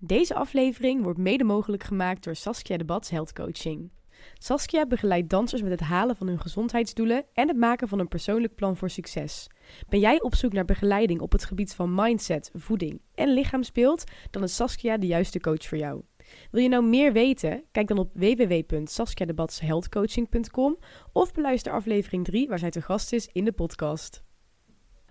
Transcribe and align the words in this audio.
Deze 0.00 0.34
aflevering 0.34 1.02
wordt 1.02 1.18
mede 1.18 1.44
mogelijk 1.44 1.82
gemaakt 1.82 2.24
door 2.24 2.36
Saskia 2.36 2.76
de 2.76 2.84
Bats 2.84 3.10
Health 3.10 3.32
Coaching. 3.32 3.90
Saskia 4.34 4.86
begeleidt 4.86 5.30
dansers 5.30 5.62
met 5.62 5.70
het 5.70 5.80
halen 5.80 6.16
van 6.16 6.26
hun 6.26 6.40
gezondheidsdoelen 6.40 7.24
en 7.32 7.48
het 7.48 7.56
maken 7.56 7.88
van 7.88 7.98
een 7.98 8.08
persoonlijk 8.08 8.54
plan 8.54 8.76
voor 8.76 8.90
succes. 8.90 9.46
Ben 9.88 10.00
jij 10.00 10.20
op 10.20 10.34
zoek 10.34 10.52
naar 10.52 10.64
begeleiding 10.64 11.20
op 11.20 11.32
het 11.32 11.44
gebied 11.44 11.74
van 11.74 11.94
mindset, 11.94 12.50
voeding 12.54 13.00
en 13.14 13.32
lichaamsbeeld? 13.32 14.04
Dan 14.30 14.42
is 14.42 14.54
Saskia 14.54 14.98
de 14.98 15.06
juiste 15.06 15.40
coach 15.40 15.66
voor 15.66 15.78
jou. 15.78 16.02
Wil 16.50 16.62
je 16.62 16.68
nou 16.68 16.84
meer 16.84 17.12
weten? 17.12 17.64
Kijk 17.72 17.88
dan 17.88 17.98
op 17.98 18.10
www.saskiadebatshealthcoaching.com 18.14 20.78
of 21.12 21.32
beluister 21.32 21.72
aflevering 21.72 22.24
3 22.24 22.48
waar 22.48 22.58
zij 22.58 22.70
te 22.70 22.82
gast 22.82 23.12
is 23.12 23.28
in 23.32 23.44
de 23.44 23.52
podcast. 23.52 24.22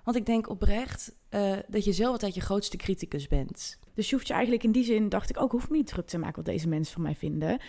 Want 0.04 0.18
ik 0.18 0.26
denk 0.26 0.50
oprecht 0.50 1.16
uh, 1.30 1.58
dat 1.68 1.86
je 1.86 1.94
zelf 1.94 2.12
altijd 2.12 2.36
je 2.36 2.42
grootste 2.42 2.78
criticus 2.78 3.28
bent. 3.28 3.80
Dus 3.98 4.09
je 4.09 4.16
hoeft 4.16 4.27
je 4.27 4.34
eigenlijk 4.34 4.64
in 4.64 4.71
die 4.71 4.84
zin, 4.84 5.09
dacht 5.09 5.30
ik 5.30 5.41
ook, 5.41 5.52
hoef 5.52 5.70
me 5.70 5.77
niet 5.77 5.88
druk 5.88 6.07
te 6.07 6.18
maken 6.18 6.36
wat 6.36 6.45
deze 6.45 6.68
mensen 6.68 6.94
van 6.94 7.02
mij 7.02 7.16
vinden. 7.16 7.59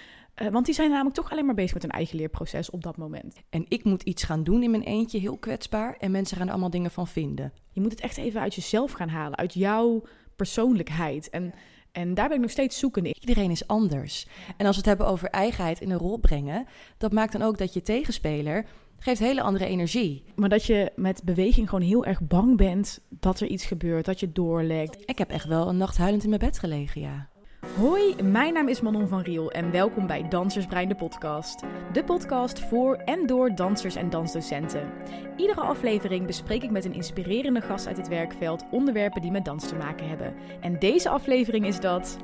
Uh, 0.42 0.48
want 0.48 0.66
die 0.66 0.74
zijn 0.74 0.90
namelijk 0.90 1.14
toch 1.14 1.30
alleen 1.30 1.46
maar 1.46 1.54
bezig 1.54 1.72
met 1.72 1.82
hun 1.82 1.90
eigen 1.90 2.16
leerproces 2.16 2.70
op 2.70 2.82
dat 2.82 2.96
moment. 2.96 3.36
En 3.50 3.64
ik 3.68 3.84
moet 3.84 4.02
iets 4.02 4.22
gaan 4.22 4.42
doen 4.42 4.62
in 4.62 4.70
mijn 4.70 4.82
eentje, 4.82 5.18
heel 5.18 5.36
kwetsbaar. 5.36 5.96
En 5.98 6.10
mensen 6.10 6.36
gaan 6.36 6.46
er 6.46 6.52
allemaal 6.52 6.70
dingen 6.70 6.90
van 6.90 7.06
vinden. 7.06 7.52
Je 7.72 7.80
moet 7.80 7.90
het 7.90 8.00
echt 8.00 8.16
even 8.16 8.40
uit 8.40 8.54
jezelf 8.54 8.92
gaan 8.92 9.08
halen, 9.08 9.38
uit 9.38 9.54
jouw 9.54 10.02
persoonlijkheid. 10.36 11.30
En, 11.30 11.54
en 11.92 12.14
daar 12.14 12.26
ben 12.28 12.36
ik 12.36 12.42
nog 12.42 12.50
steeds 12.50 12.78
zoekende. 12.78 13.14
Iedereen 13.20 13.50
is 13.50 13.66
anders. 13.66 14.26
En 14.56 14.66
als 14.66 14.74
we 14.74 14.80
het 14.80 14.90
hebben 14.90 15.06
over 15.06 15.28
eigenheid 15.28 15.80
in 15.80 15.90
een 15.90 15.98
rol 15.98 16.18
brengen, 16.18 16.66
dat 16.98 17.12
maakt 17.12 17.32
dan 17.32 17.42
ook 17.42 17.58
dat 17.58 17.72
je 17.72 17.82
tegenspeler 17.82 18.66
geeft 18.98 19.20
hele 19.20 19.42
andere 19.42 19.66
energie. 19.66 20.24
Maar 20.34 20.48
dat 20.48 20.64
je 20.64 20.92
met 20.96 21.24
beweging 21.24 21.68
gewoon 21.68 21.84
heel 21.84 22.04
erg 22.04 22.20
bang 22.20 22.56
bent 22.56 23.00
dat 23.08 23.40
er 23.40 23.46
iets 23.46 23.64
gebeurt, 23.64 24.04
dat 24.04 24.20
je 24.20 24.32
doorlekt. 24.32 25.02
Ik 25.04 25.18
heb 25.18 25.30
echt 25.30 25.46
wel 25.46 25.68
een 25.68 25.76
nacht 25.76 25.96
huilend 25.96 26.22
in 26.22 26.28
mijn 26.28 26.40
bed 26.40 26.58
gelegen, 26.58 27.00
ja. 27.00 27.28
Hoi, 27.76 28.22
mijn 28.22 28.52
naam 28.52 28.68
is 28.68 28.80
Manon 28.80 29.08
van 29.08 29.20
Riel 29.20 29.50
en 29.50 29.70
welkom 29.70 30.06
bij 30.06 30.28
Dansersbrein 30.28 30.88
de 30.88 30.94
podcast. 30.94 31.62
De 31.92 32.04
podcast 32.04 32.60
voor 32.60 32.94
en 32.94 33.26
door 33.26 33.54
dansers 33.54 33.96
en 33.96 34.10
dansdocenten. 34.10 34.90
Iedere 35.36 35.60
aflevering 35.60 36.26
bespreek 36.26 36.62
ik 36.62 36.70
met 36.70 36.84
een 36.84 36.94
inspirerende 36.94 37.60
gast 37.60 37.86
uit 37.86 37.96
het 37.96 38.08
werkveld 38.08 38.64
onderwerpen 38.70 39.22
die 39.22 39.30
met 39.30 39.44
dans 39.44 39.68
te 39.68 39.74
maken 39.74 40.08
hebben. 40.08 40.34
En 40.60 40.78
deze 40.78 41.08
aflevering 41.08 41.66
is 41.66 41.80
dat... 41.80 42.18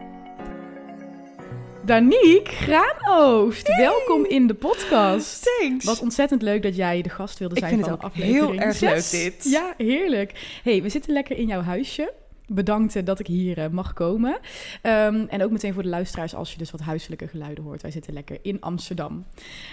Daniek 1.84 2.48
Graanoost, 2.48 3.76
welkom 3.76 4.24
in 4.24 4.46
de 4.46 4.54
podcast. 4.54 5.58
Thanks. 5.58 5.84
Wat 5.84 6.00
ontzettend 6.00 6.42
leuk 6.42 6.62
dat 6.62 6.76
jij 6.76 7.02
de 7.02 7.08
gast 7.08 7.38
wilde 7.38 7.58
zijn 7.58 7.72
ik 7.72 7.80
van 7.80 7.92
het 7.92 7.98
ook 7.98 8.10
aflevering 8.10 8.50
heel 8.50 8.60
erg 8.60 8.80
leuk 8.80 9.10
dit. 9.10 9.50
Ja, 9.50 9.74
heerlijk. 9.76 10.60
hey, 10.62 10.82
we 10.82 10.88
zitten 10.88 11.12
lekker 11.12 11.36
in 11.36 11.46
jouw 11.46 11.60
huisje. 11.60 12.12
Bedankt 12.46 12.96
eh, 12.96 13.04
dat 13.04 13.18
ik 13.18 13.26
hier 13.26 13.58
eh, 13.58 13.68
mag 13.68 13.92
komen. 13.92 14.32
Um, 14.82 15.26
en 15.28 15.42
ook 15.42 15.50
meteen 15.50 15.74
voor 15.74 15.82
de 15.82 15.88
luisteraars 15.88 16.34
als 16.34 16.52
je 16.52 16.58
dus 16.58 16.70
wat 16.70 16.80
huiselijke 16.80 17.28
geluiden 17.28 17.64
hoort. 17.64 17.82
Wij 17.82 17.90
zitten 17.90 18.12
lekker 18.12 18.38
in 18.42 18.60
Amsterdam. 18.60 19.24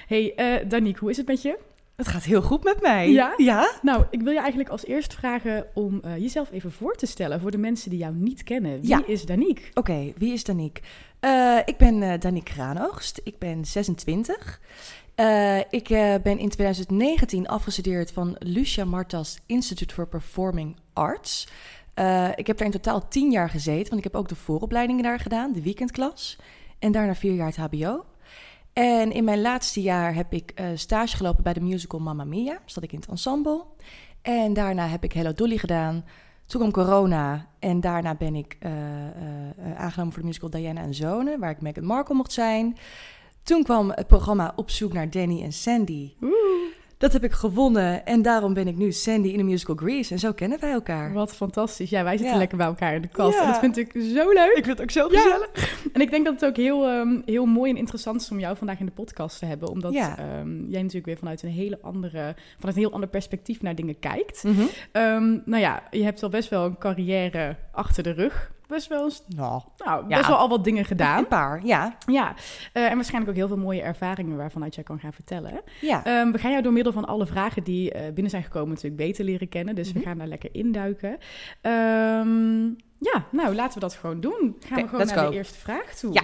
hey, 0.07 0.33
uh, 0.35 0.69
Daniek, 0.69 0.97
hoe 0.97 1.09
is 1.09 1.17
het 1.17 1.27
met 1.27 1.41
je? 1.41 1.57
Het 2.01 2.09
gaat 2.09 2.23
heel 2.23 2.41
goed 2.41 2.63
met 2.63 2.81
mij. 2.81 3.09
Ja? 3.11 3.33
Ja? 3.37 3.71
Nou, 3.81 4.03
ik 4.09 4.21
wil 4.21 4.31
je 4.33 4.39
eigenlijk 4.39 4.69
als 4.69 4.85
eerst 4.85 5.13
vragen 5.13 5.65
om 5.73 6.01
uh, 6.05 6.17
jezelf 6.17 6.51
even 6.51 6.71
voor 6.71 6.95
te 6.95 7.05
stellen 7.05 7.39
voor 7.41 7.51
de 7.51 7.57
mensen 7.57 7.89
die 7.89 7.99
jou 7.99 8.13
niet 8.15 8.43
kennen. 8.43 8.79
Wie 8.79 8.89
Ja. 8.89 9.03
is 9.05 9.25
Daniek? 9.25 9.69
Oké, 9.73 10.13
wie 10.17 10.33
is 10.33 10.43
Daniek? 10.43 10.81
Eh, 11.19 11.57
ik 11.65 11.77
ben 11.77 12.03
eh 12.03 12.19
Daniek 12.19 12.49
Graanoogst. 12.49 13.21
Ik 13.23 13.37
ben 13.39 13.65
26. 13.65 14.59
Eh, 15.15 15.57
ik 15.57 15.89
eh, 15.89 16.13
ben 16.23 16.37
in 16.39 16.49
2019 16.49 17.47
afgestudeerd 17.47 18.11
van 18.11 18.35
Lucia 18.39 18.85
Martas 18.85 19.39
Institute 19.45 19.93
for 19.93 20.07
Performing 20.07 20.75
Arts. 20.93 21.47
Eh, 21.93 22.27
ik 22.35 22.47
heb 22.47 22.57
daar 22.57 22.65
in 22.67 22.73
totaal 22.73 23.07
10 23.07 23.31
jaar 23.31 23.49
gezeten, 23.49 23.89
want 23.89 23.97
ik 24.05 24.11
heb 24.11 24.15
ook 24.15 24.29
de 24.29 24.35
vooropleidingen 24.35 25.03
daar 25.03 25.19
gedaan, 25.19 25.51
de 25.51 25.61
weekendklas. 25.61 26.37
En 26.79 26.91
daarna 26.91 27.15
vier 27.15 27.33
jaar 27.33 27.47
het 27.47 27.57
HBO. 27.57 28.05
En 28.81 29.11
in 29.11 29.23
mijn 29.23 29.41
laatste 29.41 29.81
jaar 29.81 30.15
heb 30.15 30.33
ik 30.33 30.51
eh, 30.55 30.65
stage 30.75 31.17
gelopen 31.17 31.43
bij 31.43 31.53
de 31.53 31.61
musical 31.61 31.99
Mamma 31.99 32.23
Mia. 32.23 32.59
Zat 32.65 32.83
ik 32.83 32.91
in 32.91 32.99
het 32.99 33.09
ensemble. 33.09 33.63
En 34.21 34.53
daarna 34.53 34.87
heb 34.87 35.03
ik 35.03 35.13
Hello 35.13 35.33
Dolly 35.33 35.57
gedaan. 35.57 36.05
Toen 36.45 36.59
kwam 36.59 36.85
corona 36.85 37.47
en 37.59 37.81
daarna 37.81 38.15
ben 38.15 38.35
ik 38.35 38.57
eh, 38.59 38.71
aangenomen 39.77 40.13
voor 40.13 40.21
de 40.21 40.27
musical 40.27 40.49
Diana 40.49 40.81
en 40.81 40.93
Zonen, 40.93 41.39
waar 41.39 41.49
ik 41.49 41.61
Meghan 41.61 41.85
Markle 41.85 42.15
mocht 42.15 42.31
zijn. 42.31 42.77
Toen 43.43 43.63
kwam 43.63 43.89
het 43.89 44.07
programma 44.07 44.53
Op 44.55 44.69
zoek 44.69 44.93
naar 44.93 45.09
Danny 45.09 45.43
en 45.43 45.53
Sandy. 45.53 46.13
Dat 47.01 47.13
heb 47.13 47.23
ik 47.23 47.31
gewonnen 47.31 48.05
en 48.05 48.21
daarom 48.21 48.53
ben 48.53 48.67
ik 48.67 48.77
nu 48.77 48.91
Sandy 48.91 49.27
in 49.29 49.37
de 49.37 49.43
musical 49.43 49.75
Grease. 49.75 50.13
En 50.13 50.19
zo 50.19 50.31
kennen 50.31 50.59
wij 50.59 50.71
elkaar. 50.71 51.13
Wat 51.13 51.35
fantastisch. 51.35 51.89
Ja, 51.89 52.03
wij 52.03 52.11
zitten 52.11 52.31
Ja. 52.33 52.37
lekker 52.39 52.57
bij 52.57 52.65
elkaar 52.67 52.95
in 52.95 53.01
de 53.01 53.07
kast. 53.07 53.33
Ja. 53.37 53.41
En 53.45 53.47
dat 53.51 53.59
vind 53.59 53.77
ik 53.77 53.91
zo 53.91 54.29
leuk. 54.31 54.53
Ik 54.55 54.65
vind 54.65 54.77
het 54.77 54.81
ook 54.81 54.91
zo 54.91 55.07
Ja. 55.11 55.19
gezellig. 55.21 55.49
En 55.93 56.01
ik 56.01 56.09
denk 56.09 56.25
dat 56.25 56.33
het 56.33 56.45
ook 56.45 56.55
heel, 56.55 56.87
ehm, 56.87 57.21
heel 57.25 57.45
mooi 57.45 57.71
en 57.71 57.77
interessant 57.77 58.21
is 58.21 58.31
om 58.31 58.39
jou 58.39 58.57
vandaag 58.57 58.79
in 58.79 58.85
de 58.85 58.91
podcast 58.91 59.39
te 59.39 59.45
hebben. 59.45 59.67
Omdat 59.69 59.93
Ja. 59.93 60.17
ehm, 60.17 60.49
jij 60.69 60.79
natuurlijk 60.81 61.05
weer 61.05 61.17
vanuit 61.17 61.43
een 61.43 61.49
hele 61.49 61.77
andere, 61.81 62.35
vanuit 62.57 62.75
een 62.75 62.81
heel 62.81 62.91
ander 62.93 63.09
perspectief 63.09 63.61
naar 63.61 63.75
dingen 63.75 63.99
kijkt. 63.99 64.43
Mhm. 64.43 64.61
Ehm, 64.91 65.29
nou 65.45 65.61
ja, 65.61 65.83
je 65.91 66.03
hebt 66.03 66.23
al 66.23 66.29
best 66.29 66.49
wel 66.49 66.65
een 66.65 66.77
carrière 66.77 67.55
achter 67.71 68.03
de 68.03 68.11
rug. 68.11 68.51
Best 68.71 68.87
wel, 68.87 69.03
eens- 69.03 69.23
Nou, 69.27 69.61
nou, 69.77 70.01
Ja. 70.09 70.15
best 70.17 70.27
wel 70.27 70.37
al 70.37 70.49
wat 70.49 70.63
dingen 70.63 70.85
gedaan. 70.85 71.17
een 71.17 71.27
paar, 71.27 71.65
ja. 71.65 71.95
Ja, 72.05 72.33
eh, 72.73 72.85
en 72.85 72.95
waarschijnlijk 72.95 73.31
ook 73.31 73.37
heel 73.37 73.47
veel 73.47 73.57
mooie 73.63 73.81
ervaringen 73.81 74.37
waarvanuit 74.37 74.75
jij 74.75 74.83
kan 74.83 74.99
gaan 74.99 75.13
vertellen. 75.13 75.61
ja. 75.81 76.05
Ehm, 76.05 76.31
we 76.31 76.37
gaan 76.37 76.51
jou 76.51 76.63
door 76.63 76.73
middel 76.73 76.93
van 76.93 77.05
alle 77.05 77.25
vragen 77.25 77.63
die 77.63 77.91
eh, 77.91 78.13
binnen 78.13 78.29
zijn 78.29 78.43
gekomen 78.43 78.69
natuurlijk 78.69 78.95
beter 78.95 79.25
leren 79.25 79.49
kennen. 79.49 79.75
Dus 79.75 79.87
Mhm. 79.89 79.97
we 79.97 80.03
gaan 80.05 80.17
daar 80.17 80.27
lekker 80.27 80.49
induiken. 80.53 81.17
Ehm 81.61 82.65
ja, 82.99 83.25
nou 83.31 83.55
laten 83.55 83.73
we 83.73 83.79
dat 83.79 83.93
gewoon 83.93 84.19
doen. 84.21 84.55
Gaan 84.67 84.81
we 84.81 84.87
gewoon 84.89 85.05
naar 85.07 85.17
go. 85.17 85.29
de 85.29 85.35
eerste 85.35 85.59
vraag 85.59 85.93
toe. 85.95 86.13
Ja. 86.13 86.23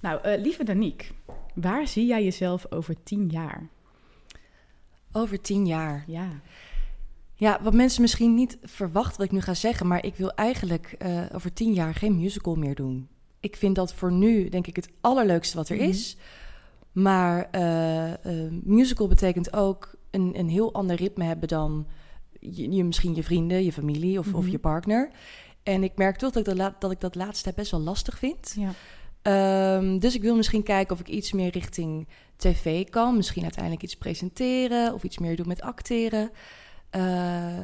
Nou, 0.00 0.20
eh, 0.22 0.40
lieve 0.40 0.64
Daniek, 0.64 1.10
waar 1.54 1.86
zie 1.86 2.06
jij 2.06 2.24
jezelf 2.24 2.66
over 2.70 3.02
tien 3.02 3.28
jaar? 3.28 3.68
Over 5.12 5.40
tien 5.40 5.66
jaar. 5.66 6.04
Ja. 6.06 6.28
Ja, 7.44 7.58
wat 7.62 7.74
mensen 7.74 8.00
misschien 8.02 8.34
niet 8.34 8.58
verwachten 8.62 9.16
wat 9.16 9.26
ik 9.26 9.32
nu 9.32 9.40
ga 9.40 9.54
zeggen, 9.54 9.86
maar 9.86 10.04
ik 10.04 10.16
wil 10.16 10.30
eigenlijk 10.34 10.94
eh, 10.98 11.20
over 11.34 11.52
tien 11.52 11.72
jaar 11.72 11.94
geen 11.94 12.16
musical 12.16 12.54
meer 12.54 12.74
doen. 12.74 13.08
Ik 13.40 13.56
vind 13.56 13.74
dat 13.74 13.94
voor 13.94 14.12
nu, 14.12 14.48
denk 14.48 14.66
ik, 14.66 14.76
het 14.76 14.88
allerleukste 15.00 15.56
wat 15.56 15.68
er 15.68 15.76
Mhm. 15.76 15.84
is. 15.88 16.16
Maar 16.92 17.48
eh, 17.50 18.12
eh, 18.12 18.52
musical 18.62 19.08
betekent 19.08 19.52
ook 19.52 19.94
een, 20.10 20.32
een 20.38 20.48
heel 20.48 20.74
ander 20.74 20.96
ritme 20.96 21.24
hebben 21.24 21.48
dan 21.48 21.86
je, 22.40 22.70
je- 22.72 22.84
misschien 22.84 23.14
je 23.14 23.22
vrienden, 23.22 23.64
je 23.64 23.72
familie 23.72 24.18
of, 24.18 24.34
of 24.34 24.42
Mhm. 24.42 24.50
je 24.50 24.58
partner. 24.58 25.10
En 25.62 25.82
ik 25.82 25.92
merk 25.96 26.16
toch 26.16 26.32
dat 26.32 26.48
ik 26.48 26.56
dat, 26.56 26.80
dat 26.80 26.90
ik 26.90 27.00
dat 27.00 27.14
laatste 27.14 27.52
best 27.56 27.70
wel 27.70 27.80
lastig 27.80 28.18
vind. 28.18 28.56
ja. 28.58 28.72
Ehm, 29.22 29.98
dus 29.98 30.14
ik 30.14 30.22
wil 30.22 30.36
misschien 30.36 30.62
kijken 30.62 30.94
of 30.94 31.00
ik 31.00 31.08
iets 31.08 31.32
meer 31.32 31.50
richting 31.50 32.08
tv 32.36 32.84
kan. 32.88 33.16
Misschien 33.16 33.42
uiteindelijk 33.42 33.82
iets 33.82 33.96
presenteren 33.96 34.94
of 34.94 35.02
iets 35.04 35.18
meer 35.18 35.36
doen 35.36 35.48
met 35.48 35.62
acteren. 35.62 36.30
Eh, 36.94 37.58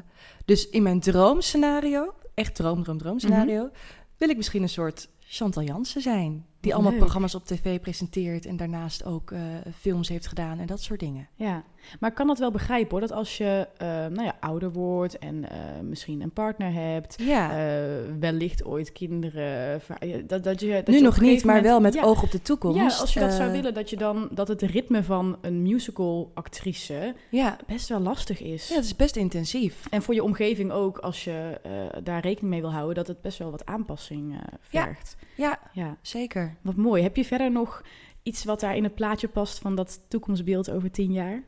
dus 0.44 0.68
in 0.68 0.82
mijn 0.82 1.00
droomscenario, 1.00 2.14
echt 2.34 2.54
droom, 2.54 2.82
droom, 2.82 2.98
droomscenario, 2.98 3.70
wil 4.16 4.28
ik 4.28 4.36
misschien 4.36 4.62
een 4.62 4.68
soort 4.68 5.08
Chantal 5.18 5.62
Jansen 5.62 6.02
zijn. 6.02 6.46
Die 6.60 6.74
allemaal 6.74 6.90
leuk. 6.90 7.00
programma's 7.00 7.34
op 7.34 7.44
tv 7.44 7.80
presenteert 7.80 8.46
en 8.46 8.56
daarnaast 8.56 9.04
ook 9.04 9.30
eh, 9.30 9.40
films 9.78 10.08
heeft 10.08 10.26
gedaan 10.26 10.58
en 10.58 10.66
dat 10.66 10.82
soort 10.82 11.00
dingen. 11.00 11.28
Ja, 11.34 11.64
maar 12.00 12.10
ik 12.10 12.16
kan 12.16 12.26
dat 12.26 12.38
wel 12.38 12.50
begrijpen 12.50 12.90
hoor. 12.90 13.00
Dat 13.00 13.12
als 13.12 13.36
je 13.38 13.68
eh, 13.76 13.88
nou 13.88 14.22
ja, 14.22 14.36
ouder 14.40 14.72
wordt 14.72 15.18
en 15.18 15.50
eh, 15.50 15.58
misschien 15.82 16.20
een 16.22 16.32
partner 16.32 16.72
hebt, 16.72 17.14
Ja, 17.22 17.50
eh, 17.50 17.84
wellicht 18.20 18.64
ooit 18.64 18.92
kinderen. 18.92 19.80
Dat, 20.26 20.44
dat 20.44 20.60
je, 20.60 20.72
dat 20.72 20.86
nu 20.86 20.94
je 20.94 21.02
nog 21.02 21.20
niet, 21.20 21.44
maar 21.44 21.54
moment- 21.54 21.72
wel 21.72 21.80
met 21.80 21.94
ja, 21.94 22.02
oog 22.02 22.22
op 22.22 22.30
de 22.30 22.42
toekomst. 22.42 22.76
Ja, 22.78 23.00
als 23.00 23.14
je 23.14 23.20
dat 23.20 23.32
zou 23.32 23.52
willen, 23.52 23.74
dat 23.74 23.90
je 23.90 23.96
dan 23.96 24.28
dat 24.32 24.48
het 24.48 24.62
ritme 24.62 25.02
van 25.02 25.38
een 25.40 25.62
musical 25.62 26.30
actrice 26.34 27.14
Ja, 27.30 27.56
best 27.66 27.88
wel 27.88 28.00
lastig 28.00 28.40
is. 28.40 28.68
ja, 28.68 28.74
het 28.74 28.84
is 28.84 28.96
best 28.96 29.16
intensief. 29.16 29.86
En 29.90 30.02
voor 30.02 30.14
je 30.14 30.22
omgeving 30.22 30.72
ook, 30.72 30.98
als 30.98 31.24
je 31.24 31.60
daar 32.02 32.20
rekening 32.20 32.52
mee 32.52 32.60
wil 32.60 32.72
houden, 32.72 32.94
dat 32.94 33.06
het 33.06 33.20
best 33.20 33.38
wel 33.38 33.50
wat 33.50 33.66
aanpassing 33.66 34.40
vergt. 34.60 35.16
Ja, 35.36 35.58
Ja, 35.72 35.96
zeker. 36.02 36.56
wat 36.62 36.76
mooi. 36.76 37.02
Heb 37.02 37.16
je 37.16 37.24
verder 37.24 37.50
nog 37.50 37.82
iets 38.22 38.44
wat 38.44 38.60
daar 38.60 38.76
in 38.76 38.84
het 38.84 38.94
plaatje 38.94 39.28
past 39.28 39.58
van 39.58 39.74
dat 39.74 40.00
toekomstbeeld 40.08 40.70
over 40.70 40.90
tien 40.90 41.12
jaar? 41.12 41.42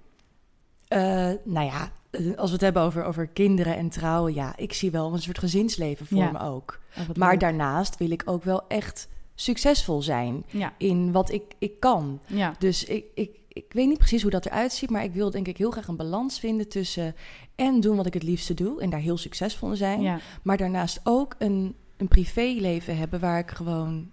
Eh, 0.93 1.31
nou 1.45 1.67
ja, 1.67 1.93
eh, 2.11 2.37
als 2.37 2.47
we 2.49 2.53
het 2.53 2.61
hebben 2.61 2.83
over, 2.83 3.05
over 3.05 3.27
kinderen 3.27 3.77
en 3.77 3.89
trouwen, 3.89 4.35
ja, 4.35 4.57
ik 4.57 4.73
zie 4.73 4.91
wel 4.91 5.13
een 5.13 5.23
soort 5.23 5.39
gezinsleven 5.39 6.07
voor 6.07 6.19
Ja. 6.19 6.31
me 6.31 6.39
ook. 6.41 6.81
Maar 7.17 7.31
leuk. 7.31 7.41
daarnaast 7.41 7.97
wil 7.99 8.11
ik 8.11 8.23
ook 8.25 8.45
wel 8.45 8.67
echt 8.69 9.09
succesvol 9.35 10.03
zijn 10.03 10.45
Ja, 10.47 10.73
in 10.79 11.13
wat 11.13 11.31
ik, 11.33 11.43
ik 11.59 11.81
kan. 11.81 12.21
ja, 12.27 12.55
Dus 12.59 12.85
ik, 12.85 13.05
ik, 13.15 13.41
ik 13.49 13.65
weet 13.69 13.89
niet 13.89 13.99
precies 13.99 14.23
hoe 14.23 14.31
dat 14.31 14.47
eruit 14.47 14.73
ziet, 14.73 14.91
maar 14.91 15.05
ik 15.05 15.13
wil 15.13 15.31
denk 15.31 15.49
ik 15.49 15.57
heel 15.57 15.71
graag 15.71 15.89
een 15.89 15.97
balans 15.97 16.39
vinden 16.41 16.69
tussen 16.69 17.15
en 17.55 17.81
doen 17.81 17.97
wat 17.97 18.07
ik 18.07 18.15
het 18.15 18.23
liefste 18.23 18.55
doe 18.55 18.81
en 18.81 18.91
daar 18.91 19.01
heel 19.01 19.17
succesvol 19.19 19.71
in 19.71 19.77
zijn. 19.77 20.03
ja. 20.03 20.19
Maar 20.43 20.57
daarnaast 20.57 21.01
ook 21.05 21.35
een, 21.39 21.75
een 21.97 22.09
privéleven 22.09 22.97
hebben 22.97 23.21
waar 23.21 23.39
ik 23.39 23.51
gewoon 23.51 24.11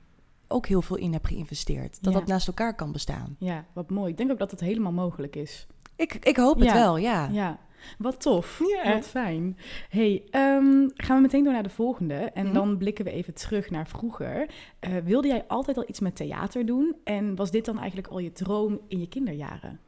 ook 0.48 0.68
heel 0.68 0.82
veel 0.82 0.96
in 0.96 1.14
heb 1.14 1.26
geïnvesteerd. 1.26 1.98
Dat 2.04 2.14
dat 2.14 2.26
naast 2.28 2.48
elkaar 2.48 2.76
kan 2.76 2.92
bestaan. 2.92 3.36
Ja, 3.40 3.66
wat 3.74 3.90
mooi. 3.90 4.12
Ik 4.12 4.18
denk 4.18 4.32
ook 4.32 4.40
dat 4.40 4.52
het 4.52 4.60
helemaal 4.60 4.92
mogelijk 4.92 5.36
is. 5.36 5.68
Ik, 6.00 6.14
ik 6.26 6.38
hoop 6.38 6.56
het 6.60 6.68
Ja. 6.68 6.74
wel, 6.74 6.98
ja. 6.98 7.30
Ja. 7.32 7.58
Wat 7.98 8.22
tof. 8.22 8.62
Ja. 8.84 8.94
Wat 8.94 9.08
fijn. 9.08 9.58
hey, 9.90 10.24
ehm, 10.32 10.88
gaan 10.96 11.16
we 11.16 11.22
meteen 11.22 11.44
door 11.44 11.54
naar 11.54 11.64
de 11.64 11.70
volgende. 11.70 12.14
En 12.14 12.46
Mhm. 12.46 12.54
dan 12.54 12.78
blikken 12.78 13.06
we 13.06 13.12
even 13.12 13.34
terug 13.34 13.70
naar 13.70 13.88
vroeger. 13.88 14.50
Eh, 14.80 14.92
wilde 15.04 15.28
jij 15.28 15.44
altijd 15.48 15.78
al 15.78 15.84
iets 15.88 16.00
met 16.00 16.16
theater 16.16 16.66
doen? 16.66 16.96
En 17.04 17.36
was 17.36 17.52
dit 17.52 17.66
dan 17.66 17.78
eigenlijk 17.78 18.08
al 18.08 18.20
je 18.20 18.32
droom 18.32 18.80
in 18.88 19.00
je 19.00 19.08
kinderjaren? 19.08 19.80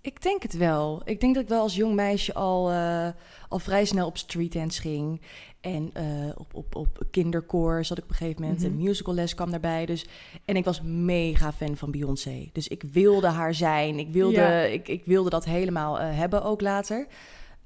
Ik 0.00 0.22
denk 0.22 0.42
het 0.42 0.56
wel. 0.56 1.02
Ik 1.04 1.20
denk 1.20 1.34
dat 1.34 1.42
ik 1.42 1.48
wel 1.48 1.60
als 1.62 1.76
jong 1.76 1.94
meisje 1.94 2.34
al, 2.34 2.70
eh, 2.70 3.08
al 3.48 3.58
vrij 3.58 3.84
snel 3.84 4.06
op 4.06 4.16
streetdance 4.18 4.80
ging. 4.80 5.20
En 5.60 5.90
eh, 5.92 6.04
op, 6.36 6.54
op, 6.54 6.74
op 6.74 7.02
kinderkoor 7.10 7.84
zat 7.84 7.98
ik 7.98 8.04
op 8.04 8.10
een 8.10 8.16
gegeven 8.16 8.42
moment. 8.42 8.60
Mhm. 8.60 8.70
Een 8.70 8.76
musicalles 8.76 9.34
kwam 9.34 9.50
daarbij. 9.50 9.86
Dus, 9.86 10.06
en 10.44 10.56
ik 10.56 10.64
was 10.64 10.80
mega 10.82 11.52
fan 11.52 11.76
van 11.76 11.90
Beyoncé. 11.90 12.48
Dus 12.52 12.68
ik 12.68 12.82
wilde 12.92 13.26
haar 13.28 13.54
zijn. 13.54 13.98
Ik 13.98 14.08
wilde, 14.12 14.34
Ja. 14.40 14.60
ik, 14.62 14.88
ik 14.88 15.04
wilde 15.04 15.30
dat 15.30 15.44
helemaal 15.44 16.00
eh, 16.00 16.16
hebben 16.16 16.42
ook 16.44 16.60
later. 16.60 17.06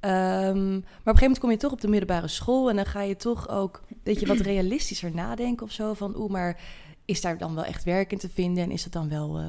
Ehm, 0.00 0.70
maar 0.70 0.76
op 0.76 0.84
een 0.84 0.84
gegeven 0.84 1.20
moment 1.20 1.38
kom 1.38 1.50
je 1.50 1.56
toch 1.56 1.72
op 1.72 1.80
de 1.80 1.88
middelbare 1.88 2.28
school. 2.28 2.70
En 2.70 2.76
dan 2.76 2.86
ga 2.86 3.02
je 3.02 3.16
toch 3.16 3.48
ook 3.48 3.82
weet 4.02 4.20
je, 4.20 4.26
wat 4.26 4.40
realistischer 4.54 5.14
nadenken 5.14 5.66
of 5.66 5.72
zo. 5.72 5.94
Van 5.94 6.16
oeh, 6.16 6.30
maar 6.30 6.60
is 7.04 7.20
daar 7.20 7.38
dan 7.38 7.54
wel 7.54 7.64
echt 7.64 7.84
werk 7.84 8.12
in 8.12 8.18
te 8.18 8.28
vinden? 8.28 8.64
En 8.64 8.70
is 8.70 8.82
dat 8.82 8.92
dan 8.92 9.08
wel... 9.08 9.38
eh, 9.38 9.44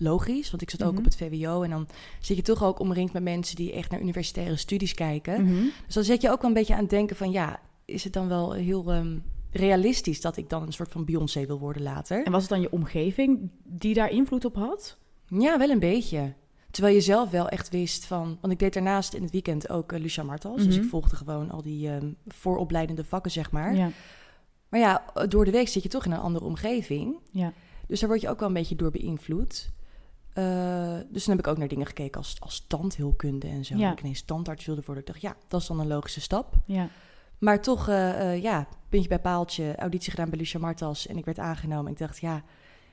logisch, 0.00 0.50
want 0.50 0.62
ik 0.62 0.70
zat 0.70 0.82
ook 0.82 0.88
Mhm. 0.90 0.98
op 0.98 1.04
het 1.04 1.16
VWO 1.16 1.62
en 1.62 1.70
dan 1.70 1.88
zit 2.20 2.36
je 2.36 2.42
toch 2.42 2.62
ook 2.64 2.78
omringd 2.78 3.12
met 3.12 3.22
mensen 3.22 3.56
die 3.56 3.72
echt 3.72 3.90
naar 3.90 4.00
universitaire 4.00 4.56
studies 4.56 4.94
kijken. 4.94 5.44
Mhm. 5.44 5.62
Dus 5.86 5.94
dan 5.94 6.04
zet 6.04 6.22
je 6.22 6.30
ook 6.30 6.40
wel 6.40 6.50
een 6.50 6.56
beetje 6.56 6.74
aan 6.74 6.80
het 6.80 6.90
denken 6.90 7.16
van 7.16 7.30
ja, 7.30 7.60
is 7.88 8.04
het 8.04 8.12
dan 8.12 8.28
wel 8.28 8.52
heel 8.52 8.92
ehm, 8.92 9.18
realistisch 9.50 10.20
dat 10.20 10.36
ik 10.36 10.48
dan 10.50 10.62
een 10.62 10.72
soort 10.72 10.90
van 10.90 11.04
Beyoncé 11.04 11.46
wil 11.46 11.58
worden 11.58 11.82
later? 11.82 12.24
En 12.24 12.32
was 12.32 12.40
het 12.40 12.50
dan 12.50 12.60
je 12.60 12.72
omgeving 12.72 13.50
die 13.64 13.94
daar 13.94 14.10
invloed 14.10 14.44
op 14.44 14.54
had? 14.54 14.96
Ja, 15.28 15.58
wel 15.58 15.70
een 15.70 15.78
beetje. 15.78 16.32
Terwijl 16.70 16.94
je 16.94 17.00
zelf 17.00 17.30
wel 17.30 17.48
echt 17.48 17.68
wist 17.70 18.04
van... 18.04 18.38
Want 18.40 18.52
ik 18.52 18.58
deed 18.58 18.72
daarnaast 18.74 19.14
in 19.14 19.22
het 19.22 19.30
weekend 19.30 19.68
ook 19.70 19.92
eh, 19.92 20.00
Lucia 20.00 20.22
Martels. 20.22 20.64
Dus 20.64 20.74
Mhm. 20.74 20.84
ik 20.84 20.90
volgde 20.90 21.16
gewoon 21.16 21.50
al 21.50 21.62
die 21.62 21.88
ehm, 21.90 22.12
vooropleidende 22.26 23.04
vakken, 23.04 23.30
zeg 23.30 23.50
maar. 23.50 23.74
Ja. 23.74 23.90
Maar 24.68 24.80
ja, 24.80 25.04
door 25.28 25.44
de 25.44 25.50
week 25.50 25.68
zit 25.68 25.82
je 25.82 25.88
toch 25.88 26.04
in 26.04 26.12
een 26.12 26.18
andere 26.18 26.44
omgeving. 26.44 27.16
Ja. 27.32 27.52
Dus 27.86 28.00
daar 28.00 28.08
word 28.08 28.20
je 28.20 28.28
ook 28.28 28.38
wel 28.38 28.48
een 28.48 28.54
beetje 28.54 28.76
door 28.76 28.90
beïnvloed. 28.90 29.70
Eh, 30.32 30.96
dus 31.10 31.24
toen 31.24 31.36
heb 31.36 31.44
ik 31.44 31.50
ook 31.50 31.58
naar 31.58 31.68
dingen 31.68 31.86
gekeken 31.86 32.20
als, 32.20 32.36
als 32.38 32.64
tandheelkunde 32.66 33.46
en 33.46 33.64
zo. 33.64 33.76
Ja. 33.76 33.88
Dat 33.88 33.98
ik 33.98 34.04
ineens 34.04 34.22
tandarts 34.22 34.64
wilde 34.66 34.82
worden. 34.86 35.04
Ik 35.04 35.10
dacht, 35.10 35.22
ja, 35.22 35.36
dat 35.48 35.60
is 35.60 35.66
dan 35.66 35.80
een 35.80 35.86
logische 35.86 36.20
stap. 36.20 36.54
Ja. 36.64 36.88
Maar 37.38 37.60
toch, 37.62 37.88
eh, 37.88 38.42
ja, 38.42 38.66
puntje 38.88 39.08
bij 39.08 39.18
paaltje, 39.18 39.76
auditie 39.76 40.10
gedaan 40.10 40.30
bij 40.30 40.38
Lucia 40.38 40.60
Martas. 40.60 41.06
En 41.06 41.16
ik 41.16 41.24
werd 41.24 41.38
aangenomen. 41.38 41.92
Ik 41.92 41.98
dacht, 41.98 42.18
ja, 42.18 42.42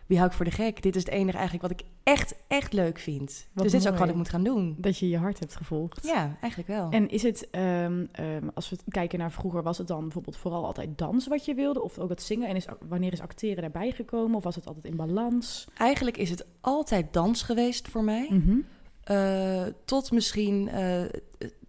wie 0.05 0.17
hou 0.17 0.29
ik 0.29 0.35
voor 0.35 0.45
de 0.45 0.51
gek? 0.51 0.81
Dit 0.81 0.95
is 0.95 1.03
het 1.03 1.11
enige 1.13 1.37
eigenlijk 1.37 1.67
wat 1.67 1.79
ik 1.79 1.87
echt, 2.03 2.35
echt 2.47 2.73
leuk 2.73 2.99
vind. 2.99 3.47
Wat 3.53 3.63
dus 3.63 3.71
dit 3.71 3.81
is 3.81 3.87
ook 3.87 3.97
wat 3.97 4.09
ik 4.09 4.15
moet 4.15 4.29
gaan 4.29 4.43
doen. 4.43 4.75
Dat 4.77 4.97
je 4.97 5.09
je 5.09 5.17
hart 5.17 5.39
hebt 5.39 5.55
gevolgd. 5.55 6.05
Ja, 6.07 6.37
eigenlijk 6.41 6.67
wel. 6.67 6.89
En 6.89 7.09
is 7.09 7.23
het, 7.23 7.49
ehm, 7.49 8.05
ehm, 8.11 8.47
als 8.53 8.69
we 8.69 8.77
kijken 8.89 9.19
naar 9.19 9.31
vroeger, 9.31 9.63
was 9.63 9.77
het 9.77 9.87
dan 9.87 10.01
bijvoorbeeld 10.01 10.37
vooral 10.37 10.65
altijd 10.65 10.97
dansen 10.97 11.29
wat 11.29 11.45
je 11.45 11.53
wilde? 11.53 11.81
Of 11.81 11.99
ook 11.99 12.09
het 12.09 12.21
zingen? 12.21 12.47
En 12.47 12.55
is, 12.55 12.65
wanneer 12.87 13.13
is 13.13 13.21
acteren 13.21 13.61
daarbij 13.61 13.91
gekomen? 13.91 14.35
Of 14.37 14.43
was 14.43 14.55
het 14.55 14.67
altijd 14.67 14.85
in 14.85 14.95
balans? 14.95 15.67
Eigenlijk 15.77 16.17
is 16.17 16.29
het 16.29 16.45
altijd 16.61 17.13
dans 17.13 17.41
geweest 17.41 17.87
voor 17.87 18.03
mij. 18.03 18.27
Mhm. 18.29 18.57
Eh, 19.03 19.63
tot 19.85 20.11
misschien 20.11 20.69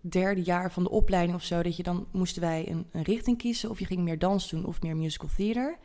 derde 0.08 0.42
jaar 0.42 0.72
van 0.72 0.82
de 0.82 0.90
opleiding 0.90 1.36
of 1.36 1.42
zo. 1.44 1.62
Dat 1.62 1.76
je 1.76 1.82
dan 1.82 2.06
moesten 2.10 2.42
wij 2.42 2.68
een, 2.70 2.86
een 2.92 3.02
richting 3.02 3.38
kiezen. 3.38 3.70
Of 3.70 3.78
je 3.78 3.84
ging 3.84 4.00
meer 4.00 4.18
dans 4.18 4.48
doen 4.48 4.64
of 4.64 4.82
meer 4.82 4.96
musical 4.96 5.28
theater. 5.36 5.78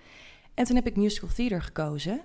En 0.54 0.66
toen 0.66 0.76
heb 0.76 0.88
ik 0.88 0.96
musical 0.96 1.30
theater 1.36 1.62
gekozen. 1.62 2.22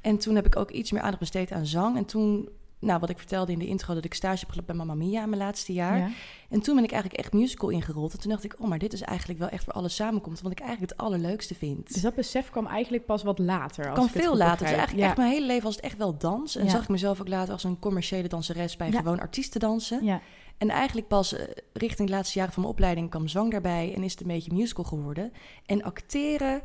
En 0.00 0.18
toen 0.18 0.34
heb 0.34 0.46
ik 0.46 0.56
ook 0.56 0.70
iets 0.70 0.90
meer 0.90 1.00
aandacht 1.00 1.20
besteed 1.20 1.52
aan 1.52 1.66
zang. 1.66 1.96
En 1.96 2.04
toen, 2.04 2.48
nou 2.78 3.00
wat 3.00 3.10
ik 3.10 3.18
vertelde 3.18 3.52
in 3.52 3.58
de 3.58 3.66
intro, 3.66 3.94
dat 3.94 4.04
ik 4.04 4.14
stage 4.14 4.40
heb 4.40 4.48
gelopen 4.48 4.76
bij 4.76 4.86
Mamma 4.86 5.04
Mia 5.04 5.22
in 5.22 5.28
mijn 5.28 5.42
laatste 5.42 5.72
jaar. 5.72 5.98
Ja. 5.98 6.08
En 6.48 6.60
toen 6.60 6.74
ben 6.74 6.84
ik 6.84 6.92
eigenlijk 6.92 7.22
echt 7.22 7.32
musical 7.32 7.68
ingerold. 7.68 8.12
En 8.12 8.20
toen 8.20 8.30
dacht 8.30 8.44
ik, 8.44 8.54
oh, 8.58 8.68
maar 8.68 8.78
dit 8.78 8.92
is 8.92 9.00
eigenlijk 9.00 9.38
wel 9.38 9.48
echt 9.48 9.64
voor 9.64 9.72
alles 9.72 9.94
samenkomt. 9.94 10.40
Wat 10.40 10.52
ik 10.52 10.60
eigenlijk 10.60 10.90
het 10.92 11.00
allerleukste 11.00 11.54
vind. 11.54 11.92
Dus 11.92 12.02
dat 12.02 12.14
besef 12.14 12.50
kwam 12.50 12.66
eigenlijk 12.66 13.06
pas 13.06 13.22
wat 13.22 13.38
later. 13.38 13.86
Als 13.88 13.98
kan 13.98 14.06
ik 14.06 14.22
veel 14.22 14.36
later. 14.36 14.66
Dus 14.66 14.76
eigenlijk 14.76 14.98
ja. 14.98 15.06
echt 15.06 15.16
mijn 15.16 15.30
hele 15.30 15.46
leven 15.46 15.64
was 15.64 15.76
het 15.76 15.84
echt 15.84 15.96
wel 15.96 16.18
dans. 16.18 16.56
En 16.56 16.64
Ja. 16.64 16.70
zag 16.70 16.82
ik 16.82 16.88
mezelf 16.88 17.20
ook 17.20 17.28
later 17.28 17.52
als 17.52 17.64
een 17.64 17.78
commerciële 17.78 18.28
danseres 18.28 18.76
bij 18.76 18.92
gewoon 18.92 19.20
artiesten 19.20 19.60
dansen. 19.60 20.04
Ja. 20.04 20.20
En 20.60 20.68
eigenlijk 20.70 21.08
pas 21.08 21.32
eh, 21.32 21.46
richting 21.72 22.08
de 22.08 22.14
laatste 22.14 22.38
jaren 22.38 22.52
van 22.52 22.62
mijn 22.62 22.74
opleiding 22.74 23.10
kwam 23.10 23.28
zang 23.28 23.50
daarbij 23.50 23.94
en 23.94 24.02
is 24.02 24.10
het 24.12 24.20
een 24.20 24.26
beetje 24.26 24.52
musical 24.52 24.84
geworden. 24.84 25.32
En 25.66 25.82
acteren 25.82 26.62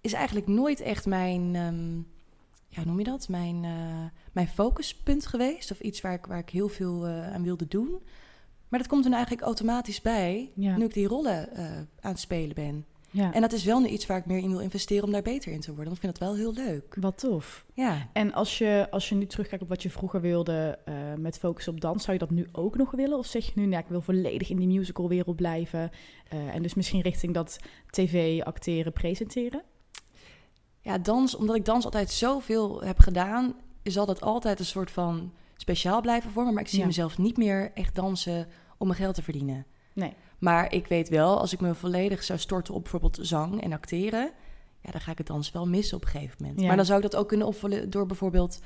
is 0.00 0.12
eigenlijk 0.12 0.46
nooit 0.46 0.80
echt 0.80 1.06
mijn, 1.06 1.54
ehm, 1.54 1.96
ja, 2.68 2.76
hoe 2.76 2.84
noem 2.84 2.98
je 2.98 3.04
dat? 3.04 3.28
Mijn, 3.28 3.64
eh, 3.64 4.04
mijn 4.32 4.48
focuspunt 4.48 5.26
geweest. 5.26 5.70
Of 5.70 5.80
iets 5.80 6.00
waar 6.00 6.12
ik, 6.14 6.26
waar 6.26 6.38
ik 6.38 6.50
heel 6.50 6.68
veel 6.68 7.06
eh, 7.06 7.32
aan 7.32 7.42
wilde 7.42 7.68
doen. 7.68 8.02
Maar 8.68 8.78
dat 8.78 8.88
komt 8.88 9.04
er 9.04 9.12
eigenlijk 9.12 9.42
automatisch 9.42 10.00
bij, 10.00 10.50
Ja. 10.54 10.76
nu 10.76 10.84
ik 10.84 10.94
die 10.94 11.06
rollen 11.06 11.56
aan 12.00 12.10
het 12.10 12.20
spelen 12.20 12.54
ben. 12.54 12.86
Ja. 13.14 13.32
En 13.32 13.40
dat 13.40 13.52
is 13.52 13.64
wel 13.64 13.80
nu 13.80 13.86
iets 13.86 14.06
waar 14.06 14.18
ik 14.18 14.26
meer 14.26 14.38
in 14.38 14.50
wil 14.50 14.58
investeren 14.60 15.04
om 15.04 15.12
daar 15.12 15.22
beter 15.22 15.52
in 15.52 15.60
te 15.60 15.74
worden. 15.74 15.84
Want 15.84 15.96
ik 15.96 16.02
vind 16.02 16.18
dat 16.18 16.28
wel 16.28 16.36
heel 16.36 16.64
leuk. 16.64 16.96
Wat 17.00 17.18
tof. 17.18 17.64
Ja. 17.72 18.08
En 18.12 18.32
als 18.32 18.58
je, 18.58 18.86
als 18.90 19.08
je 19.08 19.14
nu 19.14 19.26
terugkijkt 19.26 19.62
op 19.62 19.68
wat 19.68 19.82
je 19.82 19.90
vroeger 19.90 20.20
wilde 20.20 20.78
eh, 20.84 20.94
met 21.18 21.38
focus 21.38 21.68
op 21.68 21.80
dans, 21.80 22.02
zou 22.04 22.12
je 22.12 22.18
dat 22.26 22.30
nu 22.30 22.48
ook 22.52 22.76
nog 22.76 22.90
willen? 22.90 23.18
Of 23.18 23.26
zeg 23.26 23.44
je 23.46 23.52
nu, 23.54 23.66
nou, 23.66 23.82
ik 23.82 23.88
wil 23.88 24.00
volledig 24.00 24.50
in 24.50 24.56
die 24.56 24.66
musicalwereld 24.66 25.36
blijven 25.36 25.90
eh, 26.28 26.54
en 26.54 26.62
dus 26.62 26.74
misschien 26.74 27.00
richting 27.00 27.34
dat 27.34 27.58
tv, 27.90 28.42
acteren, 28.42 28.92
presenteren? 28.92 29.62
Ja, 30.80 30.98
dans, 30.98 31.36
omdat 31.36 31.56
ik 31.56 31.64
dans 31.64 31.84
altijd 31.84 32.10
zoveel 32.10 32.82
heb 32.82 32.98
gedaan, 32.98 33.54
zal 33.82 34.06
dat 34.06 34.20
altijd 34.20 34.58
een 34.58 34.64
soort 34.64 34.90
van 34.90 35.32
speciaal 35.56 36.00
blijven 36.00 36.30
voor 36.30 36.44
me. 36.44 36.52
Maar 36.52 36.62
ik 36.62 36.68
zie 36.68 36.78
Ja. 36.78 36.86
mezelf 36.86 37.18
niet 37.18 37.36
meer 37.36 37.70
echt 37.74 37.94
dansen 37.94 38.46
om 38.78 38.86
mijn 38.86 38.98
geld 38.98 39.14
te 39.14 39.22
verdienen. 39.22 39.66
Nee. 39.92 40.12
Maar 40.44 40.72
ik 40.72 40.86
weet 40.86 41.08
wel, 41.08 41.40
als 41.40 41.52
ik 41.52 41.60
me 41.60 41.74
volledig 41.74 42.22
zou 42.22 42.38
storten 42.38 42.74
op 42.74 42.82
bijvoorbeeld 42.82 43.18
zang 43.20 43.62
en 43.62 43.72
acteren, 43.72 44.30
ja, 44.80 44.90
dan 44.90 45.00
ga 45.00 45.10
ik 45.10 45.18
het 45.18 45.26
dans 45.26 45.52
wel 45.52 45.66
missen 45.66 45.96
op 45.96 46.04
een 46.04 46.10
gegeven 46.10 46.36
moment. 46.40 46.60
Ja. 46.60 46.66
Maar 46.66 46.76
dan 46.76 46.84
zou 46.84 46.98
ik 46.98 47.10
dat 47.10 47.20
ook 47.20 47.28
kunnen 47.28 47.46
opvullen 47.46 47.90
door 47.90 48.06
bijvoorbeeld 48.06 48.60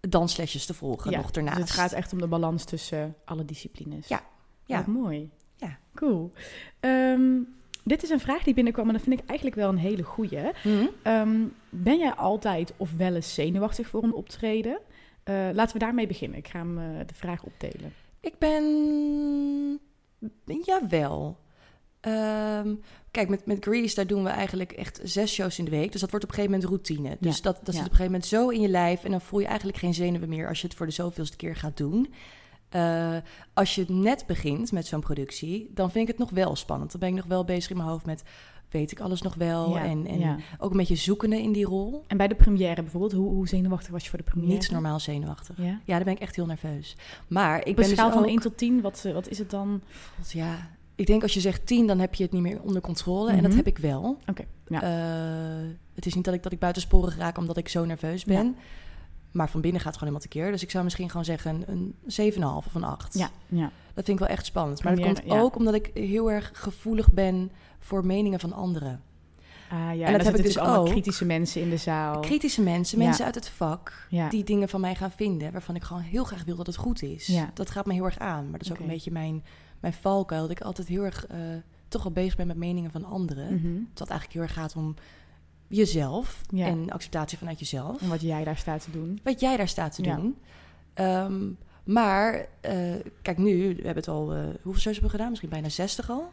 danslesjes 0.00 0.66
te 0.66 0.74
volgen 0.74 1.10
Ja, 1.10 1.16
nog 1.16 1.30
ernaast. 1.30 1.56
Dus 1.56 1.70
het 1.70 1.78
gaat 1.78 1.92
echt 1.92 2.12
om 2.12 2.18
de 2.18 2.26
balans 2.26 2.64
tussen 2.64 3.14
alle 3.24 3.44
disciplines. 3.44 4.08
Ja, 4.08 4.22
ja. 4.64 4.76
Wat 4.76 4.86
mooi. 4.86 5.30
Ja. 5.56 5.78
Cool. 5.94 6.30
Ehm, 6.80 7.38
dit 7.84 8.02
is 8.02 8.10
een 8.10 8.20
vraag 8.20 8.42
die 8.42 8.54
binnenkwam 8.54 8.86
en 8.86 8.92
dat 8.92 9.02
vind 9.02 9.20
ik 9.20 9.26
eigenlijk 9.26 9.58
wel 9.58 9.68
een 9.68 9.78
hele 9.78 10.02
goeie. 10.02 10.50
Mhm. 10.64 10.86
Ehm, 11.02 11.44
ben 11.70 11.98
jij 11.98 12.12
altijd 12.12 12.74
of 12.76 12.92
wel 12.96 13.14
eens 13.14 13.34
zenuwachtig 13.34 13.88
voor 13.88 14.02
een 14.02 14.14
optreden? 14.14 14.78
Eh, 15.22 15.48
laten 15.52 15.72
we 15.72 15.78
daarmee 15.78 16.06
beginnen. 16.06 16.38
Ik 16.38 16.48
ga 16.48 16.58
hem, 16.58 16.78
eh, 16.78 17.06
de 17.06 17.14
vraag 17.14 17.42
opdelen. 17.42 17.92
Ik 18.20 18.38
ben. 18.38 18.64
Jawel. 20.64 21.38
Ehm, 22.00 22.74
kijk, 23.10 23.28
met, 23.28 23.46
met 23.46 23.64
Grease, 23.64 23.94
daar 23.94 24.06
doen 24.06 24.22
we 24.22 24.28
eigenlijk 24.28 24.72
echt 24.72 25.00
zes 25.02 25.32
shows 25.32 25.58
in 25.58 25.64
de 25.64 25.70
week. 25.70 25.92
Dus 25.92 26.00
dat 26.00 26.10
wordt 26.10 26.24
op 26.24 26.30
een 26.30 26.36
gegeven 26.36 26.58
moment 26.60 26.82
routine. 26.82 27.16
Dus 27.20 27.36
Ja, 27.36 27.42
dat, 27.42 27.56
dat 27.62 27.74
ja. 27.74 27.80
zit 27.80 27.80
op 27.80 27.90
een 27.90 27.96
gegeven 27.96 28.12
moment 28.12 28.26
zo 28.26 28.48
in 28.48 28.60
je 28.60 28.68
lijf. 28.68 29.04
En 29.04 29.10
dan 29.10 29.20
voel 29.20 29.40
je 29.40 29.46
eigenlijk 29.46 29.78
geen 29.78 29.94
zenuwen 29.94 30.28
meer 30.28 30.48
als 30.48 30.60
je 30.60 30.66
het 30.66 30.76
voor 30.76 30.86
de 30.86 30.92
zoveelste 30.92 31.36
keer 31.36 31.56
gaat 31.56 31.76
doen. 31.76 32.14
Eh, 32.68 33.16
als 33.52 33.74
je 33.74 33.84
net 33.88 34.24
begint 34.26 34.72
met 34.72 34.86
zo'n 34.86 35.00
productie, 35.00 35.70
dan 35.74 35.90
vind 35.90 36.08
ik 36.08 36.10
het 36.10 36.18
nog 36.18 36.30
wel 36.30 36.56
spannend. 36.56 36.90
Dan 36.90 37.00
ben 37.00 37.08
ik 37.08 37.14
nog 37.14 37.26
wel 37.26 37.44
bezig 37.44 37.70
in 37.70 37.76
mijn 37.76 37.88
hoofd 37.88 38.06
met, 38.06 38.22
weet 38.74 38.90
ik 38.90 39.00
alles 39.00 39.22
nog 39.22 39.34
wel? 39.34 39.70
Ja, 39.74 39.84
en 39.84 40.06
en 40.06 40.18
ja. 40.18 40.36
ook 40.58 40.70
een 40.70 40.76
beetje 40.76 40.94
zoekende 40.96 41.42
in 41.42 41.52
die 41.52 41.64
rol. 41.64 42.04
En 42.06 42.16
bij 42.16 42.28
de 42.28 42.34
première 42.34 42.82
bijvoorbeeld, 42.82 43.12
hoe, 43.12 43.28
hoe 43.28 43.48
zenuwachtig 43.48 43.90
was 43.92 44.02
je 44.04 44.08
voor 44.08 44.18
de 44.18 44.24
première? 44.24 44.52
Niet 44.52 44.70
normaal 44.70 45.00
zenuwachtig. 45.00 45.56
Ja. 45.58 45.64
Ja, 45.84 45.94
daar 45.94 46.04
ben 46.04 46.12
ik 46.14 46.20
echt 46.20 46.36
heel 46.36 46.46
nerveus. 46.46 46.96
Maar 47.28 47.58
ik 47.58 47.64
ben 47.64 47.84
een 47.84 47.90
dus 47.90 47.98
schaal 47.98 48.10
van 48.12 48.22
ook- 48.22 48.28
1 48.28 48.38
tot 48.40 48.56
10, 48.56 48.80
wat, 48.80 49.02
eh, 49.06 49.12
wat 49.12 49.28
is 49.28 49.38
het 49.38 49.50
dan? 49.50 49.80
God, 50.16 50.32
ja, 50.32 50.56
ik 50.94 51.06
denk 51.06 51.22
als 51.22 51.34
je 51.34 51.40
zegt 51.40 51.66
10, 51.66 51.86
dan 51.86 51.98
heb 51.98 52.14
je 52.14 52.22
het 52.22 52.32
niet 52.32 52.42
meer 52.42 52.60
onder 52.62 52.80
controle. 52.82 53.30
En 53.30 53.36
dat 53.36 53.46
Mhm. 53.46 53.56
heb 53.56 53.66
ik 53.66 53.78
wel. 53.78 54.18
Oké, 54.26 54.44
ja. 54.66 54.82
Eh, 54.82 55.68
het 55.94 56.06
is 56.06 56.14
niet 56.14 56.24
dat 56.24 56.34
ik, 56.34 56.42
dat 56.42 56.52
ik 56.52 56.58
buitensporig 56.58 57.16
raak 57.16 57.38
omdat 57.38 57.56
ik 57.56 57.68
zo 57.68 57.84
nerveus 57.84 58.24
ben. 58.24 58.56
Maar 59.30 59.50
van 59.50 59.60
binnen 59.60 59.80
gaat 59.80 59.92
het 59.92 60.02
gewoon 60.02 60.14
helemaal 60.14 60.32
tekeer. 60.40 60.52
Dus 60.52 60.62
ik 60.62 60.70
zou 60.70 60.84
misschien 60.84 61.10
gewoon 61.10 61.24
zeggen 61.24 61.62
een 61.66 61.94
7,5 62.06 62.66
of 62.66 62.74
een 62.74 62.84
8. 62.84 63.14
ja, 63.14 63.30
ja. 63.48 63.70
Dat 63.94 64.04
vind 64.04 64.18
ik 64.20 64.26
wel 64.26 64.36
echt 64.36 64.46
spannend. 64.46 64.82
Maar 64.84 64.96
dat 64.96 65.04
komt 65.04 65.30
ook 65.30 65.56
omdat 65.56 65.74
ik 65.74 65.90
heel 65.94 66.30
erg 66.30 66.50
gevoelig 66.54 67.12
ben 67.12 67.50
voor 67.84 68.06
meningen 68.06 68.40
van 68.40 68.52
anderen. 68.52 69.02
Ah, 69.70 69.96
ja. 69.96 70.06
En, 70.06 70.12
dat 70.12 70.24
heb 70.24 70.36
ik 70.36 70.42
dus 70.42 70.58
allemaal 70.58 70.80
ook. 70.80 70.86
kritische 70.86 71.24
mensen 71.24 71.60
in 71.60 71.70
de 71.70 71.76
zaal. 71.76 72.20
Kritische 72.20 72.62
mensen, 72.62 72.98
Ja. 72.98 73.04
mensen 73.04 73.24
uit 73.24 73.34
het 73.34 73.48
vak... 73.48 74.06
ja. 74.10 74.28
die 74.28 74.44
dingen 74.44 74.68
van 74.68 74.80
mij 74.80 74.94
gaan 74.94 75.10
vinden... 75.10 75.52
waarvan 75.52 75.74
ik 75.74 75.82
gewoon 75.82 76.02
heel 76.02 76.24
graag 76.24 76.44
wil 76.44 76.56
dat 76.56 76.66
het 76.66 76.76
goed 76.76 77.02
is. 77.02 77.26
Ja. 77.26 77.50
Dat 77.54 77.70
gaat 77.70 77.86
me 77.86 77.92
heel 77.92 78.04
erg 78.04 78.18
aan. 78.18 78.42
Maar 78.50 78.58
dat 78.58 78.66
is 78.66 78.72
ook 78.72 78.78
een 78.78 78.86
beetje 78.86 79.10
mijn, 79.10 79.44
mijn 79.80 79.92
valkuil. 79.92 80.40
Dat 80.40 80.50
ik 80.50 80.60
altijd 80.60 80.88
heel 80.88 81.04
erg 81.04 81.26
eh, 81.26 81.38
toch 81.88 82.02
wel 82.02 82.12
bezig 82.12 82.36
ben 82.36 82.46
met 82.46 82.56
meningen 82.56 82.90
van 82.90 83.04
anderen. 83.04 83.54
Mhm. 83.54 83.82
Dat 83.94 84.08
eigenlijk 84.08 84.32
heel 84.32 84.42
erg 84.42 84.52
gaat 84.52 84.76
om 84.76 84.94
jezelf 85.68 86.40
en 86.54 86.90
acceptatie 86.90 87.38
vanuit 87.38 87.58
jezelf. 87.58 88.02
En 88.02 88.08
wat 88.08 88.20
jij 88.20 88.44
daar 88.44 88.56
staat 88.56 88.84
te 88.84 88.90
doen. 88.90 89.20
Wat 89.22 89.40
jij 89.40 89.56
daar 89.56 89.68
staat 89.68 89.94
te 89.94 90.02
doen. 90.02 90.36
Ehm, 90.94 91.42
maar, 91.84 92.46
eh, 92.60 92.94
kijk 93.22 93.38
nu, 93.38 93.68
we 93.68 93.74
hebben 93.74 93.94
het 93.94 94.08
al, 94.08 94.32
eh, 94.32 94.38
hoeveel 94.62 94.80
shows 94.80 94.84
hebben 94.84 95.02
we 95.02 95.10
gedaan? 95.10 95.28
Misschien 95.28 95.50
bijna 95.50 95.68
60 95.68 96.10
al. 96.10 96.32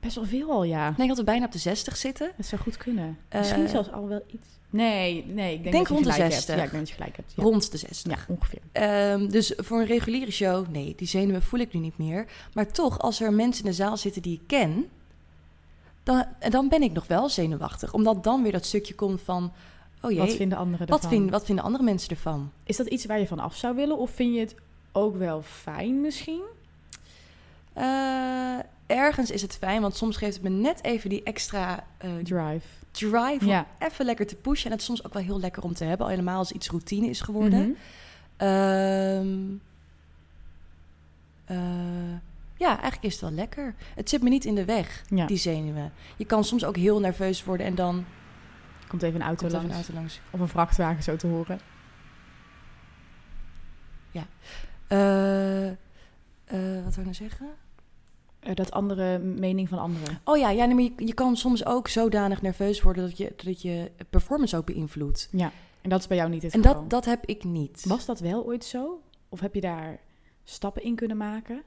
Best 0.00 0.14
wel 0.14 0.24
veel 0.24 0.50
al, 0.50 0.62
ja. 0.64 0.88
Ik 0.88 0.96
denk 0.96 1.08
dat 1.08 1.18
we 1.18 1.24
bijna 1.24 1.44
op 1.46 1.52
de 1.52 1.58
60 1.58 1.96
zitten. 1.96 2.30
Dat 2.36 2.46
zou 2.46 2.60
goed 2.62 2.76
kunnen. 2.76 3.18
Eh, 3.28 3.40
Misschien 3.40 3.68
zelfs 3.68 3.92
al 3.92 4.08
wel 4.08 4.22
iets. 4.26 4.46
Nee, 4.70 5.24
nee, 5.26 5.54
ik 5.54 5.62
denk, 5.62 5.72
denk 5.72 5.74
dat 5.74 5.86
je 5.88 5.92
rond 5.94 6.04
de 6.06 6.12
gelijk 6.12 6.32
60. 6.32 6.46
Hebt. 6.54 6.58
Ja, 6.58 6.64
ik 6.64 6.70
denk 6.70 6.82
dat 6.82 6.88
je 6.88 6.94
gelijk 6.94 7.16
hebt. 7.16 7.32
Ja, 7.36 7.42
Rond 7.42 7.70
de 7.70 7.76
60. 7.78 8.12
ja 8.28 8.34
ongeveer. 8.34 8.60
Ehm, 8.72 9.28
dus 9.28 9.52
voor 9.56 9.80
een 9.80 9.86
reguliere 9.86 10.30
show, 10.30 10.68
nee, 10.68 10.94
die 10.96 11.06
zenuwen 11.08 11.42
voel 11.42 11.60
ik 11.60 11.72
nu 11.72 11.80
niet 11.80 11.98
meer. 11.98 12.26
Maar 12.54 12.72
toch, 12.72 12.98
als 12.98 13.20
er 13.20 13.32
mensen 13.32 13.64
in 13.64 13.70
de 13.70 13.76
zaal 13.76 13.96
zitten 13.96 14.22
die 14.22 14.34
ik 14.34 14.46
ken, 14.46 14.88
dan, 16.02 16.24
dan 16.48 16.68
ben 16.68 16.82
ik 16.82 16.92
nog 16.92 17.06
wel 17.06 17.28
zenuwachtig. 17.28 17.92
Omdat 17.94 18.24
dan 18.24 18.42
weer 18.42 18.52
dat 18.52 18.64
stukje 18.66 18.94
komt 18.94 19.20
van, 19.20 19.52
oh 20.02 20.10
jee, 20.10 20.18
Wat 20.20 20.32
vinden 20.34 20.58
anderen 20.58 20.86
wat, 20.86 20.96
ervan? 20.96 21.10
vind- 21.18 21.30
wat 21.30 21.44
vinden 21.44 21.64
andere 21.64 21.84
mensen 21.84 22.10
ervan? 22.10 22.50
Is 22.64 22.76
dat 22.76 22.86
iets 22.86 23.04
waar 23.06 23.18
je 23.20 23.26
van 23.26 23.38
af 23.38 23.56
zou 23.56 23.74
willen? 23.76 23.98
Of 23.98 24.10
vind 24.10 24.34
je 24.34 24.40
het 24.40 24.54
ook 24.92 25.16
wel 25.16 25.42
fijn 25.42 26.00
misschien? 26.00 26.42
Eh, 27.72 28.58
ergens 28.90 29.30
is 29.30 29.42
het 29.42 29.56
fijn, 29.56 29.80
want 29.80 29.96
soms 29.96 30.16
geeft 30.16 30.34
het 30.34 30.42
me 30.42 30.48
net 30.48 30.84
even 30.84 31.10
die 31.10 31.22
extra 31.22 31.84
eh, 31.98 32.10
Drive. 32.22 32.66
drive 32.90 33.38
om 33.40 33.46
Ja. 33.46 33.66
even 33.78 34.04
lekker 34.04 34.26
te 34.26 34.36
pushen. 34.36 34.64
En 34.66 34.70
het 34.72 34.80
is 34.80 34.86
soms 34.86 35.04
ook 35.04 35.12
wel 35.12 35.22
heel 35.22 35.40
lekker 35.40 35.62
om 35.62 35.74
te 35.74 35.84
hebben, 35.84 36.06
al 36.06 36.12
helemaal 36.12 36.38
als 36.38 36.52
iets 36.52 36.68
routine 36.70 37.06
is 37.08 37.20
geworden. 37.20 37.76
Eh, 38.36 39.24
ja, 42.56 42.68
eigenlijk 42.68 43.02
is 43.02 43.12
het 43.12 43.20
wel 43.20 43.30
lekker. 43.30 43.74
Het 43.94 44.08
zit 44.08 44.22
me 44.22 44.28
niet 44.28 44.44
in 44.44 44.54
de 44.54 44.64
weg, 44.64 45.02
Ja. 45.08 45.26
die 45.26 45.36
zenuwen. 45.36 45.92
Je 46.16 46.24
kan 46.24 46.44
soms 46.44 46.64
ook 46.64 46.76
heel 46.76 47.00
nerveus 47.00 47.44
worden 47.44 47.66
en 47.66 47.74
dan 47.74 48.04
Komt 48.88 49.02
even 49.02 49.20
een 49.20 49.26
auto 49.26 49.48
langs. 49.48 49.68
een 49.68 49.74
auto 49.74 49.92
langs. 49.92 50.20
Of 50.30 50.40
een 50.40 50.48
vrachtwagen 50.48 51.02
zo 51.02 51.16
te 51.16 51.26
horen. 51.26 51.60
Eh, 54.86 55.66
eh, 55.68 55.74
wat 56.84 56.94
wil 56.94 56.98
ik 56.98 57.04
nou 57.04 57.14
zeggen? 57.14 57.46
Eh, 58.40 58.54
dat 58.54 58.70
andere 58.70 59.18
mening 59.18 59.68
van 59.68 59.78
anderen. 59.78 60.20
Oh 60.24 60.38
ja, 60.38 60.50
ja 60.50 60.64
nee, 60.64 60.74
maar 60.74 60.84
je, 60.84 61.06
je 61.06 61.14
kan 61.14 61.36
soms 61.36 61.66
ook 61.66 61.88
zodanig 61.88 62.42
nerveus 62.42 62.82
worden 62.82 63.04
dat 63.04 63.16
je, 63.16 63.32
dat 63.44 63.62
je 63.62 63.90
performance 64.10 64.56
ook 64.56 64.64
beïnvloedt. 64.64 65.28
En 65.80 65.90
dat 65.90 66.00
is 66.00 66.06
bij 66.06 66.16
jou 66.16 66.30
niet 66.30 66.42
het 66.42 66.54
En 66.54 66.62
geval. 66.62 66.80
dat, 66.80 66.90
dat 66.90 67.04
heb 67.04 67.26
ik 67.26 67.44
niet. 67.44 67.84
Was 67.88 68.04
dat 68.06 68.20
wel 68.20 68.44
ooit 68.44 68.64
zo? 68.64 69.00
Of 69.28 69.40
heb 69.40 69.54
je 69.54 69.60
daar 69.60 70.00
stappen 70.44 70.82
in 70.82 70.94
kunnen 70.94 71.16
maken? 71.16 71.62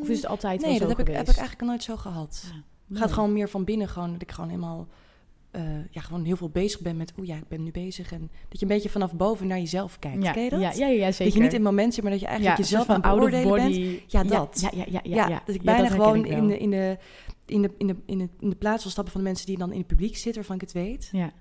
Of 0.00 0.08
is 0.08 0.16
het 0.16 0.26
altijd 0.26 0.60
wel 0.60 0.70
nee, 0.70 0.78
zo 0.78 0.86
dat 0.86 0.96
heb 0.96 1.08
ik, 1.08 1.14
heb 1.14 1.28
ik 1.28 1.36
eigenlijk 1.36 1.68
nooit 1.68 1.82
zo 1.82 1.96
gehad. 1.96 2.40
Ja, 2.46 2.54
Het 2.54 2.64
mooi. 2.86 3.00
gaat 3.02 3.12
gewoon 3.12 3.32
meer 3.32 3.48
van 3.48 3.64
binnen, 3.64 3.88
gewoon 3.88 4.12
dat 4.12 4.22
ik 4.22 4.30
gewoon 4.30 4.50
helemaal, 4.50 4.86
eh, 5.50 5.62
ja, 5.90 6.00
gewoon 6.00 6.24
heel 6.24 6.36
veel 6.36 6.48
bezig 6.48 6.80
ben 6.80 6.96
met, 6.96 7.12
oeh 7.18 7.26
ja, 7.26 7.36
ik 7.36 7.48
ben 7.48 7.62
nu 7.62 7.70
bezig. 7.70 8.12
En 8.12 8.30
dat 8.48 8.60
je 8.60 8.66
een 8.66 8.72
beetje 8.72 8.88
vanaf 8.88 9.14
boven 9.14 9.46
naar 9.46 9.58
jezelf 9.58 9.98
kijkt. 9.98 10.22
Ja, 10.22 10.32
Ken 10.32 10.42
je 10.42 10.50
dat? 10.50 10.60
Ja, 10.60 10.70
ja, 10.70 10.86
ja, 10.86 11.12
zeker. 11.12 11.24
Dat 11.24 11.34
je 11.34 11.40
niet 11.40 11.52
in 11.52 11.54
het 11.54 11.70
moment 11.70 11.94
zit, 11.94 12.02
maar 12.02 12.12
dat 12.12 12.20
je 12.20 12.26
eigenlijk 12.26 12.58
ja, 12.58 12.64
jezelf 12.64 12.88
een 12.88 13.04
aan 13.04 13.10
het 13.10 13.18
beoordelen 13.18 13.70
bent. 13.70 14.12
Ja, 14.12 14.22
dat. 14.22 14.60
Ja, 14.60 14.70
ja, 14.74 14.84
ja, 14.90 15.00
ja. 15.02 15.28
Ja, 15.28 15.42
dat 15.46 15.54
ik 15.54 15.62
bijna 15.62 15.88
gewoon 15.88 16.24
ik 16.24 16.30
in 16.30 16.46
de, 16.46 16.58
in, 16.58 16.70
de, 16.70 16.98
in, 17.46 17.62
de, 17.62 17.70
in, 17.78 17.86
de, 17.86 17.96
in, 18.06 18.18
de, 18.18 18.28
in 18.38 18.50
de 18.50 18.56
plaats 18.56 18.82
wil 18.82 18.92
stappen 18.92 19.12
van 19.12 19.22
de 19.22 19.26
mensen 19.26 19.46
die 19.46 19.58
dan 19.58 19.72
in 19.72 19.78
het 19.78 19.86
publiek 19.86 20.14
zitten, 20.16 20.34
waarvan 20.34 20.54
ik 20.54 20.60
het 20.60 20.72
weet. 20.72 21.08
Ja, 21.12 21.32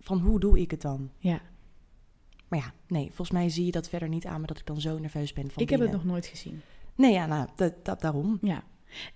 Van 0.00 0.18
hoe 0.18 0.40
doe 0.40 0.60
ik 0.60 0.70
het 0.70 0.82
dan? 0.82 1.10
ja. 1.18 1.40
Maar 2.48 2.58
ja, 2.58 2.72
nee, 2.88 3.06
volgens 3.06 3.30
mij 3.30 3.48
zie 3.48 3.64
je 3.64 3.70
dat 3.70 3.88
verder 3.88 4.08
niet 4.08 4.26
aan 4.26 4.40
me 4.40 4.46
dat 4.46 4.58
ik 4.58 4.66
dan 4.66 4.80
zo 4.80 4.98
nerveus 4.98 5.32
ben 5.32 5.50
van 5.50 5.62
Ik 5.62 5.70
heb 5.70 5.80
het 5.80 5.92
nog 5.92 6.04
nooit 6.04 6.26
gezien. 6.26 6.60
Nee, 6.94 7.12
ja, 7.12 7.26
nou, 7.26 7.48
dat, 7.56 7.84
dat, 7.84 8.00
daarom. 8.00 8.38
Ja. 8.42 8.64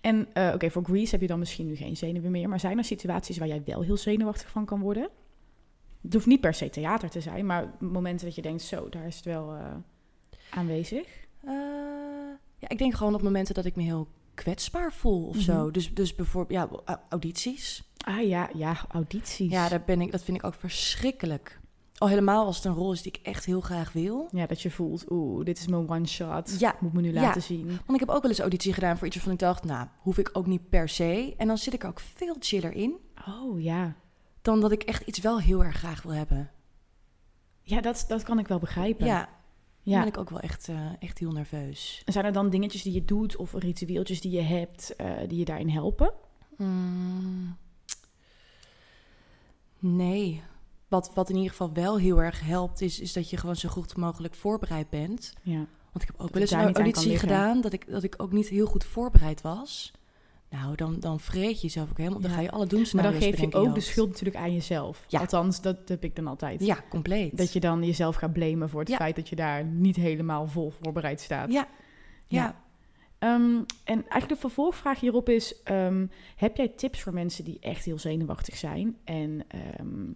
En 0.01 0.29
eh, 0.33 0.51
oké, 0.55 0.71
voor 0.71 0.85
Grease 0.85 1.11
heb 1.11 1.21
je 1.21 1.27
dan 1.27 1.39
misschien 1.39 1.67
nu 1.67 1.77
geen 1.77 1.97
zenuwen 1.97 2.31
meer. 2.31 2.49
Maar 2.49 2.61
zijn 2.61 2.79
er 2.79 2.85
situaties 2.85 3.39
waar 3.39 3.49
jij 3.49 3.63
wel 3.65 3.83
heel 3.83 3.97
zenuwachtig 3.97 4.51
van 4.51 4.65
kan 4.65 4.81
worden? 4.81 5.09
Het 6.03 6.13
hoeft 6.13 6.27
niet 6.27 6.41
per 6.41 6.55
se 6.55 6.71
theater 6.71 7.11
te 7.11 7.21
zijn, 7.21 7.47
maar 7.47 7.71
momenten 7.79 8.27
dat 8.27 8.35
je 8.35 8.43
denkt, 8.43 8.63
zo, 8.63 8.89
daar 8.89 9.07
is 9.07 9.17
het 9.17 9.25
wel 9.25 9.55
eh, 9.55 9.75
aanwezig. 10.51 11.07
Eh, 11.45 11.53
ja, 12.59 12.69
ik 12.69 12.79
denk 12.79 12.95
gewoon 12.95 13.15
op 13.15 13.23
momenten 13.23 13.55
dat 13.55 13.65
ik 13.65 13.77
me 13.77 13.83
heel 13.83 14.09
kwetsbaar 14.35 14.93
voel 14.93 15.27
of 15.27 15.35
Mhm. 15.35 15.45
zo. 15.45 15.71
Dus, 15.71 15.95
dus 15.95 16.15
bijvoorbeeld, 16.15 16.61
ja, 16.71 16.77
au- 16.85 16.99
audities. 17.09 17.83
Ah 17.99 18.29
ja, 18.29 18.51
ja, 18.55 18.77
audities. 18.89 19.51
Ja, 19.51 19.69
daar 19.69 19.83
ben 19.85 20.01
ik, 20.01 20.11
dat 20.13 20.23
vind 20.23 20.37
ik 20.37 20.45
ook 20.45 20.55
verschrikkelijk. 20.55 21.60
Al 22.01 22.09
helemaal 22.09 22.47
als 22.47 22.57
het 22.57 22.65
een 22.65 22.75
rol 22.75 22.93
is 22.93 23.03
die 23.03 23.13
ik 23.13 23.27
echt 23.27 23.45
heel 23.45 23.61
graag 23.61 23.93
wil. 23.93 24.29
Ja, 24.31 24.47
dat 24.47 24.63
je 24.63 24.71
voelt, 24.71 25.11
oeh, 25.11 25.45
dit 25.45 25.59
is 25.59 25.67
mijn 25.67 25.91
one 25.91 26.07
shot. 26.07 26.61
Ja, 26.61 26.75
Moet 26.81 26.93
me 26.93 27.01
nu 27.01 27.13
ja. 27.13 27.21
laten 27.21 27.43
zien. 27.43 27.67
Want 27.67 27.93
ik 27.93 28.01
heb 28.01 28.09
ook 28.09 28.23
wel 28.23 28.31
eens 28.31 28.41
auditie 28.41 28.73
gedaan 28.73 28.97
voor 28.99 29.07
iets 29.07 29.17
waarvan 29.17 29.33
ik 29.33 29.39
dacht, 29.39 29.65
nou, 29.65 29.89
hoef 29.99 30.19
ik 30.19 30.31
ook 30.33 30.47
niet 30.47 30.69
per 30.69 30.89
se. 30.89 31.35
En 31.37 31.47
dan 31.47 31.59
zit 31.59 31.75
ik 31.75 31.83
er 31.83 31.89
ook 31.89 32.01
veel 32.01 32.37
chiller 32.39 32.73
in 32.73 32.97
Oh 33.29 33.63
ja. 33.63 33.95
dan 34.43 34.61
dat 34.61 34.73
ik 34.73 34.83
echt 34.83 35.07
iets 35.07 35.19
wel 35.19 35.41
heel 35.41 35.65
erg 35.65 35.77
graag 35.77 36.03
wil 36.03 36.13
hebben. 36.13 36.51
Ja, 37.63 37.81
dat, 37.81 38.05
dat 38.09 38.23
kan 38.23 38.39
ik 38.39 38.49
wel 38.49 38.59
begrijpen. 38.59 39.07
Ja, 39.07 39.19
dan 39.19 39.29
ja. 39.83 39.99
ben 39.99 40.09
ik 40.09 40.19
ook 40.19 40.31
wel 40.31 40.41
echt, 40.41 40.69
eh, 40.69 40.93
echt 40.99 41.19
heel 41.19 41.33
nerveus. 41.33 42.03
En 42.05 42.13
zijn 42.13 42.25
er 42.25 42.33
dan 42.33 42.51
dingetjes 42.51 42.83
die 42.83 42.93
je 42.93 43.05
doet 43.05 43.37
of 43.37 43.53
ritueeltjes 43.53 44.21
die 44.21 44.33
je 44.33 44.43
hebt 44.43 44.97
eh, 44.97 45.11
die 45.29 45.39
je 45.39 45.45
daarin 45.45 45.69
helpen? 45.69 46.13
Mm. 46.57 47.57
Nee. 49.79 50.43
Wat, 50.91 51.11
wat 51.15 51.29
in 51.29 51.35
ieder 51.35 51.51
geval 51.51 51.73
wel 51.73 51.99
heel 51.99 52.23
erg 52.23 52.41
helpt, 52.41 52.81
is, 52.81 53.01
is 53.01 53.13
dat 53.13 53.31
je 53.31 53.37
gewoon 53.37 53.57
zo 53.57 53.69
goed 53.69 53.97
mogelijk 53.97 54.35
voorbereid 54.35 54.91
bent. 54.91 55.35
Ja. 55.43 55.67
Want 55.93 56.03
ik 56.03 56.07
heb 56.07 56.21
ook 56.21 56.33
wel 56.33 56.43
eens 56.43 56.51
een 56.51 56.75
auditie 56.75 57.19
gedaan 57.19 57.61
dat 57.61 57.73
ik, 57.73 57.91
dat 57.91 58.03
ik 58.03 58.15
ook 58.17 58.33
niet 58.33 58.49
heel 58.49 58.67
goed 58.67 58.85
voorbereid 58.85 59.41
was. 59.41 59.93
Nou, 60.51 60.75
dan, 60.75 61.01
dan 61.01 61.21
vreet 61.21 61.61
je 61.61 61.67
jezelf 61.67 61.91
ook 61.91 61.99
helemaal. 61.99 62.21
Dan 62.21 62.31
ga 62.31 62.41
je 62.41 62.51
alle 62.51 62.59
Maar 62.59 62.69
dan 62.69 62.77
doemscenario's 62.77 63.25
geef 63.25 63.41
je 63.41 63.53
ook 63.55 63.75
de 63.75 63.81
schuld 63.81 64.09
natuurlijk 64.09 64.37
aan 64.37 64.53
jezelf. 64.53 65.05
Ja. 65.09 65.21
Althans, 65.21 65.61
dat 65.61 65.77
heb 65.89 66.05
ik 66.05 66.17
dan 66.17 66.27
altijd. 66.27 66.61
Ja, 66.65 66.85
compleet. 66.89 67.37
Dat 67.37 67.53
je 67.53 67.61
dan 67.61 67.85
jezelf 67.85 68.17
gaat 68.17 68.33
blamen 68.33 68.69
voor 68.69 68.81
het 68.81 68.89
Ja. 68.89 68.97
feit 68.97 69.17
dat 69.17 69.29
je 69.29 69.37
daar 69.37 69.65
niet 69.65 69.97
helemaal 69.97 70.47
vol 70.47 70.73
voorbereid 70.81 71.21
staat. 71.21 71.53
Ja, 71.53 71.69
ja. 72.27 72.43
Ja. 72.43 72.57
Ehm, 73.19 73.57
en 73.85 74.03
eigenlijk 74.09 74.29
de 74.29 74.37
vervolgvraag 74.37 75.01
hierop 75.01 75.29
is: 75.29 75.63
ehm, 75.63 76.07
heb 76.37 76.57
jij 76.57 76.69
tips 76.69 77.03
voor 77.03 77.13
mensen 77.13 77.45
die 77.45 77.59
echt 77.61 77.85
heel 77.85 77.99
zenuwachtig 77.99 78.57
zijn? 78.57 78.97
En 79.05 79.45
ehm, 79.49 80.13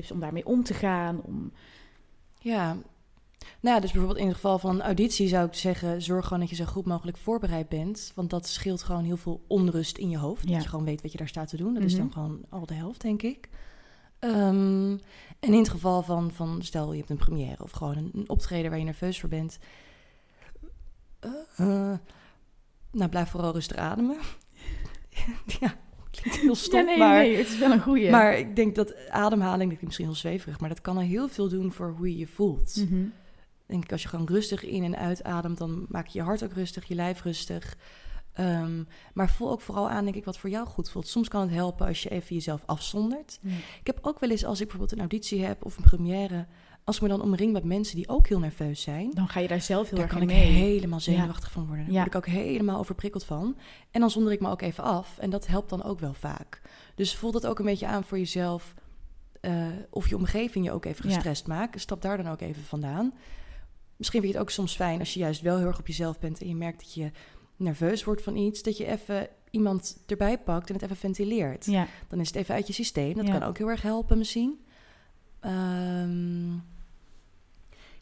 tips 0.00 0.10
om 0.10 0.20
daarmee 0.20 0.46
om 0.46 0.64
te 0.64 0.74
gaan? 0.74 1.20
Om... 1.22 1.52
Ja. 2.38 2.76
Nou, 3.60 3.74
ja, 3.74 3.80
dus 3.80 3.90
bijvoorbeeld 3.90 4.20
in 4.20 4.26
het 4.26 4.34
geval 4.34 4.58
van 4.58 4.74
een 4.74 4.82
auditie 4.82 5.28
zou 5.28 5.46
ik 5.46 5.54
zeggen... 5.54 6.02
zorg 6.02 6.24
gewoon 6.24 6.40
dat 6.40 6.48
je 6.48 6.54
zo 6.56 6.64
goed 6.64 6.84
mogelijk 6.86 7.16
voorbereid 7.16 7.68
bent. 7.68 8.12
Want 8.14 8.30
dat 8.30 8.46
scheelt 8.48 8.82
gewoon 8.82 9.04
heel 9.04 9.16
veel 9.16 9.44
onrust 9.46 9.98
in 9.98 10.10
je 10.10 10.18
hoofd. 10.18 10.48
Ja. 10.48 10.52
Dat 10.54 10.62
je 10.62 10.68
gewoon 10.68 10.84
weet 10.84 11.02
wat 11.02 11.12
je 11.12 11.18
daar 11.18 11.28
staat 11.28 11.48
te 11.48 11.56
doen. 11.56 11.74
Dat 11.74 11.82
is 11.82 11.92
Mhm. 11.92 12.00
dan 12.02 12.12
gewoon 12.12 12.40
al 12.48 12.66
de 12.66 12.74
helft, 12.74 13.00
denk 13.00 13.22
ik. 13.22 13.48
Ehm, 14.18 14.90
en 15.40 15.52
in 15.52 15.58
het 15.58 15.68
geval 15.68 16.02
van, 16.02 16.30
van, 16.30 16.62
stel 16.62 16.92
je 16.92 16.98
hebt 16.98 17.10
een 17.10 17.16
première... 17.16 17.62
of 17.62 17.70
gewoon 17.70 17.96
een, 17.96 18.10
een 18.14 18.28
optreden 18.28 18.70
waar 18.70 18.78
je 18.78 18.84
nerveus 18.84 19.20
voor 19.20 19.28
bent... 19.28 19.58
eh, 21.20 21.30
eh, 21.56 21.98
nou, 22.90 23.10
blijf 23.10 23.28
vooral 23.30 23.52
rustig 23.52 23.76
ademen. 23.76 24.16
ja, 25.60 25.74
klinkt 26.20 26.40
heel 26.40 26.54
stom, 26.54 26.78
ja, 26.78 26.84
nee, 26.84 26.98
maar... 26.98 27.22
nee, 27.22 27.36
het 27.36 27.48
is 27.48 27.58
wel 27.58 27.70
een 27.70 27.82
goeie. 27.82 28.10
Maar 28.10 28.38
ik 28.38 28.56
denk 28.56 28.74
dat 28.74 28.94
ademhaling, 29.08 29.58
dat 29.58 29.78
klinkt 29.78 29.82
misschien 29.82 30.06
heel 30.06 30.14
zweverig, 30.14 30.60
maar 30.60 30.68
dat 30.68 30.80
kan 30.80 30.96
al 30.96 31.02
heel 31.02 31.28
veel 31.28 31.48
doen 31.48 31.72
voor 31.72 31.94
hoe 31.96 32.10
je 32.10 32.18
je 32.18 32.26
voelt. 32.26 32.76
Mhm. 32.76 33.04
Denk 33.66 33.84
ik, 33.84 33.92
als 33.92 34.02
je 34.02 34.08
gewoon 34.08 34.26
rustig 34.26 34.64
in 34.64 34.84
en 34.84 34.96
uitademt, 34.96 35.58
dan 35.58 35.86
maak 35.88 36.06
je 36.06 36.18
je 36.18 36.24
hart 36.24 36.44
ook 36.44 36.52
rustig, 36.52 36.84
je 36.84 36.94
lijf 36.94 37.22
rustig. 37.22 37.76
Ehm, 38.32 38.82
maar 39.14 39.30
voel 39.30 39.50
ook 39.50 39.60
vooral 39.60 39.90
aan, 39.90 40.04
denk 40.04 40.16
ik, 40.16 40.24
wat 40.24 40.38
voor 40.38 40.50
jou 40.50 40.66
goed 40.66 40.90
voelt. 40.90 41.08
Soms 41.08 41.28
kan 41.28 41.40
het 41.40 41.50
helpen 41.50 41.86
als 41.86 42.02
je 42.02 42.08
even 42.08 42.34
jezelf 42.34 42.62
afzondert. 42.66 43.38
Ik 43.80 43.86
heb 43.86 43.98
ook 44.02 44.20
wel 44.20 44.30
eens, 44.30 44.44
als 44.44 44.60
ik 44.60 44.66
bijvoorbeeld 44.66 44.92
een 44.92 45.08
auditie 45.08 45.44
heb 45.44 45.64
of 45.64 45.76
een 45.76 45.82
première, 45.82 46.46
als 46.84 46.96
ik 46.96 47.02
me 47.02 47.08
dan 47.08 47.22
omring 47.22 47.52
met 47.52 47.64
mensen 47.64 47.96
die 47.96 48.08
ook 48.08 48.26
heel 48.28 48.38
nerveus 48.38 48.82
zijn, 48.82 49.10
Dan 49.10 49.28
ga 49.28 49.40
je 49.40 49.48
daar 49.48 49.60
zelf 49.60 49.88
heel 49.88 49.98
daar 49.98 50.06
erg 50.08 50.18
kan 50.18 50.22
in 50.22 50.30
ik 50.30 50.36
mee. 50.36 50.52
helemaal 50.52 51.00
zenuwachtig 51.00 51.50
van 51.52 51.66
worden. 51.66 51.84
Daar 51.84 51.94
Ja. 51.94 52.00
word 52.02 52.14
ik 52.14 52.16
ook 52.16 52.26
helemaal 52.34 52.78
overprikkeld 52.78 53.24
van. 53.24 53.56
En 53.90 54.00
dan 54.00 54.10
zonder 54.10 54.32
ik 54.32 54.40
me 54.40 54.48
ook 54.50 54.62
even 54.62 54.84
af. 54.84 55.18
En 55.18 55.30
dat 55.30 55.46
helpt 55.46 55.70
dan 55.70 55.82
ook 55.82 56.00
wel 56.00 56.14
vaak. 56.14 56.60
Dus 56.94 57.16
voel 57.16 57.32
dat 57.32 57.46
ook 57.46 57.58
een 57.58 57.64
beetje 57.64 57.86
aan 57.86 58.04
voor 58.04 58.18
jezelf. 58.18 58.74
eh, 59.40 59.66
of 59.90 60.08
je 60.08 60.16
omgeving 60.16 60.64
je 60.64 60.72
ook 60.72 60.84
even 60.84 61.08
Ja. 61.08 61.14
gestrest 61.14 61.46
maakt. 61.46 61.80
Stap 61.80 62.02
daar 62.02 62.16
dan 62.16 62.28
ook 62.28 62.40
even 62.40 62.62
vandaan. 62.62 63.12
Misschien 63.96 64.20
vind 64.20 64.32
je 64.32 64.38
het 64.38 64.48
ook 64.48 64.54
soms 64.54 64.74
fijn 64.76 64.98
als 64.98 65.14
je 65.14 65.20
juist 65.20 65.40
wel 65.40 65.56
heel 65.58 65.66
erg 65.66 65.78
op 65.78 65.86
jezelf 65.86 66.18
bent... 66.18 66.40
en 66.40 66.48
je 66.48 66.54
merkt 66.54 66.78
dat 66.78 66.94
je 66.94 67.10
nerveus 67.56 68.04
wordt 68.04 68.22
van 68.22 68.36
iets... 68.36 68.62
dat 68.62 68.76
je 68.76 68.86
even 68.86 69.28
iemand 69.50 70.02
erbij 70.06 70.38
pakt 70.38 70.68
en 70.68 70.74
het 70.74 70.82
even 70.84 70.96
ventileert. 70.96 71.64
Ja. 71.66 71.86
Dan 72.08 72.20
is 72.20 72.26
het 72.26 72.36
even 72.36 72.54
uit 72.54 72.66
je 72.66 72.72
systeem. 72.72 73.14
Dat 73.14 73.28
kan 73.30 73.42
ook 73.42 73.58
heel 73.58 73.68
erg 73.70 73.82
helpen 73.82 74.18
misschien. 74.18 74.64
Ehm, 75.40 76.52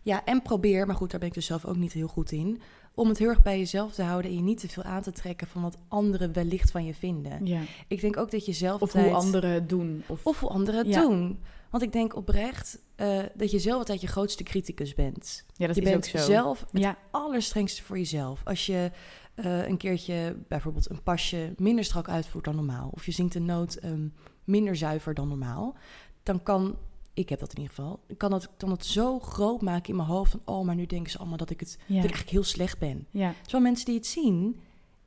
ja, 0.02 0.24
en 0.24 0.42
probeer, 0.42 0.86
maar 0.86 0.96
goed, 0.96 1.10
daar 1.10 1.20
ben 1.20 1.28
ik 1.28 1.34
dus 1.34 1.46
zelf 1.46 1.64
ook 1.64 1.76
niet 1.76 1.92
heel 1.92 2.06
goed 2.08 2.32
in... 2.32 2.60
om 2.94 3.08
het 3.08 3.18
heel 3.18 3.28
erg 3.28 3.42
bij 3.42 3.58
jezelf 3.58 3.92
te 3.92 4.02
houden... 4.02 4.30
en 4.30 4.36
je 4.36 4.42
niet 4.42 4.60
te 4.60 4.68
veel 4.68 4.82
aan 4.82 5.02
te 5.02 5.12
trekken 5.12 5.46
van 5.46 5.62
wat 5.62 5.78
anderen 5.88 6.32
wellicht 6.32 6.70
van 6.70 6.84
je 6.84 6.94
vinden. 6.94 7.46
ja. 7.46 7.60
Ik 7.88 8.00
denk 8.00 8.16
ook 8.16 8.30
dat 8.30 8.46
je 8.46 8.52
zelf 8.52 8.80
Of 8.82 8.88
altijd... 8.94 9.04
hoe 9.04 9.14
anderen 9.14 9.50
het 9.50 9.68
doen. 9.68 10.02
Of, 10.06 10.26
Of 10.26 10.40
hoe 10.40 10.48
anderen 10.50 10.80
het 10.84 10.94
Ja. 10.94 11.00
doen. 11.00 11.40
Want 11.70 11.82
ik 11.84 11.92
denk 11.92 12.16
oprecht 12.16 12.78
eh, 12.94 13.18
dat 13.34 13.50
je 13.50 13.58
zelf 13.58 13.78
altijd 13.78 14.00
je 14.00 14.06
grootste 14.06 14.42
criticus 14.42 14.94
bent. 14.94 15.44
ja, 15.56 15.66
dat 15.66 15.76
je 15.76 15.82
is 15.82 15.90
bent 15.90 16.04
ook 16.04 16.10
zo. 16.20 16.26
zelf 16.26 16.66
het 16.70 16.82
Ja. 16.82 16.96
allerstrengste 17.10 17.82
voor 17.82 17.98
jezelf. 17.98 18.40
Als 18.44 18.66
je 18.66 18.90
eh, 19.34 19.66
een 19.68 19.76
keertje 19.76 20.36
bijvoorbeeld 20.48 20.90
een 20.90 21.02
pasje 21.02 21.54
minder 21.56 21.84
strak 21.84 22.08
uitvoert 22.08 22.44
dan 22.44 22.54
normaal... 22.54 22.88
of 22.92 23.06
je 23.06 23.12
zingt 23.12 23.34
een 23.34 23.44
noot 23.44 23.74
ehm, 23.74 24.06
minder 24.44 24.76
zuiver 24.76 25.14
dan 25.14 25.28
normaal... 25.28 25.76
dan 26.22 26.42
kan, 26.42 26.76
ik 27.14 27.28
heb 27.28 27.40
dat 27.40 27.52
in 27.54 27.60
ieder 27.60 27.74
geval... 27.74 28.00
kan 28.16 28.30
dat, 28.30 28.48
kan 28.56 28.68
dat 28.68 28.84
zo 28.84 29.18
groot 29.18 29.62
maken 29.62 29.88
in 29.90 29.96
mijn 29.96 30.08
hoofd 30.08 30.30
van... 30.30 30.40
oh, 30.44 30.64
maar 30.64 30.74
nu 30.74 30.86
denken 30.86 31.10
ze 31.10 31.18
allemaal 31.18 31.36
dat 31.36 31.50
ik, 31.50 31.60
het, 31.60 31.76
Ja. 31.78 31.84
dat 31.86 31.94
ik 31.96 32.00
eigenlijk 32.00 32.30
heel 32.30 32.42
slecht 32.42 32.78
ben. 32.78 33.06
Ja. 33.10 33.34
Terwijl 33.42 33.62
mensen 33.62 33.86
die 33.86 33.94
het 33.94 34.06
zien, 34.06 34.60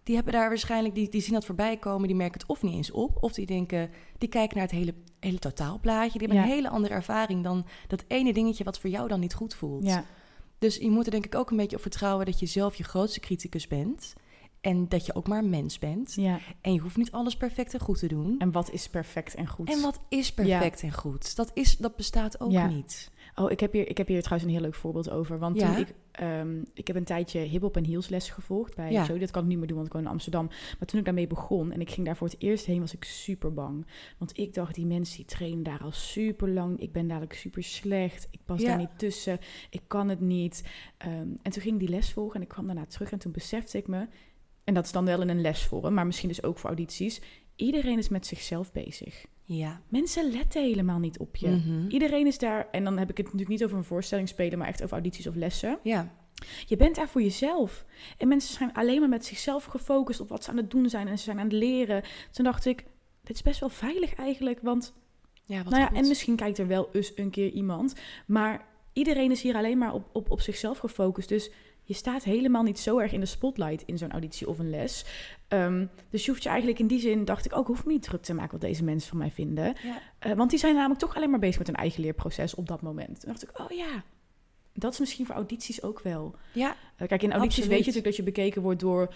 die 0.04 0.16
hebben 0.16 0.34
daar 0.34 0.48
waarschijnlijk, 0.50 0.96
die, 0.96 1.10
die 1.10 1.22
zien 1.22 1.34
dat 1.34 1.46
voorbij 1.46 1.78
komen, 1.78 2.08
die 2.08 2.16
merken 2.16 2.40
het 2.40 2.50
of 2.50 2.62
niet 2.62 2.74
eens 2.74 2.92
op, 2.92 3.18
of 3.24 3.34
die 3.34 3.46
denken, 3.46 3.90
die 4.18 4.30
kijken 4.30 4.58
naar 4.58 4.66
het 4.66 4.76
hele, 4.76 4.94
hele 5.20 5.40
totaalplaatje. 5.40 6.20
Die 6.20 6.28
hebben 6.28 6.38
Ja. 6.38 6.44
een 6.44 6.56
hele 6.56 6.70
andere 6.70 6.94
ervaring 6.94 7.44
dan 7.44 7.66
dat 7.88 8.04
ene 8.08 8.34
dingetje 8.34 8.64
wat 8.64 8.80
voor 8.80 8.90
jou 8.90 9.08
dan 9.08 9.20
niet 9.20 9.34
goed 9.34 9.54
voelt. 9.54 9.86
Ja, 9.86 10.06
Dus 10.60 10.76
je 10.78 10.90
moet 10.90 11.06
er 11.06 11.12
denk 11.12 11.26
ik 11.26 11.36
ook 11.36 11.50
een 11.52 11.58
beetje 11.58 11.76
op 11.76 11.82
vertrouwen 11.82 12.26
dat 12.26 12.40
je 12.40 12.46
zelf 12.46 12.76
je 12.76 12.84
grootste 12.84 13.20
criticus 13.20 13.68
bent. 13.68 14.14
En 14.66 14.88
dat 14.90 15.06
je 15.06 15.16
ook 15.16 15.28
maar 15.28 15.40
een 15.44 15.50
mens 15.50 15.80
bent. 15.80 16.14
ja. 16.14 16.40
En 16.62 16.74
je 16.74 16.80
hoeft 16.80 16.98
niet 16.98 17.12
alles 17.12 17.38
perfect 17.38 17.74
en 17.74 17.80
goed 17.80 18.00
te 18.00 18.08
doen. 18.08 18.36
En 18.40 18.52
wat 18.52 18.72
is 18.72 18.90
perfect 18.90 19.36
en 19.36 19.48
goed? 19.48 19.70
En 19.70 19.82
wat 19.82 20.00
is 20.10 20.34
perfect 20.34 20.82
en 20.84 20.94
goed? 20.94 21.36
Dat, 21.36 21.52
is, 21.54 21.78
dat 21.78 21.96
bestaat 21.96 22.40
ook 22.40 22.52
Ja. 22.52 22.68
niet. 22.68 23.12
Oh, 23.36 23.52
ik 23.52 23.60
heb, 23.60 23.72
hier, 23.72 23.90
ik 23.90 23.98
heb 23.98 24.08
hier 24.08 24.22
trouwens 24.22 24.50
een 24.52 24.56
heel 24.58 24.66
leuk 24.66 24.76
voorbeeld 24.76 25.10
over. 25.10 25.40
Want 25.40 25.56
Ja? 25.56 25.68
toen 25.74 25.82
ik, 25.82 25.94
ehm, 26.12 26.62
ik 26.74 26.88
heb 26.88 26.96
een 26.96 27.04
tijdje 27.04 27.40
hip-hop 27.40 27.78
en 27.78 27.84
heels 27.86 28.10
les 28.10 28.30
gevolgd 28.30 28.76
bij 28.76 28.92
Ja. 28.92 29.06
Jody. 29.06 29.20
Dat 29.20 29.32
kan 29.32 29.42
ik 29.42 29.48
niet 29.48 29.58
meer 29.58 29.68
doen, 29.68 29.76
want 29.76 29.88
ik 29.88 29.94
woon 29.94 30.04
in 30.04 30.08
Amsterdam. 30.10 30.48
Maar 30.48 30.88
toen 30.88 31.00
ik 31.00 31.06
daarmee 31.06 31.28
begon 31.28 31.72
en 31.72 31.82
ik 31.82 31.90
ging 31.90 32.06
daar 32.06 32.18
voor 32.18 32.28
het 32.28 32.42
eerst 32.42 32.66
heen, 32.66 32.80
was 32.80 32.94
ik 32.94 33.04
super 33.04 33.54
bang. 33.54 33.86
Want 34.18 34.38
ik 34.38 34.54
dacht, 34.54 34.76
die 34.76 34.86
mensen 34.86 35.16
die 35.16 35.26
trainen 35.26 35.64
daar 35.64 35.82
al 35.84 35.92
super 35.92 36.50
lang. 36.50 36.80
Ik 36.80 36.92
ben 36.92 37.08
dadelijk 37.08 37.34
super 37.34 37.64
slecht. 37.64 38.28
Ik 38.32 38.40
pas 38.46 38.62
daar 38.64 38.78
niet 38.78 38.98
tussen. 39.00 39.40
Ik 39.70 39.82
kan 39.88 40.10
het 40.10 40.20
niet. 40.20 40.64
Ehm, 40.98 41.12
en 41.42 41.52
toen 41.52 41.62
ging 41.62 41.74
ik 41.74 41.80
die 41.80 41.90
les 41.90 42.12
volgen 42.14 42.36
en 42.36 42.42
ik 42.42 42.48
kwam 42.48 42.66
daarna 42.66 42.86
terug. 42.86 43.12
En 43.12 43.20
toen 43.20 43.32
besefte 43.32 43.78
ik 43.78 43.88
me, 43.88 44.08
en 44.66 44.74
dat 44.74 44.86
is 44.86 44.92
dan 44.92 45.06
wel 45.06 45.22
in 45.22 45.30
een 45.30 45.42
lesvorm, 45.42 45.94
maar 45.94 46.06
misschien 46.06 46.30
dus 46.30 46.44
ook 46.44 46.58
voor 46.60 46.70
audities. 46.70 47.22
Iedereen 47.56 47.98
is 47.98 48.10
met 48.10 48.26
zichzelf 48.26 48.72
bezig. 48.72 49.26
Ja. 49.44 49.82
Mensen 49.90 50.32
letten 50.32 50.64
helemaal 50.64 51.00
niet 51.00 51.20
op 51.20 51.36
je. 51.36 51.48
Mhm. 51.50 51.88
Iedereen 51.88 52.28
is 52.28 52.38
daar, 52.38 52.68
en 52.72 52.84
dan 52.84 52.98
heb 52.98 53.10
ik 53.10 53.18
het 53.18 53.26
natuurlijk 53.26 53.52
niet 53.52 53.64
over 53.64 53.78
een 53.78 53.84
voorstelling 53.84 54.28
spelen, 54.30 54.58
maar 54.58 54.68
echt 54.68 54.84
over 54.84 54.94
audities 54.94 55.28
of 55.28 55.36
lessen. 55.36 55.80
Ja. 55.84 56.14
Je 56.66 56.76
bent 56.78 56.96
daar 56.96 57.08
voor 57.10 57.22
jezelf. 57.22 57.86
En 58.18 58.28
mensen 58.28 58.54
zijn 58.54 58.74
alleen 58.74 59.00
maar 59.00 59.10
met 59.10 59.26
zichzelf 59.26 59.64
gefocust 59.64 60.20
op 60.20 60.30
wat 60.30 60.44
ze 60.44 60.50
aan 60.50 60.58
het 60.58 60.72
doen 60.72 60.90
zijn 60.90 61.08
en 61.08 61.18
ze 61.18 61.24
zijn 61.24 61.38
aan 61.40 61.44
het 61.44 61.54
leren. 61.54 62.04
Toen 62.32 62.46
dacht 62.46 62.66
ik, 62.66 62.84
dit 63.24 63.36
is 63.36 63.42
best 63.42 63.60
wel 63.60 63.70
veilig 63.70 64.14
eigenlijk, 64.16 64.60
want 64.62 64.94
Ja, 65.44 65.58
wat 65.58 65.70
nou 65.70 65.82
ja, 65.82 65.88
goed. 65.88 65.98
en 65.98 66.08
misschien 66.08 66.36
kijkt 66.36 66.58
er 66.58 66.68
wel 66.68 66.90
eens 66.92 67.12
een 67.16 67.30
keer 67.30 67.50
iemand, 67.52 67.96
maar 68.28 68.68
iedereen 68.94 69.32
is 69.32 69.42
hier 69.42 69.56
alleen 69.56 69.78
maar 69.78 69.94
op, 69.94 70.10
op, 70.12 70.32
op 70.32 70.42
zichzelf 70.42 70.78
gefocust. 70.78 71.30
Dus 71.30 71.52
je 71.86 71.94
staat 71.94 72.24
helemaal 72.24 72.64
niet 72.64 72.80
zo 72.80 72.98
erg 72.98 73.12
in 73.12 73.20
de 73.20 73.26
spotlight 73.26 73.84
in 73.86 73.98
zo'n 73.98 74.12
auditie 74.12 74.48
of 74.50 74.60
een 74.60 74.70
les. 74.70 75.06
Ehm, 75.48 75.86
dus 76.10 76.26
je 76.26 76.32
hoeft 76.32 76.44
je 76.44 76.50
eigenlijk 76.50 76.80
in 76.80 76.88
die 76.88 77.00
zin, 77.00 77.26
dacht 77.26 77.46
ik 77.46 77.58
ook, 77.58 77.68
hoef 77.68 77.86
me 77.86 77.92
niet 77.92 78.02
druk 78.04 78.22
te 78.22 78.34
maken 78.34 78.52
wat 78.52 78.62
deze 78.62 78.84
mensen 78.84 79.10
van 79.10 79.18
mij 79.18 79.32
vinden. 79.32 79.74
Ja. 79.84 80.00
Eh, 80.20 80.34
want 80.34 80.50
die 80.50 80.60
zijn 80.60 80.74
namelijk 80.76 81.00
toch 81.00 81.16
alleen 81.16 81.30
maar 81.30 81.40
bezig 81.40 81.58
met 81.58 81.68
hun 81.68 81.76
eigen 81.76 82.02
leerproces 82.02 82.56
op 82.56 82.68
dat 82.68 82.82
moment. 82.82 83.20
Toen 83.20 83.30
dacht 83.30 83.44
ik, 83.44 83.60
oh 83.60 83.72
ja, 83.72 84.04
dat 84.74 84.94
is 84.94 85.00
misschien 85.00 85.26
voor 85.26 85.36
audities 85.36 85.84
ook 85.84 86.00
wel. 86.02 86.36
ja, 86.54 86.76
Eh, 86.96 87.08
kijk, 87.08 87.24
in 87.24 87.32
audities 87.32 87.58
Absoluut. 87.64 87.68
weet 87.70 87.80
je 87.80 87.86
natuurlijk 87.86 88.06
dat 88.06 88.16
je 88.16 88.24
bekeken 88.24 88.62
wordt 88.62 88.80
door 88.80 89.14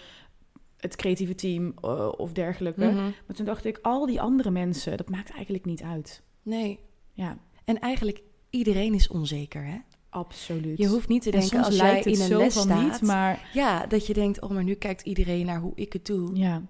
het 0.76 0.96
creatieve 0.96 1.34
team 1.34 1.74
eh, 1.82 2.08
of 2.16 2.32
dergelijke. 2.32 2.84
Mhm. 2.84 2.96
Maar 3.26 3.36
toen 3.36 3.44
dacht 3.46 3.64
ik, 3.64 3.78
al 3.82 4.06
die 4.06 4.20
andere 4.20 4.50
mensen, 4.50 4.96
dat 4.96 5.08
maakt 5.10 5.30
eigenlijk 5.30 5.64
niet 5.64 5.82
uit. 5.82 6.22
nee. 6.42 6.80
Ja, 7.12 7.38
En 7.64 7.78
eigenlijk, 7.80 8.22
iedereen 8.50 8.94
is 8.94 9.08
onzeker, 9.08 9.64
hè? 9.64 9.76
Absoluut. 10.10 10.78
Je 10.78 10.86
hoeft 10.86 11.08
niet 11.08 11.22
te 11.22 11.30
en 11.30 11.38
denken 11.40 11.56
soms 11.56 11.66
als 11.66 11.76
jij 11.76 12.00
in 12.02 12.20
een 12.20 12.36
les 12.38 12.60
staat... 12.60 12.82
niet, 12.82 13.00
maar 13.02 13.50
Ja, 13.52 13.86
dat 13.86 14.06
je 14.06 14.14
denkt, 14.14 14.40
oh, 14.40 14.50
maar 14.50 14.64
nu 14.64 14.74
kijkt 14.74 15.02
iedereen 15.02 15.46
naar 15.46 15.60
hoe 15.60 15.72
ik 15.74 15.92
het 15.92 16.06
doe. 16.06 16.36
ja, 16.36 16.62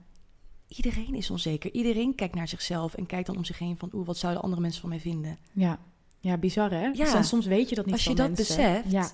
Iedereen 0.68 1.14
is 1.14 1.30
onzeker. 1.30 1.72
Iedereen 1.72 2.14
kijkt 2.14 2.34
naar 2.34 2.48
zichzelf 2.48 2.94
en 2.94 3.06
kijkt 3.06 3.26
dan 3.26 3.36
om 3.36 3.44
zich 3.44 3.58
heen 3.58 3.76
van... 3.78 3.90
oeh, 3.92 4.06
wat 4.06 4.16
zouden 4.16 4.42
andere 4.42 4.62
mensen 4.62 4.80
van 4.80 4.90
mij 4.90 5.00
vinden? 5.00 5.38
ja. 5.52 5.78
Ja, 6.22 6.36
bizar 6.38 6.70
hè? 6.70 6.86
Ja. 6.86 6.90
Dus 7.18 7.28
soms 7.28 7.46
weet 7.46 7.68
je 7.68 7.74
dat 7.74 7.84
niet 7.84 7.94
Als 7.94 8.04
je 8.04 8.14
dat 8.14 8.26
mensen. 8.26 8.56
beseft, 8.56 8.90
Ja, 8.90 9.08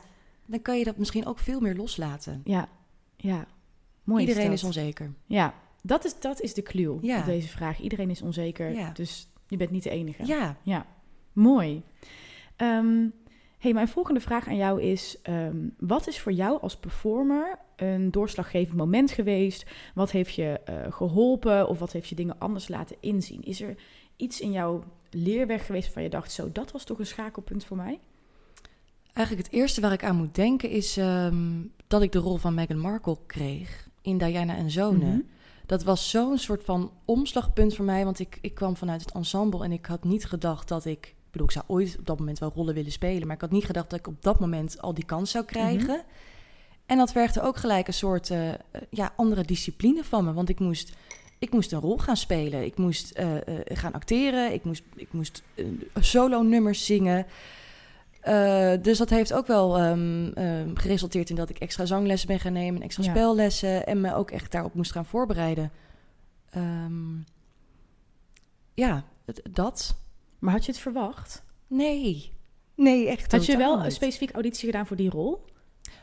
dan 0.47 0.63
kan 0.63 0.79
je 0.79 0.85
dat 0.85 0.97
misschien 0.97 1.27
ook 1.27 1.39
veel 1.39 1.61
meer 1.61 1.75
loslaten. 1.77 2.41
ja, 2.45 2.69
ja. 3.17 3.47
Mooi 4.05 4.27
Iedereen 4.27 4.53
is 4.53 4.65
onzeker. 4.65 5.13
Ja, 5.27 5.55
dat 5.83 6.05
is, 6.05 6.21
dat 6.21 6.41
is 6.41 6.55
de 6.55 6.63
clue 6.63 6.99
Ja. 7.01 7.19
op 7.19 7.25
deze 7.25 7.49
vraag. 7.49 7.81
Iedereen 7.81 8.11
is 8.11 8.23
onzeker, 8.23 8.73
Ja. 8.75 8.91
dus 8.91 9.29
je 9.49 9.57
bent 9.57 9.71
niet 9.71 9.83
de 9.83 9.91
enige. 9.91 10.27
Ja, 10.27 10.57
Ja, 10.63 10.87
mooi. 11.33 11.83
Ehm, 12.57 13.09
hey, 13.67 13.75
mijn 13.75 13.89
volgende 13.89 14.21
vraag 14.21 14.49
aan 14.49 14.57
jou 14.57 14.83
is: 14.83 15.19
ehm, 15.23 15.57
wat 15.79 16.07
is 16.07 16.21
voor 16.21 16.33
jou 16.33 16.61
als 16.61 16.77
performer 16.77 17.59
een 17.77 18.11
doorslaggevend 18.11 18.77
moment 18.77 19.11
geweest? 19.11 19.67
Wat 19.95 20.11
heeft 20.11 20.35
je 20.35 20.61
eh, 20.65 20.93
geholpen 20.93 21.69
of 21.69 21.79
wat 21.79 21.93
heeft 21.93 22.09
je 22.09 22.15
dingen 22.15 22.39
anders 22.39 22.69
laten 22.69 22.97
inzien? 23.01 23.43
Is 23.43 23.61
er 23.61 23.77
iets 24.17 24.41
in 24.41 24.53
jouw 24.53 24.85
leerweg 25.11 25.67
geweest 25.67 25.85
waarvan 25.85 26.03
je 26.03 26.09
dacht: 26.09 26.33
zo, 26.33 26.53
dat 26.53 26.73
was 26.73 26.85
toch 26.85 26.99
een 26.99 27.07
schakelpunt 27.07 27.65
voor 27.65 27.77
mij? 27.77 27.99
eigenlijk 29.17 29.47
het 29.47 29.57
eerste 29.57 29.81
waar 29.81 29.93
ik 29.93 30.05
aan 30.05 30.17
moet 30.17 30.35
denken 30.35 30.71
is 30.71 30.97
ehm, 30.97 31.63
dat 31.87 32.03
ik 32.03 32.13
de 32.13 32.19
rol 32.19 32.37
van 32.37 32.55
Meghan 32.55 32.79
Markle 32.79 33.19
kreeg 33.27 33.89
in 34.03 34.19
Diana 34.19 34.57
en 34.57 34.71
Zonen. 34.71 35.09
Mhm. 35.09 35.21
Dat 35.67 35.83
was 35.83 36.11
zo'n 36.11 36.39
soort 36.39 36.65
van 36.65 36.91
omslagpunt 37.05 37.75
voor 37.75 37.85
mij, 37.85 38.05
want 38.05 38.19
ik, 38.19 38.39
ik 38.41 38.55
kwam 38.55 38.77
vanuit 38.77 39.01
het 39.01 39.13
ensemble 39.13 39.65
en 39.65 39.73
ik 39.73 39.87
had 39.87 40.05
niet 40.05 40.25
gedacht 40.25 40.69
dat 40.69 40.85
ik... 40.85 41.15
Ik 41.37 41.43
bedoel, 41.43 41.63
ik 41.63 41.67
zou 41.69 41.81
ooit 41.81 41.99
op 41.99 42.07
dat 42.07 42.19
moment 42.19 42.39
wel 42.39 42.53
rollen 42.55 42.75
willen 42.75 42.93
spelen, 42.93 43.27
maar 43.27 43.37
ik 43.37 43.41
had 43.43 43.51
niet 43.51 43.65
gedacht 43.65 43.91
dat 43.91 43.99
ik 43.99 44.07
op 44.07 44.23
dat 44.23 44.41
moment 44.41 44.83
al 44.83 44.95
die 44.95 45.05
kans 45.05 45.31
zou 45.31 45.45
krijgen. 45.45 46.03
En 46.87 46.97
dat 46.97 47.13
vergde 47.13 47.43
ook 47.43 47.57
gelijk 47.57 47.87
een 47.87 47.95
soort 47.95 48.31
eh, 48.31 48.53
ja, 48.91 49.13
andere 49.17 49.43
discipline 49.43 50.05
van 50.05 50.25
me, 50.25 50.33
want 50.33 50.49
ik 50.49 50.59
moest, 50.61 50.93
ik 51.39 51.51
moest 51.53 51.73
een 51.73 51.81
rol 51.81 51.99
gaan 51.99 52.17
spelen. 52.17 52.65
Ik 52.65 52.77
moest 52.77 53.11
eh, 53.11 53.37
eh, 53.37 53.43
gaan 53.65 53.93
acteren, 53.93 54.53
ik 54.53 54.65
moest, 54.65 54.83
ik 54.95 55.13
moest 55.13 55.43
eh, 55.55 55.65
solo-nummers 55.95 56.87
zingen. 56.87 57.27
Dus 58.83 58.99
dat 58.99 59.11
heeft 59.11 59.33
ook 59.33 59.47
wel 59.47 59.79
ehm, 59.79 60.29
ehm, 60.35 60.75
geresulteerd 60.75 61.31
in 61.31 61.37
dat 61.37 61.51
ik 61.51 61.59
extra 61.59 61.85
zanglessen 61.87 62.29
ben 62.29 62.41
gaan 62.41 62.53
nemen, 62.53 62.83
extra 62.83 63.05
Ja. 63.05 63.11
spellessen 63.11 63.87
en 63.87 64.01
me 64.01 64.15
ook 64.15 64.31
echt 64.31 64.53
daarop 64.53 64.75
moest 64.75 64.93
gaan 64.93 65.07
voorbereiden. 65.07 65.71
Ehm, 66.51 67.17
ja, 68.75 69.05
dat. 69.51 69.97
Maar 70.39 70.53
had 70.53 70.65
je 70.65 70.73
het 70.73 70.81
verwacht? 70.81 71.45
Nee. 71.67 72.33
Nee, 72.75 73.09
echt 73.09 73.33
Had 73.33 73.47
je 73.47 73.57
wel 73.57 73.85
een 73.85 73.93
specifiek 73.93 74.31
auditie 74.31 74.67
gedaan 74.67 74.87
voor 74.87 74.97
die 74.97 75.11
rol? 75.11 75.45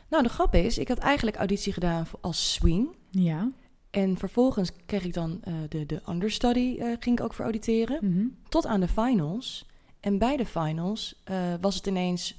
Nou, 0.08 0.22
de 0.22 0.28
grap 0.28 0.54
is, 0.54 0.78
ik 0.78 0.88
had 0.88 0.98
eigenlijk 0.98 1.36
auditie 1.36 1.72
gedaan 1.72 2.06
voor- 2.06 2.18
als 2.22 2.52
swing. 2.52 2.88
Ja. 3.10 3.50
En 3.90 4.18
vervolgens 4.18 4.70
kreeg 4.86 5.04
ik 5.04 5.12
dan 5.14 5.38
eh, 5.42 5.54
de, 5.68 5.86
de 5.86 6.00
understudy, 6.08 6.76
eh, 6.78 6.86
ging 7.00 7.18
ik 7.18 7.24
ook 7.24 7.34
voor 7.34 7.44
auditeren. 7.44 7.98
Mhm. 8.10 8.26
Tot 8.48 8.66
aan 8.66 8.80
de 8.80 8.88
finals. 8.88 9.66
En 10.00 10.18
bij 10.18 10.36
de 10.36 10.46
finals 10.46 11.20
eh, 11.24 11.36
was 11.60 11.74
het 11.74 11.86
ineens 11.86 12.36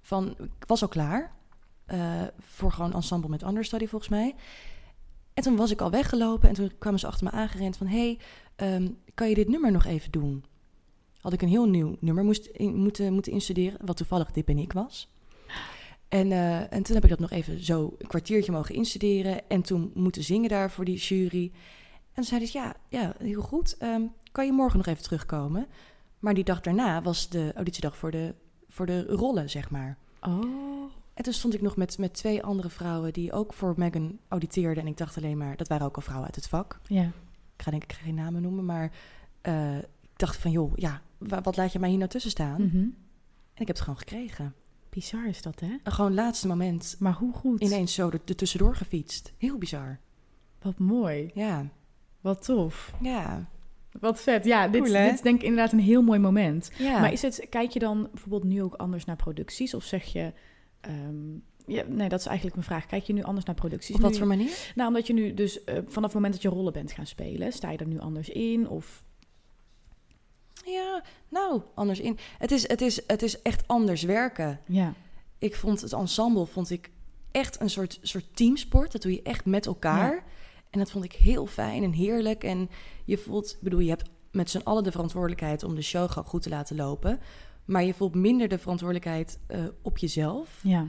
van... 0.00 0.28
Ik 0.38 0.66
was 0.66 0.82
al 0.82 0.88
klaar. 0.88 1.32
eh, 1.86 2.22
voor 2.38 2.72
gewoon 2.72 2.92
ensemble 2.94 3.28
met 3.30 3.42
understudy 3.42 3.86
volgens 3.86 4.10
mij. 4.10 4.34
En 5.34 5.42
toen 5.42 5.56
was 5.56 5.70
ik 5.70 5.80
al 5.80 5.90
weggelopen. 5.90 6.48
En 6.48 6.54
toen 6.54 6.72
kwamen 6.78 7.00
ze 7.00 7.06
achter 7.06 7.24
me 7.24 7.30
aangerend 7.30 7.76
van... 7.76 7.86
hey, 7.86 8.18
ehm, 8.56 8.88
kan 9.14 9.28
je 9.28 9.34
dit 9.34 9.48
nummer 9.48 9.72
nog 9.72 9.84
even 9.84 10.10
doen? 10.10 10.44
Had 11.22 11.32
ik 11.32 11.42
een 11.42 11.48
heel 11.48 11.68
nieuw 11.68 11.96
nummer 12.00 12.24
moest 12.24 12.46
in- 12.46 12.74
moeten, 12.76 13.12
moeten 13.12 13.32
instuderen. 13.32 13.78
Wat 13.86 13.96
toevallig 13.96 14.30
Dit 14.30 14.44
Ben 14.44 14.58
Ik 14.58 14.72
was. 14.72 15.10
En, 16.08 16.32
eh, 16.32 16.72
en 16.72 16.82
toen 16.82 16.94
heb 16.94 17.04
ik 17.04 17.10
dat 17.10 17.18
nog 17.18 17.30
even 17.30 17.64
zo 17.64 17.94
een 17.98 18.06
kwartiertje 18.06 18.52
mogen 18.52 18.74
instuderen. 18.74 19.48
En 19.48 19.62
toen 19.62 19.90
moeten 19.94 20.24
zingen 20.24 20.48
daar 20.48 20.70
voor 20.70 20.84
die 20.84 20.96
jury. 20.98 21.50
En 21.52 22.14
toen 22.14 22.24
zeiden 22.24 22.48
ze, 22.48 22.58
ja, 22.58 22.74
ja 22.88 23.14
heel 23.18 23.40
goed. 23.42 23.76
Ehm, 23.78 24.02
kan 24.32 24.46
je 24.46 24.52
morgen 24.52 24.76
nog 24.78 24.86
even 24.86 25.02
terugkomen? 25.02 25.66
Maar 26.18 26.34
die 26.34 26.44
dag 26.44 26.60
daarna 26.60 27.02
was 27.02 27.28
de 27.28 27.52
auditiedag 27.54 27.96
voor 27.96 28.10
de, 28.10 28.34
voor 28.68 28.86
de 28.86 29.02
rollen, 29.06 29.50
zeg 29.50 29.70
maar. 29.70 29.96
Oh. 30.20 30.40
En 31.14 31.22
toen 31.24 31.32
stond 31.32 31.54
ik 31.54 31.60
nog 31.60 31.76
met, 31.76 31.98
met 31.98 32.14
twee 32.14 32.42
andere 32.42 32.70
vrouwen 32.70 33.12
die 33.12 33.32
ook 33.32 33.52
voor 33.52 33.74
Megan 33.76 34.18
auditeerden. 34.28 34.82
En 34.82 34.88
ik 34.88 34.96
dacht 34.96 35.16
alleen 35.16 35.38
maar, 35.38 35.56
dat 35.56 35.68
waren 35.68 35.86
ook 35.86 35.96
al 35.96 36.02
vrouwen 36.02 36.26
uit 36.26 36.36
het 36.36 36.48
vak. 36.48 36.80
Ja. 36.86 37.02
Ik 37.56 37.62
ga 37.62 37.70
denk 37.70 37.82
ik 37.82 37.92
geen 37.92 38.14
namen 38.14 38.42
noemen, 38.42 38.64
maar 38.64 38.92
eh, 39.40 39.76
ik 39.78 40.16
dacht 40.16 40.36
van, 40.36 40.50
joh, 40.50 40.72
ja, 40.74 41.02
wat 41.42 41.56
laat 41.56 41.72
je 41.72 41.78
mij 41.78 41.88
hier 41.88 41.98
nou 41.98 42.10
tussen 42.10 42.30
staan? 42.30 42.62
Mhm. 42.62 42.76
En 42.76 43.60
ik 43.60 43.66
heb 43.66 43.68
het 43.68 43.80
gewoon 43.80 43.98
gekregen. 43.98 44.54
Bizar 44.90 45.28
is 45.28 45.42
dat, 45.42 45.60
hè? 45.60 45.76
En 45.82 45.92
gewoon 45.92 46.14
laatste 46.14 46.46
moment 46.46 46.96
Maar 46.98 47.12
hoe 47.12 47.32
goed? 47.32 47.60
ineens 47.60 47.94
zo 47.94 48.06
er, 48.08 48.20
er 48.26 48.34
tussendoor 48.34 48.76
gefietst. 48.76 49.32
Heel 49.38 49.58
bizar. 49.58 49.98
Wat 50.62 50.78
mooi. 50.78 51.30
Ja, 51.34 51.66
Wat 52.20 52.44
tof. 52.44 52.92
ja, 53.00 53.48
Wat 54.00 54.20
vet. 54.20 54.44
Ja, 54.44 54.68
dit, 54.68 54.82
Cool, 54.82 54.92
dit 55.04 55.12
is 55.14 55.20
denk 55.20 55.36
ik 55.36 55.42
inderdaad 55.42 55.72
een 55.72 55.78
heel 55.78 56.02
mooi 56.02 56.18
moment. 56.18 56.70
ja. 56.78 57.00
Maar 57.00 57.12
is 57.12 57.22
het, 57.22 57.46
kijk 57.50 57.70
je 57.70 57.78
dan 57.78 58.08
bijvoorbeeld 58.12 58.44
nu 58.44 58.62
ook 58.62 58.74
anders 58.74 59.04
naar 59.04 59.16
producties? 59.16 59.74
Of 59.74 59.84
zeg 59.84 60.04
je... 60.04 60.32
ehm, 60.80 61.30
ja, 61.66 61.84
nee, 61.88 62.08
dat 62.08 62.20
is 62.20 62.26
eigenlijk 62.26 62.56
mijn 62.56 62.68
vraag. 62.68 62.86
Kijk 62.86 63.04
je 63.04 63.12
nu 63.12 63.22
anders 63.22 63.46
naar 63.46 63.54
producties? 63.54 63.94
Op 63.94 64.00
wat 64.00 64.10
nu? 64.10 64.16
voor 64.16 64.26
manier? 64.26 64.72
Nou, 64.74 64.88
omdat 64.88 65.06
je 65.06 65.12
nu 65.12 65.34
dus 65.34 65.64
eh, 65.64 65.74
vanaf 65.86 66.04
het 66.04 66.14
moment 66.14 66.32
dat 66.32 66.42
je 66.42 66.48
rollen 66.48 66.72
bent 66.72 66.92
gaan 66.92 67.06
spelen... 67.06 67.52
sta 67.52 67.70
je 67.70 67.78
er 67.78 67.86
nu 67.86 67.98
anders 67.98 68.28
in? 68.28 68.68
Of... 68.68 69.04
Ja, 70.64 71.02
nou, 71.28 71.62
anders 71.74 72.00
in. 72.00 72.18
Het 72.38 72.50
is, 72.50 72.68
het 72.68 72.80
is, 72.80 73.00
het 73.06 73.22
is 73.22 73.42
echt 73.42 73.68
anders 73.68 74.02
werken. 74.02 74.60
Ja. 74.66 74.94
Ik 75.38 75.54
vond 75.56 75.80
het 75.80 75.92
ensemble 75.92 76.46
vond 76.46 76.70
ik 76.70 76.90
echt 77.30 77.60
een 77.60 77.70
soort, 77.70 77.98
soort 78.02 78.36
teamsport. 78.36 78.92
Dat 78.92 79.02
doe 79.02 79.12
je 79.12 79.22
echt 79.22 79.44
met 79.44 79.66
elkaar. 79.66 80.14
Ja. 80.14 80.22
En 80.70 80.78
dat 80.78 80.90
vond 80.90 81.04
ik 81.04 81.12
heel 81.12 81.46
fijn 81.46 81.82
en 81.82 81.92
heerlijk. 81.92 82.44
En 82.44 82.70
je 83.04 83.18
voelt, 83.18 83.50
ik 83.52 83.60
bedoel, 83.60 83.80
je 83.80 83.88
hebt 83.88 84.08
met 84.30 84.50
z'n 84.50 84.60
allen 84.64 84.82
de 84.84 84.90
verantwoordelijkheid 84.90 85.62
om 85.62 85.74
de 85.74 85.82
show 85.82 86.08
gewoon 86.10 86.28
goed 86.28 86.42
te 86.42 86.48
laten 86.48 86.76
lopen. 86.76 87.20
Maar 87.64 87.84
je 87.84 87.94
voelt 87.94 88.14
minder 88.14 88.48
de 88.48 88.58
verantwoordelijkheid 88.58 89.38
eh, 89.46 89.60
op 89.82 89.98
jezelf. 89.98 90.60
Ja. 90.62 90.86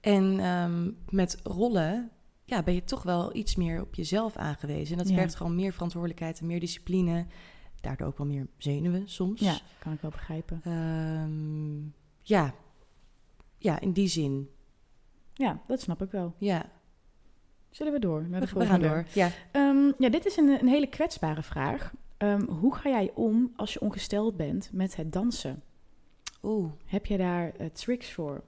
En 0.00 0.40
ehm, 0.40 0.90
met 1.08 1.38
rollen 1.42 2.10
ja, 2.44 2.62
ben 2.62 2.74
je 2.74 2.84
toch 2.84 3.02
wel 3.02 3.36
iets 3.36 3.54
meer 3.56 3.80
op 3.80 3.94
jezelf 3.94 4.36
aangewezen. 4.36 4.92
En 4.98 5.02
dat 5.04 5.12
Ja. 5.12 5.18
vergt 5.18 5.34
gewoon 5.34 5.54
meer 5.54 5.72
verantwoordelijkheid 5.72 6.40
en 6.40 6.46
meer 6.46 6.60
discipline. 6.60 7.26
Daardoor 7.84 8.06
ook 8.06 8.18
wel 8.18 8.26
meer 8.26 8.46
zenuwen 8.56 9.08
soms. 9.08 9.40
Ja, 9.40 9.58
kan 9.78 9.92
ik 9.92 10.00
wel 10.00 10.10
begrijpen. 10.10 10.60
Ehm, 10.64 11.82
ja. 12.22 12.54
ja, 13.58 13.80
in 13.80 13.92
die 13.92 14.08
zin. 14.08 14.48
Ja, 15.34 15.60
dat 15.66 15.80
snap 15.80 16.02
ik 16.02 16.10
wel. 16.10 16.34
Ja, 16.38 16.70
Zullen 17.70 17.92
we 17.92 17.98
door 17.98 18.28
naar 18.28 18.40
de 18.40 18.46
we, 18.46 18.52
we 18.52 18.66
gaan 18.66 18.80
volgende? 18.80 18.88
door. 18.88 19.06
Ja. 19.12 19.30
Ehm, 19.52 19.92
ja, 19.98 20.08
dit 20.08 20.26
is 20.26 20.36
een, 20.36 20.48
een 20.48 20.68
hele 20.68 20.86
kwetsbare 20.86 21.42
vraag. 21.42 21.92
Ehm, 22.16 22.44
hoe 22.44 22.74
ga 22.74 22.88
jij 22.88 23.10
om 23.14 23.52
als 23.56 23.72
je 23.72 23.80
ongesteld 23.80 24.36
bent 24.36 24.70
met 24.72 24.96
het 24.96 25.12
dansen? 25.12 25.62
Oeh. 26.42 26.72
Heb 26.84 27.06
je 27.06 27.16
daar 27.16 27.52
eh, 27.56 27.66
tricks 27.66 28.12
voor? 28.12 28.44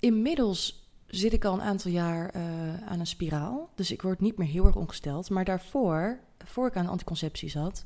Inmiddels 0.00 0.90
zit 1.06 1.32
ik 1.32 1.44
al 1.44 1.54
een 1.54 1.62
aantal 1.62 1.90
jaar 1.90 2.28
eh, 2.30 2.42
aan 2.86 3.00
een 3.00 3.06
spiraal. 3.06 3.70
Dus 3.74 3.90
ik 3.90 4.02
word 4.02 4.20
niet 4.20 4.38
meer 4.38 4.48
heel 4.48 4.64
erg 4.66 4.76
ongesteld. 4.76 5.30
Maar 5.30 5.44
daarvoor, 5.44 6.20
voor 6.44 6.66
ik 6.66 6.76
aan 6.76 6.86
anticonceptie 6.86 7.48
zat, 7.48 7.82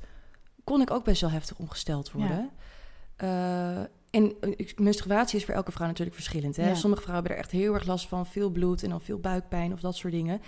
kon 0.65 0.81
ik 0.81 0.91
ook 0.91 1.05
best 1.05 1.21
wel 1.21 1.31
heftig 1.31 1.59
ongesteld 1.59 2.13
worden. 2.13 2.51
Eh, 3.17 3.79
en 4.11 4.35
eh, 4.41 4.69
menstruatie 4.77 5.39
is 5.39 5.45
voor 5.45 5.55
elke 5.55 5.73
vrouw 5.73 5.87
natuurlijk 5.87 6.17
verschillend. 6.17 6.57
Hè? 6.57 6.69
Ja. 6.69 6.75
Sommige 6.75 7.03
vrouwen 7.03 7.27
hebben 7.27 7.45
er 7.45 7.51
echt 7.51 7.63
heel 7.63 7.75
erg 7.75 7.87
last 7.87 8.09
van. 8.09 8.27
Veel 8.27 8.51
bloed 8.51 8.83
en 8.83 8.91
dan 8.91 9.01
veel 9.01 9.19
buikpijn 9.19 9.73
of 9.73 9.81
dat 9.81 9.97
soort 9.97 10.13
dingen. 10.13 10.41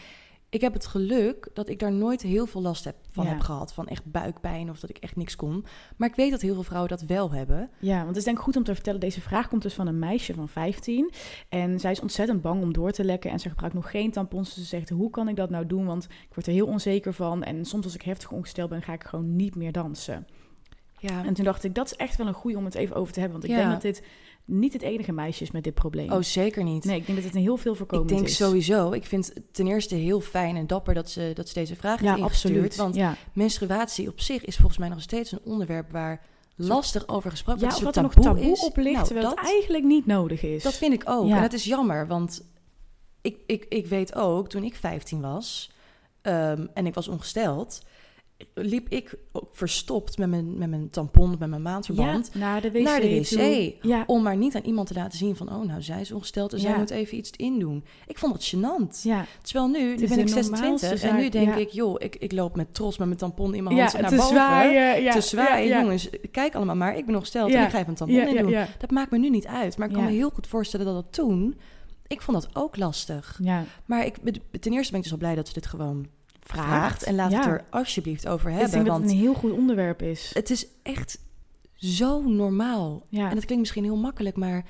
Ik 0.50 0.60
heb 0.60 0.72
het 0.72 0.86
geluk 0.86 1.48
dat 1.54 1.68
ik 1.68 1.78
daar 1.78 1.92
nooit 1.92 2.22
heel 2.22 2.46
veel 2.46 2.60
last 2.62 2.84
heb, 2.84 2.96
van 3.10 3.24
Ja. 3.24 3.30
heb 3.30 3.40
gehad. 3.40 3.72
Van 3.72 3.86
echt 3.86 4.04
buikpijn 4.04 4.70
of 4.70 4.80
dat 4.80 4.90
ik 4.90 4.96
echt 4.98 5.16
niks 5.16 5.36
kon. 5.36 5.64
Maar 5.96 6.08
ik 6.08 6.14
weet 6.14 6.30
dat 6.30 6.40
heel 6.40 6.54
veel 6.54 6.62
vrouwen 6.62 6.88
dat 6.90 7.00
wel 7.02 7.30
hebben. 7.32 7.70
Ja, 7.78 7.96
want 7.96 8.08
het 8.08 8.16
is 8.16 8.24
denk 8.24 8.36
ik 8.36 8.42
goed 8.42 8.56
om 8.56 8.64
te 8.64 8.74
vertellen. 8.74 9.00
Deze 9.00 9.20
vraag 9.20 9.48
komt 9.48 9.62
dus 9.62 9.74
van 9.74 9.86
een 9.86 9.98
meisje 9.98 10.34
van 10.34 10.48
15. 10.48 11.10
En 11.48 11.80
zij 11.80 11.90
is 11.90 12.00
ontzettend 12.00 12.42
bang 12.42 12.62
om 12.62 12.72
door 12.72 12.90
te 12.90 13.04
lekken. 13.04 13.30
En 13.30 13.40
ze 13.40 13.48
gebruikt 13.48 13.74
nog 13.74 13.90
geen 13.90 14.10
tampons. 14.10 14.48
Dus 14.54 14.62
ze 14.62 14.68
zegt, 14.68 14.88
hoe 14.90 15.10
kan 15.10 15.28
ik 15.28 15.36
dat 15.36 15.50
nou 15.50 15.66
doen? 15.66 15.84
Want 15.86 16.04
ik 16.04 16.34
word 16.34 16.46
er 16.46 16.52
heel 16.52 16.66
onzeker 16.66 17.12
van. 17.14 17.42
En 17.42 17.64
soms 17.64 17.84
als 17.84 17.94
ik 17.94 18.02
heftig 18.02 18.30
ongesteld 18.30 18.68
ben, 18.70 18.82
ga 18.82 18.92
ik 18.92 19.04
gewoon 19.04 19.36
niet 19.36 19.54
meer 19.54 19.72
dansen. 19.72 20.26
Ja. 21.00 21.24
En 21.24 21.34
toen 21.34 21.44
dacht 21.44 21.64
ik, 21.64 21.74
dat 21.74 21.86
is 21.86 21.94
echt 21.96 22.16
wel 22.16 22.26
een 22.26 22.34
goeie 22.34 22.56
om 22.56 22.64
het 22.64 22.74
even 22.74 22.96
over 22.96 23.12
te 23.12 23.20
hebben. 23.20 23.40
Want 23.40 23.50
ik 23.52 23.56
Ja. 23.58 23.62
denk 23.68 23.72
dat 23.82 23.92
dit 23.94 24.02
niet 24.48 24.72
het 24.72 24.82
enige 24.82 25.12
meisje 25.12 25.42
is 25.42 25.50
met 25.50 25.64
dit 25.64 25.74
probleem. 25.74 26.12
Oh, 26.12 26.22
zeker 26.22 26.64
niet. 26.64 26.84
nee, 26.84 26.96
ik 26.96 27.06
denk 27.06 27.18
dat 27.18 27.26
het 27.26 27.36
een 27.36 27.42
heel 27.42 27.56
veel 27.56 27.72
Ik 27.72 27.78
voorkomend 27.78 28.08
denk 28.08 28.26
is. 28.26 28.36
sowieso. 28.36 28.92
Ik 28.92 29.06
vind 29.06 29.26
het 29.34 29.42
ten 29.54 29.66
eerste 29.66 29.94
heel 29.94 30.20
fijn 30.20 30.56
en 30.56 30.66
dapper 30.66 30.94
dat 30.94 31.10
ze, 31.10 31.30
dat 31.34 31.48
ze 31.48 31.54
deze 31.54 31.76
vraag 31.76 32.02
Ja, 32.02 32.16
absoluut. 32.16 32.76
Want 32.76 32.94
ja. 32.94 33.16
menstruatie 33.32 34.08
op 34.08 34.20
zich 34.20 34.44
is 34.44 34.56
volgens 34.56 34.78
mij 34.78 34.88
nog 34.88 35.00
steeds 35.00 35.32
een 35.32 35.40
onderwerp 35.44 35.90
waar 35.90 36.26
lastig 36.56 37.08
over 37.08 37.30
gesproken 37.30 37.60
ja, 37.60 37.66
wordt. 37.66 37.78
Een 37.80 37.84
wat 37.84 37.96
er 37.96 38.02
nog 38.02 38.34
taboe 38.34 38.52
is. 38.52 38.64
op 38.64 38.76
ligt, 38.76 38.92
Nou, 38.94 39.06
terwijl 39.06 39.28
dat, 39.28 39.38
het 39.38 39.48
eigenlijk 39.48 39.84
niet 39.84 40.06
nodig 40.06 40.42
is. 40.42 40.62
dat 40.62 40.74
vind 40.74 40.92
ik 40.92 41.02
ook. 41.04 41.28
Ja. 41.28 41.36
En 41.36 41.42
dat 41.42 41.52
is 41.52 41.64
jammer, 41.64 42.06
want 42.06 42.44
ik, 43.20 43.38
ik, 43.46 43.66
ik 43.68 43.86
weet 43.86 44.14
ook, 44.14 44.48
toen 44.48 44.64
ik 44.64 44.74
15 44.74 45.20
was 45.20 45.70
ehm, 46.22 46.66
en 46.74 46.86
ik 46.86 46.94
was 46.94 47.08
ongesteld, 47.08 47.82
liep 48.54 48.88
ik 48.88 49.14
verstopt 49.52 50.18
met 50.18 50.28
mijn, 50.28 50.58
met 50.58 50.68
mijn 50.68 50.90
tampon, 50.90 51.36
met 51.38 51.48
mijn 51.48 51.62
maandverband. 51.62 52.30
ja, 52.32 52.38
naar 52.38 52.60
de 52.60 52.70
wc. 52.70 52.82
naar 52.82 53.00
de 53.00 53.08
wc. 53.20 53.84
Ja, 53.84 54.04
Om 54.06 54.22
maar 54.22 54.36
niet 54.36 54.54
aan 54.56 54.62
iemand 54.64 54.88
te 54.88 54.94
laten 54.94 55.18
zien 55.18 55.36
van, 55.36 55.52
oh 55.52 55.64
nou, 55.64 55.82
zij 55.82 56.00
is 56.00 56.12
ongesteld 56.12 56.52
en 56.52 56.60
zij 56.60 56.76
moet 56.78 56.90
even 56.90 57.16
iets 57.16 57.30
indoen. 57.36 57.84
Ik 58.06 58.18
vond 58.18 58.32
dat 58.32 58.54
gênant. 58.54 59.02
Terwijl 59.42 59.68
nu, 59.68 59.96
nu 59.96 60.08
ben 60.08 60.18
ik 60.18 60.26
de 60.26 60.32
26 60.32 60.50
normaalste 60.60 61.08
en 61.08 61.16
nu 61.16 61.28
denk 61.28 61.54
ik, 61.54 61.68
joh, 61.68 61.94
ik, 61.98 62.16
ik 62.16 62.32
loop 62.32 62.56
met 62.56 62.74
trots 62.74 62.98
met 62.98 63.06
mijn 63.06 63.18
tampon 63.18 63.54
in 63.54 63.64
mijn 63.64 63.78
hand 63.78 63.92
naar 63.92 64.08
te 64.10 64.16
boven. 64.16 64.30
zwaaien. 64.36 65.02
Ja, 65.02 65.12
te 65.12 65.20
zwaaien. 65.20 65.80
Jongens, 65.80 66.08
kijk 66.30 66.54
allemaal 66.54 66.76
maar, 66.76 66.96
ik 66.96 67.04
ben 67.04 67.12
nog 67.14 67.22
gesteld 67.22 67.50
Ja. 67.50 67.58
en 67.58 67.64
ik 67.64 67.70
ga 67.70 67.76
even 67.78 67.88
een 67.90 67.94
tampon 67.94 68.16
in 68.36 68.42
doen. 68.42 68.56
Dat 68.78 68.90
maakt 68.90 69.10
me 69.10 69.18
nu 69.18 69.30
niet 69.30 69.46
uit, 69.46 69.78
maar 69.78 69.88
ik 69.88 69.94
kan 69.94 70.04
me 70.04 70.10
heel 70.10 70.30
goed 70.30 70.46
voorstellen 70.46 70.86
dat 70.86 70.94
dat 70.94 71.12
toen, 71.12 71.56
ik 72.06 72.22
vond 72.22 72.42
dat 72.42 72.56
ook 72.56 72.76
lastig. 72.76 73.40
Maar 73.84 74.06
ik, 74.06 74.16
ten 74.60 74.72
eerste 74.72 74.90
ben 74.90 74.96
ik 75.00 75.02
dus 75.02 75.12
al 75.12 75.18
blij 75.18 75.34
dat 75.34 75.46
ze 75.46 75.52
dit 75.52 75.66
gewoon 75.66 76.06
vraagt. 76.48 76.68
Vraagt, 76.68 77.02
En 77.02 77.14
laat 77.14 77.30
ja. 77.30 77.38
het 77.38 77.46
er 77.46 77.64
alsjeblieft 77.70 78.28
over 78.28 78.50
ik 78.50 78.56
hebben, 78.58 78.78
dat 78.78 78.88
want 78.88 79.02
het 79.02 79.12
een 79.12 79.18
heel 79.18 79.34
goed 79.34 79.52
onderwerp 79.52 80.02
is. 80.02 80.30
het 80.34 80.50
is 80.50 80.66
echt 80.82 81.18
zo 81.74 82.22
normaal. 82.22 83.02
Ja, 83.08 83.28
En 83.28 83.34
dat 83.34 83.44
klinkt 83.44 83.58
misschien 83.58 83.84
heel 83.84 83.96
makkelijk, 83.96 84.36
maar 84.36 84.64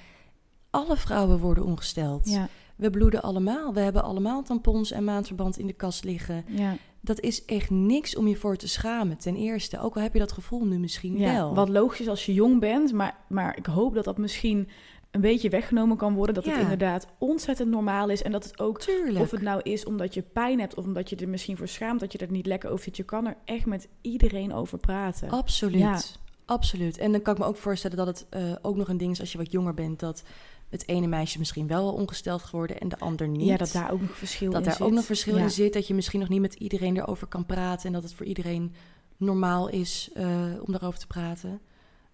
alle 0.71 0.97
vrouwen 0.97 1.39
worden 1.39 1.65
ongesteld. 1.65 2.29
ja, 2.29 2.49
We 2.77 2.91
bloeden 2.91 3.23
allemaal. 3.23 3.75
We 3.75 3.81
hebben 3.81 4.03
allemaal 4.03 4.43
tampons 4.43 4.91
en 4.91 5.05
maandverband 5.05 5.59
in 5.59 5.67
de 5.67 5.73
kast 5.73 6.05
liggen. 6.05 6.45
ja. 6.49 6.77
Dat 7.01 7.21
is 7.21 7.45
echt 7.45 7.71
niks 7.71 8.17
om 8.17 8.29
je 8.29 8.37
voor 8.37 8.57
te 8.57 8.69
schamen, 8.69 9.19
ten 9.19 9.37
eerste. 9.37 9.81
Ook 9.81 9.97
al 9.97 10.03
heb 10.03 10.13
je 10.13 10.19
dat 10.19 10.33
gevoel 10.33 10.65
nu 10.65 10.79
misschien 10.79 11.19
ja. 11.19 11.33
wel. 11.33 11.55
Wat 11.55 11.69
logisch 11.69 12.01
is 12.01 12.09
als 12.09 12.27
je 12.27 12.35
jong 12.35 12.61
bent, 12.61 12.93
maar, 12.93 13.17
maar 13.29 13.57
ik 13.57 13.67
hoop 13.67 13.95
dat 13.95 14.05
dat 14.05 14.19
misschien 14.19 14.69
een 15.11 15.21
beetje 15.21 15.49
weggenomen 15.49 15.97
kan 15.97 16.15
worden. 16.15 16.35
Dat 16.35 16.45
het 16.45 16.59
inderdaad 16.59 17.07
ontzettend 17.19 17.71
normaal 17.71 18.09
is 18.09 18.23
en 18.23 18.33
dat 18.33 18.45
het 18.45 18.61
ook 18.61 18.81
Tuurlijk. 18.81 19.25
Of 19.25 19.31
het 19.31 19.43
nou 19.43 19.61
is 19.63 19.85
omdat 19.85 20.15
je 20.15 20.23
pijn 20.23 20.61
hebt 20.61 20.75
of 20.75 20.85
omdat 20.85 21.11
je 21.11 21.17
er 21.17 21.29
misschien 21.29 21.57
voor 21.57 21.69
schaamt 21.69 22.01
dat 22.01 22.13
je 22.13 22.19
er 22.19 22.31
niet 22.31 22.47
lekker 22.47 22.71
over 22.71 22.85
zit. 22.85 22.97
Je 22.97 23.03
kan 23.03 23.27
er 23.27 23.37
echt 23.45 23.67
met 23.67 23.89
iedereen 24.01 24.53
over 24.55 24.79
praten. 24.79 25.31
Absoluut. 25.31 25.81
Ja. 25.81 26.01
Absoluut. 26.45 26.99
En 26.99 27.13
dan 27.13 27.23
kan 27.23 27.35
ik 27.35 27.41
me 27.41 27.47
ook 27.47 27.57
voorstellen 27.57 27.97
dat 27.97 28.07
het 28.07 28.27
eh, 28.31 28.43
ook 28.63 28.77
nog 28.77 28.89
een 28.89 28.97
ding 28.97 29.13
is 29.13 29.21
als 29.21 29.33
je 29.33 29.39
wat 29.39 29.53
jonger 29.53 29.75
bent... 29.75 30.01
dat 30.01 30.23
het 30.69 30.89
ene 30.89 31.07
meisje 31.07 31.39
misschien 31.39 31.67
wel 31.67 31.93
ongesteld 31.93 32.43
geworden 32.43 32.81
en 32.81 32.89
de 32.89 32.99
ander 32.99 33.29
niet. 33.29 33.49
Ja, 33.49 33.57
dat 33.57 33.73
daar 33.73 33.93
ook 33.93 34.01
nog 34.01 34.17
verschil 34.17 34.51
dat 34.51 34.61
in 34.61 34.67
daar 34.67 34.77
zit. 34.77 34.87
ook 34.87 34.93
nog 34.93 35.05
verschil 35.05 35.37
Ja. 35.37 35.43
in 35.43 35.51
zit. 35.51 35.73
Dat 35.73 35.87
je 35.87 35.95
misschien 35.95 36.21
nog 36.21 36.29
niet 36.29 36.41
met 36.41 36.55
iedereen 36.55 36.97
erover 36.97 37.27
kan 37.27 37.47
praten... 37.47 37.87
en 37.87 37.93
dat 37.93 38.03
het 38.03 38.15
voor 38.15 38.27
iedereen 38.27 38.75
normaal 39.17 39.69
is 39.69 40.11
eh, 40.15 40.27
om 40.61 40.73
daarover 40.73 40.99
te 40.99 41.07
praten. 41.07 41.61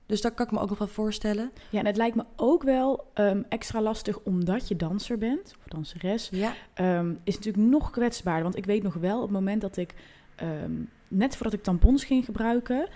Dus 0.07 0.21
dat 0.21 0.35
kan 0.35 0.47
ik 0.47 0.53
me 0.53 0.59
ook 0.61 0.69
nog 0.69 0.79
wel 0.79 0.89
voorstellen. 0.89 1.51
Ja, 1.71 1.79
en 1.81 1.87
het 1.87 1.97
lijkt 1.97 2.17
me 2.17 2.25
ook 2.37 2.63
wel 2.63 3.11
ehm, 3.15 3.43
extra 3.49 3.81
lastig 3.83 4.19
omdat 4.21 4.69
je 4.69 4.77
danser 4.77 5.19
bent, 5.19 5.55
of 5.59 5.65
danseres. 5.69 6.29
Ja. 6.33 6.55
ehm, 6.75 7.13
is 7.25 7.35
natuurlijk 7.35 7.65
nog 7.71 7.91
kwetsbaarder. 7.91 8.43
Want 8.43 8.57
ik 8.57 8.65
weet 8.67 8.83
nog 8.83 8.95
wel, 8.95 9.17
op 9.17 9.23
het 9.23 9.31
moment 9.33 9.61
dat 9.61 9.77
ik, 9.77 9.95
ehm, 10.37 10.73
net 11.09 11.37
voordat 11.37 11.53
ik 11.53 11.63
tampons 11.63 12.05
ging 12.05 12.25
gebruiken, 12.25 12.89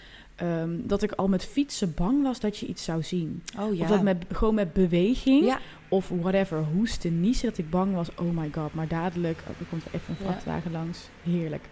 dat 0.85 1.03
ik 1.03 1.12
al 1.12 1.29
met 1.29 1.44
fietsen 1.44 1.94
bang 1.94 2.23
was 2.23 2.40
dat 2.40 2.59
je 2.59 2.66
iets 2.66 2.85
zou 2.85 3.03
zien. 3.03 3.42
Oh 3.59 3.75
ja. 3.75 3.83
Of 3.83 3.88
dat 3.88 4.03
met, 4.03 4.25
gewoon 4.33 4.55
met 4.55 4.73
beweging, 4.73 5.44
Ja, 5.44 5.59
of 5.88 6.09
whatever, 6.09 6.64
hoesten, 6.64 7.21
niezen, 7.21 7.49
dat 7.49 7.59
ik 7.59 7.71
bang 7.71 7.94
was, 7.94 8.09
oh 8.14 8.37
my 8.37 8.49
god, 8.53 8.75
maar 8.75 8.88
dadelijk, 8.88 9.38
oh, 9.40 9.49
er 9.61 9.66
komt 9.71 9.85
er 9.85 9.90
even 9.94 10.14
een 10.18 10.25
Ja. 10.25 10.31
vrachtwagen 10.31 10.71
langs, 10.73 11.09
heerlijk. 11.23 11.64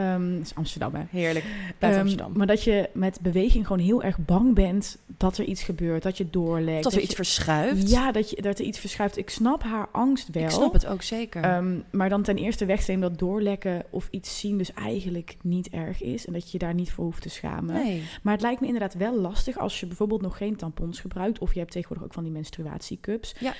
Het 0.00 0.40
is 0.46 0.54
Amsterdam, 0.54 0.94
hè? 0.94 1.02
heerlijk. 1.10 1.44
Ehm. 1.78 2.16
Maar 2.34 2.46
dat 2.46 2.62
je 2.62 2.88
met 2.92 3.20
beweging 3.20 3.66
gewoon 3.66 3.82
heel 3.84 4.02
erg 4.02 4.18
bang 4.18 4.54
bent 4.54 4.98
dat 5.06 5.38
er 5.38 5.44
iets 5.44 5.62
gebeurt, 5.62 6.02
dat 6.02 6.16
je 6.16 6.30
doorlekt. 6.30 6.82
dat 6.82 6.92
er 6.92 6.98
je- 6.98 7.04
iets 7.04 7.14
verschuift. 7.14 7.90
Ja, 7.90 8.12
dat, 8.12 8.30
je, 8.30 8.42
dat 8.42 8.58
er 8.58 8.64
iets 8.64 8.78
verschuift. 8.78 9.16
Ik 9.16 9.30
snap 9.30 9.62
haar 9.62 9.88
angst 9.92 10.28
wel. 10.32 10.42
Ik 10.42 10.50
snap 10.50 10.72
het 10.72 10.86
ook 10.86 11.02
zeker. 11.02 11.42
Ehm, 11.42 11.78
maar 11.90 12.08
dan 12.08 12.22
ten 12.22 12.36
eerste 12.36 12.64
wegstreem 12.64 13.00
dat 13.00 13.18
doorlekken 13.18 13.84
of 13.90 14.08
iets 14.10 14.40
zien 14.40 14.58
dus 14.58 14.72
eigenlijk 14.72 15.36
niet 15.42 15.68
erg 15.68 16.02
is. 16.02 16.26
En 16.26 16.32
dat 16.32 16.42
je 16.42 16.48
je 16.52 16.58
daar 16.58 16.74
niet 16.74 16.92
voor 16.92 17.04
hoeft 17.04 17.22
te 17.22 17.28
schamen. 17.28 17.74
nee. 17.74 18.02
Maar 18.22 18.32
het 18.32 18.42
lijkt 18.42 18.60
me 18.60 18.66
inderdaad 18.66 18.94
wel 18.94 19.20
lastig 19.20 19.58
als 19.58 19.80
je 19.80 19.86
bijvoorbeeld 19.86 20.22
nog 20.22 20.36
geen 20.36 20.56
tampons 20.56 21.00
gebruikt. 21.00 21.38
Of 21.38 21.52
je 21.52 21.58
hebt 21.58 21.70
tegenwoordig 21.72 22.06
ook 22.06 22.14
van 22.14 22.22
die 22.24 22.32
menstruatiecups. 22.32 23.34
Ja. 23.40 23.54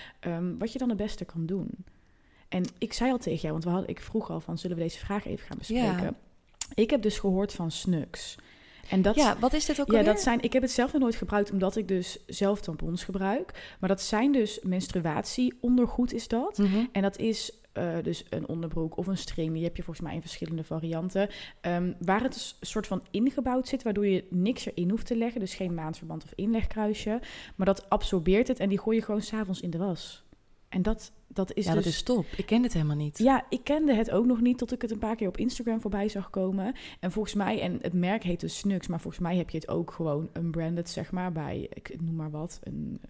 Wat 0.58 0.72
je 0.72 0.78
dan 0.78 0.88
het 0.88 0.98
beste 0.98 1.24
kan 1.24 1.46
doen. 1.46 1.68
En 2.48 2.64
ik 2.78 2.92
zei 2.92 3.10
al 3.10 3.18
tegen 3.18 3.40
jou, 3.40 3.52
want 3.52 3.64
we 3.64 3.70
hadden, 3.70 3.88
ik 3.88 4.00
vroeg 4.00 4.30
al 4.30 4.40
van 4.40 4.58
zullen 4.58 4.76
we 4.76 4.82
deze 4.82 4.98
vraag 4.98 5.26
even 5.26 5.46
gaan 5.46 5.58
bespreken. 5.58 6.02
Ja. 6.02 6.14
Ik 6.74 6.90
heb 6.90 7.02
dus 7.02 7.18
gehoord 7.18 7.52
van 7.52 7.70
snuks. 7.70 8.36
En 8.90 9.02
dat 9.02 9.14
Ja, 9.14 9.38
wat 9.38 9.52
is 9.52 9.64
dit 9.64 9.80
ook 9.80 9.86
ja, 9.86 9.98
alweer? 9.98 10.12
dat 10.12 10.22
zijn. 10.22 10.42
Ik 10.42 10.52
heb 10.52 10.62
het 10.62 10.70
zelf 10.70 10.92
nog 10.92 11.02
nooit 11.02 11.14
gebruikt, 11.14 11.50
omdat 11.50 11.76
ik 11.76 11.88
dus 11.88 12.18
zelf 12.26 12.60
tampons 12.60 13.04
gebruik. 13.04 13.76
Maar 13.80 13.88
dat 13.88 14.02
zijn 14.02 14.32
dus 14.32 14.58
menstruatieondergoed, 14.62 16.12
is 16.12 16.28
dat. 16.28 16.58
Mhm. 16.58 16.84
En 16.92 17.02
dat 17.02 17.18
is 17.18 17.52
eh, 17.72 17.94
dus 18.02 18.24
een 18.30 18.48
onderbroek 18.48 18.96
of 18.96 19.06
een 19.06 19.18
string. 19.18 19.52
Die 19.52 19.64
heb 19.64 19.76
je 19.76 19.82
volgens 19.82 20.06
mij 20.06 20.14
in 20.14 20.20
verschillende 20.20 20.64
varianten. 20.64 21.28
Ehm, 21.60 21.92
waar 21.98 22.22
het 22.22 22.34
een 22.34 22.66
soort 22.66 22.86
van 22.86 23.02
ingebouwd 23.10 23.68
zit, 23.68 23.82
waardoor 23.82 24.06
je 24.06 24.24
niks 24.30 24.66
erin 24.66 24.90
hoeft 24.90 25.06
te 25.06 25.16
leggen. 25.16 25.40
Dus 25.40 25.54
geen 25.54 25.74
maandverband 25.74 26.24
of 26.24 26.32
inlegkruisje. 26.34 27.20
Maar 27.56 27.66
dat 27.66 27.90
absorbeert 27.90 28.48
het 28.48 28.60
en 28.60 28.68
die 28.68 28.78
gooi 28.78 28.96
je 28.96 29.02
gewoon 29.02 29.22
s'avonds 29.22 29.60
in 29.60 29.70
de 29.70 29.78
was. 29.78 30.24
En 30.68 30.82
dat, 30.82 31.12
dat 31.26 31.52
is 31.54 31.64
ja, 31.64 31.74
dus... 31.74 31.84
dat 31.84 31.92
is 31.92 32.02
top. 32.02 32.26
Ik 32.36 32.46
ken 32.46 32.62
het 32.62 32.72
helemaal 32.72 32.96
niet. 32.96 33.18
Ja, 33.18 33.46
ik 33.48 33.64
kende 33.64 33.94
het 33.94 34.10
ook 34.10 34.26
nog 34.26 34.40
niet 34.40 34.58
tot 34.58 34.72
ik 34.72 34.82
het 34.82 34.90
een 34.90 34.98
paar 34.98 35.16
keer 35.16 35.28
op 35.28 35.36
Instagram 35.36 35.80
voorbij 35.80 36.08
zag 36.08 36.30
komen. 36.30 36.74
En 37.00 37.12
volgens 37.12 37.34
mij, 37.34 37.60
en 37.60 37.78
het 37.82 37.92
merk 37.92 38.22
heet 38.22 38.40
dus 38.40 38.58
Snux, 38.58 38.86
maar 38.86 39.00
volgens 39.00 39.22
mij 39.22 39.36
heb 39.36 39.50
je 39.50 39.58
het 39.58 39.68
ook 39.68 39.90
gewoon 39.90 40.28
unbranded, 40.36 40.88
zeg 40.88 41.12
maar, 41.12 41.32
bij, 41.32 41.68
ik 41.72 42.00
noem 42.00 42.14
maar 42.14 42.30
wat, 42.30 42.58
een 42.62 43.00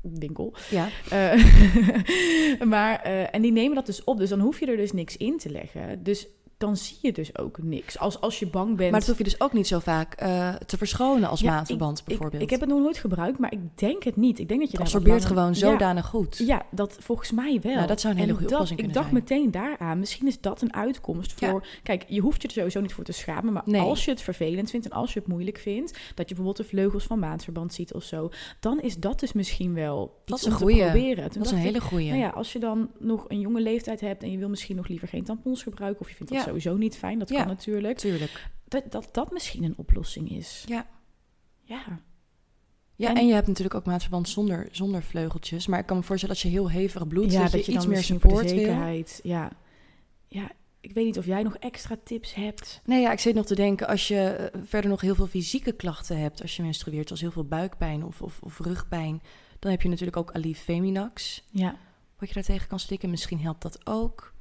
winkel. 0.00 0.54
Ja. 0.70 0.88
Eh, 1.10 2.64
maar, 2.74 3.00
eh, 3.00 3.34
en 3.34 3.42
die 3.42 3.52
nemen 3.52 3.74
dat 3.74 3.86
dus 3.86 4.04
op, 4.04 4.18
dus 4.18 4.28
dan 4.28 4.40
hoef 4.40 4.60
je 4.60 4.66
er 4.66 4.76
dus 4.76 4.92
niks 4.92 5.16
in 5.16 5.38
te 5.38 5.50
leggen. 5.50 6.02
Dus 6.02 6.28
dan 6.62 6.76
zie 6.76 6.96
je 7.00 7.12
dus 7.12 7.38
ook 7.38 7.62
niks. 7.62 7.98
Als, 7.98 8.20
als 8.20 8.38
je 8.38 8.46
bang 8.46 8.76
bent... 8.76 8.90
Maar 8.90 9.00
dat 9.00 9.08
hoef 9.08 9.18
je 9.18 9.24
dus 9.24 9.40
ook 9.40 9.52
niet 9.52 9.66
zo 9.66 9.78
vaak 9.78 10.14
eh, 10.14 10.54
te 10.54 10.76
verschonen 10.76 11.28
als 11.28 11.40
Ja, 11.40 11.50
maandverband 11.54 11.98
ik, 11.98 12.04
bijvoorbeeld. 12.04 12.42
ik 12.42 12.50
heb 12.50 12.60
het 12.60 12.68
nog 12.68 12.78
nooit 12.80 12.98
gebruikt, 12.98 13.38
maar 13.38 13.52
ik 13.52 13.78
denk 13.78 14.02
het 14.02 14.16
niet. 14.16 14.38
Ik 14.38 14.48
denk 14.48 14.60
dat 14.60 14.70
je 14.70 14.76
het 14.76 14.86
absorbeert 14.86 15.20
langer- 15.22 15.28
gewoon 15.36 15.48
Ja, 15.52 15.58
zodanig 15.58 16.06
goed. 16.06 16.36
Ja, 16.46 16.62
dat 16.70 16.96
volgens 17.00 17.30
mij 17.32 17.58
wel. 17.62 17.74
Nou, 17.74 17.86
dat 17.86 18.00
zou 18.00 18.12
een 18.14 18.18
hele 18.20 18.32
goede 18.32 18.46
dat- 18.48 18.52
oplossing 18.54 18.80
Ik 18.80 18.86
kunnen 18.86 19.02
dacht 19.10 19.24
zijn. 19.26 19.40
meteen 19.40 19.50
daaraan. 19.78 19.98
Misschien 19.98 20.26
is 20.26 20.40
dat 20.40 20.62
een 20.62 20.74
uitkomst 20.74 21.40
Ja. 21.40 21.50
voor... 21.50 21.66
Kijk, 21.82 22.04
je 22.08 22.20
hoeft 22.20 22.42
je 22.42 22.48
er 22.48 22.54
sowieso 22.54 22.80
niet 22.80 22.92
voor 22.92 23.04
te 23.04 23.12
schamen. 23.12 23.52
Maar 23.52 23.62
Nee. 23.66 23.80
als 23.80 24.04
je 24.04 24.10
het 24.10 24.20
vervelend 24.22 24.70
vindt 24.70 24.86
en 24.86 24.92
als 24.92 25.12
je 25.12 25.18
het 25.18 25.28
moeilijk 25.28 25.58
vindt... 25.58 25.90
dat 25.90 26.28
je 26.28 26.34
bijvoorbeeld 26.34 26.56
de 26.56 26.64
vleugels 26.64 27.04
van 27.04 27.18
maandverband 27.18 27.74
ziet 27.74 27.94
of 27.94 28.02
zo... 28.02 28.30
dan 28.60 28.80
is 28.80 28.96
dat 28.96 29.20
dus 29.20 29.32
misschien 29.32 29.74
wel 29.74 30.20
Dat 30.24 30.38
iets 30.38 30.46
is 30.46 30.46
een 30.46 30.52
om 30.52 30.58
te 30.58 30.64
goeie. 30.64 30.82
proberen. 30.90 31.30
Toen 31.30 31.42
Dat 31.42 31.52
is 31.52 31.58
een 31.58 31.64
hele 31.64 31.80
goeie. 31.80 32.08
nou 32.08 32.20
ja, 32.20 32.28
als 32.28 32.52
je 32.52 32.58
dan 32.58 32.90
nog 32.98 33.24
een 33.28 33.40
jonge 33.40 33.60
leeftijd 33.60 34.00
hebt... 34.00 34.22
en 34.22 34.30
je 34.30 34.38
wil 34.38 34.48
misschien 34.48 34.76
nog 34.76 34.88
liever 34.88 35.08
geen 35.08 35.24
tampons 35.24 35.62
gebruiken... 35.62 36.00
of 36.00 36.08
je 36.08 36.14
vindt 36.14 36.32
dat 36.32 36.40
Ja. 36.40 36.44
Sowieso 36.60 36.76
niet 36.76 36.96
fijn, 36.96 37.18
dat 37.18 37.28
Ja. 37.28 37.36
kan 37.38 37.46
natuurlijk... 37.46 37.98
Tuurlijk. 37.98 38.50
Dat, 38.68 38.92
dat 38.92 39.08
dat 39.12 39.32
misschien 39.32 39.64
een 39.64 39.76
oplossing 39.76 40.30
is. 40.30 40.64
Ja. 40.68 40.86
Ja. 41.62 42.00
Ja, 42.96 43.08
En- 43.08 43.16
en, 43.16 43.26
je 43.26 43.34
hebt 43.34 43.46
natuurlijk 43.46 43.74
ook 43.74 43.84
maatverband 43.84 44.28
zonder, 44.28 44.68
zonder 44.70 45.02
vleugeltjes. 45.02 45.66
Maar 45.66 45.78
ik 45.78 45.86
kan 45.86 45.96
me 45.96 46.02
voorstellen 46.02 46.34
als 46.34 46.44
je 46.44 46.50
heel 46.50 46.70
hevig 46.70 47.06
bloed, 47.08 47.32
ja, 47.32 47.42
dat, 47.48 47.50
je, 47.66 47.72
iets 47.72 47.84
dan 47.84 47.88
meer 47.92 48.02
support 48.02 48.50
wil. 48.50 48.58
zekerheid. 48.58 49.20
Ja. 49.22 49.50
ja, 50.28 50.50
ik 50.80 50.92
weet 50.92 51.04
niet 51.04 51.18
of 51.18 51.26
jij 51.26 51.42
nog 51.42 51.56
extra 51.56 51.96
tips 52.04 52.34
hebt. 52.34 52.80
Nee, 52.84 53.00
ja, 53.00 53.12
ik 53.12 53.18
zit 53.20 53.34
nog 53.34 53.46
te 53.46 53.54
denken, 53.54 53.86
als 53.88 54.08
je 54.08 54.20
eh, 54.20 54.60
verder 54.64 54.90
nog 54.90 55.00
heel 55.00 55.14
veel 55.14 55.26
fysieke 55.26 55.72
klachten 55.72 56.18
hebt, 56.18 56.42
als 56.42 56.56
je 56.56 56.62
menstrueert, 56.62 57.06
zoals 57.06 57.22
heel 57.22 57.30
veel 57.32 57.44
buikpijn 57.44 58.04
of, 58.04 58.22
of, 58.22 58.40
of 58.42 58.58
rugpijn, 58.58 59.22
dan 59.58 59.70
heb 59.70 59.82
je 59.82 59.88
natuurlijk 59.88 60.16
ook 60.16 60.32
Aleve 60.32 60.62
Feminax, 60.62 61.44
Ja. 61.50 61.76
wat 62.18 62.28
je 62.28 62.34
daartegen 62.34 62.68
kan 62.68 62.78
slikken. 62.80 63.10
Misschien 63.10 63.40
helpt 63.40 63.62
dat 63.62 63.86
ook. 63.86 64.31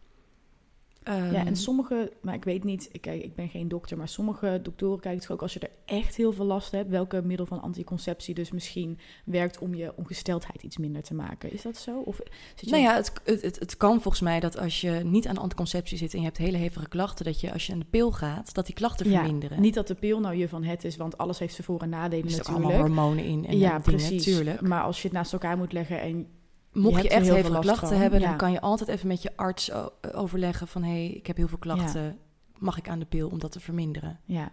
Ehm, 1.03 1.31
ja, 1.31 1.45
en 1.45 1.55
sommige, 1.55 2.11
maar 2.21 2.33
ik 2.33 2.43
weet 2.43 2.63
niet, 2.63 2.89
ik, 2.91 3.01
kijk, 3.01 3.23
ik 3.23 3.35
ben 3.35 3.49
geen 3.49 3.67
dokter, 3.67 3.97
maar 3.97 4.07
sommige 4.07 4.59
doktoren 4.63 4.99
kijken 4.99 5.21
toch 5.21 5.31
ook 5.31 5.41
als 5.41 5.53
je 5.53 5.59
er 5.59 5.69
echt 5.85 6.15
heel 6.15 6.33
veel 6.33 6.45
last 6.45 6.71
hebt, 6.71 6.89
welke 6.89 7.21
middel 7.21 7.45
van 7.45 7.61
anticonceptie 7.61 8.33
dus 8.33 8.51
misschien 8.51 8.99
werkt 9.25 9.59
om 9.59 9.75
je 9.75 9.93
ongesteldheid 9.95 10.63
iets 10.63 10.77
minder 10.77 11.01
te 11.03 11.13
maken. 11.13 11.51
Is 11.53 11.61
dat 11.61 11.77
zo? 11.77 11.99
Of 11.99 12.15
zit 12.55 12.69
je 12.69 12.71
Nou 12.71 12.83
ja, 12.83 12.95
het, 12.95 13.11
het, 13.23 13.59
het, 13.59 13.77
kan 13.77 14.01
volgens 14.01 14.23
mij 14.23 14.39
dat 14.39 14.57
als 14.57 14.81
je 14.81 14.91
niet 14.91 15.27
aan 15.27 15.37
anticonceptie 15.37 15.97
zit 15.97 16.13
en 16.13 16.19
je 16.19 16.25
hebt 16.25 16.37
hele 16.37 16.57
hevige 16.57 16.87
klachten, 16.87 17.25
dat 17.25 17.39
je 17.41 17.53
als 17.53 17.67
je 17.67 17.73
aan 17.73 17.79
de 17.79 17.85
pil 17.89 18.11
gaat, 18.11 18.53
dat 18.53 18.65
die 18.65 18.75
klachten 18.75 19.09
Ja, 19.09 19.19
verminderen. 19.19 19.61
niet 19.61 19.73
dat 19.73 19.87
de 19.87 19.95
pil 19.95 20.19
nou 20.19 20.35
je 20.35 20.47
van 20.47 20.63
het 20.63 20.83
is, 20.83 20.97
want 20.97 21.17
alles 21.17 21.39
heeft 21.39 21.53
zijn 21.53 21.67
voor- 21.67 21.81
en 21.81 21.89
nadelen 21.89 22.25
er 22.25 22.31
zitten 22.31 22.53
natuurlijk. 22.53 22.79
allemaal 22.79 22.95
hormonen 22.95 23.25
in 23.25 23.45
en 23.45 23.57
ja, 23.57 23.67
dingen, 23.67 23.81
precies. 23.81 24.59
Maar 24.59 24.83
als 24.83 25.01
je 25.01 25.07
het 25.07 25.17
naast 25.17 25.33
elkaar 25.33 25.57
moet 25.57 25.73
leggen 25.73 26.01
en 26.01 26.27
Mocht 26.73 27.01
je, 27.01 27.09
echt 27.09 27.25
heel 27.27 27.43
veel 27.43 27.59
klachten 27.59 27.87
van, 27.87 27.97
hebben, 27.97 28.19
ja. 28.19 28.27
dan 28.27 28.37
kan 28.37 28.51
je 28.51 28.61
altijd 28.61 28.89
even 28.89 29.07
met 29.07 29.21
je 29.21 29.31
arts 29.35 29.71
overleggen 30.13 30.67
van... 30.67 30.83
hé, 30.83 30.89
hey, 30.89 31.07
ik 31.09 31.27
heb 31.27 31.37
heel 31.37 31.47
veel 31.47 31.57
klachten, 31.57 32.17
mag 32.57 32.77
ik 32.77 32.89
aan 32.89 32.99
de 32.99 33.05
pil 33.05 33.29
om 33.29 33.39
dat 33.39 33.51
te 33.51 33.59
verminderen? 33.59 34.19
Ja. 34.25 34.51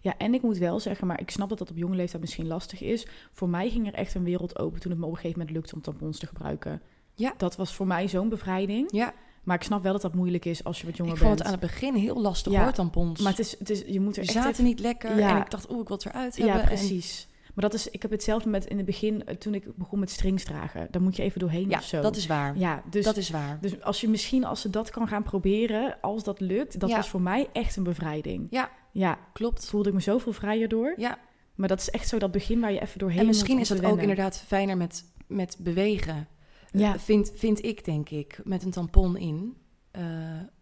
ja, 0.00 0.14
en 0.18 0.34
ik 0.34 0.42
moet 0.42 0.58
wel 0.58 0.80
zeggen, 0.80 1.06
maar 1.06 1.20
ik 1.20 1.30
snap 1.30 1.48
dat 1.48 1.58
dat 1.58 1.70
op 1.70 1.76
jonge 1.76 1.96
leeftijd 1.96 2.20
misschien 2.22 2.46
lastig 2.46 2.80
is. 2.82 3.06
Voor 3.32 3.48
mij 3.48 3.70
ging 3.70 3.86
er 3.86 3.94
echt 3.94 4.14
een 4.14 4.24
wereld 4.24 4.58
open 4.58 4.80
toen 4.80 4.90
het 4.90 5.00
me 5.00 5.06
op 5.06 5.10
een 5.12 5.16
gegeven 5.18 5.38
moment 5.38 5.56
lukte 5.56 5.74
om 5.74 5.80
tampons 5.80 6.18
te 6.18 6.26
gebruiken. 6.26 6.82
Ja. 7.14 7.34
Dat 7.36 7.56
was 7.56 7.74
voor 7.74 7.86
mij 7.86 8.08
zo'n 8.08 8.28
bevrijding. 8.28 8.88
Ja, 8.92 9.14
Maar 9.44 9.56
ik 9.56 9.62
snap 9.62 9.82
wel 9.82 9.92
dat 9.92 10.02
dat 10.02 10.14
moeilijk 10.14 10.44
is 10.44 10.64
als 10.64 10.80
je 10.80 10.86
wat 10.86 10.96
jonger 10.96 11.12
ik 11.12 11.18
vond 11.18 11.28
bent. 11.36 11.46
het 11.48 11.54
aan 11.54 11.60
het 11.60 11.70
begin 11.72 11.94
heel 11.94 12.20
lastig 12.20 12.52
Ja, 12.52 12.62
hoor, 12.62 12.72
tampons. 12.72 13.20
Maar 13.20 13.30
het 13.30 13.40
is, 13.40 13.58
het 13.58 13.70
is, 13.70 13.82
je 13.86 14.00
moet 14.00 14.16
er 14.16 14.22
echt 14.22 14.32
zaten 14.32 14.50
even- 14.50 14.64
niet 14.64 14.78
lekker 14.80 15.18
Ja. 15.18 15.30
en 15.36 15.36
ik 15.42 15.50
dacht, 15.50 15.70
oeh, 15.70 15.80
ik 15.80 15.88
wil 15.88 15.96
het 15.96 16.06
eruit 16.06 16.36
hebben. 16.36 16.54
Ja, 16.54 16.60
En- 16.60 16.66
precies. 16.66 17.28
Maar 17.60 17.70
dat 17.70 17.78
is, 17.78 17.88
ik 17.90 18.02
heb 18.02 18.10
hetzelfde 18.10 18.48
met 18.48 18.64
in 18.66 18.76
het 18.76 18.86
begin, 18.86 19.26
eh, 19.26 19.36
toen 19.36 19.54
ik 19.54 19.76
begon 19.76 19.98
met 19.98 20.10
strings 20.10 20.44
dragen. 20.44 20.88
Daar 20.90 21.02
moet 21.02 21.16
je 21.16 21.22
even 21.22 21.40
doorheen 21.40 21.68
ja, 21.68 21.78
of 21.78 21.84
zo. 21.84 22.00
dat 22.02 22.16
is 22.16 22.26
waar. 22.26 22.58
ja, 22.58 22.82
dus, 22.90 23.04
dat 23.04 23.16
is 23.16 23.30
waar. 23.30 23.58
dus 23.60 23.82
als 23.82 24.00
je 24.00 24.08
misschien, 24.08 24.44
als 24.44 24.60
ze 24.60 24.70
dat 24.70 24.90
kan 24.90 25.08
gaan 25.08 25.22
proberen, 25.22 25.96
als 26.00 26.24
dat 26.24 26.40
lukt, 26.40 26.80
dat 26.80 26.88
Ja. 26.90 26.96
was 26.96 27.08
voor 27.08 27.20
mij 27.20 27.48
echt 27.52 27.76
een 27.76 27.82
bevrijding. 27.82 28.46
Ja. 28.50 28.70
Ja, 28.92 29.18
Klopt. 29.32 29.66
voelde 29.66 29.88
ik 29.88 29.94
me 29.94 30.00
zoveel 30.00 30.32
vrijer 30.32 30.68
door. 30.68 30.94
Ja, 30.96 31.18
Maar 31.54 31.68
dat 31.68 31.80
is 31.80 31.90
echt 31.90 32.08
zo 32.08 32.18
dat 32.18 32.30
begin 32.30 32.60
waar 32.60 32.72
je 32.72 32.80
even 32.80 32.98
doorheen 32.98 33.18
en 33.20 33.26
misschien 33.26 33.58
is 33.58 33.68
het 33.68 33.84
ook 33.84 34.00
inderdaad 34.00 34.36
fijner 34.46 34.76
met, 34.76 35.04
met 35.26 35.56
bewegen. 35.58 36.28
Ja. 36.70 36.94
Eh, 36.94 37.00
Vind, 37.00 37.32
vind 37.34 37.64
ik, 37.64 37.84
denk 37.84 38.08
ik, 38.10 38.40
met 38.44 38.62
een 38.64 38.70
tampon 38.70 39.16
in. 39.16 39.56
Eh, 39.90 40.02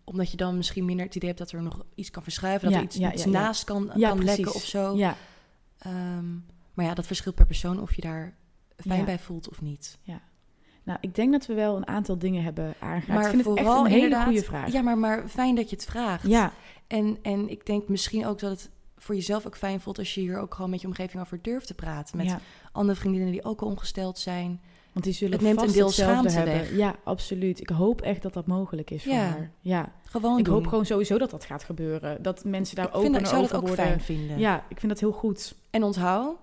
omdat 0.04 0.30
je 0.30 0.36
dan 0.36 0.56
misschien 0.56 0.84
minder 0.84 1.06
het 1.06 1.14
idee 1.14 1.28
hebt 1.28 1.40
dat 1.40 1.52
er 1.52 1.62
nog 1.62 1.84
iets 1.94 2.10
kan 2.10 2.22
verschuiven. 2.22 2.62
Dat 2.64 2.72
Ja, 2.72 2.78
er 2.78 2.84
iets, 2.84 2.96
ja, 2.96 3.12
iets 3.12 3.24
naast 3.24 3.64
kan, 3.64 3.90
Ja, 3.94 4.08
kan 4.08 4.24
lekken 4.24 4.54
of 4.54 4.64
zo. 4.64 4.96
Ja, 4.96 5.16
Ehm, 5.78 6.24
maar 6.78 6.86
ja, 6.86 6.94
dat 6.94 7.06
verschilt 7.06 7.34
per 7.34 7.46
persoon 7.46 7.80
of 7.80 7.94
je 7.94 8.00
daar 8.00 8.34
fijn 8.76 8.98
Ja. 8.98 9.04
bij 9.04 9.18
voelt 9.18 9.48
of 9.48 9.60
niet. 9.62 9.98
nou, 10.82 10.98
ik 11.00 11.14
denk 11.14 11.32
dat 11.32 11.46
we 11.46 11.54
wel 11.54 11.76
een 11.76 11.86
aantal 11.86 12.18
dingen 12.18 12.42
hebben 12.42 12.74
aangeraakt. 12.78 13.06
Maar 13.08 13.18
ik 13.22 13.28
vind 13.28 13.36
het 13.44 13.44
vooral 13.58 13.84
echt 13.86 13.94
een 13.94 14.00
hele 14.00 14.22
goede 14.22 14.42
vraag. 14.42 14.72
Ja, 14.72 14.82
maar, 14.82 14.98
maar 14.98 15.28
fijn 15.28 15.54
dat 15.54 15.70
je 15.70 15.76
het 15.76 15.84
vraagt. 15.84 16.26
ja, 16.26 16.52
En, 16.86 17.18
en 17.22 17.48
ik 17.48 17.66
denk 17.66 17.88
misschien 17.88 18.26
ook 18.26 18.38
dat 18.38 18.50
het 18.50 18.70
voor 18.96 19.14
jezelf 19.14 19.46
ook 19.46 19.56
fijn 19.56 19.80
voelt 19.80 19.98
als 19.98 20.14
je 20.14 20.20
hier 20.20 20.38
ook 20.38 20.54
gewoon 20.54 20.70
met 20.70 20.80
je 20.80 20.86
omgeving 20.86 21.22
over 21.22 21.38
durft 21.42 21.66
te 21.66 21.74
praten. 21.74 22.16
Met 22.16 22.26
ja, 22.26 22.40
andere 22.72 22.98
vriendinnen 22.98 23.30
die 23.32 23.44
ook 23.44 23.60
al 23.60 23.68
ongesteld 23.68 24.18
zijn. 24.18 24.60
want 24.92 25.04
die 25.04 25.14
zullen 25.14 25.32
Het 25.34 25.42
neemt 25.42 25.58
vast 25.58 25.68
een 25.70 25.76
deel 25.76 25.90
schaamte 25.90 26.30
hebben. 26.32 26.54
weg. 26.54 26.76
Ja, 26.76 26.94
absoluut. 27.04 27.60
Ik 27.60 27.68
hoop 27.68 28.00
echt 28.00 28.22
dat 28.22 28.32
dat 28.32 28.46
mogelijk 28.46 28.90
is 28.90 29.02
voor 29.02 29.12
Ja. 29.12 29.18
haar. 29.24 29.50
Ja, 29.60 29.92
Gewoon 30.04 30.38
ik 30.38 30.44
doen. 30.44 30.54
hoop 30.54 30.66
gewoon 30.66 30.86
sowieso 30.86 31.18
dat 31.18 31.30
dat 31.30 31.44
gaat 31.44 31.64
gebeuren. 31.64 32.22
Dat 32.22 32.44
mensen 32.44 32.76
daar 32.76 32.84
ik 32.84 32.92
vind 32.92 33.06
open 33.06 33.22
dat 33.22 33.32
over 33.34 33.56
ook 33.56 33.66
worden. 33.66 33.84
fijn 33.86 34.00
vinden. 34.00 34.38
Ja, 34.38 34.64
ik 34.68 34.78
vind 34.80 34.92
dat 34.92 35.00
heel 35.00 35.12
goed. 35.12 35.54
En 35.70 35.82
onthoud, 35.82 36.36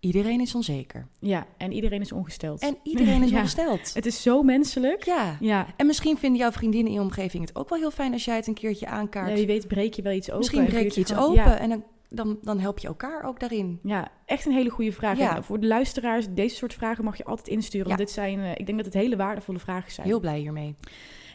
iedereen 0.00 0.40
is 0.40 0.54
onzeker. 0.54 1.06
Ja, 1.20 1.46
en 1.56 1.72
iedereen 1.72 2.00
is 2.00 2.12
ongesteld. 2.12 2.60
En 2.62 2.76
iedereen 2.82 3.22
is 3.22 3.30
Ja. 3.34 3.36
ongesteld. 3.38 3.94
het 3.94 4.06
is 4.06 4.22
zo 4.22 4.42
menselijk. 4.42 5.04
Ja. 5.04 5.36
Ja. 5.40 5.66
En 5.76 5.86
misschien 5.86 6.18
vinden 6.18 6.40
jouw 6.40 6.52
vriendinnen 6.52 6.88
in 6.92 6.98
je 6.98 7.04
omgeving 7.04 7.46
het 7.46 7.56
ook 7.56 7.68
wel 7.68 7.78
heel 7.78 7.90
fijn 7.90 8.12
als 8.12 8.24
jij 8.24 8.36
het 8.36 8.46
een 8.46 8.54
keertje 8.54 8.86
aankaart. 8.86 9.28
ja, 9.28 9.34
wie 9.34 9.46
weet 9.46 9.68
breek 9.68 9.94
je 9.94 10.02
wel 10.02 10.12
iets 10.12 10.26
open. 10.28 10.38
misschien 10.38 10.64
breek 10.64 10.90
je 10.92 11.00
iets 11.00 11.12
gewoon- 11.12 11.28
open 11.28 11.42
Ja. 11.42 11.58
en 11.58 11.68
dan, 11.68 11.84
dan, 12.08 12.38
dan 12.42 12.58
help 12.58 12.78
je 12.78 12.86
elkaar 12.88 13.24
ook 13.24 13.40
daarin. 13.40 13.78
Ja, 13.82 14.08
echt 14.24 14.46
een 14.46 14.52
hele 14.52 14.70
goede 14.70 14.92
vraag. 14.92 15.18
Ja. 15.18 15.36
En 15.36 15.44
voor 15.44 15.60
de 15.60 15.66
luisteraars, 15.66 16.26
deze 16.30 16.56
soort 16.56 16.74
vragen 16.74 17.04
mag 17.04 17.16
je 17.16 17.24
altijd 17.24 17.48
insturen. 17.48 17.86
Want 17.86 17.98
dit 17.98 18.10
zijn, 18.10 18.38
eh, 18.40 18.50
ik 18.50 18.66
denk 18.66 18.76
dat 18.76 18.86
het 18.86 18.94
hele 18.94 19.16
waardevolle 19.16 19.58
vragen 19.58 19.92
zijn. 19.92 20.06
Heel 20.06 20.20
blij 20.20 20.38
hiermee. 20.38 20.74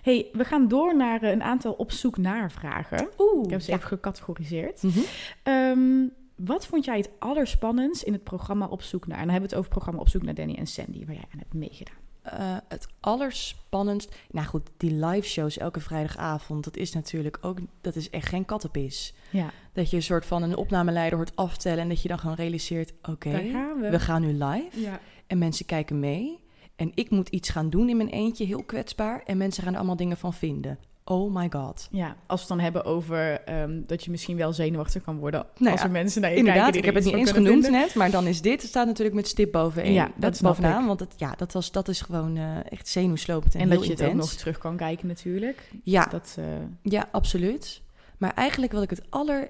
hey, 0.01 0.27
we 0.33 0.45
gaan 0.45 0.67
door 0.67 0.95
naar 0.95 1.21
eh, 1.21 1.31
een 1.31 1.43
aantal 1.43 1.73
op 1.73 1.91
zoek 1.91 2.17
naar 2.17 2.51
vragen. 2.51 3.07
Oeh. 3.17 3.43
Ik 3.43 3.49
heb 3.49 3.61
ze 3.61 3.71
even 3.71 3.87
gecategoriseerd. 3.87 4.83
Mhm. 4.83 4.99
Ehm, 5.43 6.07
wat 6.45 6.65
vond 6.65 6.85
jij 6.85 6.97
het 6.97 7.09
allerspannendst 7.19 8.03
in 8.03 8.13
het 8.13 8.23
programma 8.23 8.65
Op 8.65 8.81
Zoek 8.81 9.07
Naar? 9.07 9.17
En 9.17 9.23
dan 9.23 9.33
hebben 9.33 9.49
we 9.49 9.55
het 9.55 9.65
over 9.65 9.71
het 9.71 9.79
programma 9.79 10.01
Op 10.01 10.09
Zoek 10.09 10.23
Naar 10.23 10.33
Danny 10.33 10.55
en 10.55 10.67
Sandy, 10.67 11.05
waar 11.05 11.15
jij 11.15 11.25
aan 11.33 11.39
hebt 11.39 11.53
meegedaan. 11.53 11.95
Eh, 12.21 12.57
het 12.67 12.87
allerspannendst. 12.99 14.15
Nou 14.31 14.47
goed, 14.47 14.69
die 14.77 14.91
live 15.05 15.27
shows 15.27 15.57
elke 15.57 15.79
vrijdagavond, 15.79 16.63
dat 16.63 16.77
is 16.77 16.93
natuurlijk 16.93 17.37
ook, 17.41 17.57
dat 17.81 17.95
is 17.95 18.09
echt 18.09 18.27
geen 18.27 18.45
kattenpis. 18.45 19.13
Ja, 19.29 19.49
Dat 19.73 19.89
je 19.89 19.95
een 19.95 20.03
soort 20.03 20.25
van 20.25 20.43
een 20.43 20.55
opnameleider 20.55 21.17
hoort 21.17 21.35
aftellen 21.35 21.79
en 21.79 21.89
dat 21.89 22.01
je 22.01 22.07
dan 22.07 22.19
gewoon 22.19 22.35
realiseert: 22.35 22.93
oké, 23.01 23.31
we. 23.31 23.87
we 23.91 23.99
gaan 23.99 24.21
nu 24.21 24.33
live 24.43 24.79
Ja. 24.81 24.99
en 25.27 25.37
mensen 25.37 25.65
kijken 25.65 25.99
mee. 25.99 26.39
En 26.75 26.91
ik 26.95 27.09
moet 27.09 27.29
iets 27.29 27.49
gaan 27.49 27.69
doen 27.69 27.89
in 27.89 27.97
mijn 27.97 28.09
eentje, 28.09 28.45
heel 28.45 28.63
kwetsbaar. 28.63 29.23
En 29.25 29.37
mensen 29.37 29.63
gaan 29.63 29.71
er 29.71 29.77
allemaal 29.77 29.95
dingen 29.95 30.17
van 30.17 30.33
vinden. 30.33 30.79
Oh 31.05 31.35
my 31.35 31.49
god. 31.49 31.87
ja, 31.91 32.15
als 32.27 32.39
we 32.41 32.47
het 32.47 32.47
dan 32.47 32.59
hebben 32.59 32.85
over 32.85 33.41
ehm, 33.41 33.81
dat 33.85 34.03
je 34.03 34.11
misschien 34.11 34.37
wel 34.37 34.53
zenuwachtig 34.53 35.03
kan 35.03 35.17
worden 35.17 35.45
Nou 35.57 35.71
als 35.71 35.79
ja, 35.79 35.85
er 35.85 35.91
mensen 35.91 36.21
naar 36.21 36.31
je 36.31 36.37
Inderdaad, 36.37 36.63
kijken. 36.63 36.79
ik 36.79 36.85
die 36.85 36.93
heb 36.93 37.03
het 37.03 37.13
niet 37.13 37.27
eens 37.27 37.37
genoemd 37.37 37.69
net, 37.69 37.95
maar 37.95 38.11
dan 38.11 38.27
is 38.27 38.41
dit, 38.41 38.61
het 38.61 38.69
staat 38.69 38.85
natuurlijk 38.85 39.15
met 39.15 39.27
stip 39.27 39.51
boveneen. 39.51 39.93
Ja, 39.93 40.11
dat 40.15 40.37
snap 40.37 40.55
bovenaan, 40.55 40.81
ik. 40.81 40.87
want 40.87 40.99
het, 40.99 41.13
ja, 41.17 41.33
dat, 41.37 41.53
was, 41.53 41.71
dat 41.71 41.87
is 41.87 42.01
gewoon 42.01 42.37
eh, 42.37 42.57
echt 42.69 42.87
zenuwslopend 42.87 43.55
en, 43.55 43.61
En 43.61 43.69
heel 43.69 43.77
dat 43.77 43.87
je 43.87 43.93
het 43.93 44.03
ook 44.03 44.13
nog 44.13 44.33
terug 44.33 44.57
kan 44.57 44.77
kijken 44.77 45.07
natuurlijk. 45.07 45.71
Ja, 45.83 46.05
Dat, 46.05 46.35
eh, 46.39 46.45
Ja, 46.81 47.09
absoluut. 47.11 47.81
Maar 48.17 48.33
eigenlijk 48.33 48.71
wat 48.71 48.83
ik 48.83 48.89
het 48.89 49.03
aller 49.09 49.49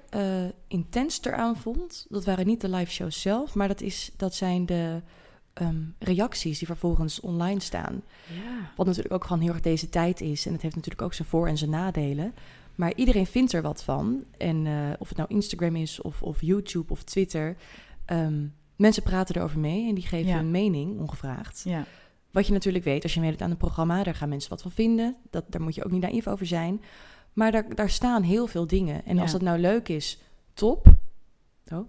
intenster 0.68 1.34
aan 1.34 1.58
vond, 1.58 2.06
dat 2.10 2.26
waren 2.26 2.46
niet 2.46 2.62
de 2.62 2.70
live 2.70 2.92
shows 2.92 3.22
zelf, 3.22 3.56
maar 3.56 3.68
dat, 3.68 3.82
is, 3.82 4.12
dat 4.18 4.36
zijn 4.36 4.66
de 4.66 5.02
ehm, 5.54 5.82
reacties 6.00 6.58
die 6.58 6.68
vervolgens 6.68 7.20
online 7.20 7.60
staan. 7.60 8.02
ja. 8.46 8.72
Wat 8.76 8.86
natuurlijk 8.86 9.14
ook 9.14 9.24
gewoon 9.24 9.42
heel 9.42 9.52
erg 9.54 9.62
deze 9.62 9.90
tijd 9.90 10.22
is. 10.22 10.46
En 10.46 10.54
het 10.54 10.62
heeft 10.62 10.76
natuurlijk 10.76 11.02
ook 11.04 11.14
zijn 11.14 11.28
voor- 11.28 11.48
en 11.48 11.58
zijn 11.58 11.70
nadelen. 11.70 12.34
Maar 12.76 12.94
iedereen 12.96 13.26
vindt 13.26 13.54
er 13.54 13.62
wat 13.62 13.84
van. 13.84 14.24
En 14.38 14.66
eh, 14.68 14.74
of 15.00 15.08
het 15.10 15.18
nou 15.18 15.30
Instagram 15.34 15.76
is, 15.76 16.02
of, 16.02 16.22
of 16.24 16.42
YouTube 16.42 16.92
of 16.94 17.04
Twitter. 17.04 17.56
ehm, 18.06 18.46
mensen 18.76 19.04
praten 19.04 19.36
erover 19.36 19.60
mee 19.60 19.88
en 19.90 19.96
die 19.96 20.06
geven 20.08 20.30
Ja. 20.32 20.36
hun 20.38 20.52
mening 20.52 21.00
ongevraagd. 21.00 21.62
ja. 21.66 21.86
Wat 22.32 22.48
je 22.48 22.54
natuurlijk 22.54 22.84
weet 22.84 23.04
als 23.04 23.14
je 23.14 23.20
meedoet 23.20 23.42
aan 23.42 23.52
een 23.52 23.58
programma, 23.58 24.04
daar 24.04 24.16
gaan 24.16 24.30
mensen 24.30 24.50
wat 24.50 24.62
van 24.62 24.72
vinden. 24.72 25.16
Dat, 25.30 25.44
daar 25.50 25.62
moet 25.62 25.76
je 25.76 25.84
ook 25.86 25.92
niet 25.92 26.02
naïef 26.02 26.28
over 26.28 26.46
zijn. 26.46 26.82
Maar 27.34 27.52
daar, 27.52 27.76
daar 27.76 27.90
staan 27.90 28.24
heel 28.24 28.48
veel 28.48 28.68
dingen. 28.68 29.06
En 29.06 29.16
Ja. 29.16 29.22
als 29.22 29.32
dat 29.32 29.42
nou 29.42 29.60
leuk 29.60 29.90
is, 29.90 30.20
top. 30.54 30.88
Oh. 31.72 31.88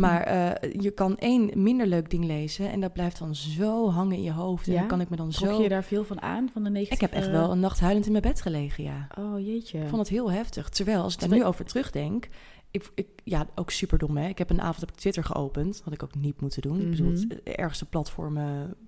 Maar 0.00 0.22
eh, 0.22 0.72
je 0.80 0.90
kan 0.90 1.16
één 1.16 1.50
minder 1.62 1.86
leuk 1.86 2.10
ding 2.10 2.24
lezen 2.24 2.70
en 2.70 2.80
dat 2.80 2.92
blijft 2.92 3.18
dan 3.18 3.34
zo 3.34 3.90
hangen 3.90 4.16
in 4.16 4.22
je 4.22 4.32
hoofd. 4.32 4.68
En 4.68 4.74
dan 4.74 4.86
kan 4.86 5.00
ik 5.00 5.08
me 5.08 5.16
dan 5.16 5.30
Trok 5.30 5.50
zo... 5.50 5.62
je 5.62 5.68
daar 5.68 5.84
veel 5.84 6.04
van 6.04 6.20
aan, 6.22 6.48
van 6.52 6.62
de 6.64 6.70
negatieve... 6.70 7.04
Ik 7.04 7.10
heb 7.10 7.20
echt 7.22 7.30
wel 7.30 7.50
een 7.50 7.60
nacht 7.60 7.80
huilend 7.80 8.06
in 8.06 8.12
mijn 8.12 8.24
bed 8.24 8.40
gelegen, 8.40 8.84
ja. 8.84 9.06
Oh, 9.18 9.40
jeetje. 9.46 9.78
Ik 9.78 9.88
vond 9.88 10.00
het 10.00 10.08
heel 10.08 10.30
heftig. 10.30 10.68
Terwijl, 10.68 11.02
als 11.02 11.14
ik 11.14 11.20
daar 11.20 11.28
nu 11.28 11.44
over 11.44 11.64
terugdenk... 11.64 12.28
Ik, 12.70 12.90
ik, 12.94 13.06
ja, 13.24 13.46
ook 13.54 13.70
super 13.70 13.98
dom, 13.98 14.16
hè. 14.16 14.28
Ik 14.28 14.38
heb 14.38 14.50
een 14.50 14.60
avond 14.60 14.90
ik 14.90 14.94
Twitter 14.96 15.24
geopend. 15.24 15.80
Had 15.84 15.92
ik 15.92 16.02
ook 16.02 16.14
niet 16.14 16.40
moeten 16.40 16.62
doen. 16.62 16.80
Ik 16.80 16.90
bedoel, 16.90 17.10
Mhm. 17.10 17.20
het 17.28 17.42
ergste 17.42 17.84
platform 17.84 18.36
eh, 18.36 18.44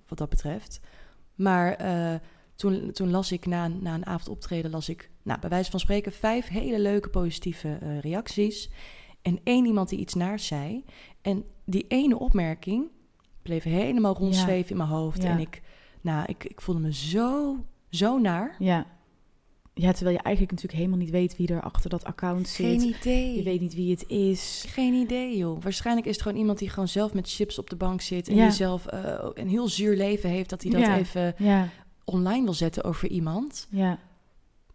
wat 0.07 0.17
dat 0.17 0.29
betreft. 0.29 0.79
Maar 1.35 1.73
eh, 1.73 2.13
toen, 2.55 2.91
toen 2.91 3.09
las 3.11 3.31
ik 3.31 3.45
na, 3.45 3.65
een- 3.65 3.79
na 3.81 3.93
een 3.93 4.05
avond 4.05 4.29
optreden... 4.29 4.71
las 4.71 4.89
ik 4.89 5.09
nou, 5.23 5.39
bij 5.39 5.49
wijze 5.49 5.71
van 5.71 5.79
spreken, 5.79 6.11
vijf 6.11 6.47
hele 6.47 6.79
leuke 6.79 7.09
positieve 7.09 7.77
eh, 7.81 7.99
reacties. 7.99 8.69
En 9.21 9.39
één 9.43 9.65
iemand 9.65 9.89
die 9.89 9.99
iets 9.99 10.13
naars 10.13 10.45
zei. 10.47 10.83
En 11.21 11.45
die 11.65 11.85
ene 11.87 12.19
opmerking 12.19 12.87
bleef 13.41 13.63
helemaal 13.63 14.13
rondzweven 14.15 14.71
in 14.71 14.77
mijn 14.77 14.89
hoofd. 14.89 15.23
Ja. 15.23 15.29
En 15.29 15.39
ik, 15.39 15.61
nou, 16.01 16.23
ik, 16.27 16.43
ik 16.43 16.61
voelde 16.61 16.81
me 16.81 16.93
zo, 16.93 17.55
zo 17.89 18.19
naar. 18.19 18.55
Ja. 18.59 18.85
ja, 19.73 19.91
terwijl 19.91 20.15
je 20.15 20.21
eigenlijk 20.23 20.51
natuurlijk 20.55 20.79
helemaal 20.79 20.99
niet 21.05 21.09
weet 21.09 21.37
wie 21.37 21.47
er 21.47 21.61
achter 21.61 21.89
dat 21.89 22.03
account 22.03 22.47
zit. 22.47 22.65
Geen 22.81 22.95
idee. 22.99 23.35
Je 23.37 23.43
weet 23.43 23.61
niet 23.61 23.73
wie 23.75 23.91
het 23.91 24.07
is. 24.09 24.65
Geen 24.67 24.93
idee, 24.93 25.37
joh. 25.37 25.61
Waarschijnlijk 25.61 26.07
is 26.07 26.13
het 26.13 26.21
gewoon 26.21 26.37
iemand 26.37 26.59
die 26.59 26.69
gewoon 26.69 26.87
zelf 26.87 27.13
met 27.13 27.29
chips 27.31 27.59
op 27.59 27.69
de 27.69 27.75
bank 27.75 28.01
zit. 28.01 28.27
En 28.27 28.35
Ja. 28.35 28.43
die 28.43 28.51
zelf 28.55 28.85
eh, 28.85 29.25
een 29.33 29.49
heel 29.49 29.67
zuur 29.67 29.95
leven 29.95 30.29
heeft. 30.29 30.49
Dat 30.49 30.61
hij 30.63 30.71
dat 30.71 30.81
Ja. 30.81 30.97
even 30.97 31.33
Ja, 31.37 31.69
online 32.05 32.43
wil 32.43 32.53
zetten 32.53 32.83
over 32.83 33.07
iemand. 33.09 33.67
ja. 33.69 33.99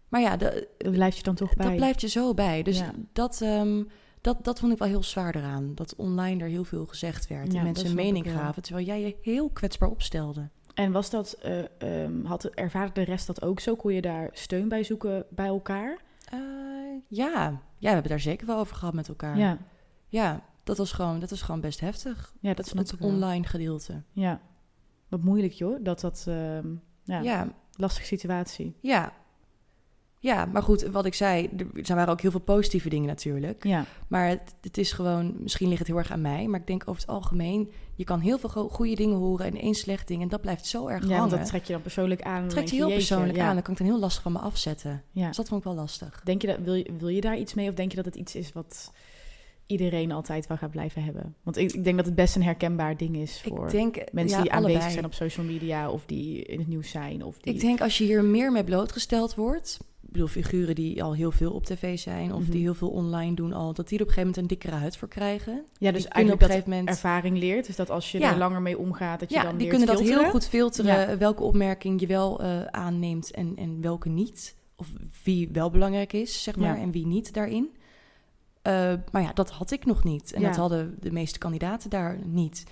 Maar 0.09 0.20
ja, 0.20 0.37
Dat 0.37 0.66
blijft 0.78 1.16
je 1.16 1.22
dan 1.22 1.35
toch 1.35 1.54
bij. 1.54 1.66
dat 1.66 1.76
blijft 1.76 2.00
je 2.00 2.09
zo 2.09 2.35
bij. 2.35 2.62
Dus 2.62 2.78
Ja. 2.78 2.92
dat, 3.12 3.40
ehm, 3.40 3.82
dat, 4.27 4.45
dat 4.45 4.59
vond 4.59 4.73
ik 4.73 4.79
wel 4.79 4.89
heel 4.89 5.03
zwaar 5.03 5.37
eraan. 5.37 5.75
Dat 5.75 5.95
online 5.97 6.43
er 6.43 6.49
heel 6.49 6.65
veel 6.65 6.87
gezegd 6.87 7.27
werd. 7.27 7.53
Ja, 7.53 7.59
en 7.59 7.65
mensen 7.65 7.89
een 7.89 7.95
mening 7.95 8.31
gaven. 8.31 8.62
Terwijl 8.62 8.87
jij 8.87 9.01
je 9.01 9.17
heel 9.23 9.51
kwetsbaar 9.51 9.89
opstelde. 9.89 10.49
En 10.75 10.93
was 10.93 11.11
dat, 11.11 11.33
eh, 11.33 11.65
ehm, 11.79 12.25
had, 12.25 12.45
ervaarde 12.45 12.93
de 12.93 13.03
rest 13.03 13.27
dat 13.27 13.43
ook 13.43 13.61
zo? 13.61 13.77
Kon 13.77 13.95
je 13.95 14.01
daar 14.01 14.29
steun 14.33 14.69
bij 14.69 14.85
zoeken 14.85 15.27
bij 15.31 15.47
elkaar? 15.47 15.99
Eh, 16.25 16.39
ja. 17.09 17.35
ja, 17.49 17.61
we 17.79 17.89
hebben 17.89 18.11
daar 18.11 18.21
zeker 18.21 18.47
wel 18.47 18.59
over 18.59 18.77
gehad 18.77 18.95
met 18.95 19.09
elkaar. 19.09 19.39
Ja, 19.39 19.59
Ja, 20.09 20.43
dat 20.65 20.79
was 20.79 20.93
gewoon, 20.93 21.21
dat 21.21 21.31
was 21.31 21.43
gewoon 21.43 21.61
best 21.61 21.81
heftig. 21.81 22.35
ja 22.41 22.55
dat 22.55 22.67
snap 22.67 22.87
het 22.87 22.99
wel. 22.99 23.09
online 23.09 23.47
gedeelte. 23.47 24.03
Ja, 24.12 24.41
wat 25.09 25.23
moeilijk 25.23 25.53
joh, 25.53 25.85
dat 25.85 26.01
dat, 26.01 26.25
ehm, 26.29 26.75
ja, 27.03 27.21
ja, 27.21 27.49
lastige 27.73 28.07
situatie. 28.07 28.77
Ja. 28.81 29.12
Ja, 30.18 30.44
maar 30.44 30.62
goed, 30.62 30.83
wat 30.83 31.05
ik 31.05 31.14
zei, 31.14 31.48
er 31.57 31.66
zijn 31.85 31.98
waren 31.98 32.12
ook 32.12 32.20
heel 32.20 32.31
veel 32.31 32.40
positieve 32.40 32.88
dingen 32.88 33.07
natuurlijk. 33.07 33.64
Ja, 33.64 33.85
Maar 34.09 34.29
het, 34.29 34.55
het 34.61 34.79
is 34.79 34.92
gewoon, 34.92 35.35
misschien 35.38 35.66
ligt 35.66 35.79
het 35.79 35.88
heel 35.88 35.96
erg 35.98 36.11
aan 36.11 36.20
mij, 36.20 36.46
maar 36.46 36.61
ik 36.61 36.66
denk 36.66 36.83
over 36.88 37.00
het 37.00 37.11
algemeen, 37.11 37.70
je 37.94 38.05
kan 38.05 38.20
heel 38.20 38.38
veel 38.38 38.48
go- 38.48 38.68
goede 38.68 38.94
dingen 38.94 39.16
horen 39.16 39.46
en 39.46 39.57
één 39.57 39.74
slecht 39.74 40.09
ding 40.09 40.22
en 40.22 40.29
dat 40.29 40.40
blijft 40.40 40.66
zo 40.66 40.87
erg 40.88 41.09
ja 41.09 41.16
hangen. 41.16 41.38
dat 41.38 41.46
trek 41.46 41.64
je 41.64 41.72
dan 41.72 41.83
persoonlijk 41.83 42.22
aan. 42.22 42.48
trekt 42.48 42.70
je 42.70 42.76
heel 42.76 42.88
jeetje, 42.88 43.07
persoonlijk 43.07 43.38
ja, 43.38 43.46
aan, 43.48 43.55
dan 43.55 43.62
kan 43.62 43.72
ik 43.72 43.79
dan 43.79 43.88
heel 43.88 43.98
lastig 43.98 44.22
van 44.22 44.33
me 44.33 44.38
afzetten. 44.38 45.02
Ja. 45.11 45.26
Dus 45.26 45.37
dat 45.37 45.48
vond 45.48 45.61
ik 45.61 45.66
wel 45.66 45.76
lastig. 45.76 46.20
Denk 46.24 46.40
je 46.42 46.46
dat, 46.46 46.59
wil, 46.59 46.74
je, 46.74 46.92
wil 46.98 47.09
je 47.09 47.20
daar 47.20 47.38
iets 47.38 47.55
mee 47.55 47.68
of 47.68 47.74
denk 47.74 47.90
je 47.90 47.96
dat 47.96 48.05
het 48.05 48.14
iets 48.16 48.35
is 48.35 48.52
wat 48.52 48.92
iedereen 49.66 50.12
altijd 50.12 50.46
wel 50.46 50.57
gaat 50.57 50.70
blijven 50.70 51.05
hebben? 51.05 51.35
Want 51.42 51.57
ik, 51.57 51.72
ik 51.72 51.85
denk 51.85 51.96
dat 51.96 52.07
het 52.07 52.14
best 52.14 52.37
een 52.37 52.42
herkenbaar 52.42 52.96
ding 52.96 53.16
is 53.16 53.42
voor 53.42 53.64
Ik 53.64 53.70
denk, 53.70 53.96
mensen 54.12 54.37
ja, 54.37 54.42
die 54.42 54.52
aanwezig 54.52 54.74
allebei. 54.74 54.92
zijn 54.92 55.05
op 55.05 55.14
social 55.14 55.46
media 55.46 55.90
of 55.90 56.05
die 56.07 56.42
in 56.42 56.59
het 56.59 56.68
nieuws 56.68 56.90
zijn. 56.90 57.24
Of 57.24 57.38
die... 57.38 57.55
Ik 57.55 57.61
denk 57.61 57.81
als 57.81 57.98
je 57.98 58.05
hier 58.05 58.24
meer 58.24 58.52
mee 58.52 58.64
blootgesteld 58.64 59.35
wordt, 59.35 59.79
ik 60.07 60.12
bedoel 60.12 60.29
figuren 60.29 60.75
die 60.75 61.03
al 61.03 61.14
heel 61.14 61.31
veel 61.31 61.53
op 61.53 61.64
tv 61.64 61.99
zijn 61.99 62.33
of 62.33 62.40
Mhm. 62.42 62.51
die 62.51 62.61
heel 62.61 62.75
veel 62.75 62.88
online 62.90 63.35
doen 63.35 63.53
al, 63.53 63.73
dat 63.73 63.88
die 63.88 63.99
er 63.99 64.05
op 64.05 64.09
een 64.11 64.14
gegeven 64.14 64.21
moment 64.21 64.37
een 64.37 64.47
dikkere 64.59 64.81
huid 64.83 64.97
voor 64.97 65.09
krijgen. 65.09 65.53
ja, 65.79 65.92
dus 65.92 66.03
die 66.03 66.11
eigenlijk 66.11 66.25
op 66.25 66.31
een 66.31 66.38
dat 66.38 66.49
gegeven 66.49 66.71
moment 66.71 66.88
ervaring 66.88 67.38
leert. 67.38 67.66
Dus 67.66 67.77
dat 67.77 67.90
als 67.90 68.12
je 68.12 68.19
Ja. 68.19 68.33
er 68.33 68.38
langer 68.38 68.62
mee 68.62 68.79
omgaat, 68.79 69.21
dat 69.21 69.29
je 69.31 69.35
ja, 69.37 69.42
dan 69.42 69.57
die 69.57 69.69
kunnen 69.69 69.87
dat 69.87 69.97
filteren. 69.97 70.23
heel 70.23 70.31
goed 70.33 70.47
filteren 70.49 71.11
Ja. 71.11 71.16
welke 71.19 71.42
opmerking 71.42 72.01
je 72.01 72.07
wel 72.07 72.40
eh, 72.40 72.64
aanneemt 72.64 73.31
en, 73.31 73.53
en 73.57 73.81
welke 73.81 74.09
niet. 74.09 74.57
Of 74.77 74.88
wie 75.25 75.49
wel 75.53 75.71
belangrijk 75.71 76.12
is, 76.12 76.42
zeg 76.42 76.57
maar, 76.57 76.79
en 76.79 76.90
wie 76.90 77.07
niet 77.07 77.33
daarin. 77.35 77.77
Eh, 78.62 78.73
maar 79.12 79.23
ja, 79.23 79.33
dat 79.33 79.51
had 79.51 79.71
ik 79.71 79.85
nog 79.85 80.05
niet. 80.05 80.33
En 80.33 80.42
dat 80.42 80.57
hadden 80.57 80.97
de 81.01 81.12
meeste 81.12 81.38
kandidaten 81.38 81.90
daar 81.90 82.19
niet. 82.25 82.64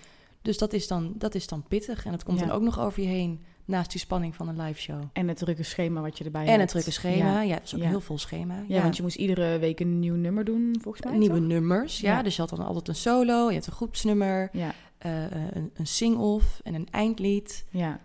Dus 0.43 0.59
dat 0.59 0.73
is 0.73 0.87
dan, 0.87 1.15
dat 1.19 1.35
is 1.35 1.47
dan 1.47 1.63
pittig. 1.69 2.05
En 2.05 2.11
dat 2.11 2.25
komt 2.25 2.39
dan 2.39 2.51
ook 2.51 2.63
nog 2.63 2.81
over 2.81 3.03
je 3.03 3.09
heen, 3.09 3.45
naast 3.65 3.91
die 3.91 4.01
spanning 4.01 4.35
van 4.37 4.49
een 4.49 4.61
live 4.61 4.81
show. 4.81 5.03
En 5.13 5.29
het 5.29 5.37
drukke 5.37 5.63
schema 5.63 6.01
wat 6.01 6.19
je 6.19 6.25
erbij 6.25 6.43
En 6.43 6.49
hebt. 6.49 6.61
het 6.61 6.71
drukke 6.71 6.91
schema. 6.91 7.17
Ja, 7.33 7.41
Ja, 7.41 7.55
het 7.55 7.65
is 7.65 7.75
ook 7.75 7.81
Ja. 7.81 7.89
heel 7.89 8.01
vol 8.01 8.19
schema. 8.19 8.55
Ja, 8.69 8.83
want 8.83 8.97
je 8.97 9.03
moest 9.03 9.17
iedere 9.17 9.59
week 9.59 9.81
een 9.81 9.99
nieuw 9.99 10.15
nummer 10.15 10.45
doen, 10.45 10.77
volgens 10.81 11.05
mij. 11.05 11.17
Nieuwe 11.19 11.39
toch? 11.39 11.47
nummers, 11.47 12.01
ja. 12.01 12.23
Dus 12.23 12.35
je 12.37 12.41
had 12.41 12.51
dan 12.51 12.67
altijd 12.67 12.89
een 12.89 12.95
solo, 12.95 13.49
je 13.51 13.55
had 13.57 13.67
een 13.67 13.73
groepsnummer, 13.73 14.49
Ja, 14.53 14.73
eh, 14.99 15.31
een, 15.31 15.71
een 15.75 15.87
sing-off 15.87 16.61
en 16.65 16.75
een 16.75 16.89
eindlied. 16.91 17.65
ja. 17.71 18.01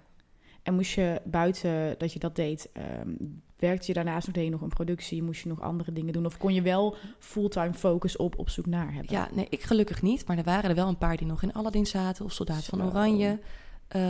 En 0.64 0.76
moest 0.76 0.92
je 0.94 1.22
buiten 1.26 1.96
dat 1.98 2.14
je 2.14 2.20
dat 2.20 2.36
deed, 2.36 2.70
ehm, 2.74 3.10
werkte 3.58 3.88
je 3.88 3.94
daarnaast 3.94 4.26
nog, 4.28 4.36
deed 4.36 4.44
je 4.46 4.50
nog 4.52 4.62
een 4.62 4.70
productie, 4.70 5.24
moest 5.24 5.42
je 5.42 5.50
nog 5.50 5.62
andere 5.62 5.94
dingen 5.94 6.14
doen? 6.14 6.26
Of 6.26 6.38
kon 6.38 6.54
je 6.54 6.62
wel 6.62 6.96
fulltime 7.20 7.74
focus 7.74 8.18
op 8.18 8.38
op 8.40 8.50
zoek 8.50 8.66
naar 8.66 8.94
hebben? 8.94 9.12
Ja, 9.12 9.28
nee, 9.34 9.48
ik 9.50 9.62
gelukkig 9.62 10.02
niet. 10.02 10.28
Maar 10.28 10.38
er 10.38 10.44
waren 10.44 10.70
er 10.70 10.76
wel 10.76 10.88
een 10.88 10.98
paar 10.98 11.18
die 11.18 11.28
nog 11.28 11.44
in 11.44 11.54
Aladdin 11.54 11.86
zaten 11.86 12.26
of 12.26 12.32
Soldaat 12.32 12.64
van. 12.66 12.84
Oranje. 12.84 13.40
Eh, 13.88 14.02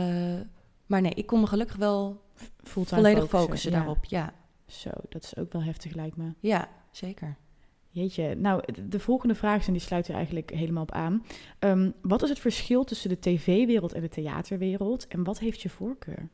maar 0.90 1.00
nee, 1.00 1.14
ik 1.14 1.26
kon 1.26 1.40
me 1.40 1.46
gelukkig 1.46 1.76
wel 1.76 2.22
fulltime 2.62 3.00
volledig 3.00 3.28
focussen 3.28 3.70
ja. 3.70 3.76
daarop. 3.76 4.04
Ja, 4.04 4.32
Zo, 4.66 4.90
dat 5.08 5.22
is 5.22 5.36
ook 5.36 5.52
wel 5.52 5.62
heftig 5.62 5.92
lijkt 5.94 6.16
me. 6.16 6.32
ja 6.40 6.68
zeker. 6.90 7.36
Jeetje, 7.92 8.34
nou, 8.34 8.62
de- 8.72 8.88
de 8.88 9.00
volgende 9.00 9.34
vraag 9.34 9.66
en 9.66 9.72
die 9.72 9.82
sluit 9.82 10.08
er 10.08 10.14
eigenlijk 10.14 10.50
helemaal 10.50 10.82
op 10.82 10.92
aan. 10.92 11.24
Ehm, 11.58 11.90
wat 12.02 12.22
is 12.22 12.28
het 12.28 12.38
verschil 12.38 12.84
tussen 12.84 13.08
de 13.08 13.18
tv-wereld 13.18 13.92
en 13.92 14.00
de 14.00 14.08
theaterwereld? 14.08 15.06
En 15.06 15.24
wat 15.24 15.38
heeft 15.38 15.60
je 15.62 15.68
voorkeur? 15.68 16.28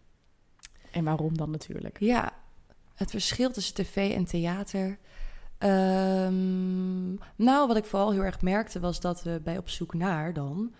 En 0.90 1.04
waarom 1.04 1.36
dan 1.36 1.50
natuurlijk? 1.50 2.00
Ja, 2.00 2.32
het 2.94 3.10
verschil 3.10 3.50
tussen 3.50 3.74
tv 3.74 4.14
en 4.14 4.24
theater. 4.24 4.98
Ehm, 5.58 7.14
nou, 7.36 7.66
wat 7.66 7.76
ik 7.76 7.84
vooral 7.84 8.12
heel 8.12 8.24
erg 8.24 8.40
merkte 8.42 8.80
was 8.80 9.00
dat 9.00 9.22
we 9.22 9.40
bij 9.44 9.58
Op 9.58 9.68
Zoek 9.68 9.94
Naar 9.94 10.32
dan... 10.32 10.74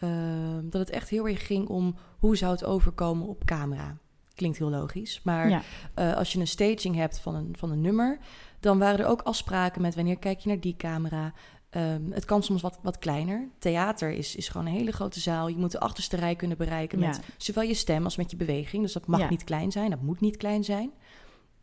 ehm, 0.00 0.60
dat 0.68 0.80
het 0.80 0.90
echt 0.90 1.08
heel 1.08 1.28
erg 1.28 1.46
ging 1.46 1.68
om 1.68 1.94
hoe 2.18 2.36
zou 2.36 2.52
het 2.52 2.64
overkomen 2.64 3.26
op 3.26 3.44
camera. 3.44 3.96
Klinkt 4.34 4.58
heel 4.58 4.70
logisch, 4.70 5.20
maar 5.24 5.48
ja, 5.48 5.62
Eh, 5.94 6.14
als 6.16 6.32
je 6.32 6.38
een 6.40 6.46
staging 6.46 6.94
hebt 6.94 7.18
van 7.20 7.34
een, 7.34 7.54
van 7.58 7.70
een 7.70 7.80
nummer, 7.80 8.18
dan 8.60 8.78
waren 8.78 8.98
er 8.98 9.06
ook 9.06 9.22
afspraken 9.22 9.82
met 9.82 9.94
wanneer 9.94 10.18
kijk 10.18 10.38
je 10.40 10.48
naar 10.48 10.60
die 10.60 10.76
camera. 10.76 11.32
Ehm, 11.70 12.10
het 12.10 12.24
kan 12.24 12.42
soms 12.42 12.62
wat, 12.62 12.78
wat 12.82 12.98
kleiner. 12.98 13.48
Theater 13.58 14.10
is, 14.10 14.36
is 14.36 14.48
gewoon 14.48 14.66
een 14.66 14.72
hele 14.72 14.92
grote 14.92 15.20
zaal. 15.20 15.48
Je 15.48 15.56
moet 15.56 15.70
de 15.72 15.80
achterste 15.80 16.16
rij 16.16 16.36
kunnen 16.36 16.56
bereiken 16.56 16.98
Ja. 17.00 17.06
met 17.06 17.20
zowel 17.36 17.62
je 17.62 17.74
stem 17.74 18.04
als 18.04 18.16
met 18.16 18.30
je 18.30 18.36
beweging. 18.36 18.82
Dus 18.82 18.92
dat 18.92 19.06
mag 19.06 19.20
Ja. 19.20 19.28
niet 19.28 19.44
klein 19.44 19.72
zijn, 19.72 19.90
dat 19.90 20.02
moet 20.02 20.20
niet 20.20 20.36
klein 20.36 20.64
zijn. 20.64 20.90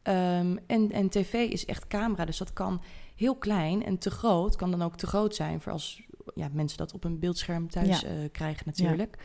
Ehm, 0.02 0.58
en, 0.68 0.92
en 0.92 1.10
tv 1.10 1.34
is 1.34 1.66
echt 1.66 1.88
camera, 1.88 2.26
dus 2.26 2.38
dat 2.38 2.54
kan 2.54 2.82
heel 3.16 3.36
klein 3.36 3.86
en 3.86 3.98
te 3.98 4.10
groot. 4.12 4.56
Kan 4.56 4.72
dan 4.72 4.82
ook 4.82 4.96
te 4.98 5.08
groot 5.08 5.36
zijn 5.36 5.62
voor 5.62 5.72
als 5.72 6.02
ja, 6.36 6.50
mensen 6.52 6.78
dat 6.78 6.94
op 6.94 7.04
een 7.04 7.20
beeldscherm 7.20 7.70
thuis 7.70 8.02
Ja. 8.02 8.08
eh, 8.08 8.14
krijgen 8.32 8.64
natuurlijk. 8.66 9.18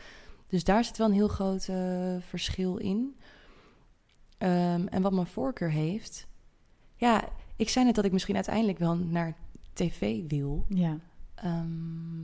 Dus 0.47 0.63
daar 0.63 0.83
zit 0.83 0.97
wel 0.97 1.07
een 1.07 1.13
heel 1.13 1.27
groot 1.27 1.67
eh, 1.67 2.15
verschil 2.19 2.77
in. 2.77 3.15
Ehm, 4.37 4.87
en 4.87 5.01
wat 5.01 5.13
mijn 5.13 5.27
voorkeur 5.27 5.69
heeft. 5.71 6.27
Ja, 6.95 7.29
ik 7.55 7.69
zei 7.69 7.85
net 7.85 7.95
dat 7.95 8.05
ik 8.05 8.11
misschien 8.11 8.35
uiteindelijk 8.35 8.77
wel 8.77 8.95
naar 8.95 9.35
tv 9.73 10.21
wil. 10.27 10.65
ja, 10.69 10.97
Ehm, 11.35 12.21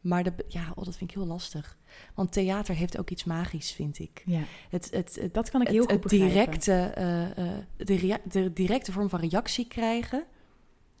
maar 0.00 0.22
de, 0.24 0.32
ja, 0.48 0.72
oh, 0.74 0.84
dat 0.84 0.96
vind 0.96 1.10
ik 1.10 1.16
heel 1.16 1.26
lastig. 1.26 1.78
Want 2.14 2.32
theater 2.32 2.74
heeft 2.74 2.98
ook 2.98 3.10
iets 3.10 3.24
magisch, 3.24 3.72
vind 3.72 3.98
ik. 3.98 4.22
ja. 4.26 4.40
Het, 4.70 4.90
het, 4.90 5.14
het, 5.20 5.34
Dat 5.34 5.50
kan 5.50 5.60
ik 5.60 5.68
heel 5.68 5.82
het, 5.86 5.92
goed 5.92 6.10
het 6.10 6.20
begrijpen. 6.20 6.60
directe, 6.60 6.72
eh, 6.72 7.86
de, 7.86 8.20
de 8.28 8.52
directe 8.52 8.92
vorm 8.92 9.08
van 9.08 9.20
reactie 9.20 9.68
krijgen, 9.68 10.24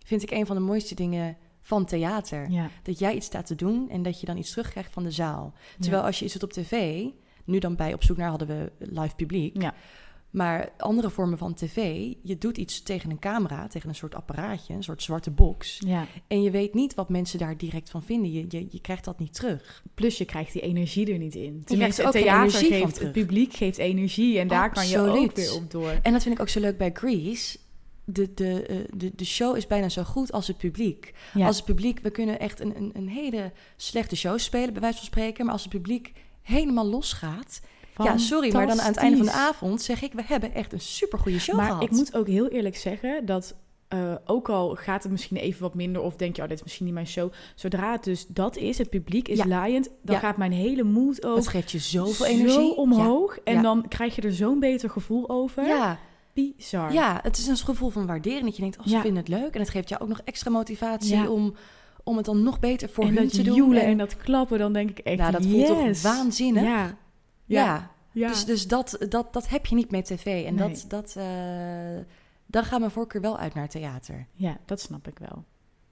vind 0.04 0.22
ik 0.22 0.30
een 0.30 0.46
van 0.46 0.56
de 0.56 0.62
mooiste 0.62 0.94
dingen 0.94 1.36
van 1.62 1.84
theater. 1.86 2.50
Ja, 2.50 2.70
Dat 2.82 2.98
jij 2.98 3.14
iets 3.14 3.26
staat 3.26 3.46
te 3.46 3.54
doen 3.54 3.90
en 3.90 4.02
dat 4.02 4.20
je 4.20 4.26
dan 4.26 4.36
iets 4.36 4.50
terugkrijgt 4.50 4.92
van 4.92 5.02
de 5.02 5.10
zaal. 5.10 5.54
Terwijl 5.80 6.02
als 6.02 6.18
je 6.18 6.24
iets 6.24 6.34
doet 6.34 6.42
op 6.42 6.52
tv, 6.52 7.04
nu 7.44 7.58
dan 7.58 7.76
bij 7.76 7.94
Op 7.94 8.02
Zoek 8.02 8.16
Naar 8.16 8.28
hadden 8.28 8.48
we 8.48 8.72
live 8.78 9.14
publiek. 9.14 9.62
Ja. 9.62 9.74
Maar 10.30 10.68
andere 10.78 11.10
vormen 11.10 11.38
van 11.38 11.54
tv, 11.54 12.06
je 12.22 12.38
doet 12.38 12.58
iets 12.58 12.82
tegen 12.82 13.10
een 13.10 13.18
camera, 13.18 13.66
tegen 13.68 13.88
een 13.88 13.94
soort 13.94 14.14
apparaatje, 14.14 14.74
een 14.74 14.82
soort 14.82 15.02
zwarte 15.02 15.30
box. 15.30 15.78
ja. 15.86 16.06
En 16.26 16.42
je 16.42 16.50
weet 16.50 16.74
niet 16.74 16.94
wat 16.94 17.08
mensen 17.08 17.38
daar 17.38 17.56
direct 17.56 17.90
van 17.90 18.02
vinden. 18.02 18.32
Je, 18.32 18.44
je, 18.48 18.66
je 18.70 18.80
krijgt 18.80 19.04
dat 19.04 19.18
niet 19.18 19.34
terug. 19.34 19.82
Plus 19.94 20.18
je 20.18 20.24
krijgt 20.24 20.52
die 20.52 20.62
energie 20.62 21.12
er 21.12 21.18
niet 21.18 21.34
in. 21.34 21.42
krijgt 21.50 21.66
Tenminste, 21.66 22.00
er 22.02 22.08
ook 22.08 22.14
theater 22.14 22.40
energie 22.40 22.68
van 22.68 22.78
geeft, 22.78 22.94
terug. 22.94 23.08
het 23.14 23.26
publiek 23.26 23.54
geeft 23.54 23.78
energie 23.78 24.38
en 24.38 24.48
daar 24.48 24.72
kan 24.72 24.88
je 24.88 24.98
ook 24.98 25.34
weer 25.36 25.54
op 25.54 25.70
door. 25.70 25.90
En 26.02 26.12
dat 26.12 26.22
vind 26.22 26.34
ik 26.34 26.40
ook 26.40 26.48
zo 26.48 26.60
leuk 26.60 26.78
bij 26.78 26.90
Grease. 26.94 27.58
De, 28.04 28.34
de, 28.34 28.62
eh, 28.66 28.76
de, 28.94 29.12
de 29.14 29.24
show 29.24 29.56
is 29.56 29.66
bijna 29.66 29.88
zo 29.88 30.02
goed 30.02 30.32
als 30.32 30.46
het 30.46 30.56
publiek. 30.56 31.12
Ja. 31.34 31.46
Als 31.46 31.56
het 31.56 31.64
publiek, 31.64 32.00
we 32.02 32.10
kunnen 32.10 32.38
echt 32.38 32.60
een, 32.60 32.76
een, 32.76 32.90
een 32.94 33.08
hele 33.08 33.52
slechte 33.76 34.16
show 34.16 34.38
spelen, 34.38 34.72
bij 34.72 34.82
wijze 34.82 34.96
van 34.96 35.06
spreken. 35.06 35.44
Maar 35.44 35.52
als 35.54 35.62
het 35.62 35.72
publiek 35.72 36.12
helemaal 36.42 36.86
losgaat. 36.86 37.60
Ja, 37.96 38.18
sorry, 38.18 38.52
maar 38.52 38.66
dan 38.66 38.80
aan 38.80 38.86
het 38.86 38.96
einde 38.96 39.16
van 39.16 39.26
de 39.26 39.32
avond 39.32 39.82
zeg 39.82 40.02
ik, 40.02 40.12
we 40.12 40.22
hebben 40.24 40.54
echt 40.54 40.72
een 40.72 40.80
supergoeie 40.80 41.38
show 41.40 41.56
maar 41.56 41.66
gehad. 41.66 41.82
ik 41.82 41.90
moet 41.90 42.16
ook 42.16 42.26
heel 42.26 42.48
eerlijk 42.48 42.76
zeggen 42.76 43.26
dat 43.26 43.54
eh, 43.88 44.14
ook 44.24 44.48
al 44.48 44.74
gaat 44.74 45.02
het 45.02 45.12
misschien 45.12 45.36
even 45.36 45.62
wat 45.62 45.74
minder 45.74 46.02
of 46.02 46.16
denk 46.16 46.36
je, 46.36 46.42
oh, 46.42 46.48
dit 46.48 46.56
is 46.56 46.62
misschien 46.62 46.84
niet 46.84 46.94
mijn 46.94 47.06
show. 47.06 47.32
Zodra 47.54 47.92
het 47.92 48.04
dus 48.04 48.26
dat 48.26 48.56
is, 48.56 48.78
het 48.78 48.90
publiek 48.90 49.28
is 49.28 49.38
Ja. 49.38 49.46
laaiend, 49.46 49.88
dan 50.02 50.14
Ja. 50.14 50.20
gaat 50.20 50.36
mijn 50.36 50.52
hele 50.52 50.82
moed 50.82 51.24
ook 51.26 51.36
Het 51.36 51.48
geeft 51.48 51.70
je 51.70 51.78
zoveel 51.78 52.12
zo 52.26 52.32
energie. 52.32 52.76
omhoog. 52.76 53.38
En 53.38 53.62
dan 53.62 53.88
krijg 53.88 54.14
je 54.14 54.22
er 54.22 54.32
zo'n 54.34 54.60
beter 54.60 54.90
gevoel 54.90 55.28
over. 55.28 55.66
Ja, 55.66 55.98
Bizar. 56.32 56.92
ja, 56.92 57.20
het 57.22 57.38
is 57.38 57.46
een 57.46 57.56
gevoel 57.56 57.90
van 57.90 58.06
waardering. 58.06 58.44
Dat 58.44 58.56
je 58.56 58.62
denkt, 58.62 58.78
oh, 58.78 58.84
ze 58.84 58.90
Ja. 58.90 59.00
vinden 59.00 59.18
het 59.18 59.28
leuk. 59.28 59.54
En 59.54 59.60
het 59.60 59.70
geeft 59.70 59.88
jou 59.88 60.02
ook 60.02 60.08
nog 60.08 60.20
extra 60.24 60.50
motivatie 60.50 61.16
Ja. 61.16 61.28
om, 61.28 61.54
om 62.04 62.16
het 62.16 62.24
dan 62.26 62.42
nog 62.42 62.60
beter 62.60 62.88
voor 62.88 63.04
en 63.04 63.16
hun 63.16 63.28
te 63.28 63.42
doen. 63.42 63.54
joelen 63.54 63.82
En- 63.82 63.88
en 63.88 63.98
dat 63.98 64.16
klappen, 64.16 64.58
dan 64.58 64.72
denk 64.72 64.90
ik 64.90 64.98
echt, 64.98 65.18
nou, 65.18 65.32
dat 65.32 65.46
voelt 65.46 65.66
toch 65.66 65.82
yes. 65.84 66.02
waanzinnig? 66.02 66.62
Ja. 66.62 66.96
Ja. 67.44 68.28
Dus, 68.28 68.44
dus 68.44 68.66
dat, 68.68 68.96
dat, 69.08 69.32
dat 69.32 69.48
heb 69.48 69.66
je 69.66 69.74
niet 69.74 69.90
met 69.90 70.04
tv. 70.04 70.44
En 70.46 70.54
Nee. 70.54 70.68
dat, 70.68 70.84
dat, 70.88 71.14
eh, 71.16 71.24
dan 72.46 72.64
gaat 72.64 72.78
mijn 72.78 72.90
voorkeur 72.90 73.20
wel 73.20 73.38
uit 73.38 73.54
naar 73.54 73.68
theater. 73.68 74.26
Ja, 74.32 74.56
dat 74.66 74.80
snap 74.80 75.08
ik 75.08 75.18
wel. 75.18 75.44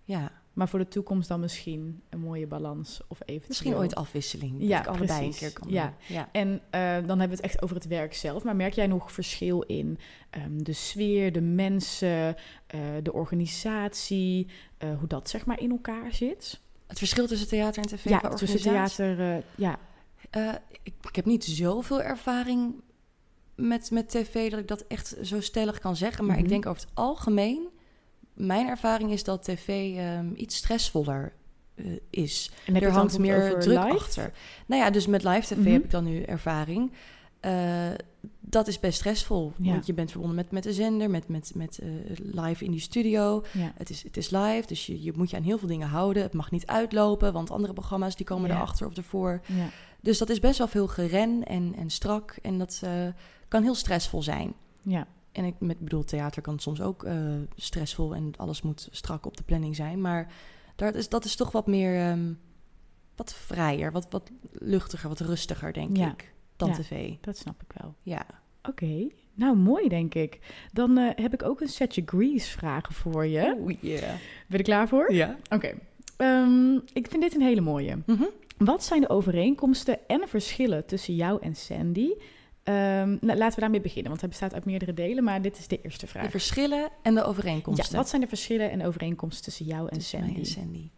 Ja, 0.05 0.31
Maar 0.53 0.69
voor 0.69 0.79
de 0.79 0.89
toekomst 0.89 1.29
dan 1.29 1.41
misschien 1.41 2.03
een 2.09 2.21
mooie 2.21 2.47
balans 2.47 3.01
of 3.09 3.19
eventueel... 3.21 3.49
misschien 3.49 3.75
ooit 3.75 3.95
afwisseling. 3.95 4.55
Ja, 4.59 4.67
Ja, 4.69 4.81
ik 4.81 4.87
allebei 4.87 5.07
precies. 5.19 5.41
een 5.41 5.49
keer 5.49 5.61
kan 5.61 5.71
Ja. 5.71 5.85
doen. 5.87 6.17
Ja. 6.17 6.29
En 6.33 6.61
eh, 6.71 6.81
dan 6.81 7.19
hebben 7.19 7.29
we 7.29 7.35
het 7.35 7.41
echt 7.41 7.63
over 7.63 7.77
het 7.77 7.87
werk 7.87 8.15
zelf. 8.15 8.45
Maar 8.45 8.57
merk 8.57 8.73
jij 8.75 8.87
nog 8.87 9.13
verschil 9.13 9.61
in 9.63 9.99
ehm, 10.31 10.59
de 10.63 10.73
sfeer, 10.73 11.33
de 11.33 11.41
mensen, 11.41 12.37
eh, 12.67 12.81
de 13.03 13.13
organisatie, 13.13 14.47
eh, 14.79 14.89
hoe 14.99 15.09
dat 15.09 15.29
zeg 15.31 15.47
maar 15.47 15.61
in 15.61 15.71
elkaar 15.71 16.13
zit? 16.15 16.61
Het 16.87 16.99
verschil 16.99 17.27
tussen 17.27 17.49
theater 17.49 17.83
en 17.83 17.89
tv 17.89 18.05
ja, 18.09 18.21
tussen 18.21 18.61
theater, 18.61 19.45
ja. 19.57 19.79
Ik, 20.83 20.93
ik 21.09 21.17
heb 21.17 21.25
niet 21.25 21.45
zoveel 21.45 22.03
ervaring 22.03 22.75
met, 23.55 23.91
met 23.91 24.09
tv 24.09 24.51
dat 24.51 24.61
ik 24.61 24.69
dat 24.69 24.85
echt 24.89 25.17
zo 25.23 25.41
stellig 25.41 25.79
kan 25.79 25.97
zeggen. 25.97 26.25
Maar 26.27 26.35
Mhm. 26.37 26.45
ik 26.45 26.51
denk 26.51 26.67
over 26.67 26.83
het 26.83 26.91
algemeen, 26.95 27.69
mijn 28.47 28.67
ervaring 28.69 29.11
is 29.11 29.25
dat 29.25 29.43
tv 29.45 29.97
ehm, 29.97 30.27
iets 30.35 30.57
stressvoller 30.57 31.33
eh, 31.75 31.85
is. 32.11 32.51
En 32.67 32.81
er 32.83 32.91
hangt 32.91 33.19
meer 33.19 33.51
druk 33.61 33.65
live? 33.85 33.95
achter. 33.99 34.33
Nou 34.67 34.83
ja, 34.83 34.91
dus 34.91 35.07
met 35.07 35.25
live 35.25 35.55
tv 35.55 35.57
Mhm. 35.59 35.73
heb 35.73 35.85
ik 35.85 35.91
dan 35.91 36.05
nu 36.05 36.23
ervaring. 36.23 36.93
Eh, 37.41 37.89
dat 38.41 38.69
is 38.69 38.81
best 38.81 38.99
stressvol. 38.99 39.53
Ja. 39.59 39.71
Want 39.73 39.87
je 39.87 39.95
bent 39.95 40.11
verbonden 40.11 40.37
met, 40.37 40.51
met 40.51 40.63
de 40.63 40.73
zender, 40.73 41.11
met, 41.11 41.29
met, 41.29 41.53
met 41.55 41.79
eh, 41.79 41.89
live 42.17 42.65
in 42.65 42.71
die 42.71 42.81
studio. 42.81 43.45
Ja. 43.53 43.73
Het 43.77 43.91
is, 43.91 44.03
het 44.03 44.17
is 44.17 44.31
live, 44.31 44.67
dus 44.67 44.87
je, 44.87 45.03
je 45.03 45.13
moet 45.17 45.31
je 45.31 45.37
aan 45.37 45.43
heel 45.43 45.59
veel 45.59 45.69
dingen 45.69 45.89
houden. 45.89 46.23
Het 46.23 46.33
mag 46.33 46.51
niet 46.51 46.67
uitlopen, 46.67 47.33
want 47.33 47.51
andere 47.51 47.73
programma's 47.73 48.17
die 48.17 48.27
komen 48.27 48.49
Ja. 48.49 48.57
erachter 48.57 48.87
of 48.87 48.97
ervoor. 48.97 49.41
Ja. 49.47 49.69
Dus 50.01 50.19
dat 50.19 50.31
is 50.31 50.41
best 50.41 50.59
wel 50.59 50.69
veel 50.69 50.89
geren 50.89 51.45
en, 51.45 51.75
en 51.77 51.91
strak. 51.91 52.37
En 52.43 52.59
dat 52.59 52.83
kan 53.49 53.63
heel 53.63 53.75
stressvol 53.75 54.23
zijn. 54.23 54.55
ja. 54.83 55.07
En 55.33 55.45
ik 55.45 55.55
met, 55.59 55.79
bedoel, 55.79 56.05
theater 56.05 56.43
kan 56.43 56.59
soms 56.59 56.81
ook 56.81 57.05
eh, 57.05 57.15
stressvol 57.57 58.15
en 58.15 58.33
alles 58.37 58.63
moet 58.63 58.89
strak 58.91 59.27
op 59.27 59.37
de 59.37 59.43
planning 59.43 59.77
zijn. 59.77 60.01
Maar 60.01 60.33
daar 60.77 60.95
is, 60.95 61.09
dat 61.09 61.25
is 61.25 61.37
toch 61.37 61.53
wat 61.53 61.67
meer, 61.67 61.97
ehm, 61.99 62.33
wat 63.17 63.35
vrijer, 63.35 63.93
wat, 63.93 64.07
wat 64.11 64.31
luchtiger, 64.53 65.09
wat 65.09 65.21
rustiger, 65.21 65.73
denk 65.73 65.97
Ja. 65.97 66.11
ik, 66.11 66.35
dan 66.57 66.69
Ja. 66.69 66.75
tv. 66.75 67.15
Dat 67.21 67.37
snap 67.37 67.63
ik 67.63 67.73
wel. 67.83 67.95
Ja. 68.03 68.27
Oké, 68.63 69.09
nou 69.35 69.57
mooi 69.57 69.89
denk 69.89 70.15
ik. 70.15 70.39
Dan 70.73 70.99
eh, 70.99 71.11
heb 71.15 71.33
ik 71.35 71.43
ook 71.43 71.61
een 71.61 71.69
setje 71.69 72.03
Grease 72.07 72.51
vragen 72.51 72.95
voor 72.95 73.27
je. 73.27 73.77
Yeah. 73.81 74.01
Ben 74.01 74.19
je 74.49 74.57
er 74.59 74.63
klaar 74.63 74.89
voor? 74.89 75.13
Ja. 75.13 75.37
Oké. 75.51 75.75
Ehm, 76.17 76.75
ik 76.93 77.07
vind 77.11 77.23
dit 77.23 77.35
een 77.35 77.41
hele 77.43 77.61
mooie. 77.61 77.99
Mhm. 78.07 78.25
Wat 78.59 78.85
zijn 78.85 79.01
de 79.01 79.09
overeenkomsten 79.09 80.09
en 80.09 80.29
verschillen 80.29 80.87
tussen 80.87 81.15
jou 81.15 81.43
en 81.43 81.55
Sandy? 81.57 82.09
Ehm, 82.71 83.17
nou, 83.21 83.39
laten 83.39 83.55
we 83.55 83.61
daarmee 83.61 83.81
beginnen, 83.81 84.09
want 84.09 84.21
hij 84.21 84.29
bestaat 84.31 84.55
uit 84.55 84.65
meerdere 84.65 84.95
delen, 84.95 85.25
maar 85.25 85.43
dit 85.43 85.59
is 85.59 85.67
de 85.69 85.81
eerste 85.83 86.07
vraag. 86.07 86.25
De 86.25 86.31
verschillen 86.31 86.89
en 87.03 87.15
de 87.15 87.21
ja, 87.21 87.27
overeenkomsten. 87.27 87.97
wat 87.97 88.09
zijn 88.09 88.21
de 88.21 88.27
verschillen 88.27 88.71
en 88.71 88.87
overeenkomsten 88.87 89.45
tussen 89.45 89.67
jou 89.67 89.89
en 89.89 89.99
tussen 89.99 90.19
Sandy? 90.19 90.39
en 90.39 90.47
Sandy. 90.47 90.91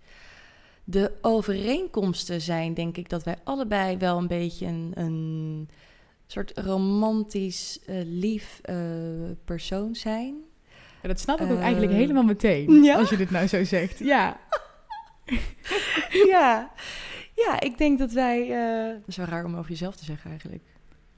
De 0.85 1.13
overeenkomsten 1.21 2.41
zijn 2.41 2.75
denk 2.75 2.97
ik 2.97 3.09
dat 3.09 3.25
wij 3.25 3.37
allebei 3.45 3.97
wel 3.97 4.19
een 4.19 4.27
beetje 4.27 4.67
een, 4.67 4.93
een 4.95 5.69
soort 6.27 6.59
romantisch, 6.59 7.79
eh, 7.87 7.97
lief 8.05 8.61
eh, 8.63 8.77
persoon 9.45 9.95
zijn. 9.95 10.35
Ja, 11.03 11.09
dat 11.09 11.21
snap 11.21 11.41
ik 11.41 11.51
ook 11.51 11.57
Eh, 11.57 11.63
eigenlijk 11.63 11.93
helemaal 11.93 12.23
meteen, 12.23 12.83
ja? 12.83 12.97
als 12.99 13.11
je 13.11 13.17
dit 13.17 13.31
nou 13.31 13.47
zo 13.47 13.65
zegt. 13.65 13.99
Ja, 13.99 14.41
ja. 16.33 16.73
ja, 17.35 17.61
ik 17.61 17.79
denk 17.79 17.99
dat 17.99 18.13
wij... 18.13 18.49
dat 18.99 19.09
is 19.09 19.17
wel 19.17 19.27
raar 19.27 19.45
om 19.45 19.57
over 19.57 19.71
jezelf 19.71 19.97
te 19.97 20.05
zeggen 20.05 20.31
eigenlijk. 20.31 20.72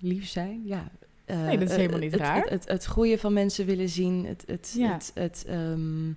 Lief 0.05 0.29
zijn, 0.29 0.63
ja. 0.65 0.91
Eh, 1.25 1.43
Nee, 1.45 1.59
dat 1.59 1.67
is 1.69 1.71
eh, 1.71 1.77
helemaal 1.77 1.99
niet 2.01 2.11
het, 2.13 2.21
raar. 2.21 2.41
Het, 2.43 2.51
het, 2.51 2.69
het 2.69 2.85
groeien 2.85 3.19
van 3.19 3.33
mensen 3.33 3.67
willen 3.67 3.89
zien. 3.89 4.25
Het, 4.27 4.43
het, 4.47 4.75
Ja. 4.77 4.93
het, 4.93 5.11
het, 5.15 5.45
ehm, 5.49 6.11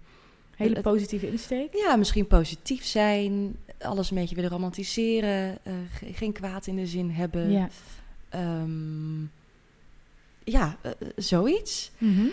hele 0.56 0.82
positieve 0.82 1.28
insteek. 1.32 1.70
ja, 1.76 1.96
misschien 1.96 2.28
positief 2.28 2.84
zijn. 2.86 3.56
Alles 3.80 4.10
een 4.12 4.18
beetje 4.18 4.36
willen 4.36 4.50
romantiseren. 4.50 5.58
eh, 5.64 5.74
ge- 5.92 6.14
geen 6.14 6.32
kwaad 6.34 6.68
in 6.68 6.76
de 6.76 6.86
zin 6.88 7.10
hebben. 7.10 7.52
Ja. 7.52 7.70
Ehm, 8.30 9.22
ja, 10.44 10.78
zoiets. 11.16 11.92
Mhm. 11.98 12.26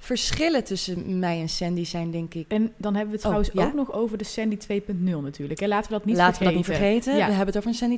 Verschillen 0.00 0.64
tussen 0.64 1.18
mij 1.18 1.40
en 1.40 1.48
Sandy 1.48 1.84
zijn 1.84 2.10
denk 2.10 2.34
ik... 2.34 2.44
En 2.48 2.72
dan 2.76 2.94
hebben 2.94 3.10
we 3.10 3.16
het 3.16 3.26
Oh, 3.26 3.40
trouwens 3.42 3.50
ja? 3.52 3.64
ook 3.66 3.74
nog 3.74 3.92
over 3.92 4.18
de 4.18 4.24
Sandy 4.24 4.56
2.0 4.56 4.94
natuurlijk. 5.22 5.60
En 5.60 5.68
laten 5.68 5.90
we 5.90 5.96
dat 5.98 6.04
niet 6.06 6.16
Laten 6.16 6.34
vergeten. 6.36 6.38
we 6.38 6.44
dat 6.44 6.54
niet 6.54 6.64
vergeten. 6.78 7.12
Ja. 7.16 7.26
We 7.26 7.32
hebben 7.34 7.46
het 7.46 7.56
over 7.56 7.68
een 7.68 7.74
Sandy 7.74 7.96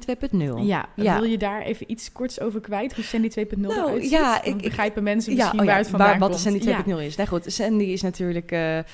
2.0. 0.61 0.67
Ja, 0.67 0.89
Ja. 0.97 1.21
wil 1.21 1.31
je 1.31 1.39
daar 1.39 1.63
even 1.63 1.91
iets 1.91 2.13
korts 2.13 2.41
over 2.41 2.61
kwijt? 2.61 2.95
Hoe 2.95 3.05
Sandy 3.05 3.29
2.0 3.29 3.61
Nou, 3.61 3.73
eruit 3.89 4.03
ziet? 4.03 4.11
ja, 4.11 4.43
ik- 4.43 4.57
begrijpen 4.63 5.03
mensen 5.03 5.35
misschien 5.35 5.61
oh 5.61 5.67
waar 5.67 5.77
het 5.77 5.89
vandaan 5.89 6.09
waar, 6.09 6.19
wat 6.19 6.31
komt. 6.31 6.43
de 6.43 6.51
Sandy 6.51 6.83
2.0 6.93 6.99
is. 7.07 7.17
Nou 7.17 7.29
goed, 7.29 7.45
Sandy 7.53 7.85
is 7.85 8.03
natuurlijk 8.03 8.53
eh, 8.53 8.79
eh, 8.79 8.85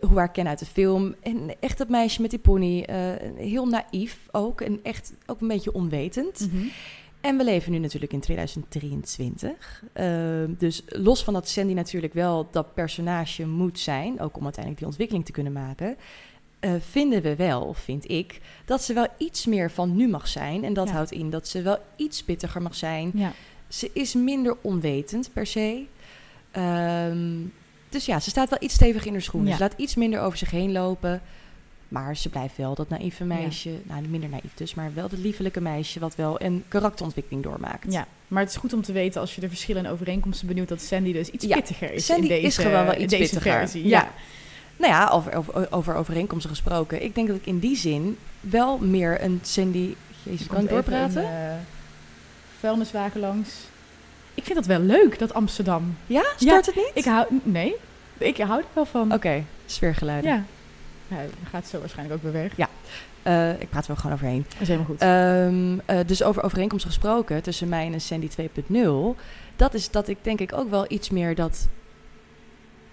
hoe 0.00 0.10
we 0.12 0.18
haar 0.18 0.30
kennen 0.32 0.52
uit 0.52 0.60
de 0.60 0.66
film. 0.72 1.14
En 1.22 1.50
echt 1.60 1.78
het 1.78 1.88
meisje 1.88 2.20
met 2.20 2.30
die 2.30 2.38
pony. 2.38 2.82
eh, 2.82 2.96
heel 3.36 3.66
naïef 3.66 4.18
ook. 4.30 4.60
En 4.60 4.80
echt 4.82 5.12
ook 5.26 5.40
een 5.40 5.48
beetje 5.48 5.72
onwetend. 5.72 6.48
Mhm. 6.52 6.64
En 7.26 7.36
we 7.36 7.44
leven 7.44 7.72
nu 7.72 7.78
natuurlijk 7.78 8.12
in 8.12 8.20
2023. 8.20 9.82
Eh, 9.92 10.06
dus 10.48 10.82
los 10.86 11.24
van 11.24 11.32
dat 11.34 11.48
Sandy 11.48 11.72
natuurlijk 11.72 12.14
wel 12.14 12.48
dat 12.50 12.74
personage 12.74 13.46
moet 13.46 13.78
zijn, 13.78 14.20
ook 14.20 14.36
om 14.36 14.42
uiteindelijk 14.42 14.78
die 14.78 14.86
ontwikkeling 14.86 15.24
te 15.24 15.32
kunnen 15.32 15.52
maken, 15.52 15.96
eh, 16.60 16.72
vinden 16.78 17.22
we 17.22 17.36
wel, 17.36 17.74
vind 17.74 18.10
ik, 18.10 18.40
dat 18.64 18.82
ze 18.82 18.92
wel 18.92 19.06
iets 19.18 19.46
meer 19.46 19.70
van 19.70 19.96
nu 19.96 20.08
mag 20.08 20.28
zijn. 20.28 20.64
En 20.64 20.74
dat 20.74 20.88
Ja. 20.88 20.94
houdt 20.94 21.12
in 21.12 21.30
dat 21.30 21.48
ze 21.48 21.62
wel 21.62 21.78
iets 21.96 22.22
pittiger 22.24 22.62
mag 22.62 22.74
zijn. 22.74 23.10
Ja. 23.14 23.32
Ze 23.68 23.90
is 23.92 24.14
minder 24.14 24.56
onwetend 24.60 25.30
per 25.32 25.46
se. 25.46 25.84
Ehm, 26.50 27.36
dus 27.88 28.06
ja, 28.06 28.20
ze 28.20 28.30
staat 28.30 28.50
wel 28.50 28.62
iets 28.62 28.74
steviger 28.74 29.06
in 29.06 29.12
haar 29.12 29.22
schoenen. 29.22 29.50
Ja. 29.50 29.56
Ze 29.56 29.62
laat 29.62 29.74
iets 29.76 29.94
minder 29.94 30.20
over 30.20 30.38
zich 30.38 30.50
heen 30.50 30.72
lopen. 30.72 31.22
Maar 31.88 32.16
ze 32.16 32.28
blijft 32.28 32.56
wel 32.56 32.74
dat 32.74 32.88
naïeve 32.88 33.24
meisje, 33.24 33.70
nou 33.82 34.08
minder 34.08 34.28
naïef 34.28 34.54
dus, 34.54 34.74
maar 34.74 34.94
wel 34.94 35.08
dat 35.08 35.18
liefelijke 35.18 35.60
meisje 35.60 36.00
wat 36.00 36.14
wel 36.14 36.40
een 36.40 36.64
karakterontwikkeling 36.68 37.42
doormaakt. 37.42 37.92
ja, 37.92 38.06
maar 38.28 38.42
het 38.42 38.50
is 38.50 38.56
goed 38.56 38.72
om 38.72 38.82
te 38.82 38.92
weten 38.92 39.20
als 39.20 39.34
je 39.34 39.40
de 39.40 39.48
verschillen 39.48 39.84
en 39.84 39.90
overeenkomsten 39.90 40.46
benieuwt 40.46 40.68
dat 40.68 40.80
Sandy 40.80 41.12
dus 41.12 41.28
iets 41.28 41.44
Ja, 41.44 41.54
pittiger 41.54 41.92
is 41.92 42.06
Sandy 42.06 42.22
in 42.22 42.28
deze, 42.28 42.46
is 42.46 42.56
gewoon 42.56 42.84
wel 42.84 43.00
iets 43.00 43.12
deze 43.12 43.22
pittiger. 43.22 43.52
versie. 43.58 43.86
Ja. 43.88 44.00
Ja. 44.00 44.10
Nou 44.76 44.92
ja, 44.92 45.08
over, 45.08 45.34
over, 45.36 45.72
over 45.72 45.94
overeenkomsten 45.94 46.50
gesproken. 46.50 47.02
Ik 47.02 47.14
denk 47.14 47.28
dat 47.28 47.36
ik 47.36 47.46
in 47.46 47.58
die 47.58 47.76
zin 47.76 48.18
wel 48.40 48.78
meer 48.78 49.22
een 49.22 49.40
Sandy... 49.42 49.94
Jezus, 50.22 50.46
kan 50.46 50.62
ik 50.62 50.68
doorpraten? 50.68 51.24
Een, 51.24 51.30
eh, 51.48 51.54
vuilniswagen 52.58 53.20
langs. 53.20 53.50
Ik 54.34 54.44
vind 54.44 54.56
dat 54.56 54.66
wel 54.66 54.80
leuk, 54.80 55.18
dat 55.18 55.34
Amsterdam. 55.34 55.96
Ja? 56.06 56.24
Stort 56.36 56.66
het 56.66 56.74
niet? 56.74 56.90
Ik 56.94 57.04
hou... 57.04 57.26
Nee, 57.42 57.74
ik 58.18 58.36
hou 58.36 58.60
er 58.60 58.66
wel 58.72 58.84
van. 58.84 59.12
Oké, 59.12 59.44
sfeergeluiden. 59.66 60.30
Ja. 60.30 60.44
Ja. 61.08 61.16
Dan 61.16 61.28
gaat 61.50 61.66
zo 61.66 61.78
waarschijnlijk 61.78 62.16
ook 62.24 62.32
weer 62.32 62.42
weg. 62.42 62.68
Eh, 63.22 63.60
ik 63.60 63.68
praat 63.68 63.82
er 63.82 63.86
wel 63.88 63.96
gewoon 63.96 64.12
overheen. 64.12 64.44
Dat 64.48 64.60
is 64.60 64.68
helemaal 64.68 64.86
goed. 64.86 65.00
Ehm, 65.00 65.78
eh, 65.98 66.06
dus 66.06 66.22
over 66.22 66.42
overeenkomsten 66.42 66.90
gesproken 66.90 67.42
tussen 67.42 67.68
mij 67.68 67.92
en 67.92 68.00
Sandy 68.00 68.28
2.0. 68.28 69.16
Dat 69.56 69.74
is 69.74 69.90
dat 69.90 70.08
ik 70.08 70.18
denk 70.22 70.40
ik 70.40 70.52
ook 70.52 70.70
wel 70.70 70.84
iets 70.88 71.10
meer 71.10 71.34
dat... 71.34 71.68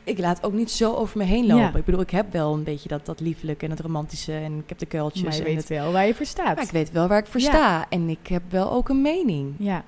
Ik 0.03 0.17
laat 0.19 0.43
ook 0.43 0.53
niet 0.53 0.71
zo 0.71 0.93
over 0.93 1.17
me 1.17 1.23
heen 1.23 1.45
lopen. 1.45 1.63
Ja. 1.71 1.75
Ik 1.75 1.85
bedoel, 1.85 2.01
ik 2.01 2.09
heb 2.09 2.31
wel 2.31 2.53
een 2.53 2.63
beetje 2.63 2.89
dat, 2.89 3.05
dat 3.05 3.19
lieflijke 3.19 3.65
en 3.65 3.71
het 3.71 3.79
romantische. 3.79 4.33
En 4.33 4.57
ik 4.57 4.69
heb 4.69 4.77
de 4.77 4.85
kuiltjes. 4.85 5.23
maar 5.23 5.33
je 5.33 5.39
en 5.39 5.45
weet 5.45 5.55
het- 5.57 5.67
wel 5.67 5.91
waar 5.91 6.05
je 6.07 6.15
voor 6.15 6.25
staat. 6.25 6.55
maar 6.55 6.63
ik 6.65 6.71
weet 6.71 6.91
wel 6.91 7.07
waar 7.07 7.19
ik 7.19 7.25
voor 7.25 7.39
Ja. 7.41 7.47
sta. 7.47 7.85
En 7.89 8.09
ik 8.09 8.27
heb 8.27 8.43
wel 8.49 8.71
ook 8.71 8.89
een 8.89 9.01
mening. 9.01 9.53
Ja, 9.57 9.83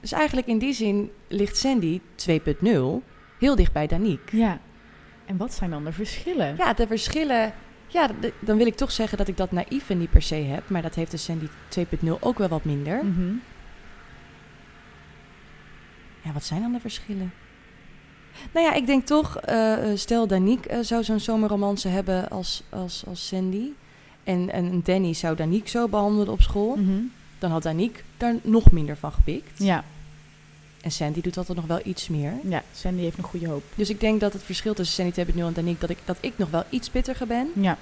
Dus 0.00 0.12
eigenlijk 0.12 0.46
in 0.46 0.58
die 0.58 0.72
zin 0.72 1.10
ligt 1.28 1.56
Sandy 1.56 2.00
2.0 2.14 3.02
heel 3.38 3.56
dicht 3.56 3.72
bij 3.72 3.86
Danique. 3.86 4.36
ja. 4.36 4.58
En 5.30 5.36
wat 5.36 5.54
zijn 5.54 5.70
dan 5.70 5.84
de 5.84 5.92
verschillen? 5.92 6.54
Ja, 6.56 6.72
de 6.72 6.86
verschillen... 6.86 7.52
Ja, 7.86 8.10
dan 8.38 8.56
wil 8.56 8.66
ik 8.66 8.76
toch 8.76 8.92
zeggen 8.92 9.18
dat 9.18 9.28
ik 9.28 9.36
dat 9.36 9.52
naïeve 9.52 9.94
niet 9.94 10.10
per 10.10 10.22
se 10.22 10.34
heb. 10.34 10.68
Maar 10.68 10.82
dat 10.82 10.94
heeft 10.94 11.10
de 11.10 11.16
Sandy 11.16 11.46
2.0 11.78 12.08
ook 12.20 12.38
wel 12.38 12.48
wat 12.48 12.64
minder. 12.64 13.04
Mhm. 13.04 13.32
Ja, 16.22 16.32
wat 16.32 16.44
zijn 16.44 16.60
dan 16.60 16.72
de 16.72 16.80
verschillen? 16.80 17.32
Nou 18.52 18.66
ja, 18.66 18.72
ik 18.72 18.86
denk 18.86 19.06
toch, 19.06 19.36
eh, 19.36 19.90
eh, 19.90 19.98
stel 19.98 20.26
Danique 20.26 20.68
eh, 20.68 20.78
zou 20.80 21.04
zo'n 21.04 21.20
zomerromance 21.20 21.88
hebben 21.88 22.30
als, 22.30 22.62
als, 22.68 23.04
als 23.06 23.26
Sandy. 23.26 23.68
En, 24.24 24.50
en 24.52 24.80
Danny 24.84 25.12
zou 25.14 25.36
Danique 25.36 25.68
zo 25.68 25.88
behandelen 25.88 26.32
op 26.32 26.40
school. 26.40 26.76
Mhm. 26.76 27.00
Dan 27.38 27.50
had 27.50 27.62
Danique 27.62 28.02
daar 28.16 28.34
nog 28.42 28.70
minder 28.70 28.96
van 28.96 29.12
gepikt. 29.12 29.58
Ja, 29.58 29.84
En 30.80 30.90
Sandy 30.90 31.20
doet 31.20 31.36
altijd 31.36 31.56
nog 31.56 31.66
wel 31.66 31.80
iets 31.84 32.08
meer. 32.08 32.32
ja, 32.44 32.62
Sandy 32.74 33.00
heeft 33.02 33.18
een 33.18 33.24
goede 33.24 33.48
hoop. 33.48 33.62
Dus 33.74 33.90
ik 33.90 34.00
denk 34.00 34.20
dat 34.20 34.32
het 34.32 34.42
verschil 34.42 34.74
tussen 34.74 35.12
Sandy 35.12 35.30
2.0 35.32 35.38
en 35.38 35.52
Danique... 35.52 35.80
Dat 35.80 35.90
ik, 35.90 35.98
dat 36.04 36.18
ik 36.20 36.32
nog 36.36 36.50
wel 36.50 36.64
iets 36.68 36.90
pittiger 36.90 37.26
ben. 37.26 37.50
Ja, 37.54 37.78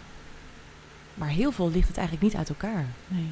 Maar 1.14 1.28
heel 1.28 1.52
veel 1.52 1.70
ligt 1.70 1.88
het 1.88 1.96
eigenlijk 1.96 2.26
niet 2.26 2.36
uit 2.36 2.48
elkaar. 2.48 2.86
nee. 3.08 3.26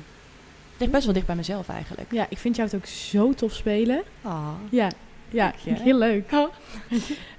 Het 0.71 0.85
ligt 0.85 0.93
best 0.93 1.05
wel 1.05 1.15
dicht 1.15 1.27
bij 1.27 1.37
mezelf 1.37 1.69
eigenlijk. 1.69 2.13
Ja, 2.13 2.27
ik 2.29 2.39
vind 2.39 2.57
jou 2.57 2.69
het 2.69 2.77
ook 2.79 2.87
zo 2.87 3.33
tof 3.35 3.53
spelen. 3.53 4.03
Ah. 4.23 4.49
Ja, 4.71 4.91
ja 5.31 5.53
heel 5.57 5.99
leuk. 5.99 6.31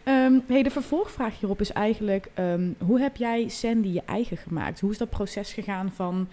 Ehm, 0.04 0.40
hey, 0.48 0.64
de 0.64 0.70
vervolgvraag 0.70 1.40
hierop 1.40 1.62
is 1.62 1.72
eigenlijk... 1.72 2.30
ehm, 2.34 2.70
hoe 2.78 3.00
heb 3.00 3.18
jij 3.18 3.48
Sandy 3.48 3.88
je 3.88 4.02
eigen 4.06 4.38
gemaakt? 4.38 4.80
Hoe 4.80 4.92
is 4.92 4.98
dat 4.98 5.10
proces 5.10 5.54
gegaan 5.54 5.92
van... 5.96 6.28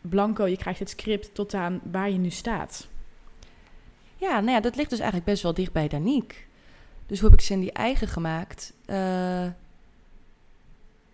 Blanco, 0.00 0.46
je 0.46 0.56
krijgt 0.56 0.78
het 0.78 0.90
script 0.90 1.34
tot 1.34 1.54
aan 1.54 1.80
waar 1.90 2.10
je 2.10 2.18
nu 2.18 2.30
staat? 2.30 2.88
Ja, 4.28 4.40
nou 4.40 4.50
ja, 4.52 4.60
dat 4.60 4.76
ligt 4.76 4.90
dus 4.90 4.98
eigenlijk 4.98 5.30
best 5.30 5.42
wel 5.42 5.54
dicht 5.54 5.72
bij 5.72 5.88
Danique. 5.88 6.36
Dus 7.06 7.20
hoe 7.20 7.30
heb 7.30 7.38
ik 7.38 7.44
Sandy 7.44 7.68
eigen 7.68 8.08
gemaakt? 8.08 8.72
Eh, 8.84 8.96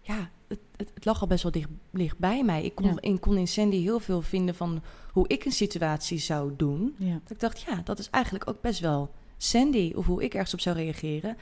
ja, 0.00 0.30
het, 0.48 0.58
het, 0.76 0.90
het, 0.94 1.04
lag 1.04 1.20
al 1.20 1.26
best 1.26 1.42
wel 1.42 1.52
dicht, 1.52 1.68
dicht 1.90 2.18
bij 2.18 2.44
mij. 2.44 2.62
Ik 2.64 2.74
kon, 2.74 2.86
Ja. 2.86 2.94
in, 3.00 3.20
kon 3.20 3.36
in 3.36 3.48
Sandy 3.48 3.82
heel 3.82 4.00
veel 4.00 4.22
vinden 4.22 4.54
van 4.54 4.82
hoe 5.10 5.28
ik 5.28 5.44
een 5.44 5.52
situatie 5.52 6.18
zou 6.18 6.52
doen. 6.56 6.94
Ja. 6.98 7.12
Dat 7.22 7.30
ik 7.30 7.40
dacht, 7.40 7.60
ja, 7.60 7.80
dat 7.84 7.98
is 7.98 8.10
eigenlijk 8.10 8.48
ook 8.48 8.60
best 8.60 8.80
wel 8.80 9.10
Sandy. 9.36 9.92
Of 9.96 10.06
hoe 10.06 10.22
ik 10.22 10.34
ergens 10.34 10.52
op 10.54 10.60
zou 10.60 10.76
reageren. 10.76 11.36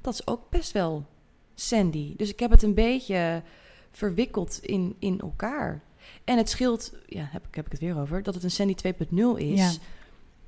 Dat 0.00 0.14
is 0.14 0.26
ook 0.26 0.50
best 0.50 0.72
wel 0.72 1.06
Sandy. 1.54 2.14
Dus 2.16 2.28
ik 2.30 2.40
heb 2.40 2.50
het 2.50 2.62
een 2.62 2.74
beetje 2.74 3.42
verwikkeld 3.90 4.58
in, 4.62 4.96
in 4.98 5.20
elkaar. 5.20 5.82
En 6.24 6.36
het 6.36 6.48
scheelt, 6.50 6.92
ja, 7.06 7.28
heb, 7.30 7.46
ik- 7.46 7.54
heb 7.54 7.66
ik 7.66 7.72
het 7.72 7.80
weer 7.80 7.98
over, 7.98 8.22
dat 8.22 8.34
het 8.34 8.42
een 8.44 8.50
Sandy 8.50 8.74
2.0 8.74 9.36
is. 9.36 9.58
Ja. 9.60 9.70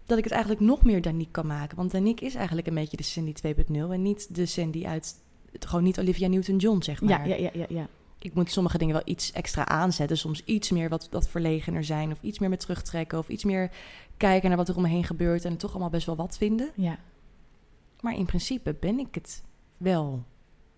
Dat 0.06 0.18
ik 0.18 0.24
het 0.24 0.32
eigenlijk 0.32 0.62
nog 0.62 0.82
meer 0.82 1.02
Danique 1.02 1.32
kan 1.32 1.46
maken. 1.46 1.76
Want 1.76 1.90
Danique 1.90 2.26
is 2.26 2.34
eigenlijk 2.34 2.66
een 2.66 2.74
beetje 2.74 2.96
de 2.96 3.02
Sandy 3.02 3.32
2.0. 3.46 3.74
En 3.90 4.02
niet 4.02 4.34
de 4.34 4.46
Sandy 4.46 4.86
uit, 4.86 5.14
gewoon 5.58 5.84
niet 5.84 5.98
Olivia 5.98 6.28
Newton-John, 6.28 6.82
zeg 6.82 7.00
maar. 7.00 7.28
Ja, 7.28 7.34
ja, 7.34 7.42
ja, 7.42 7.50
ja, 7.52 7.66
ja. 7.68 7.88
Ik 8.18 8.34
moet 8.34 8.50
sommige 8.50 8.78
dingen 8.78 8.94
wel 8.94 9.02
iets 9.04 9.32
extra 9.32 9.66
aanzetten. 9.66 10.18
Soms 10.18 10.44
iets 10.44 10.70
meer 10.70 10.88
wat, 10.88 11.08
wat 11.10 11.28
verlegener 11.28 11.84
zijn. 11.84 12.10
Of 12.10 12.22
iets 12.22 12.38
meer 12.38 12.48
met 12.48 12.60
terugtrekken. 12.60 13.18
Of 13.18 13.28
iets 13.28 13.44
meer 13.44 13.70
kijken 14.16 14.48
naar 14.48 14.58
wat 14.58 14.68
er 14.68 14.76
om 14.76 14.82
me 14.82 14.88
heen 14.88 15.04
gebeurt. 15.04 15.44
En 15.44 15.56
toch 15.56 15.70
allemaal 15.70 15.90
best 15.90 16.06
wel 16.06 16.16
wat 16.16 16.36
vinden. 16.36 16.70
ja. 16.74 16.98
Maar 18.00 18.16
in 18.16 18.26
principe 18.26 18.76
ben 18.80 18.98
ik 18.98 19.14
het 19.14 19.42
wel. 19.76 20.24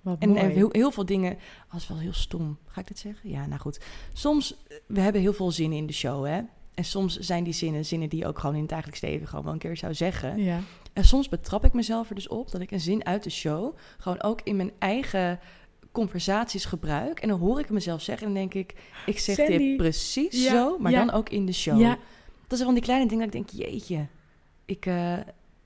Wat 0.01 0.17
En, 0.19 0.29
mooi. 0.29 0.41
en 0.41 0.51
heel, 0.51 0.69
heel 0.73 0.91
veel 0.91 1.05
dingen... 1.05 1.39
als 1.69 1.89
wel 1.89 1.99
heel 1.99 2.13
stom. 2.13 2.59
Ga 2.67 2.81
ik 2.81 2.87
dit 2.87 2.99
zeggen? 2.99 3.31
Ja, 3.31 3.47
nou 3.47 3.61
goed. 3.61 3.81
Soms, 4.13 4.57
eh, 4.69 4.77
we 4.87 5.01
hebben 5.01 5.21
heel 5.21 5.33
veel 5.33 5.51
zinnen 5.51 5.79
in 5.79 5.87
de 5.87 5.93
show, 5.93 6.27
hè. 6.27 6.41
En 6.77 6.85
soms 6.85 7.19
zijn 7.19 7.45
die 7.45 7.53
zinnen 7.53 7.85
zinnen 7.85 8.09
die 8.09 8.19
je 8.19 8.27
ook 8.27 8.39
gewoon 8.39 8.55
in 8.55 8.61
het 8.61 8.71
dagelijks 8.71 9.01
leven 9.01 9.27
gewoon 9.27 9.45
wel 9.45 9.53
een 9.53 9.59
keer 9.59 9.77
zou 9.77 9.95
zeggen. 9.95 10.39
Ja. 10.43 10.61
En 10.93 11.05
soms 11.05 11.29
betrap 11.29 11.65
ik 11.65 11.73
mezelf 11.73 12.09
er 12.09 12.15
dus 12.15 12.29
op 12.29 12.51
dat 12.51 12.61
ik 12.61 12.71
een 12.71 12.81
zin 12.81 13.07
uit 13.07 13.23
de 13.23 13.31
show 13.31 13.77
gewoon 13.99 14.23
ook 14.23 14.41
in 14.45 14.57
mijn 14.57 14.73
eigen 14.79 15.39
conversaties 15.93 16.65
gebruik. 16.65 17.21
En 17.21 17.29
dan 17.29 17.39
hoor 17.39 17.61
ik 17.61 17.71
mezelf 17.71 18.03
zeggen 18.03 18.27
en 18.27 18.33
dan 18.33 18.43
denk 18.43 18.55
ik, 18.55 18.79
ik 19.07 19.19
zeg 19.19 19.37
Sandy. 19.37 19.57
dit 19.59 19.77
precies 19.77 20.45
Ja, 20.45 20.51
zo, 20.51 20.79
maar 20.79 20.93
ja. 20.93 21.05
dan 21.05 21.15
ook 21.15 21.29
in 21.29 21.47
de 21.47 21.53
show. 21.53 21.81
Ja. 21.81 21.99
Dat 22.47 22.59
is 22.59 22.65
van 22.65 22.75
die 22.75 22.83
kleine 22.83 23.09
dingen 23.09 23.31
dat 23.31 23.35
ik 23.35 23.51
denk, 23.51 23.67
jeetje, 23.67 24.07
ik, 24.65 24.87
eh, 24.87 25.13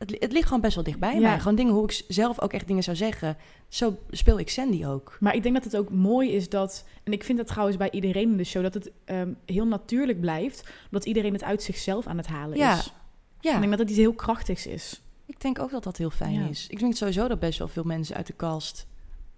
het, 0.01 0.11
li- 0.11 0.17
het 0.21 0.33
ligt 0.33 0.47
gewoon 0.47 0.61
best 0.61 0.75
wel 0.75 0.85
dichtbij 0.85 1.15
Ja. 1.15 1.21
mij. 1.21 1.39
Gewoon 1.39 1.55
dingen 1.55 1.73
hoe 1.73 1.85
ik 1.85 2.03
zelf 2.09 2.41
ook 2.41 2.53
echt 2.53 2.67
dingen 2.67 2.83
zou 2.83 2.97
zeggen. 2.97 3.37
Zo 3.69 3.97
speel 4.11 4.39
ik 4.39 4.51
Sandy 4.51 4.87
ook. 4.87 5.17
Maar 5.21 5.35
ik 5.35 5.43
denk 5.43 5.55
dat 5.55 5.65
het 5.65 5.77
ook 5.77 5.91
mooi 5.91 6.31
is 6.33 6.49
dat, 6.49 6.85
en 7.05 7.13
ik 7.13 7.25
vind 7.25 7.39
dat 7.39 7.47
trouwens 7.47 7.77
bij 7.77 7.91
iedereen 7.91 8.31
in 8.31 8.37
de 8.37 8.45
show, 8.45 8.63
dat 8.63 8.75
het 8.75 8.91
ehm, 9.05 9.33
heel 9.47 9.67
natuurlijk 9.67 10.21
blijft, 10.21 10.69
omdat 10.85 11.05
iedereen 11.05 11.33
het 11.33 11.45
uit 11.45 11.63
zichzelf 11.63 12.07
aan 12.07 12.17
het 12.17 12.27
halen 12.27 12.59
Ja. 12.59 12.79
is. 12.79 12.93
Ja, 13.41 13.55
Ik 13.55 13.59
denk 13.59 13.71
dat 13.71 13.79
het 13.81 13.89
iets 13.91 13.99
heel 13.99 14.13
krachtigs 14.15 14.67
is. 14.67 15.01
ik 15.27 15.41
denk 15.41 15.59
ook 15.59 15.71
dat 15.71 15.85
dat 15.85 15.97
heel 15.97 16.11
fijn 16.11 16.33
Ja. 16.33 16.49
is. 16.49 16.67
Ik 16.69 16.79
denk 16.79 16.95
sowieso 16.97 17.29
dat 17.29 17.39
best 17.41 17.59
wel 17.59 17.69
veel 17.69 17.85
mensen 17.85 18.17
uit 18.17 18.27
de 18.27 18.37
cast, 18.37 18.87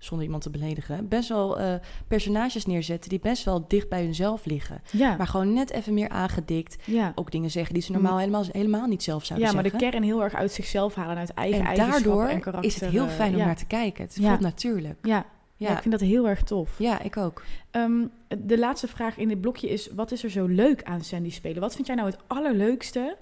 zonder 0.05 0.27
iemand 0.27 0.43
te 0.43 0.51
beledigen, 0.51 1.09
best 1.09 1.29
wel 1.29 1.59
eh, 1.59 1.75
personages 2.09 2.67
neerzetten 2.67 3.11
die 3.11 3.19
best 3.19 3.45
wel 3.45 3.65
dicht 3.69 3.89
bij 3.89 4.03
hunzelf 4.03 4.45
liggen. 4.45 4.83
Ja, 4.91 5.17
Maar 5.17 5.27
gewoon 5.27 5.53
net 5.53 5.71
even 5.71 5.95
meer 5.95 6.09
aangedikt. 6.09 6.77
ja. 6.85 7.13
Ook 7.15 7.31
dingen 7.31 7.51
zeggen 7.51 7.75
die 7.75 7.83
ze 7.83 7.93
normaal 7.93 8.19
helemaal, 8.19 8.45
helemaal 8.53 8.87
niet 8.87 9.03
zelf 9.03 9.25
zouden 9.25 9.49
ja 9.49 9.55
maar 9.55 9.63
de 9.63 9.71
zeggen. 9.71 9.91
kern 9.91 10.03
heel 10.03 10.23
erg 10.23 10.35
uit 10.35 10.53
zichzelf 10.53 10.95
halen 10.95 11.13
en 11.13 11.19
uit 11.19 11.35
eigen 11.35 11.67
en 11.67 11.77
daardoor 11.77 12.27
en 12.27 12.41
karakter. 12.41 12.71
is 12.71 12.81
het 12.81 12.91
heel 12.91 13.07
eh, 13.07 13.11
fijn 13.13 13.33
om 13.33 13.39
ja. 13.39 13.45
naar 13.45 13.57
te 13.57 13.67
kijken. 13.67 14.05
Het 14.05 14.15
Ja. 14.21 14.29
voelt 14.29 14.41
natuurlijk. 14.41 14.99
Ja. 15.07 15.27
Ja. 15.57 15.69
Ja. 15.69 15.75
ik 15.77 15.83
vind 15.83 15.99
dat 15.99 16.09
heel 16.09 16.29
erg 16.29 16.43
tof. 16.43 16.79
ja, 16.79 17.01
ik 17.01 17.17
ook. 17.17 17.43
Ehm, 17.71 18.05
de 18.39 18.59
laatste 18.59 18.89
vraag 18.89 19.17
in 19.17 19.29
dit 19.29 19.41
blokje 19.41 19.69
is: 19.69 19.89
wat 19.95 20.13
is 20.13 20.25
er 20.25 20.31
zo 20.31 20.47
leuk 20.47 20.83
aan 20.83 21.01
Sandy 21.01 21.31
spelen? 21.31 21.61
Wat 21.61 21.75
vind 21.75 21.87
jij 21.87 21.97
nou 21.97 22.11
het 22.11 22.19
allerleukste 22.27 23.17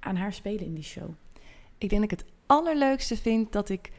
aan 0.00 0.16
haar 0.16 0.32
spelen 0.32 0.64
in 0.64 0.74
die 0.74 0.82
show? 0.84 1.08
Ik 1.78 1.88
denk 1.90 2.02
dat 2.02 2.12
ik 2.12 2.18
het 2.18 2.28
allerleukste 2.46 3.16
vind 3.16 3.52
dat 3.52 3.68
ik 3.68 3.90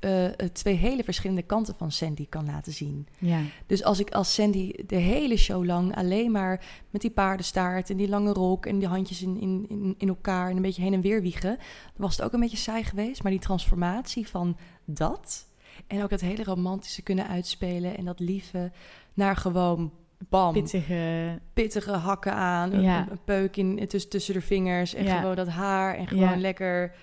eh, 0.00 0.24
twee 0.52 0.74
hele 0.74 1.04
verschillende 1.04 1.42
kanten 1.42 1.74
van 1.76 1.92
Sandy 1.92 2.26
kan 2.28 2.46
laten 2.46 2.72
zien. 2.72 3.06
Ja. 3.18 3.40
Dus 3.66 3.84
als 3.84 4.00
ik 4.00 4.10
als 4.10 4.34
Sandy 4.34 4.72
de 4.86 4.96
hele 4.96 5.36
show 5.36 5.64
lang 5.64 5.96
alleen 5.96 6.30
maar 6.30 6.64
met 6.90 7.00
die 7.00 7.10
paardenstaart 7.10 7.90
en 7.90 7.96
die 7.96 8.08
lange 8.08 8.32
rok 8.32 8.66
en 8.66 8.78
die 8.78 8.88
handjes 8.88 9.22
in, 9.22 9.40
in, 9.40 9.94
in, 9.98 10.08
elkaar 10.08 10.50
en 10.50 10.56
een 10.56 10.62
beetje 10.62 10.82
heen 10.82 10.92
en 10.94 11.00
weer 11.00 11.22
wiegen, 11.22 11.56
dan 11.56 11.58
was 11.96 12.16
het 12.16 12.24
ook 12.24 12.32
een 12.32 12.40
beetje 12.40 12.56
saai 12.56 12.84
geweest. 12.84 13.22
Maar 13.22 13.32
die 13.32 13.40
transformatie 13.40 14.28
van 14.28 14.56
dat 14.84 15.46
en 15.86 16.02
ook 16.02 16.10
dat 16.10 16.20
hele 16.20 16.44
romantische 16.44 17.02
kunnen 17.02 17.28
uitspelen 17.28 17.96
en 17.96 18.04
dat 18.04 18.20
lieve 18.20 18.70
naar 19.14 19.36
gewoon 19.36 19.92
bam, 20.28 20.52
Pittige. 20.52 21.38
pittige 21.52 21.92
hakken 21.92 22.32
aan, 22.34 22.72
een- 22.72 22.82
Ja. 22.82 23.00
een, 23.02 23.10
een 23.10 23.24
peuk 23.24 23.56
in, 23.56 23.86
tussen, 23.88 24.10
tussen 24.10 24.34
de 24.34 24.40
vingers 24.40 24.94
en 24.94 25.04
Ja. 25.04 25.18
gewoon 25.20 25.36
dat 25.36 25.48
haar 25.48 25.94
en 25.94 26.06
gewoon 26.06 26.40
lekker 26.40 26.94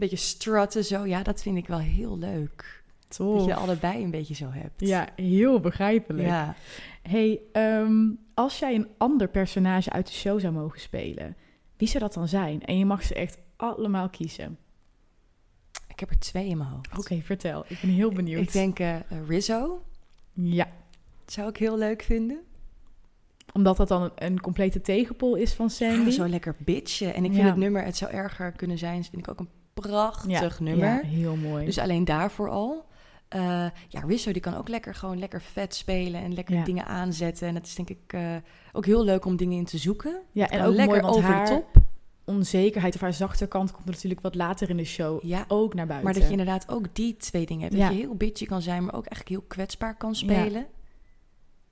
beetje 0.00 0.16
strutten 0.16 0.84
zo. 0.84 1.06
Ja, 1.06 1.22
dat 1.22 1.42
vind 1.42 1.56
ik 1.56 1.66
wel 1.66 1.78
heel 1.78 2.18
leuk. 2.18 2.82
Dat 3.08 3.16
Tof. 3.16 3.46
je 3.46 3.54
allebei 3.54 4.02
een 4.04 4.10
beetje 4.10 4.34
zo 4.34 4.50
hebt. 4.50 4.80
Ja, 4.80 5.08
heel 5.16 5.60
begrijpelijk. 5.60 6.26
ja. 6.28 6.54
Hey, 7.02 7.40
ehm, 7.52 8.08
als 8.34 8.58
jij 8.58 8.74
een 8.74 8.88
ander 8.98 9.28
personage 9.28 9.90
uit 9.90 10.06
de 10.06 10.12
show 10.12 10.40
zou 10.40 10.52
mogen 10.52 10.80
spelen, 10.80 11.36
wie 11.76 11.88
zou 11.88 11.98
dat 12.02 12.14
dan 12.14 12.28
zijn? 12.28 12.64
En 12.64 12.78
je 12.78 12.84
mag 12.84 13.02
ze 13.02 13.14
echt 13.14 13.38
allemaal 13.56 14.08
kiezen. 14.08 14.58
Ik 15.88 16.00
heb 16.00 16.10
er 16.10 16.18
twee 16.18 16.48
in 16.48 16.56
mijn 16.58 16.70
hoofd. 16.70 16.98
Oké, 16.98 17.20
vertel. 17.22 17.64
Ik 17.68 17.78
ben 17.80 17.90
heel 17.90 18.12
benieuwd. 18.12 18.42
Ik 18.42 18.52
denk 18.52 18.78
eh, 18.78 18.96
Rizzo. 19.28 19.82
Ja, 20.32 20.68
Zou 21.26 21.48
ik 21.48 21.56
heel 21.56 21.78
leuk 21.78 22.02
vinden. 22.02 22.38
omdat 23.52 23.76
dat 23.76 23.88
dan 23.88 24.02
een, 24.02 24.10
een 24.14 24.40
complete 24.40 24.80
tegenpol 24.80 25.34
is 25.34 25.52
van 25.52 25.70
Sandy. 25.70 26.04
Ja, 26.04 26.10
zo 26.10 26.28
lekker 26.28 26.54
bitchen. 26.58 27.14
En 27.14 27.24
ik 27.24 27.30
vind 27.32 27.42
Ja. 27.44 27.50
het 27.50 27.56
nummer, 27.58 27.84
het 27.84 27.96
zou 27.96 28.10
erger 28.12 28.52
kunnen 28.52 28.78
zijn, 28.78 29.04
vind 29.04 29.16
ik 29.26 29.28
ook 29.30 29.38
een 29.40 29.48
prachtig 29.80 30.58
ja, 30.58 30.64
nummer. 30.64 30.88
Ja, 30.88 31.00
heel 31.08 31.36
mooi. 31.36 31.64
Dus 31.64 31.78
alleen 31.78 32.04
daarvoor 32.04 32.48
al. 32.50 32.88
Eh, 33.28 33.40
ja, 33.88 34.00
Rizzo 34.06 34.32
die 34.32 34.40
kan 34.42 34.54
ook 34.56 34.68
lekker 34.68 34.94
gewoon 34.94 35.18
lekker 35.18 35.40
vet 35.42 35.74
spelen 35.74 36.22
en 36.22 36.34
lekker 36.34 36.54
Ja. 36.54 36.64
dingen 36.64 36.86
aanzetten. 36.86 37.48
En 37.48 37.54
dat 37.54 37.66
is 37.66 37.74
denk 37.74 37.90
ik 37.90 37.98
eh, 38.06 38.34
ook 38.72 38.86
heel 38.86 39.04
leuk 39.04 39.24
om 39.24 39.36
dingen 39.36 39.58
in 39.58 39.64
te 39.64 39.78
zoeken. 39.78 40.20
ja, 40.32 40.48
en 40.48 40.64
ook 40.64 40.74
lekker 40.74 41.02
mooi, 41.02 41.14
over 41.14 41.30
haar 41.30 41.46
de 41.46 41.50
top. 41.52 41.82
onzekerheid 42.24 42.94
of 42.94 43.00
haar 43.00 43.12
zachte 43.14 43.46
kant 43.46 43.72
komt 43.72 43.86
natuurlijk 43.86 44.20
wat 44.20 44.34
later 44.34 44.70
in 44.70 44.76
de 44.76 44.84
show 44.84 45.24
Ja, 45.24 45.44
ook 45.48 45.74
naar 45.74 45.86
buiten. 45.86 46.04
maar 46.04 46.14
dat 46.18 46.24
je 46.24 46.30
inderdaad 46.38 46.68
ook 46.68 46.94
die 46.94 47.16
twee 47.16 47.46
dingen 47.46 47.62
hebt. 47.62 47.74
Ja. 47.74 47.86
Dat 47.88 47.96
je 47.96 48.00
heel 48.02 48.14
bitchy 48.14 48.46
kan 48.46 48.62
zijn, 48.62 48.84
maar 48.84 48.94
ook 48.94 49.06
eigenlijk 49.06 49.28
heel 49.28 49.48
kwetsbaar 49.48 49.96
kan 49.96 50.14
spelen. 50.14 50.66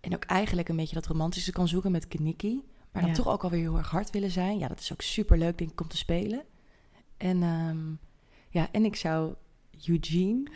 En 0.01 0.15
ook 0.15 0.25
eigenlijk 0.25 0.69
een 0.69 0.77
beetje 0.77 0.95
dat 0.95 1.07
romantische 1.07 1.53
kan 1.53 1.69
zoeken 1.69 1.91
met 1.93 2.09
Kaniki. 2.09 2.63
Maar 2.93 3.03
dan 3.03 3.11
Ja. 3.11 3.17
toch 3.17 3.29
ook 3.29 3.43
alweer 3.45 3.61
heel 3.61 3.77
erg 3.77 3.91
hard 3.91 4.11
willen 4.11 4.31
zijn. 4.31 4.59
Ja, 4.59 4.69
dat 4.69 4.81
is 4.81 4.93
ook 4.93 5.01
super 5.03 5.39
leuk, 5.39 5.59
denk 5.59 5.71
ik, 5.71 5.81
om 5.81 5.89
te 5.89 5.97
spelen. 5.97 6.43
En 7.19 7.43
ehm, 7.43 7.77
ja, 8.49 8.69
en 8.73 8.85
ik 8.85 8.97
zou 8.97 9.33
Eugene. 9.87 10.43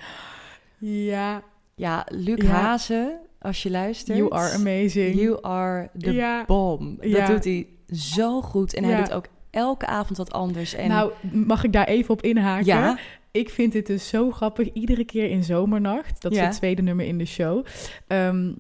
Ja, 0.79 1.43
Ja, 1.75 2.07
Luc 2.11 2.43
Ja. 2.43 2.49
Hazen, 2.49 3.19
als 3.39 3.63
je 3.63 3.71
luistert. 3.71 4.19
you 4.19 4.33
are 4.33 4.53
amazing. 4.55 5.15
You 5.15 5.39
are 5.43 5.91
the 5.99 6.13
ja. 6.13 6.45
bomb. 6.47 6.97
Dat 7.03 7.11
Ja. 7.11 7.27
doet 7.27 7.45
hij 7.45 7.67
zo 7.97 8.41
goed. 8.43 8.75
En 8.75 8.85
hij 8.85 8.97
doet 8.97 9.13
ook 9.13 9.27
elke 9.51 9.87
avond 9.87 10.17
wat 10.19 10.33
anders. 10.33 10.75
En 10.75 10.89
Nou, 10.89 11.13
mag 11.33 11.65
ik 11.65 11.73
daar 11.73 11.87
even 11.87 12.11
op 12.15 12.23
inhaken? 12.23 12.67
ja, 12.67 12.99
Ik 13.31 13.51
vind 13.51 13.73
dit 13.73 13.87
dus 13.87 14.09
zo 14.09 14.31
grappig. 14.31 14.73
Iedere 14.73 15.05
keer 15.05 15.31
in 15.31 15.45
Zomernacht, 15.45 16.23
dat 16.23 16.33
is 16.33 16.39
het 16.41 16.53
tweede 16.53 16.83
nummer 16.83 17.07
in 17.07 17.19
de 17.19 17.25
show. 17.27 17.65
ehm, 18.07 18.53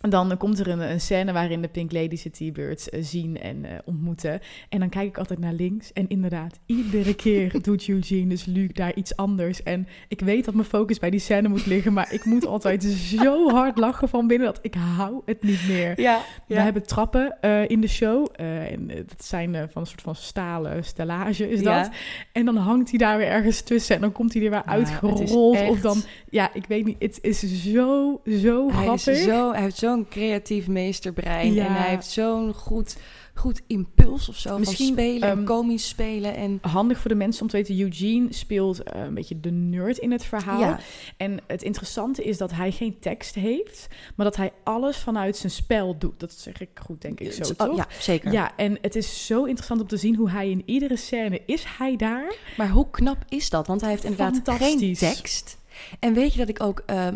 dan 0.00 0.36
komt 0.36 0.58
er 0.58 0.68
een, 0.68 0.90
een 0.90 1.00
scène 1.00 1.32
waarin 1.32 1.62
de 1.62 1.68
Pink 1.68 1.92
Ladies 1.92 2.22
de 2.22 2.30
T-Birds 2.30 2.88
eh, 2.88 3.02
zien 3.02 3.40
en 3.40 3.64
eh, 3.64 3.78
ontmoeten. 3.84 4.40
En 4.68 4.78
dan 4.78 4.88
kijk 4.88 5.08
ik 5.08 5.18
altijd 5.18 5.38
naar 5.38 5.52
links. 5.52 5.92
En 5.92 6.08
inderdaad, 6.08 6.58
iedere 6.66 7.14
keer 7.14 7.52
doet 7.62 7.88
Eugene, 7.88 8.26
dus 8.28 8.44
Luc, 8.44 8.72
daar 8.72 8.94
iets 8.94 9.16
anders. 9.16 9.62
En 9.62 9.88
ik 10.08 10.20
weet 10.20 10.44
dat 10.44 10.54
mijn 10.54 10.66
focus 10.66 10.98
bij 10.98 11.10
die 11.10 11.20
scène 11.20 11.48
moet 11.48 11.66
liggen. 11.66 11.92
Maar 11.92 12.12
ik 12.12 12.24
moet 12.24 12.46
altijd 12.46 12.82
zo 13.22 13.50
hard 13.50 13.78
lachen 13.78 14.08
van 14.08 14.26
binnen 14.26 14.46
dat 14.46 14.58
ik 14.62 14.74
hou 14.74 15.22
het 15.24 15.42
niet 15.42 15.68
meer. 15.68 16.00
ja, 16.00 16.20
We 16.46 16.54
ja. 16.54 16.62
hebben 16.62 16.86
trappen 16.86 17.40
eh, 17.40 17.68
in 17.68 17.80
de 17.80 17.88
show. 17.88 18.26
en 18.36 18.86
dat 18.86 19.24
zijn 19.24 19.54
van 19.70 19.82
een 19.82 19.88
soort 19.88 20.02
van 20.02 20.14
stalen 20.14 20.84
stellage, 20.84 21.50
is 21.50 21.62
dat. 21.62 21.86
Ja. 21.86 21.90
En 22.32 22.44
dan 22.44 22.56
hangt 22.56 22.90
hij 22.90 22.98
daar 22.98 23.18
weer 23.18 23.28
ergens 23.28 23.60
tussen. 23.60 23.94
En 23.94 24.00
dan 24.00 24.12
komt 24.12 24.34
hij 24.34 24.42
er 24.44 24.50
weer 24.50 24.64
uitgerold. 24.64 25.30
Of 25.68 25.80
dan, 25.80 26.02
ja, 26.30 26.54
ik 26.54 26.66
weet 26.66 26.84
niet. 26.84 26.96
Het 26.98 27.18
is 27.22 27.40
zo, 27.72 28.20
zo 28.24 28.70
Hij, 28.70 28.92
is 28.94 29.02
grappig. 29.02 29.22
zo, 29.22 29.52
hij 29.52 29.62
heeft 29.62 29.78
zo'n 29.86 30.08
creatief 30.08 30.68
meesterbrein. 30.68 31.52
Ja. 31.52 31.66
En 31.66 31.72
hij 31.72 31.88
heeft 31.88 32.06
zo'n 32.06 32.54
goed, 32.54 32.96
goed 33.34 33.62
impuls 33.66 34.28
of 34.28 34.36
zo. 34.36 34.58
Misschien, 34.58 34.94
van 34.94 35.04
spelen 35.04 35.28
ehm, 35.28 35.44
komisch 35.44 35.88
spelen. 35.88 36.34
En 36.34 36.58
Handig 36.60 36.98
voor 36.98 37.10
de 37.10 37.16
mensen 37.16 37.42
om 37.42 37.48
te 37.48 37.56
weten, 37.56 37.80
Eugene 37.80 38.32
speelt 38.32 38.82
eh, 38.82 39.02
een 39.02 39.14
beetje 39.14 39.40
de 39.40 39.50
nerd 39.50 39.98
in 39.98 40.12
het 40.12 40.24
verhaal. 40.24 40.60
ja, 40.60 40.80
En 41.16 41.38
het 41.46 41.62
interessante 41.62 42.24
is 42.24 42.38
dat 42.38 42.52
hij 42.52 42.72
geen 42.72 42.98
tekst 42.98 43.34
heeft, 43.34 43.86
maar 44.14 44.26
dat 44.26 44.36
hij 44.36 44.52
alles 44.64 44.96
vanuit 44.96 45.36
zijn 45.36 45.52
spel 45.52 45.98
doet. 45.98 46.20
Dat 46.20 46.32
zeg 46.32 46.60
ik 46.60 46.70
goed, 46.74 47.00
denk 47.00 47.20
ik 47.20 47.32
zo, 47.32 47.54
toch? 47.54 47.76
ja, 47.76 47.86
zeker. 48.00 48.32
Ja, 48.32 48.56
en 48.56 48.78
het 48.80 48.96
is 48.96 49.26
zo 49.26 49.44
interessant 49.44 49.80
om 49.80 49.86
te 49.86 49.96
zien 49.96 50.16
hoe 50.16 50.30
hij 50.30 50.50
in 50.50 50.62
iedere 50.66 50.96
scène 50.96 51.42
is 51.46 51.64
hij 51.78 51.96
daar. 51.96 52.34
Maar 52.56 52.70
hoe 52.70 52.90
knap 52.90 53.24
is 53.28 53.50
dat? 53.50 53.66
Want 53.66 53.80
hij 53.80 53.90
heeft 53.90 54.04
inderdaad 54.04 54.40
geen 54.44 54.94
tekst. 54.94 55.58
En 55.98 56.14
weet 56.14 56.32
je 56.32 56.38
dat 56.38 56.48
ik 56.48 56.62
ook, 56.62 56.82
eh, 56.86 57.06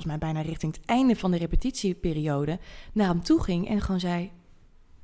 volgens 0.00 0.20
mij 0.20 0.32
bijna 0.32 0.48
richting 0.48 0.76
het 0.76 0.84
einde 0.86 1.16
van 1.16 1.30
de 1.30 1.36
repetitieperiode, 1.36 2.58
naar 2.92 3.08
hem 3.08 3.22
toe 3.22 3.42
ging 3.42 3.68
en 3.68 3.80
gewoon 3.80 4.00
zei: 4.00 4.30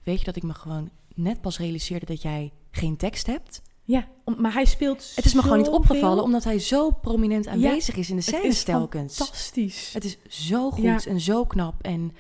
Weet 0.03 0.19
je 0.19 0.25
dat 0.25 0.37
ik 0.37 0.43
me 0.43 0.55
gewoon 0.55 0.91
net 1.15 1.41
pas 1.41 1.59
realiseerde 1.59 2.07
dat 2.07 2.23
jij 2.23 2.53
geen 2.71 2.97
tekst 2.97 3.27
hebt? 3.27 3.63
Ja, 3.83 4.09
maar 4.39 4.53
hij 4.53 4.65
speelt 4.65 5.13
Het 5.15 5.25
is 5.25 5.35
me 5.35 5.43
gewoon 5.43 5.59
niet 5.59 5.69
opgevallen, 5.69 6.23
omdat 6.25 6.45
hij 6.45 6.59
zo 6.59 6.91
prominent 6.91 7.47
aanwezig 7.47 7.97
is 7.97 8.11
in 8.11 8.17
de 8.17 8.23
Het 8.23 8.35
scène 8.35 8.47
is 8.49 8.65
telkens. 8.65 9.17
fantastisch. 9.17 9.93
Het 9.93 10.05
is 10.05 10.19
zo 10.29 10.71
goed 10.71 10.83
Ja. 10.83 11.05
en 11.05 11.21
zo 11.21 11.45
knap 11.45 11.83
en 11.83 12.13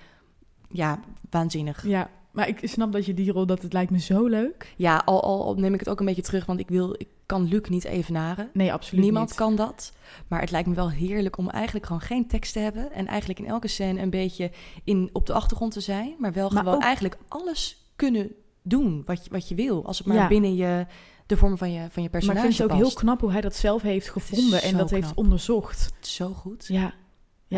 ja, 0.69 1.01
waanzinnig. 1.31 1.87
Ja, 1.87 2.11
maar 2.33 2.49
ik 2.49 2.59
snap 2.63 2.93
dat 2.93 3.07
je 3.07 3.15
die 3.15 3.33
rol, 3.33 3.47
dat 3.47 3.63
het 3.63 3.73
lijkt 3.73 3.91
me 3.91 4.01
zo 4.01 4.27
leuk. 4.27 4.75
Ja, 4.77 5.03
al, 5.05 5.23
al, 5.23 5.45
al 5.45 5.55
neem 5.55 5.75
ik 5.75 5.81
het 5.81 5.89
ook 5.89 6.01
een 6.01 6.07
beetje 6.07 6.23
terug, 6.23 6.47
want 6.47 6.61
ik, 6.61 6.69
wil, 6.69 6.95
ik 6.99 7.09
kan 7.27 7.49
Luc 7.49 7.69
niet 7.69 7.85
evenaren. 7.85 8.51
Nee, 8.53 8.73
absoluut 8.73 9.05
Niemand 9.05 9.29
niet. 9.29 9.37
kan 9.37 9.57
dat. 9.57 9.93
Maar 10.29 10.41
het 10.41 10.51
lijkt 10.51 10.69
me 10.69 10.75
wel 10.75 10.91
heerlijk 10.91 11.39
om 11.39 11.51
eigenlijk 11.51 11.87
gewoon 11.87 12.01
geen 12.01 12.27
tekst 12.29 12.53
te 12.53 12.59
hebben. 12.59 12.93
En 12.93 13.07
eigenlijk 13.07 13.39
in 13.39 13.47
elke 13.47 13.69
scène 13.69 14.01
een 14.01 14.11
beetje 14.11 14.51
in, 14.85 15.11
op 15.13 15.27
de 15.27 15.33
achtergrond 15.33 15.73
te 15.73 15.81
zijn. 15.81 16.15
Maar 16.19 16.33
wel 16.33 16.49
Maar 16.51 16.59
gewoon 16.59 16.75
ook- 16.75 16.83
eigenlijk 16.83 17.19
alles 17.29 17.91
kunnen 17.97 18.31
doen 18.63 19.03
wat 19.05 19.25
je, 19.25 19.31
wat 19.31 19.49
je 19.49 19.55
wil. 19.55 19.85
Als 19.87 19.99
het 19.99 20.07
maar 20.07 20.17
Ja. 20.17 20.29
binnen 20.29 20.55
je, 20.55 20.87
de 21.27 21.37
vorm 21.37 21.59
van 21.59 21.73
je, 21.73 21.79
van 21.79 21.87
je 21.89 21.93
Maar 21.95 22.05
ik 22.05 22.11
personage 22.11 22.41
vind 22.41 22.59
het 22.59 22.71
ook 22.71 22.77
heel 22.77 22.93
knap 22.95 23.21
hoe 23.21 23.31
hij 23.33 23.41
dat 23.41 23.55
zelf 23.57 23.83
heeft 23.83 24.09
gevonden 24.11 24.63
en 24.63 24.77
dat 24.77 24.91
heeft 24.91 25.15
onderzocht. 25.15 25.93
Zo 26.01 26.29
goed. 26.33 26.65
Ja. 26.69 26.81
Ja, 26.81 26.93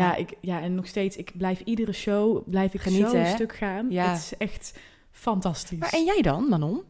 Ja. 0.01 0.15
Ik, 0.15 0.33
ja, 0.41 0.61
en 0.61 0.75
nog 0.75 0.87
steeds, 0.87 1.15
ik 1.17 1.31
blijf 1.37 1.59
iedere 1.59 1.91
show, 1.93 2.49
blijf 2.49 2.73
ik 2.73 2.81
Genieten, 2.81 3.09
zo 3.09 3.15
een 3.15 3.23
hè? 3.23 3.33
stuk 3.33 3.55
gaan. 3.55 3.85
Ja. 3.89 4.09
Het 4.11 4.17
is 4.17 4.33
echt 4.37 4.77
fantastisch. 5.11 5.77
Maar 5.79 5.93
en 5.93 6.03
jij 6.05 6.21
dan, 6.21 6.49
Manon? 6.49 6.81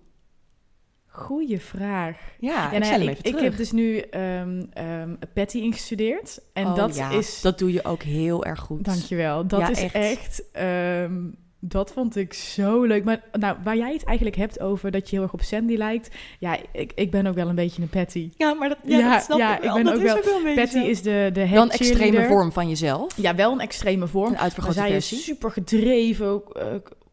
Goeie 1.11 1.59
vraag. 1.59 2.17
Ja, 2.39 2.51
Ja, 2.51 2.71
ik 2.71 2.79
nou 2.79 3.09
ik, 3.09 3.17
ik 3.21 3.39
heb 3.39 3.57
dus 3.57 3.71
nu 3.71 3.97
ehm 3.97 4.63
Patty 5.33 5.57
ingestudeerd. 5.57 6.39
En 6.53 6.65
Oh, 6.65 6.75
dat 6.75 6.95
ja, 6.95 7.09
is... 7.09 7.41
Dat 7.41 7.59
doe 7.59 7.73
je 7.73 7.85
ook 7.85 8.03
heel 8.03 8.45
erg 8.45 8.59
goed. 8.59 8.85
Dankjewel. 8.85 9.47
Dat 9.47 9.59
Ja, 9.59 9.69
is 9.69 9.81
echt. 9.81 9.93
echt... 9.93 10.43
ehm, 10.51 11.13
dat 11.59 11.91
vond 11.91 12.15
ik 12.15 12.33
zo 12.33 12.83
leuk. 12.83 13.03
Maar 13.03 13.23
nou, 13.31 13.57
waar 13.63 13.77
jij 13.77 13.93
het 13.93 14.03
eigenlijk 14.03 14.37
hebt 14.37 14.59
over 14.59 14.91
dat 14.91 15.09
je 15.09 15.15
heel 15.15 15.23
erg 15.23 15.33
op 15.33 15.41
Sandy 15.41 15.75
lijkt. 15.75 16.15
Ja, 16.39 16.57
ik, 16.71 16.91
ik 16.95 17.11
ben 17.11 17.27
ook 17.27 17.35
wel 17.35 17.49
een 17.49 17.55
beetje 17.55 17.81
een 17.81 17.89
Patty. 17.89 18.29
Ja, 18.37 18.53
maar 18.53 18.69
dat, 18.69 18.77
ja, 18.83 18.97
Ja, 18.99 19.13
dat 19.13 19.23
snap 19.23 19.37
ja, 19.39 19.55
ik 19.57 19.61
wel. 19.63 19.77
ik 19.77 19.83
ben 19.83 19.93
Dat 19.93 19.93
ook 19.93 19.99
is 19.99 20.07
wel- 20.07 20.17
ook 20.17 20.23
wel 20.25 20.37
een 20.37 20.43
beetje 20.43 20.61
Patty 20.61 20.79
zo. 20.79 20.85
is 20.85 21.01
de, 21.01 21.29
de 21.33 21.49
Wel 21.49 21.63
een 21.63 21.69
extreme 21.71 22.25
vorm 22.27 22.51
van 22.51 22.69
jezelf. 22.69 23.17
Ja, 23.17 23.35
wel 23.35 23.51
een 23.51 23.59
extreme 23.59 24.07
vorm. 24.07 24.31
Een 24.31 24.37
uitvergrote 24.39 24.77
zij 24.79 24.91
versie. 24.91 25.17
is 25.17 25.23
super 25.23 25.51
gedreven, 25.51 26.41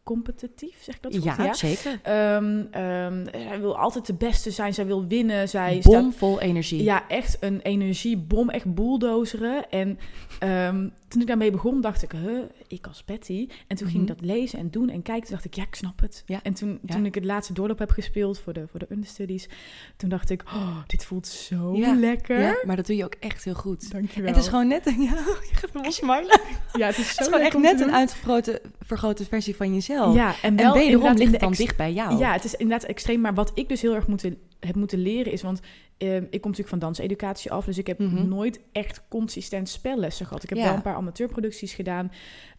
competitief, 0.07 0.75
zeg 0.81 0.95
ik 0.95 1.01
dat 1.01 1.15
goed? 1.15 1.23
ja, 1.23 1.53
zeker. 1.53 1.99
Ehm, 2.03 2.63
ehm, 2.71 3.25
zij 3.31 3.59
wil 3.59 3.77
altijd 3.77 4.05
de 4.05 4.13
beste 4.13 4.51
zijn, 4.51 4.73
zij 4.73 4.85
wil 4.85 5.07
winnen. 5.07 5.49
Zij 5.49 5.77
staat 5.79 6.01
Bomvol 6.01 6.39
energie. 6.39 6.83
Ja, 6.83 7.07
echt 7.07 7.37
een 7.39 7.61
energiebom, 7.61 8.49
echt 8.49 8.73
bulldozeren. 8.73 9.69
En 9.69 9.99
ehm, 10.39 10.87
toen 11.07 11.21
ik 11.21 11.27
daarmee 11.27 11.51
begon, 11.51 11.81
dacht 11.81 12.03
ik, 12.03 12.11
huh, 12.11 12.41
ik 12.67 12.87
als 12.87 13.03
Patty. 13.03 13.47
En 13.67 13.75
toen 13.77 13.87
ging 13.87 14.01
ik 14.01 14.09
Mhm. 14.09 14.17
dat 14.17 14.25
lezen 14.35 14.59
en 14.59 14.69
doen 14.69 14.89
en 14.89 15.01
kijken. 15.01 15.23
Toen 15.23 15.31
dacht 15.31 15.45
ik, 15.45 15.53
ja, 15.53 15.63
ik 15.63 15.75
snap 15.75 15.99
het. 16.01 16.23
Ja, 16.25 16.39
En 16.43 16.53
toen, 16.53 16.79
ja. 16.85 16.93
toen 16.95 17.05
ik 17.05 17.15
het 17.15 17.25
laatste 17.25 17.53
doorloop 17.53 17.79
heb 17.79 17.89
gespeeld 17.91 18.39
voor 18.39 18.53
de, 18.53 18.65
voor 18.71 18.79
de 18.79 18.87
understudies, 18.89 19.49
toen 19.97 20.09
dacht 20.09 20.29
ik, 20.29 20.43
oh, 20.45 20.77
dit 20.87 21.05
voelt 21.05 21.27
zo 21.27 21.75
Ja, 21.75 21.95
lekker. 21.95 22.39
Ja, 22.39 22.57
maar 22.65 22.75
dat 22.75 22.85
doe 22.87 22.95
je 22.95 23.03
ook 23.03 23.15
echt 23.19 23.43
heel 23.43 23.53
goed. 23.53 23.91
Dankjewel. 23.91 24.33
Het 24.33 24.41
is 24.41 24.47
gewoon 24.47 24.67
net 24.67 24.85
een, 24.87 25.01
ja, 25.09 25.15
je 25.49 25.49
gaat 25.55 25.73
me 25.73 25.91
smilen. 25.91 26.39
ja, 26.73 26.87
het 26.87 26.97
is, 26.97 27.07
Het 27.07 27.15
zo 27.15 27.21
is 27.21 27.27
gewoon 27.27 27.45
echt 27.45 27.57
net 27.57 27.79
een 27.79 27.91
uitvergrote 27.93 28.61
vergrote 28.79 29.25
versie 29.25 29.55
van 29.55 29.73
jezelf. 29.73 30.15
Ja, 30.15 30.27
en, 30.27 30.35
en 30.41 30.55
wel 30.55 30.73
wederom 30.73 30.89
inderdaad 30.93 31.17
ligt 31.17 31.31
het 31.31 31.39
dan 31.39 31.51
dicht 31.51 31.77
bij 31.77 31.93
jou. 31.93 32.17
Ja, 32.17 32.31
het 32.33 32.43
is 32.43 32.53
inderdaad 32.55 32.89
extreem. 32.89 33.21
Maar 33.21 33.33
wat 33.33 33.51
ik 33.53 33.69
dus 33.69 33.81
heel 33.81 33.95
erg 33.95 34.07
moeten, 34.07 34.37
heb 34.67 34.75
moeten 34.75 34.99
leren 34.99 35.31
is... 35.31 35.41
Want 35.41 35.59
ehm, 35.97 36.15
ik 36.29 36.41
kom 36.41 36.51
natuurlijk 36.51 36.69
van 36.69 36.79
danseducatie 36.79 37.51
af. 37.51 37.65
Dus 37.65 37.77
ik 37.77 37.87
heb 37.87 37.99
Mhm. 37.99 38.27
nooit 38.27 38.59
echt 38.71 39.01
consistent 39.09 39.69
spellessen 39.69 40.25
gehad. 40.25 40.43
Ik 40.43 40.49
heb 40.49 40.57
Ja. 40.57 40.63
wel 40.63 40.73
een 40.73 40.81
paar 40.81 40.95
amateurproducties 40.95 41.73
gedaan. 41.73 42.11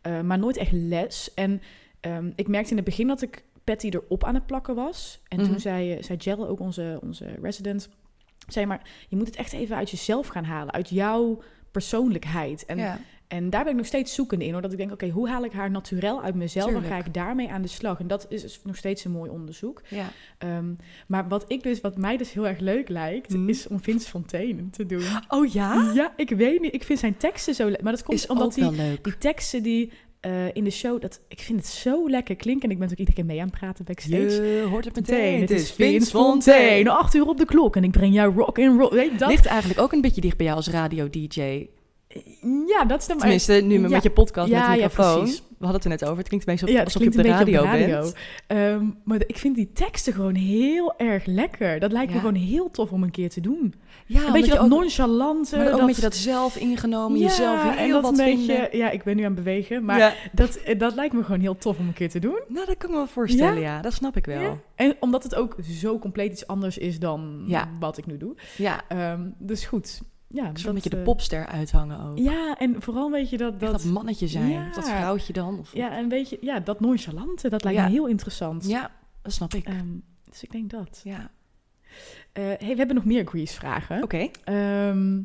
eh, 0.03 0.21
maar 0.21 0.39
nooit 0.39 0.57
echt 0.57 0.73
les. 0.73 1.35
En 1.35 1.63
ehm, 2.01 2.31
ik 2.35 2.49
merkte 2.49 2.71
in 2.71 2.77
het 2.77 2.85
begin 2.85 3.07
dat 3.07 3.23
ik 3.23 3.45
Patty 3.65 3.89
erop 3.89 4.25
aan 4.25 4.35
het 4.35 4.47
plakken 4.47 4.75
was. 4.75 5.21
En 5.29 5.41
Mhm. 5.41 5.49
toen 5.51 5.61
zei, 5.61 5.93
eh, 5.93 6.03
zei 6.03 6.19
Jelle, 6.19 6.47
ook 6.49 6.61
onze, 6.61 6.99
onze 7.03 7.27
resident... 7.43 7.89
zei 8.47 8.67
maar, 8.67 8.83
je 9.09 9.17
moet 9.17 9.27
het 9.27 9.37
echt 9.37 9.53
even 9.53 9.77
uit 9.77 9.91
jezelf 9.91 10.27
gaan 10.27 10.45
halen. 10.45 10.73
Uit 10.73 10.89
jouw 10.89 11.43
persoonlijkheid. 11.71 12.65
En 12.67 12.79
ja. 12.79 13.01
En 13.29 13.51
daar 13.51 13.63
ben 13.63 13.73
ik 13.73 13.79
nog 13.79 13.87
steeds 13.87 14.15
zoekende 14.15 14.45
in. 14.45 14.53
Hoor. 14.53 14.63
Dat 14.63 14.73
ik 14.73 14.79
denk, 14.79 14.93
oké, 14.93 15.09
hoe 15.09 15.29
haal 15.29 15.45
ik 15.45 15.53
haar 15.53 15.71
naturel 15.71 16.23
uit 16.23 16.35
mezelf? 16.35 16.73
Dan 16.73 16.83
ga 16.83 16.97
ik 16.99 17.15
daarmee 17.15 17.51
aan 17.51 17.63
de 17.63 17.69
slag. 17.69 18.01
En 18.01 18.07
dat 18.07 18.27
is 18.29 18.43
dus 18.43 18.61
nog 18.65 18.77
steeds 18.77 19.05
een 19.05 19.11
mooi 19.11 19.31
onderzoek. 19.31 19.83
ja. 19.89 20.11
Ehm, 20.39 20.73
maar 21.07 21.29
wat, 21.29 21.45
ik 21.49 21.63
dus, 21.63 21.81
wat 21.81 21.97
mij 21.97 22.17
dus 22.17 22.33
heel 22.33 22.47
erg 22.47 22.59
leuk 22.59 22.89
lijkt, 22.89 23.33
Hmm. 23.33 23.49
is 23.49 23.67
om 23.67 23.81
Vince 23.81 24.09
Fontaine 24.09 24.71
te 24.71 24.87
doen. 24.87 25.03
Oh 25.29 25.53
ja? 25.53 25.91
Ja, 25.95 26.13
ik 26.17 26.31
weet 26.31 26.61
niet. 26.61 26.75
Ik 26.75 26.85
vind 26.85 26.99
zijn 26.99 27.17
teksten 27.17 27.55
zo 27.55 27.69
leuk. 27.69 27.83
Maar 27.83 27.93
dat 27.93 28.03
komt 28.03 28.19
Is 28.19 28.27
omdat 28.27 28.55
die, 28.55 28.71
die 29.03 29.19
teksten 29.19 29.63
die 29.63 29.93
eh, 30.21 30.55
in 30.55 30.65
de 30.65 30.71
show, 30.71 31.01
dat, 31.01 31.21
ik 31.29 31.41
vind 31.41 31.59
het 31.59 31.69
zo 31.69 32.11
lekker 32.11 32.37
klinken. 32.37 32.65
En 32.69 32.71
ik 32.71 32.79
ben 32.79 32.91
ook 32.91 32.97
iedere 32.99 33.17
keer 33.17 33.27
mee 33.27 33.41
aan 33.41 33.47
het 33.47 33.59
praten 33.59 33.85
backstage. 33.85 34.43
Je 34.43 34.67
hoort 34.71 34.85
het 34.85 34.95
meteen. 34.95 35.41
Het 35.41 35.51
is 35.51 35.73
Vince 35.73 36.11
Fontaine. 36.11 36.91
Acht 36.91 37.15
uur 37.15 37.27
op 37.27 37.39
de 37.39 37.45
klok 37.45 37.77
en 37.77 37.85
ik 37.85 37.91
breng 37.91 38.15
jou 38.15 38.35
rock 38.35 38.59
and 38.59 38.81
roll. 38.81 38.91
Weet 38.91 39.19
dat? 39.19 39.29
Ligt 39.29 39.47
eigenlijk 39.47 39.81
ook 39.81 39.93
een 39.93 40.01
beetje 40.01 40.21
dicht 40.21 40.37
bij 40.37 40.47
jou 40.47 40.59
als 40.59 40.69
radio-dj. 40.69 41.67
Ja, 42.67 42.85
dat 42.85 43.01
is 43.01 43.07
dan 43.07 43.17
maar... 43.17 43.19
Tenminste, 43.19 43.53
nu 43.53 43.81
ja. 43.81 43.89
met 43.89 44.03
je 44.03 44.11
podcast 44.11 44.49
Ja, 44.49 44.69
met 44.69 44.79
ja, 44.79 44.85
microfoon. 44.87 45.19
precies. 45.19 45.39
We 45.59 45.65
hadden 45.65 45.75
het 45.75 45.85
er 45.85 45.91
net 45.91 46.05
over. 46.05 46.19
Het 46.19 46.29
klinkt 46.29 46.49
een 46.49 46.55
beetje 46.55 46.73
Ja, 46.73 46.83
alsof 46.85 47.03
je 47.03 47.09
op 47.09 47.15
de 47.15 47.23
radio, 47.23 47.59
op 47.61 47.65
radio. 47.67 47.87
bent. 48.01 48.15
Ehm, 48.47 48.85
maar 49.05 49.19
ik 49.27 49.39
vind 49.39 49.55
die 49.57 49.73
teksten 49.73 50.13
gewoon 50.13 50.35
heel 50.35 50.95
erg 50.97 51.25
lekker. 51.27 51.79
Dat 51.81 51.93
lijkt 51.93 52.09
me 52.09 52.15
Ja. 52.15 52.21
gewoon 52.21 52.35
heel 52.35 52.71
tof 52.71 52.91
om 52.93 53.03
een 53.03 53.11
keer 53.11 53.29
te 53.31 53.41
doen. 53.41 53.75
Ja, 54.07 54.27
een 54.27 54.33
beetje 54.33 54.47
je 54.47 54.53
dat 54.55 54.61
ook, 54.65 54.69
nonchalante. 54.71 55.57
maar 55.57 55.65
ook 55.65 55.71
dat, 55.71 55.81
een 55.81 55.87
beetje 55.87 56.03
dat 56.03 56.15
zelf 56.17 56.57
ingenomen, 56.57 57.19
jezelf 57.19 57.63
Ja, 57.65 57.71
heel 57.71 57.93
dat 57.93 58.03
wat 58.03 58.19
een 58.19 58.25
beetje, 58.25 58.53
vinden. 58.55 58.77
Ja, 58.79 58.91
ik 58.91 59.03
ben 59.03 59.17
nu 59.17 59.23
aan 59.23 59.35
het 59.35 59.45
bewegen. 59.45 59.85
Maar 59.85 59.99
ja. 59.99 60.13
dat, 60.33 60.57
eh, 60.57 60.79
dat 60.79 60.95
lijkt 60.95 61.15
me 61.15 61.23
gewoon 61.25 61.41
heel 61.41 61.57
tof 61.59 61.79
om 61.79 61.87
een 61.87 61.93
keer 61.93 62.11
te 62.11 62.19
doen. 62.19 62.41
Nou, 62.49 62.67
dat 62.67 62.77
kan 62.77 62.89
ik 62.89 62.89
me 62.89 62.97
wel 62.97 63.07
voorstellen, 63.07 63.61
ja. 63.61 63.81
Dat 63.81 63.93
snap 63.93 64.17
ik 64.17 64.25
wel. 64.27 64.41
Ja. 64.41 64.59
En 64.75 64.97
omdat 65.01 65.23
het 65.23 65.35
ook 65.35 65.57
zo 65.63 65.99
compleet 65.99 66.33
iets 66.33 66.47
anders 66.47 66.79
is 66.79 66.99
dan 66.99 67.43
Ja. 67.47 67.69
wat 67.81 67.99
ik 67.99 68.07
nu 68.07 68.17
doe. 68.17 68.37
Ja, 68.57 68.81
Ehm, 68.89 69.21
dus 69.39 69.65
goed. 69.67 70.01
Ja, 70.29 70.47
een 70.49 70.57
soort 70.57 70.75
beetje 70.75 70.91
de 70.91 70.97
eh, 70.97 71.03
popster 71.05 71.47
uithangen 71.47 72.01
ook. 72.01 72.19
Ja, 72.19 72.57
en 72.59 72.83
vooral 72.83 73.11
weet 73.11 73.31
je 73.31 73.37
dat... 73.37 73.61
Dat 73.61 73.71
dat 73.73 73.85
mannetje 73.85 74.29
zijn, 74.29 74.49
Ja. 74.49 74.67
of 74.69 74.75
dat 74.75 74.89
vrouwtje 74.89 75.33
dan. 75.33 75.59
Of, 75.59 75.75
ja, 75.75 75.97
en 75.97 76.09
weet 76.09 76.29
je, 76.29 76.39
ja, 76.41 76.61
dat 76.61 76.81
nonchalante, 76.81 77.49
dat 77.49 77.65
lijkt 77.65 77.79
Ja. 77.79 77.85
me 77.85 77.91
heel 77.91 78.07
interessant. 78.07 78.67
ja, 78.67 78.91
dat 79.23 79.33
snap 79.33 79.55
ik. 79.55 79.65
Ehm, 79.65 79.87
dus 80.31 80.43
ik 80.43 80.51
denk 80.53 80.71
dat. 80.71 81.01
ja. 81.05 81.31
Eh, 82.33 82.45
hey, 82.45 82.57
we 82.59 82.75
hebben 82.77 82.95
nog 82.95 83.05
meer 83.05 83.27
Grease-vragen. 83.27 84.03
Oké. 84.03 84.29
Ehm, 84.45 85.23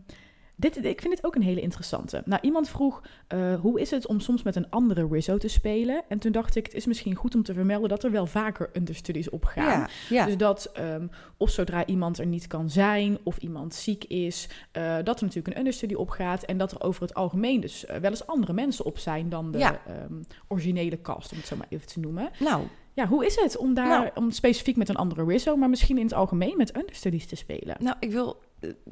dit, 0.56 0.86
ik 0.86 1.01
vind 1.01 1.16
dit 1.16 1.26
ook 1.26 1.36
een 1.36 1.41
hele 1.41 1.62
interessante. 1.62 2.22
Nou, 2.26 2.41
iemand 2.41 2.70
vroeg, 2.70 3.01
eh, 3.28 3.60
hoe 3.60 3.82
is 3.82 3.91
het 3.91 4.08
om 4.08 4.20
soms 4.20 4.43
met 4.43 4.56
een 4.56 4.70
andere 4.70 5.08
Rizzo 5.12 5.38
te 5.38 5.47
spelen? 5.47 6.04
En 6.08 6.20
toen 6.20 6.32
dacht 6.32 6.56
ik, 6.56 6.66
het 6.66 6.74
is 6.76 6.86
misschien 6.86 7.16
goed 7.16 7.36
om 7.36 7.43
te 7.43 7.54
vermelden 7.54 7.89
dat 7.89 8.04
er 8.04 8.12
wel 8.12 8.26
vaker 8.26 8.70
understudies 8.74 9.30
op 9.30 9.43
gaan. 9.45 9.80
Ja, 9.80 9.89
ja. 10.10 10.26
Dus 10.26 10.38
dat 10.38 10.70
ehm, 10.74 11.08
of 11.38 11.49
zodra 11.49 11.86
iemand 11.86 12.18
er 12.20 12.26
niet 12.26 12.47
kan 12.47 12.70
zijn 12.70 13.18
of 13.24 13.38
iemand 13.38 13.74
ziek 13.76 14.04
is, 14.04 14.49
eh, 14.72 14.95
dat 15.04 15.18
er 15.20 15.26
natuurlijk 15.26 15.47
een 15.47 15.58
understudy 15.60 15.93
opgaat 15.93 16.43
en 16.43 16.58
dat 16.58 16.72
er 16.72 16.82
over 16.82 17.01
het 17.01 17.14
algemeen 17.14 17.60
dus 17.62 17.86
eh, 17.86 17.97
wel 17.97 18.10
eens 18.10 18.28
andere 18.28 18.54
mensen 18.54 18.86
op 18.86 18.97
zijn 18.97 19.30
dan 19.30 19.51
de 19.51 19.58
Ja. 19.58 19.82
ehm, 19.88 20.14
originele 20.47 21.01
cast, 21.01 21.32
om 21.32 21.38
het 21.38 21.47
zo 21.47 21.56
maar 21.56 21.68
even 21.70 21.88
te 21.88 21.99
noemen. 21.99 22.30
nou, 22.39 22.64
Ja, 22.95 23.08
hoe 23.08 23.26
is 23.26 23.36
het 23.36 23.58
om 23.58 23.74
daar, 23.74 23.88
Nou. 23.88 24.10
om 24.16 24.32
specifiek 24.32 24.76
met 24.76 24.89
een 24.89 24.95
andere 24.95 25.24
Rizzo, 25.26 25.56
maar 25.56 25.70
misschien 25.70 25.97
in 25.97 26.04
het 26.04 26.14
algemeen 26.14 26.58
met 26.58 26.78
understudies 26.78 27.26
te 27.28 27.36
spelen? 27.36 27.76
nou, 27.80 27.95
ik 27.99 28.12
wil 28.12 28.41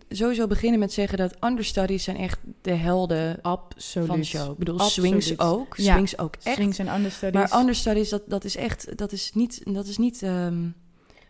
sowieso 0.09 0.47
beginnen 0.47 0.79
met 0.79 0.93
zeggen 0.93 1.17
dat 1.17 1.35
understudies 1.43 2.03
zijn 2.03 2.17
echt 2.17 2.39
de 2.61 2.73
helden 2.73 3.41
Absoluut. 3.41 4.07
van 4.07 4.19
de 4.19 4.25
show. 4.25 4.51
Ik 4.51 4.57
bedoel, 4.57 4.79
Absoluut. 4.79 5.23
swings 5.23 5.39
ook. 5.39 5.77
Ja. 5.77 5.93
Swings 5.93 6.17
ook 6.17 6.35
echt. 6.43 6.55
Swings 6.55 6.77
en 6.77 6.93
understudies. 6.95 7.39
Maar 7.49 7.59
understudies, 7.59 8.09
dat, 8.09 8.21
dat 8.27 8.43
is 8.43 8.55
echt, 8.55 8.97
dat 8.97 9.11
is 9.11 9.31
niet, 9.33 9.61
dat 9.65 9.87
is 9.87 9.97
niet, 9.97 10.23
ehm, 10.23 10.67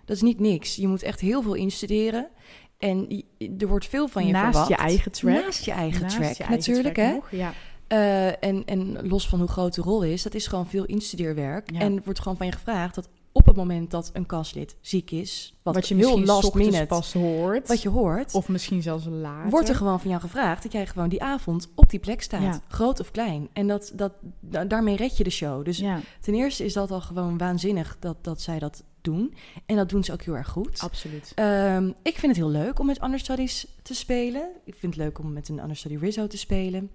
dat 0.06 0.16
is 0.16 0.22
niet 0.22 0.40
niks. 0.40 0.76
Je 0.76 0.88
moet 0.88 1.04
echt 1.04 1.20
heel 1.20 1.42
veel 1.42 1.54
instuderen. 1.54 2.28
En 2.78 3.06
je- 3.10 3.56
er 3.60 3.68
wordt 3.68 3.86
veel 3.88 4.08
van 4.08 4.26
je 4.26 4.32
Naast 4.32 4.46
verwacht. 4.50 4.68
je 4.70 4.76
eigen 4.76 5.12
track. 5.12 5.34
Naast 5.44 5.66
je 5.66 5.72
eigen 5.72 6.02
Naast 6.02 6.16
track, 6.16 6.32
je 6.32 6.44
eigen 6.44 6.58
natuurlijk. 6.58 6.94
track 6.96 7.08
hè? 7.08 7.14
nog, 7.14 7.32
Ja. 7.32 7.54
Eh, 7.88 8.44
en, 8.44 8.66
en 8.66 9.08
los 9.08 9.28
van 9.28 9.40
hoe 9.40 9.48
groot 9.48 9.74
de 9.76 9.82
rol 9.82 10.04
is, 10.04 10.24
dat 10.24 10.34
is 10.34 10.48
gewoon 10.48 10.68
veel 10.68 10.86
instudeerwerk. 10.86 11.72
Ja. 11.74 11.80
En 11.80 12.02
wordt 12.04 12.20
gewoon 12.22 12.38
van 12.38 12.46
je 12.46 12.52
gevraagd 12.52 12.96
dat 12.96 13.10
op 13.34 13.46
het 13.46 13.56
moment 13.56 13.92
dat 13.92 14.10
een 14.14 14.26
castlid 14.26 14.76
ziek 14.82 15.12
is, 15.12 15.54
wat, 15.64 15.76
Wat 15.76 15.88
je 15.88 15.96
heel 15.96 16.08
misschien 16.18 16.26
last 16.36 16.54
minute, 16.54 16.86
pas 16.86 17.14
hoort. 17.14 17.68
wat 17.68 17.82
je 17.82 17.90
hoort, 17.90 18.34
Of 18.34 18.48
misschien 18.48 18.82
zelfs 18.82 19.06
later. 19.10 19.50
wordt 19.50 19.70
er 19.70 19.76
gewoon 19.76 20.00
van 20.00 20.10
jou 20.10 20.22
gevraagd 20.22 20.64
dat 20.64 20.72
jij 20.72 20.86
gewoon 20.88 21.10
die 21.10 21.24
avond 21.24 21.68
op 21.76 21.90
die 21.90 22.00
plek 22.00 22.22
staat. 22.22 22.42
Ja. 22.42 22.62
Groot 22.68 23.00
of 23.00 23.12
klein. 23.12 23.50
En 23.54 23.68
dat, 23.68 23.92
dat, 23.96 24.12
da- 24.40 24.66
daarmee 24.66 24.96
red 24.96 25.18
je 25.18 25.24
de 25.24 25.30
show. 25.30 25.66
Dus 25.66 25.78
Ja, 25.78 26.00
ten 26.22 26.34
eerste 26.34 26.66
is 26.66 26.74
dat 26.74 26.92
al 26.92 27.02
gewoon 27.02 27.38
waanzinnig 27.38 27.98
dat, 28.00 28.18
dat 28.22 28.42
zij 28.42 28.60
dat 28.60 28.84
doen. 29.02 29.34
En 29.66 29.76
dat 29.76 29.90
doen 29.90 30.04
ze 30.04 30.12
ook 30.14 30.22
heel 30.22 30.36
erg 30.36 30.50
goed. 30.50 30.80
absoluut. 30.80 31.32
Ehm, 31.36 31.88
ik 32.04 32.14
vind 32.18 32.36
het 32.36 32.36
heel 32.46 32.50
leuk 32.50 32.80
om 32.80 32.86
met 32.86 33.04
understudies 33.04 33.68
te 33.82 33.94
spelen. 33.96 34.48
Ik 34.66 34.76
vind 34.76 34.96
het 34.96 35.04
leuk 35.04 35.20
om 35.20 35.34
met 35.34 35.50
een 35.50 35.60
understudy 35.60 35.96
Rizzo 35.98 36.28
te 36.28 36.38
spelen. 36.38 36.90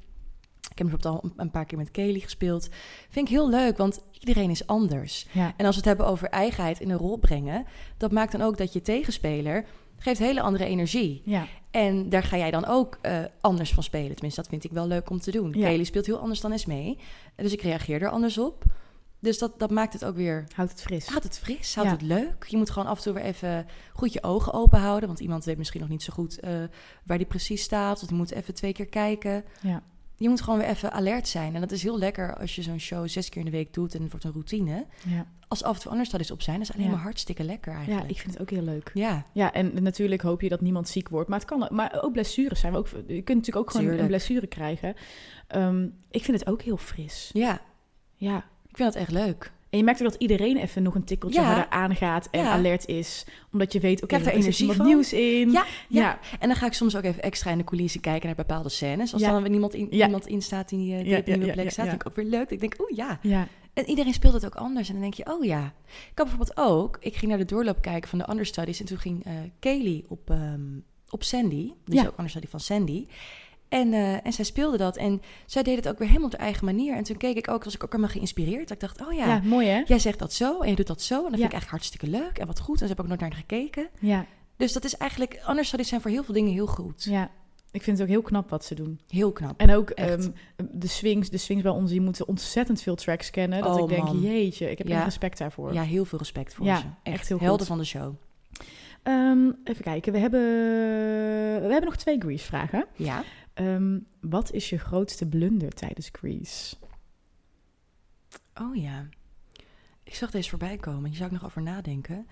Ik 0.70 0.78
heb 0.78 0.88
bijvoorbeeld 0.90 1.24
al 1.24 1.30
een 1.36 1.50
paar 1.50 1.64
keer 1.64 1.78
met 1.78 1.90
Kelly 1.90 2.20
gespeeld. 2.20 2.68
Vind 3.08 3.28
ik 3.28 3.34
heel 3.34 3.48
leuk, 3.50 3.76
want 3.76 4.02
iedereen 4.20 4.50
is 4.50 4.66
anders. 4.66 5.26
Ja. 5.32 5.54
En 5.56 5.66
als 5.66 5.74
we 5.74 5.80
het 5.80 5.84
hebben 5.84 6.06
over 6.06 6.28
eigenheid 6.28 6.80
in 6.80 6.90
een 6.90 6.98
rol 6.98 7.16
brengen... 7.16 7.66
dat 7.96 8.12
maakt 8.12 8.32
dan 8.32 8.42
ook 8.42 8.56
dat 8.56 8.72
je 8.72 8.82
tegenspeler 8.82 9.64
geeft 9.98 10.18
hele 10.18 10.40
andere 10.40 10.64
energie. 10.64 11.22
Ja. 11.24 11.46
En 11.70 12.08
daar 12.08 12.22
ga 12.22 12.36
jij 12.36 12.50
dan 12.50 12.66
ook 12.66 12.98
eh, 13.02 13.18
anders 13.40 13.72
van 13.74 13.82
spelen. 13.82 14.12
Tenminste, 14.12 14.40
dat 14.40 14.50
vind 14.50 14.64
ik 14.64 14.70
wel 14.70 14.86
leuk 14.86 15.10
om 15.10 15.20
te 15.20 15.30
doen. 15.30 15.52
Ja. 15.52 15.68
Kelly 15.68 15.84
speelt 15.84 16.06
heel 16.06 16.18
anders 16.18 16.40
dan 16.40 16.52
Esmee. 16.52 16.98
Dus 17.36 17.52
ik 17.52 17.62
reageer 17.62 18.02
er 18.02 18.08
anders 18.08 18.38
op. 18.38 18.64
Dus 19.18 19.38
dat, 19.38 19.58
dat 19.58 19.70
maakt 19.70 19.92
het 19.92 20.04
ook 20.04 20.16
weer... 20.16 20.44
Houdt 20.54 20.70
het 20.70 20.82
fris. 20.82 21.06
Houdt 21.06 21.24
het 21.24 21.38
fris, 21.38 21.74
houdt 21.74 21.90
Ja. 21.90 21.96
het 21.96 22.06
leuk. 22.06 22.44
Je 22.48 22.56
moet 22.56 22.70
gewoon 22.70 22.88
af 22.88 22.96
en 22.96 23.02
toe 23.02 23.12
weer 23.12 23.22
even 23.22 23.66
goed 23.92 24.12
je 24.12 24.22
ogen 24.22 24.52
open 24.52 24.78
houden. 24.80 25.08
Want 25.08 25.20
iemand 25.20 25.44
weet 25.44 25.58
misschien 25.58 25.80
nog 25.80 25.88
niet 25.88 26.02
zo 26.02 26.12
goed 26.12 26.40
eh, 26.40 26.50
waar 27.04 27.18
die 27.18 27.26
precies 27.26 27.62
staat. 27.62 28.02
Of 28.02 28.08
die 28.08 28.16
moet 28.16 28.30
even 28.32 28.54
twee 28.54 28.72
keer 28.72 28.86
kijken. 28.86 29.44
Ja. 29.60 29.82
Je 30.18 30.28
moet 30.28 30.40
gewoon 30.40 30.58
weer 30.58 30.68
even 30.68 30.92
alert 30.92 31.28
zijn. 31.28 31.54
En 31.54 31.60
dat 31.60 31.70
is 31.70 31.82
heel 31.82 31.98
lekker 31.98 32.36
als 32.36 32.54
je 32.54 32.62
zo'n 32.62 32.78
show 32.78 33.08
zes 33.08 33.28
keer 33.28 33.38
in 33.38 33.44
de 33.44 33.56
week 33.56 33.74
doet 33.74 33.94
en 33.94 34.00
het 34.02 34.10
wordt 34.10 34.24
een 34.26 34.32
routine. 34.32 34.86
Ja. 35.08 35.26
Als 35.48 35.62
af 35.62 35.76
en 35.76 35.82
toe 35.82 35.92
understudies 35.92 36.30
op 36.30 36.42
zijn, 36.42 36.58
dat 36.58 36.68
is 36.68 36.74
alleen 36.74 36.86
Ja. 36.86 36.92
maar 36.92 37.02
hartstikke 37.02 37.44
lekker 37.44 37.72
eigenlijk. 37.74 38.02
ja, 38.02 38.08
ik 38.14 38.18
vind 38.20 38.32
het 38.32 38.42
ook 38.42 38.50
heel 38.50 38.62
leuk. 38.62 38.90
Ja, 38.94 39.24
Ja, 39.32 39.52
en 39.52 39.82
natuurlijk 39.82 40.22
hoop 40.22 40.40
je 40.40 40.48
dat 40.48 40.60
niemand 40.60 40.88
ziek 40.88 41.08
wordt. 41.08 41.28
Maar 41.28 41.38
het 41.38 41.48
kan, 41.48 41.68
maar 41.70 41.98
ook 42.02 42.12
blessures 42.12 42.60
zijn. 42.60 42.72
we 42.72 42.78
Ook, 42.78 42.88
je 42.88 43.22
kunt 43.22 43.28
natuurlijk 43.38 43.56
ook 43.56 43.70
gewoon 43.70 43.82
Tuurlijk. 43.82 44.02
een 44.02 44.08
blessure 44.08 44.46
krijgen. 44.46 44.94
Ehm, 45.48 45.88
ik 46.10 46.24
vind 46.24 46.38
het 46.40 46.48
ook 46.48 46.62
heel 46.62 46.76
fris. 46.76 47.30
ja, 47.32 47.60
Ja. 48.14 48.36
ik 48.68 48.76
vind 48.76 48.92
dat 48.92 49.02
echt 49.02 49.10
leuk. 49.12 49.52
En 49.70 49.78
je 49.78 49.84
merkt 49.84 50.02
ook 50.02 50.10
dat 50.10 50.20
iedereen 50.20 50.56
even 50.56 50.82
nog 50.82 50.94
een 50.94 51.04
tikkeltje 51.04 51.40
Ja. 51.40 51.46
harder 51.46 51.68
aangaat 51.68 52.28
en 52.30 52.42
Ja. 52.42 52.50
alert 52.50 52.86
is. 52.86 53.26
Omdat 53.52 53.72
je 53.72 53.80
weet, 53.80 53.96
oké, 54.02 54.06
Krijg 54.06 54.22
er 54.22 54.32
er 54.32 54.38
is 54.38 54.60
energie 54.60 54.82
nieuws 54.82 55.12
in. 55.12 55.50
Ja, 55.50 55.64
ja. 55.88 56.00
ja. 56.00 56.18
En 56.38 56.48
dan 56.48 56.56
ga 56.56 56.66
ik 56.66 56.72
soms 56.72 56.96
ook 56.96 57.02
even 57.02 57.22
extra 57.22 57.50
in 57.50 57.58
de 57.58 57.64
coulissen 57.64 58.00
kijken 58.00 58.26
naar 58.26 58.34
bepaalde 58.36 58.68
scènes. 58.68 59.12
Als 59.12 59.22
dan 59.22 59.40
weer 59.42 59.50
niemand 59.50 59.74
in, 59.74 59.94
iemand 59.94 60.26
in 60.26 60.42
staat 60.42 60.68
die, 60.68 60.96
eh, 60.96 61.04
die 61.04 61.16
op 61.16 61.26
een 61.28 61.38
nieuwe 61.38 61.52
plek 61.52 61.70
staat. 61.70 61.88
Vind 61.88 62.00
ik 62.00 62.08
ook 62.08 62.16
weer 62.16 62.24
leuk. 62.24 62.50
Ik 62.50 62.60
denk, 62.60 62.74
oeh 62.80 62.96
ja. 62.96 63.18
ja. 63.22 63.48
En 63.72 63.88
iedereen 63.88 64.12
speelt 64.14 64.34
het 64.34 64.46
ook 64.46 64.54
anders. 64.54 64.86
En 64.88 64.92
dan 64.94 65.02
denk 65.02 65.14
je, 65.14 65.26
oh 65.32 65.44
ja. 65.44 65.64
Ik 65.86 66.18
had 66.18 66.26
bijvoorbeeld 66.26 66.56
ook, 66.56 66.96
ik 67.00 67.16
ging 67.16 67.30
naar 67.30 67.40
de 67.40 67.44
doorloop 67.44 67.80
kijken 67.82 68.08
van 68.08 68.18
de 68.18 68.30
understudies. 68.30 68.80
En 68.80 68.86
toen 68.86 68.98
ging 68.98 69.24
eh 69.24 69.32
Kaylee 69.58 70.04
op, 70.08 70.30
ehm, 70.30 70.60
op 71.10 71.22
Sandy. 71.22 71.72
Dus 71.84 72.06
ook 72.06 72.14
understudy 72.18 72.46
van 72.46 72.60
Sandy. 72.60 73.06
En, 73.68 73.92
eh, 73.92 74.26
en 74.26 74.32
zij 74.32 74.44
speelde 74.44 74.76
dat. 74.76 74.96
En 74.96 75.22
zij 75.46 75.62
deed 75.62 75.76
het 75.76 75.88
ook 75.88 75.98
weer 75.98 76.08
helemaal 76.08 76.28
op 76.28 76.32
haar 76.36 76.44
eigen 76.46 76.64
manier. 76.64 76.96
En 76.96 77.02
toen 77.02 77.16
keek 77.16 77.36
ik 77.36 77.48
ook, 77.50 77.64
was 77.64 77.74
ik 77.74 77.84
ook 77.84 77.90
helemaal 77.92 78.12
geïnspireerd. 78.12 78.68
Dat 78.68 78.82
ik 78.82 78.88
dacht, 78.88 79.06
oh 79.06 79.12
ja, 79.12 79.26
Ja, 79.26 79.40
mooi 79.44 79.66
hè? 79.66 79.82
jij 79.86 79.98
zegt 79.98 80.18
dat 80.18 80.32
zo 80.32 80.60
en 80.60 80.68
je 80.70 80.76
doet 80.76 80.86
dat 80.86 81.02
zo. 81.02 81.14
En 81.14 81.22
dat 81.22 81.30
vind 81.40 81.44
ik 81.44 81.52
eigenlijk 81.52 81.70
hartstikke 81.70 82.06
leuk 82.08 82.38
en 82.38 82.46
wat 82.46 82.60
goed. 82.60 82.80
En 82.80 82.88
ze 82.88 82.94
hebben 82.94 83.04
ook 83.04 83.10
nooit 83.10 83.20
naar 83.32 83.40
gekeken. 83.40 83.88
Ja, 84.00 84.26
Dus 84.56 84.72
dat 84.72 84.84
is 84.84 84.96
eigenlijk, 84.96 85.42
understudies 85.48 85.88
zijn 85.88 86.00
voor 86.00 86.10
heel 86.10 86.24
veel 86.24 86.34
dingen 86.34 86.52
heel 86.52 86.66
goed. 86.66 87.04
ja. 87.04 87.30
Ik 87.70 87.82
vind 87.82 87.98
het 87.98 88.06
ook 88.06 88.12
heel 88.12 88.22
knap 88.22 88.50
wat 88.50 88.64
ze 88.64 88.74
doen. 88.74 89.00
Heel 89.08 89.32
knap. 89.32 89.60
En 89.60 89.74
ook 89.74 89.90
Echt. 89.90 90.10
ehm, 90.10 90.30
de 90.70 90.86
swings, 90.88 91.28
de 91.30 91.38
swings 91.38 91.62
bij 91.62 91.72
ons, 91.72 91.90
die 91.90 92.00
moeten 92.00 92.28
ontzettend 92.28 92.82
veel 92.82 92.94
tracks 92.94 93.30
kennen. 93.30 93.62
Dat 93.62 93.76
Oh, 93.76 93.82
ik 93.82 93.88
denk, 93.88 94.04
man. 94.04 94.20
jeetje, 94.20 94.70
ik 94.70 94.78
heb 94.78 94.86
Ja. 94.88 94.94
echt 94.96 95.04
respect 95.04 95.38
daarvoor. 95.38 95.72
Ja, 95.72 95.82
heel 95.82 96.04
veel 96.04 96.18
respect 96.18 96.54
voor 96.54 96.66
Ja, 96.66 96.76
ze. 96.76 96.84
Echt, 97.02 97.14
echt 97.18 97.28
heel 97.28 97.38
helden 97.38 97.58
goed. 97.58 97.66
van 97.66 97.78
de 97.78 97.84
show. 97.84 98.14
Ehm, 99.02 99.50
even 99.64 99.82
kijken, 99.84 100.12
we 100.12 100.18
hebben, 100.18 100.40
we 101.60 101.68
hebben 101.72 101.84
nog 101.84 101.96
twee 101.96 102.18
Grease 102.18 102.44
vragen. 102.44 102.86
Ja. 102.94 103.22
Ehm, 103.56 103.98
wat 104.20 104.52
is 104.52 104.68
je 104.70 104.78
grootste 104.78 105.26
blunder 105.26 105.70
tijdens 105.70 106.08
Grease? 106.12 106.76
Oh 108.54 108.76
ja. 108.76 109.08
Ik 110.02 110.14
zag 110.14 110.30
deze 110.30 110.48
voorbij 110.48 110.76
komen. 110.76 111.04
Hier 111.08 111.16
zou 111.16 111.26
ik 111.26 111.34
nog 111.34 111.44
over 111.44 111.62
nadenken. 111.62 112.26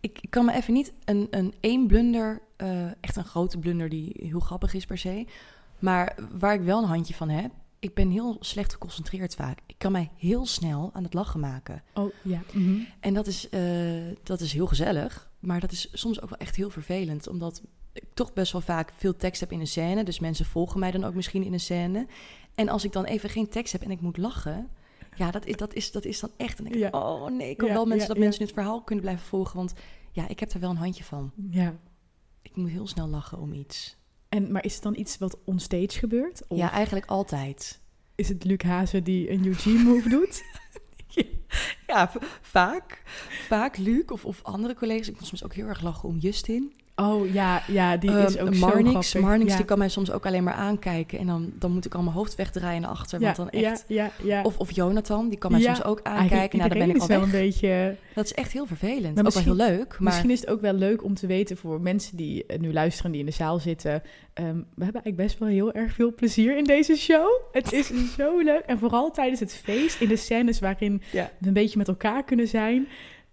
Ik, 0.00 0.18
ik 0.20 0.30
kan 0.30 0.44
me 0.44 0.52
even 0.52 0.72
niet 0.72 0.92
een, 1.04 1.26
een 1.30 1.54
één 1.60 1.86
blunder, 1.86 2.42
eh, 2.56 3.02
echt 3.02 3.16
een 3.16 3.24
grote 3.24 3.58
blunder 3.58 3.88
die 3.88 4.12
heel 4.16 4.40
grappig 4.40 4.74
is 4.74 4.84
per 4.86 4.98
se. 4.98 5.26
Maar 5.78 6.18
waar 6.38 6.54
ik 6.54 6.60
wel 6.60 6.82
een 6.82 6.88
handje 6.88 7.14
van 7.14 7.28
heb, 7.28 7.52
ik 7.78 7.94
ben 7.94 8.10
heel 8.10 8.36
slecht 8.40 8.72
geconcentreerd 8.72 9.34
vaak. 9.34 9.58
Ik 9.66 9.78
kan 9.78 9.92
mij 9.92 10.10
heel 10.16 10.46
snel 10.46 10.90
aan 10.92 11.04
het 11.04 11.14
lachen 11.14 11.40
maken. 11.40 11.82
Oh 11.94 12.12
ja. 12.22 12.42
Mhm. 12.52 12.80
En 13.00 13.14
dat 13.14 13.26
is, 13.26 13.48
eh, 13.48 13.62
dat 14.22 14.40
is 14.40 14.52
heel 14.52 14.66
gezellig. 14.66 15.30
Maar 15.38 15.60
dat 15.60 15.72
is 15.72 15.88
soms 15.92 16.20
ook 16.20 16.28
wel 16.28 16.38
echt 16.38 16.56
heel 16.56 16.70
vervelend. 16.70 17.28
Omdat 17.28 17.62
ik 17.92 18.04
toch 18.14 18.32
best 18.32 18.52
wel 18.52 18.60
vaak 18.60 18.92
veel 18.96 19.16
tekst 19.16 19.40
heb 19.40 19.52
in 19.52 19.60
een 19.60 19.66
scène. 19.66 20.04
Dus 20.04 20.20
mensen 20.20 20.44
volgen 20.44 20.80
mij 20.80 20.90
dan 20.90 21.04
ook 21.04 21.14
misschien 21.14 21.42
in 21.44 21.52
een 21.52 21.60
scène. 21.60 22.06
En 22.54 22.68
als 22.68 22.84
ik 22.84 22.92
dan 22.92 23.04
even 23.04 23.28
geen 23.30 23.48
tekst 23.48 23.72
heb 23.72 23.82
en 23.82 23.90
ik 23.90 24.00
moet 24.00 24.16
lachen. 24.16 24.68
Ja, 25.16 25.30
dat 25.30 25.46
is, 25.46 25.56
dat 25.56 25.74
is, 25.74 25.90
dat 25.92 26.04
is 26.04 26.20
dan 26.20 26.30
echt. 26.36 26.58
En 26.58 26.66
ik 26.66 26.74
Ja. 26.74 26.88
oh 26.88 27.30
nee, 27.30 27.50
ik 27.50 27.60
hoop 27.60 27.68
Ja, 27.68 27.74
wel 27.74 27.84
mensen 27.86 28.08
ja, 28.08 28.14
dat 28.14 28.22
mensen 28.22 28.42
het 28.42 28.52
verhaal 28.52 28.82
kunnen 28.82 29.04
blijven 29.04 29.26
volgen. 29.26 29.56
Want 29.56 29.72
ja, 30.12 30.28
ik 30.28 30.40
heb 30.40 30.50
er 30.50 30.60
wel 30.60 30.70
een 30.70 30.76
handje 30.76 31.04
van. 31.04 31.32
Ja. 31.50 31.74
Ik 32.42 32.56
moet 32.56 32.70
heel 32.70 32.86
snel 32.86 33.08
lachen 33.08 33.38
om 33.38 33.52
iets. 33.52 33.96
En, 34.28 34.52
maar 34.52 34.64
is 34.64 34.74
het 34.74 34.82
dan 34.82 34.98
iets 34.98 35.18
wat 35.18 35.38
onstage 35.44 35.98
gebeurt? 35.98 36.42
Of 36.48 36.58
Ja, 36.58 36.70
eigenlijk 36.70 37.06
altijd. 37.06 37.80
is 38.14 38.28
het 38.28 38.44
Luc 38.44 38.62
Hazen 38.62 39.04
die 39.04 39.30
een 39.30 39.46
Eugene 39.46 39.82
move 39.82 40.08
doet? 40.18 40.42
Ja, 41.86 42.12
vaak. 42.40 43.02
Vaak 43.46 43.76
Luc 43.76 44.04
of, 44.06 44.24
of 44.24 44.42
andere 44.42 44.74
collega's. 44.74 45.08
Ik 45.08 45.14
moet 45.14 45.26
soms 45.26 45.44
ook 45.44 45.54
heel 45.54 45.66
erg 45.66 45.80
lachen 45.82 46.08
om 46.08 46.18
Justin. 46.18 46.72
Oh 47.02 47.32
ja, 47.32 47.62
ja 47.68 47.96
die 47.96 48.10
is 48.10 48.36
Ehm, 48.36 48.46
ook 48.46 48.54
zo 48.54 48.66
Marnix, 48.66 48.90
grappig. 49.10 49.20
Marnix 49.28 49.50
ja. 49.50 49.56
die 49.56 49.64
kan 49.66 49.78
mij 49.78 49.88
soms 49.88 50.10
ook 50.10 50.26
alleen 50.26 50.44
maar 50.44 50.54
aankijken. 50.54 51.18
En 51.18 51.26
dan, 51.26 51.52
dan 51.58 51.70
moet 51.72 51.84
ik 51.84 51.94
al 51.94 52.02
mijn 52.02 52.14
hoofd 52.14 52.34
wegdraaien 52.34 52.80
naar 52.80 52.90
achter. 52.90 53.20
ja, 53.20 53.24
Want 53.24 53.36
dan 53.52 53.62
echt... 53.62 53.84
ja, 53.88 54.10
ja. 54.22 54.42
Of, 54.42 54.58
of 54.58 54.70
Jonathan, 54.70 55.28
die 55.28 55.38
kan 55.38 55.50
mij 55.52 55.60
soms 55.60 55.84
ook 55.84 56.00
Eigenlijk 56.00 56.32
aankijken. 56.32 56.58
Nou, 56.58 56.70
dan 56.70 56.78
ben 56.78 56.88
ik 56.88 56.96
al 56.96 57.02
is 57.02 57.08
weg. 57.08 57.16
wel 57.16 57.26
een 57.26 57.32
beetje... 57.44 57.96
Dat 58.14 58.24
is 58.24 58.34
echt 58.34 58.52
heel 58.52 58.66
vervelend. 58.66 59.14
Maar 59.14 59.24
ook 59.26 59.32
wel 59.32 59.42
heel 59.42 59.54
leuk. 59.54 59.88
Maar 59.88 59.98
Misschien 60.00 60.30
is 60.30 60.40
het 60.40 60.48
ook 60.48 60.60
wel 60.60 60.72
leuk 60.72 61.04
om 61.04 61.14
te 61.14 61.26
weten 61.26 61.56
voor 61.56 61.80
mensen 61.80 62.16
die 62.16 62.46
eh, 62.46 62.58
nu 62.58 62.72
luisteren, 62.72 63.10
die 63.10 63.20
in 63.20 63.26
de 63.26 63.32
zaal 63.32 63.58
zitten. 63.58 64.02
Ehm, 64.34 64.46
we 64.54 64.84
hebben 64.84 65.02
eigenlijk 65.02 65.16
best 65.16 65.38
wel 65.38 65.48
heel 65.48 65.72
erg 65.72 65.92
veel 65.94 66.14
plezier 66.14 66.56
in 66.56 66.64
deze 66.64 66.96
show. 66.96 67.26
Het 67.52 67.72
is 67.72 67.90
zo 68.18 68.38
leuk. 68.38 68.62
En 68.66 68.78
vooral 68.78 69.10
tijdens 69.10 69.40
het 69.40 69.54
feest, 69.54 70.00
in 70.00 70.08
de 70.08 70.16
scènes 70.16 70.58
waarin 70.60 71.02
Ja. 71.12 71.30
we 71.38 71.46
een 71.46 71.52
beetje 71.52 71.78
met 71.78 71.88
elkaar 71.88 72.24
kunnen 72.24 72.48
zijn. 72.48 72.86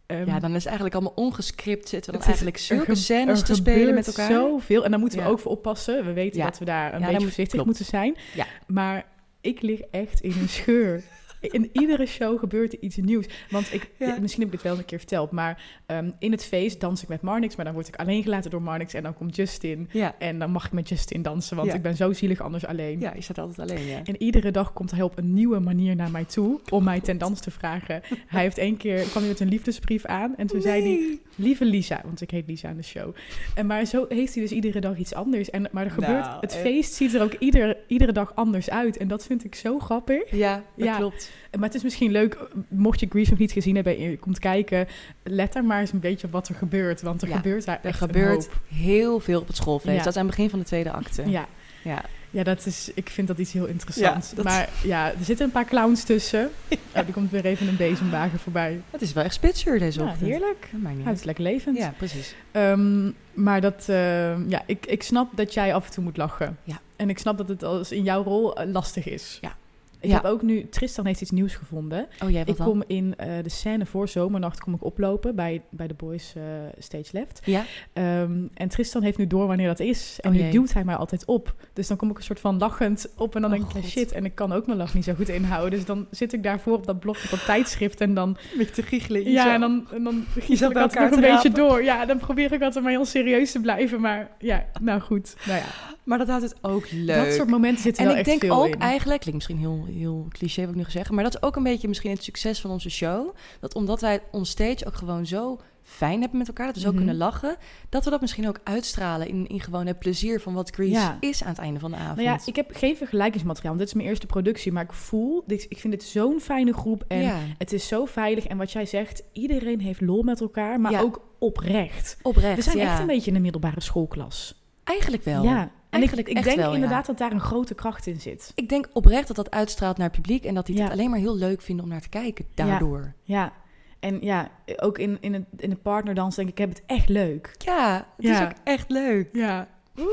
Ehm, 0.09 0.25
ja, 0.27 0.39
dan 0.39 0.49
is 0.49 0.55
het 0.55 0.65
eigenlijk 0.65 0.95
allemaal 0.95 1.13
ongescript. 1.15 1.89
Zitten 1.89 2.11
we 2.11 2.17
dan 2.17 2.27
eigenlijk 2.27 2.57
zulke 2.57 2.95
scènes 2.95 3.41
te 3.41 3.55
spelen 3.55 3.93
met 3.93 4.07
elkaar. 4.07 4.31
Zoveel. 4.31 4.83
En 4.83 4.91
daar 4.91 4.99
moeten 4.99 5.17
we 5.19 5.23
Ja. 5.23 5.29
ook 5.29 5.39
voor 5.39 5.51
oppassen. 5.51 6.05
We 6.05 6.13
weten 6.13 6.39
Ja. 6.39 6.45
dat 6.45 6.57
we 6.59 6.65
daar 6.65 6.93
een 6.93 6.99
beetje 6.99 7.13
moet- 7.13 7.21
voorzichtig 7.23 7.53
klopt. 7.53 7.65
moeten 7.65 7.85
zijn. 7.85 8.17
Ja. 8.35 8.45
Maar 8.67 9.05
ik 9.41 9.61
lig 9.61 9.79
echt 9.91 10.19
in 10.21 10.33
een 10.41 10.49
scheur. 10.49 11.01
In 11.41 11.69
iedere 11.73 12.05
show 12.05 12.39
gebeurt 12.39 12.73
er 12.73 12.79
iets 12.81 12.95
nieuws. 12.97 13.25
Want 13.49 13.73
ik, 13.73 13.89
Ja. 13.97 14.17
misschien 14.21 14.41
heb 14.43 14.49
ik 14.49 14.55
dit 14.55 14.61
wel 14.63 14.71
eens 14.71 14.81
een 14.81 14.87
keer 14.87 14.97
verteld, 14.97 15.31
maar 15.31 15.63
ehm, 15.85 16.11
in 16.19 16.31
het 16.31 16.45
feest 16.45 16.79
dans 16.79 17.01
ik 17.03 17.07
met 17.09 17.21
Marnix, 17.21 17.55
maar 17.55 17.65
dan 17.65 17.73
word 17.73 17.87
ik 17.87 17.95
alleen 17.95 18.23
gelaten 18.23 18.51
door 18.51 18.61
Marnix 18.61 18.93
en 18.93 19.03
dan 19.03 19.13
komt 19.13 19.35
Justin. 19.35 19.89
Ja. 19.91 20.15
En 20.19 20.39
dan 20.39 20.51
mag 20.51 20.65
ik 20.65 20.71
met 20.71 20.89
Justin 20.89 21.21
dansen, 21.21 21.55
want 21.55 21.67
Ja. 21.69 21.73
ik 21.75 21.81
ben 21.81 21.95
zo 21.95 22.13
zielig 22.13 22.41
anders 22.41 22.65
alleen. 22.65 22.99
ja, 22.99 23.13
je 23.15 23.21
staat 23.21 23.37
altijd 23.37 23.69
alleen, 23.71 23.85
ja. 23.85 24.01
En 24.03 24.21
iedere 24.21 24.51
dag 24.51 24.73
komt 24.73 24.91
hij 24.91 25.01
op 25.01 25.17
een 25.17 25.33
nieuwe 25.33 25.59
manier 25.59 25.95
naar 25.95 26.11
mij 26.11 26.25
toe 26.25 26.59
om 26.69 26.83
mij 26.83 26.99
ten 26.99 27.17
dans 27.17 27.39
te 27.39 27.51
vragen. 27.51 28.01
Hij 28.27 28.41
heeft 28.41 28.57
één 28.57 28.77
keer, 28.77 29.01
kwam 29.01 29.21
hij 29.21 29.31
met 29.31 29.39
een 29.39 29.47
liefdesbrief 29.47 30.05
aan 30.05 30.35
en 30.37 30.47
toen 30.47 30.61
zei 30.61 30.81
hij, 30.81 31.19
lieve 31.35 31.65
Lisa, 31.65 32.01
want 32.05 32.21
ik 32.21 32.31
heet 32.31 32.47
Lisa 32.47 32.69
aan 32.69 32.75
de 32.77 32.83
show. 32.83 33.15
En 33.55 33.65
maar 33.65 33.85
zo 33.85 34.05
heeft 34.09 34.33
hij 34.33 34.43
dus 34.43 34.51
iedere 34.51 34.79
dag 34.79 34.97
iets 34.97 35.13
anders. 35.13 35.49
En, 35.49 35.67
maar 35.71 35.85
er 35.85 35.91
gebeurt, 35.91 36.25
Nou, 36.25 36.37
het 36.39 36.53
eh. 36.53 36.59
feest 36.61 36.93
ziet 36.93 37.13
er 37.13 37.21
ook 37.21 37.33
ieder, 37.33 37.77
iedere 37.87 38.11
dag 38.11 38.35
anders 38.35 38.69
uit. 38.69 38.97
En 38.97 39.07
dat 39.07 39.25
vind 39.25 39.43
ik 39.43 39.55
zo 39.55 39.79
grappig. 39.79 40.31
Ja, 40.31 40.63
dat 40.75 40.85
Ja. 40.85 40.97
klopt. 40.97 41.28
Maar 41.51 41.65
het 41.67 41.75
is 41.75 41.83
misschien 41.83 42.11
leuk, 42.11 42.37
mocht 42.67 42.99
je 42.99 43.07
Grease 43.09 43.29
nog 43.29 43.39
niet 43.39 43.51
gezien 43.51 43.75
hebben 43.75 43.97
en 43.97 44.01
je 44.09 44.17
komt 44.17 44.39
kijken, 44.39 44.87
let 45.23 45.53
daar 45.53 45.63
maar 45.63 45.79
eens 45.79 45.91
een 45.91 45.99
beetje 45.99 46.27
op 46.27 46.33
wat 46.33 46.47
er 46.47 46.55
gebeurt. 46.55 47.01
Want 47.01 47.21
er 47.21 47.27
Ja, 47.29 47.35
gebeurt 47.35 47.65
daar 47.65 47.79
Er 47.81 47.89
echt 47.89 48.01
een 48.01 48.07
gebeurt 48.07 48.49
heel 48.67 49.19
veel 49.19 49.39
op 49.41 49.47
het 49.47 49.55
schoolfeest. 49.55 49.97
Ja. 49.97 50.03
Dat 50.03 50.13
is 50.13 50.19
aan 50.19 50.25
het 50.27 50.35
begin 50.35 50.49
van 50.49 50.59
de 50.59 50.65
tweede 50.65 50.91
acte. 50.91 51.29
Ja. 51.29 51.47
Ja. 51.83 52.01
Ja, 52.31 52.43
dat 52.43 52.65
is, 52.65 52.91
ik 52.93 53.09
vind 53.09 53.27
dat 53.27 53.37
iets 53.37 53.51
heel 53.53 53.65
interessants. 53.65 54.29
Ja, 54.29 54.35
dat- 54.35 54.45
Maar 54.45 54.69
ja, 54.83 55.07
er 55.11 55.23
zitten 55.23 55.45
een 55.45 55.51
paar 55.51 55.65
clowns 55.65 56.03
tussen. 56.03 56.49
Oh, 56.95 57.03
die 57.05 57.13
komt 57.13 57.31
weer 57.31 57.45
even 57.45 57.67
een 57.67 57.75
bezemwagen 57.75 58.39
voorbij. 58.39 58.81
Het 58.91 59.01
is 59.01 59.13
wel 59.13 59.23
echt 59.23 59.33
spitsuur 59.33 59.79
deze 59.79 59.99
Ja, 59.99 60.05
ochtend. 60.05 60.29
heerlijk. 60.29 60.67
Dat 60.71 60.91
Ja, 60.97 61.03
het 61.09 61.17
is 61.17 61.23
lekker 61.23 61.43
levend. 61.43 61.77
Ja, 61.77 61.93
precies. 61.97 62.35
Ehm, 62.51 63.11
maar 63.33 63.61
dat, 63.61 63.85
ehm, 63.89 64.49
ja, 64.49 64.61
ik, 64.65 64.85
ik 64.85 65.03
snap 65.03 65.29
dat 65.37 65.53
jij 65.53 65.73
af 65.73 65.85
en 65.85 65.91
toe 65.91 66.03
moet 66.03 66.17
lachen. 66.17 66.57
Ja. 66.63 66.79
En 66.95 67.09
ik 67.09 67.19
snap 67.19 67.37
dat 67.37 67.47
het 67.47 67.63
als 67.63 67.91
in 67.91 68.03
jouw 68.03 68.23
rol 68.23 68.55
eh, 68.57 68.71
lastig 68.71 69.07
is. 69.07 69.37
Ja. 69.41 69.55
Ik 70.01 70.09
Ja. 70.09 70.15
heb 70.15 70.25
ook 70.25 70.41
nu, 70.41 70.69
Tristan 70.69 71.05
heeft 71.05 71.21
iets 71.21 71.31
nieuws 71.31 71.55
gevonden. 71.55 72.07
Oh, 72.23 72.29
jij 72.29 72.39
wat 72.39 72.49
Ik 72.49 72.57
dan? 72.57 72.67
kom 72.67 72.83
in 72.87 73.13
eh, 73.17 73.43
de 73.43 73.49
scène 73.49 73.85
voor 73.85 74.07
zomernacht 74.07 74.59
kom 74.59 74.73
ik 74.73 74.83
oplopen 74.83 75.35
bij, 75.35 75.61
bij 75.69 75.87
de 75.87 75.93
boys 75.93 76.33
eh, 76.35 76.43
stage 76.77 77.07
left. 77.11 77.39
Ja? 77.43 77.63
Ehm, 77.93 78.31
en 78.53 78.67
Tristan 78.69 79.03
heeft 79.03 79.17
nu 79.17 79.27
door 79.27 79.47
wanneer 79.47 79.67
dat 79.67 79.79
is. 79.79 80.17
En 80.21 80.29
Oh 80.29 80.35
nu 80.35 80.41
jee. 80.41 80.51
duwt 80.51 80.73
hij 80.73 80.83
mij 80.83 80.95
altijd 80.95 81.25
op. 81.25 81.55
Dus 81.73 81.87
dan 81.87 81.97
kom 81.97 82.09
ik 82.09 82.17
een 82.17 82.23
soort 82.23 82.39
van 82.39 82.57
lachend 82.57 83.07
op 83.15 83.35
en 83.35 83.41
dan 83.41 83.53
Oh 83.53 83.57
denk 83.59 83.71
ik, 83.75 83.81
ja, 83.83 83.87
shit. 83.89 84.11
En 84.11 84.25
ik 84.25 84.35
kan 84.35 84.51
ook 84.51 84.65
mijn 84.65 84.77
lach 84.77 84.93
niet 84.93 85.03
zo 85.03 85.13
goed 85.13 85.29
inhouden. 85.29 85.71
Dus 85.71 85.85
dan 85.85 86.07
zit 86.11 86.33
ik 86.33 86.43
daarvoor 86.43 86.73
op 86.73 86.85
dat 86.85 86.99
blok 86.99 87.15
met 87.21 87.29
dat 87.29 87.45
tijdschrift 87.45 88.01
en 88.01 88.13
dan... 88.13 88.37
Beetje 88.57 88.73
te 88.73 88.81
giechelen. 88.83 89.31
Ja, 89.31 89.53
en 89.53 89.59
dan, 89.59 89.87
en 89.93 90.03
dan 90.03 90.23
giechel 90.39 90.69
ik 90.71 90.77
altijd 90.77 91.09
nog 91.09 91.19
een 91.23 91.31
beetje 91.33 91.51
door. 91.51 91.83
Ja, 91.83 92.05
dan 92.05 92.17
probeer 92.17 92.51
ik 92.53 92.61
altijd 92.61 92.83
maar 92.83 92.93
heel 92.93 93.05
serieus 93.05 93.51
te 93.51 93.59
blijven. 93.61 94.01
Maar 94.01 94.29
ja, 94.39 94.65
nou 94.81 94.99
goed. 95.01 95.35
Nou 95.45 95.57
ja, 95.59 95.65
Maar 96.03 96.17
dat 96.17 96.27
houdt 96.27 96.43
het 96.43 96.55
ook 96.61 96.91
leuk. 96.91 97.15
dat 97.25 97.33
soort 97.33 97.49
momenten 97.49 97.81
zitten 97.83 98.03
en 98.03 98.09
wel 98.09 98.19
ik 98.19 98.27
echt 98.27 98.39
denk 98.39 98.51
veel 98.53 98.63
ook 98.63 98.73
in. 98.73 98.79
eigenlijk, 98.79 99.19
klinkt 99.21 99.33
misschien 99.47 99.57
heel, 99.69 99.85
heel 99.93 100.25
cliché 100.29 100.61
wat 100.61 100.69
ik 100.69 100.75
nu 100.75 100.83
ga 100.83 100.89
zeggen, 100.91 101.15
maar 101.15 101.23
dat 101.23 101.35
is 101.35 101.41
ook 101.41 101.55
een 101.55 101.63
beetje 101.63 101.87
misschien 101.87 102.11
het 102.11 102.23
succes 102.23 102.61
van 102.61 102.71
onze 102.71 102.89
show. 102.89 103.35
Dat 103.59 103.75
omdat 103.75 104.01
wij 104.01 104.21
onstage 104.31 104.85
ook 104.87 104.95
gewoon 104.95 105.25
zo 105.25 105.59
fijn 105.81 106.19
hebben 106.21 106.37
met 106.37 106.47
elkaar, 106.47 106.65
dat 106.65 106.75
we 106.75 106.81
zo 106.81 106.87
Mhm. 106.87 106.97
kunnen 106.97 107.17
lachen, 107.17 107.55
dat 107.89 108.03
we 108.03 108.09
dat 108.09 108.21
misschien 108.21 108.47
ook 108.47 108.59
uitstralen 108.63 109.27
in, 109.27 109.47
in 109.47 109.59
gewoon 109.61 109.85
het 109.85 109.99
plezier 109.99 110.39
van 110.41 110.53
wat 110.53 110.69
Grease 110.69 110.91
Ja. 110.93 111.17
is 111.19 111.43
aan 111.43 111.49
het 111.49 111.57
einde 111.57 111.79
van 111.79 111.91
de 111.91 111.97
avond. 111.97 112.15
Nou 112.15 112.27
ja, 112.29 112.39
ik 112.45 112.55
heb 112.55 112.69
geen 112.75 112.97
vergelijkingsmateriaal. 112.97 113.67
want 113.75 113.79
Dit 113.79 113.87
is 113.87 113.93
mijn 113.93 114.07
eerste 114.07 114.25
productie. 114.25 114.71
Maar 114.71 114.83
ik 114.83 114.93
voel, 114.93 115.43
dit, 115.47 115.65
ik 115.69 115.77
vind 115.77 115.93
dit 115.93 116.03
zo'n 116.03 116.39
fijne 116.39 116.73
groep. 116.73 117.03
En 117.07 117.21
ja, 117.21 117.37
het 117.57 117.73
is 117.73 117.87
zo 117.87 118.05
veilig. 118.05 118.45
En 118.47 118.57
wat 118.57 118.71
jij 118.71 118.85
zegt, 118.85 119.23
iedereen 119.33 119.79
heeft 119.81 120.01
lol 120.01 120.23
met 120.23 120.41
elkaar. 120.41 120.79
Maar 120.79 120.91
Ja. 120.91 121.01
ook 121.01 121.21
oprecht. 121.39 122.17
oprecht. 122.21 122.55
We 122.55 122.61
zijn 122.61 122.79
echt 122.79 122.99
een 122.99 123.07
beetje 123.07 123.29
in 123.29 123.35
een 123.35 123.41
middelbare 123.41 123.81
schoolklas. 123.81 124.63
Eigenlijk 124.83 125.23
wel. 125.23 125.43
Ja, 125.43 125.71
En 125.89 125.97
Eigenlijk 125.97 126.27
ik 126.27 126.43
denk 126.43 126.55
wel, 126.55 126.69
ja. 126.69 126.73
inderdaad 126.75 127.05
dat 127.05 127.17
daar 127.17 127.31
een 127.31 127.39
grote 127.39 127.73
kracht 127.75 128.07
in 128.07 128.19
zit. 128.21 128.51
Ik 128.55 128.69
denk 128.69 128.89
oprecht 128.93 129.27
dat 129.27 129.35
dat 129.35 129.51
uitstraalt 129.51 129.97
naar 129.97 130.07
het 130.07 130.15
publiek 130.15 130.43
en 130.45 130.53
dat 130.53 130.65
die 130.65 130.75
Ja. 130.75 130.83
het 130.83 130.91
alleen 130.91 131.09
maar 131.09 131.19
heel 131.19 131.35
leuk 131.37 131.61
vinden 131.61 131.85
om 131.85 131.91
naar 131.91 132.01
te 132.01 132.09
kijken 132.09 132.45
daardoor. 132.53 133.13
Ja, 133.23 133.53
en 133.99 134.21
ja, 134.21 134.49
ook 134.75 134.97
in, 134.97 135.17
in, 135.21 135.33
het, 135.33 135.45
in 135.57 135.69
de 135.69 135.75
partnerdans 135.75 136.35
denk 136.35 136.47
ik, 136.47 136.53
ik 136.53 136.59
heb 136.59 136.69
het 136.69 136.83
echt 136.85 137.09
leuk. 137.09 137.55
Ja, 137.57 137.95
het 138.17 138.25
Ja. 138.25 138.39
is 138.41 138.45
ook 138.47 138.57
echt 138.63 138.89
leuk. 138.89 139.29
Ja. 139.35 139.67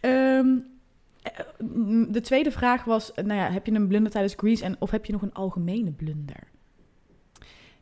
Ehm, 0.00 0.46
eh, 1.22 1.32
de 2.08 2.20
tweede 2.22 2.50
vraag 2.50 2.84
was, 2.84 3.12
eh, 3.12 3.24
nou 3.24 3.40
ja, 3.40 3.50
heb 3.50 3.66
je 3.66 3.72
een 3.72 3.88
blunder 3.88 4.12
tijdens 4.12 4.34
Grease 4.36 4.64
en 4.64 4.76
of 4.78 4.90
heb 4.90 5.04
je 5.04 5.12
nog 5.12 5.22
een 5.22 5.34
algemene 5.34 5.92
blunder? 5.92 6.42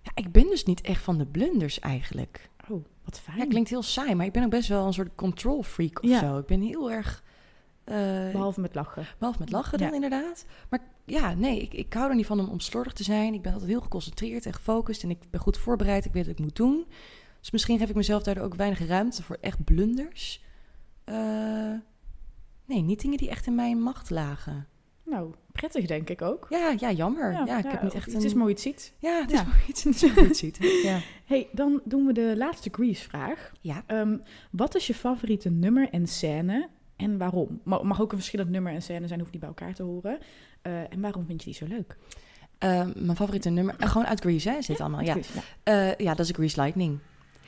Ja, 0.03 0.11
ik 0.15 0.33
ben 0.33 0.47
dus 0.47 0.65
niet 0.65 0.81
echt 0.81 1.03
van 1.03 1.19
de 1.19 1.27
blunders 1.27 1.79
eigenlijk. 1.81 2.49
Oh, 2.69 2.85
wat 3.05 3.21
fijn. 3.21 3.39
Ja, 3.39 3.47
klinkt 3.47 3.71
heel 3.71 3.83
saai, 3.83 4.15
maar 4.15 4.27
ik 4.27 4.33
ben 4.33 4.45
ook 4.45 4.51
best 4.51 4.69
wel 4.69 4.87
een 4.87 4.93
soort 4.93 5.15
control 5.15 5.63
freak 5.63 6.03
of 6.03 6.09
Ja. 6.11 6.19
zo. 6.19 6.39
Ik 6.39 6.47
ben 6.47 6.61
heel 6.61 6.91
erg... 6.91 7.23
eh, 7.85 7.95
Behalve 8.33 8.61
met 8.61 8.75
lachen. 8.75 9.07
behalve 9.19 9.41
met 9.41 9.51
lachen 9.51 9.79
dan 9.79 9.89
Ja. 9.89 9.95
inderdaad. 9.95 10.45
Maar 10.71 10.81
ja, 11.05 11.35
nee, 11.35 11.61
ik, 11.61 11.75
ik 11.75 11.93
hou 11.93 12.09
er 12.11 12.17
niet 12.17 12.27
van 12.27 12.49
om, 12.51 12.61
slordig 12.61 12.93
te 12.93 13.03
zijn. 13.05 13.35
Ik 13.35 13.43
ben 13.43 13.53
altijd 13.53 13.71
heel 13.71 13.81
geconcentreerd 13.81 14.47
en 14.47 14.53
gefocust 14.55 15.03
en 15.03 15.11
ik 15.11 15.19
ben 15.31 15.41
goed 15.41 15.59
voorbereid. 15.59 16.05
Ik 16.05 16.13
weet 16.13 16.27
wat 16.27 16.39
ik 16.39 16.45
moet 16.45 16.57
doen. 16.57 16.87
Dus 17.41 17.51
misschien 17.51 17.79
geef 17.79 17.89
ik 17.89 17.95
mezelf 17.95 18.23
daardoor 18.23 18.45
ook 18.45 18.55
weinig 18.55 18.87
ruimte 18.87 19.23
voor 19.23 19.39
echt 19.41 19.65
blunders. 19.65 20.43
Eh, 21.05 21.15
nee, 22.65 22.81
niet 22.83 23.01
dingen 23.01 23.19
die 23.19 23.29
echt 23.31 23.47
in 23.47 23.55
mijn 23.55 23.83
macht 23.83 24.11
lagen. 24.11 24.67
Nou, 25.05 25.35
prettig 25.53 25.87
denk 25.87 26.09
ik 26.11 26.23
ook. 26.23 26.47
Ja, 26.51 26.75
ja, 26.79 26.91
jammer. 26.93 27.33
Ja, 27.33 27.59
ik 27.59 27.65
heb 27.71 27.83
niet 27.83 27.95
echt 27.95 28.07
Het 28.07 28.15
een... 28.15 28.25
is 28.25 28.35
mooi 28.35 28.53
het 28.53 28.61
ziet. 28.61 28.93
Ja, 28.99 29.21
het 29.21 29.33
is 29.33 29.39
Ja. 29.39 29.45
mooi 29.45 29.59
iets. 29.69 29.85
Het 29.85 29.95
is 30.03 30.15
mooi 30.15 30.29
iets 30.29 30.39
ziet. 30.39 30.59
Ja. 30.83 30.99
hey, 31.25 31.49
dan 31.53 31.81
doen 31.85 32.07
we 32.07 32.13
de 32.13 32.35
laatste 32.37 32.69
Grease-vraag. 32.73 33.53
ja. 33.61 33.83
Ehm, 33.87 34.17
wat 34.51 34.75
is 34.75 34.87
je 34.87 34.95
favoriete 34.95 35.51
nummer 35.51 35.89
en 35.91 36.07
scène 36.07 36.69
en 36.97 37.19
waarom? 37.19 37.61
Ma- 37.65 37.83
mag 37.83 38.01
ook 38.01 38.11
een 38.13 38.19
verschillend 38.19 38.51
nummer 38.51 38.73
en 38.73 38.83
scène 38.83 39.07
zijn, 39.07 39.19
hoeft 39.21 39.33
niet 39.33 39.41
bij 39.41 39.51
elkaar 39.51 39.75
te 39.75 39.83
horen. 39.83 40.19
Eh, 40.63 40.93
en 40.93 41.01
waarom 41.01 41.27
vind 41.27 41.41
je 41.45 41.51
die 41.51 41.55
zo 41.59 41.67
leuk? 41.67 41.97
Eh, 42.59 42.87
mijn 42.97 43.17
favoriete 43.17 43.51
nummer... 43.51 43.75
gewoon 43.79 44.07
uit 44.07 44.21
Grease, 44.21 44.51
hè? 44.51 44.57
Is 44.57 44.67
dit 44.67 44.81
allemaal? 44.81 45.01
Ja. 45.01 45.13
Grease, 45.13 45.31
ja. 45.35 45.43
Eh, 45.91 45.97
ja, 46.07 46.15
dat 46.15 46.27
is 46.27 46.33
Grease 46.33 46.61
Lightning. 46.61 46.99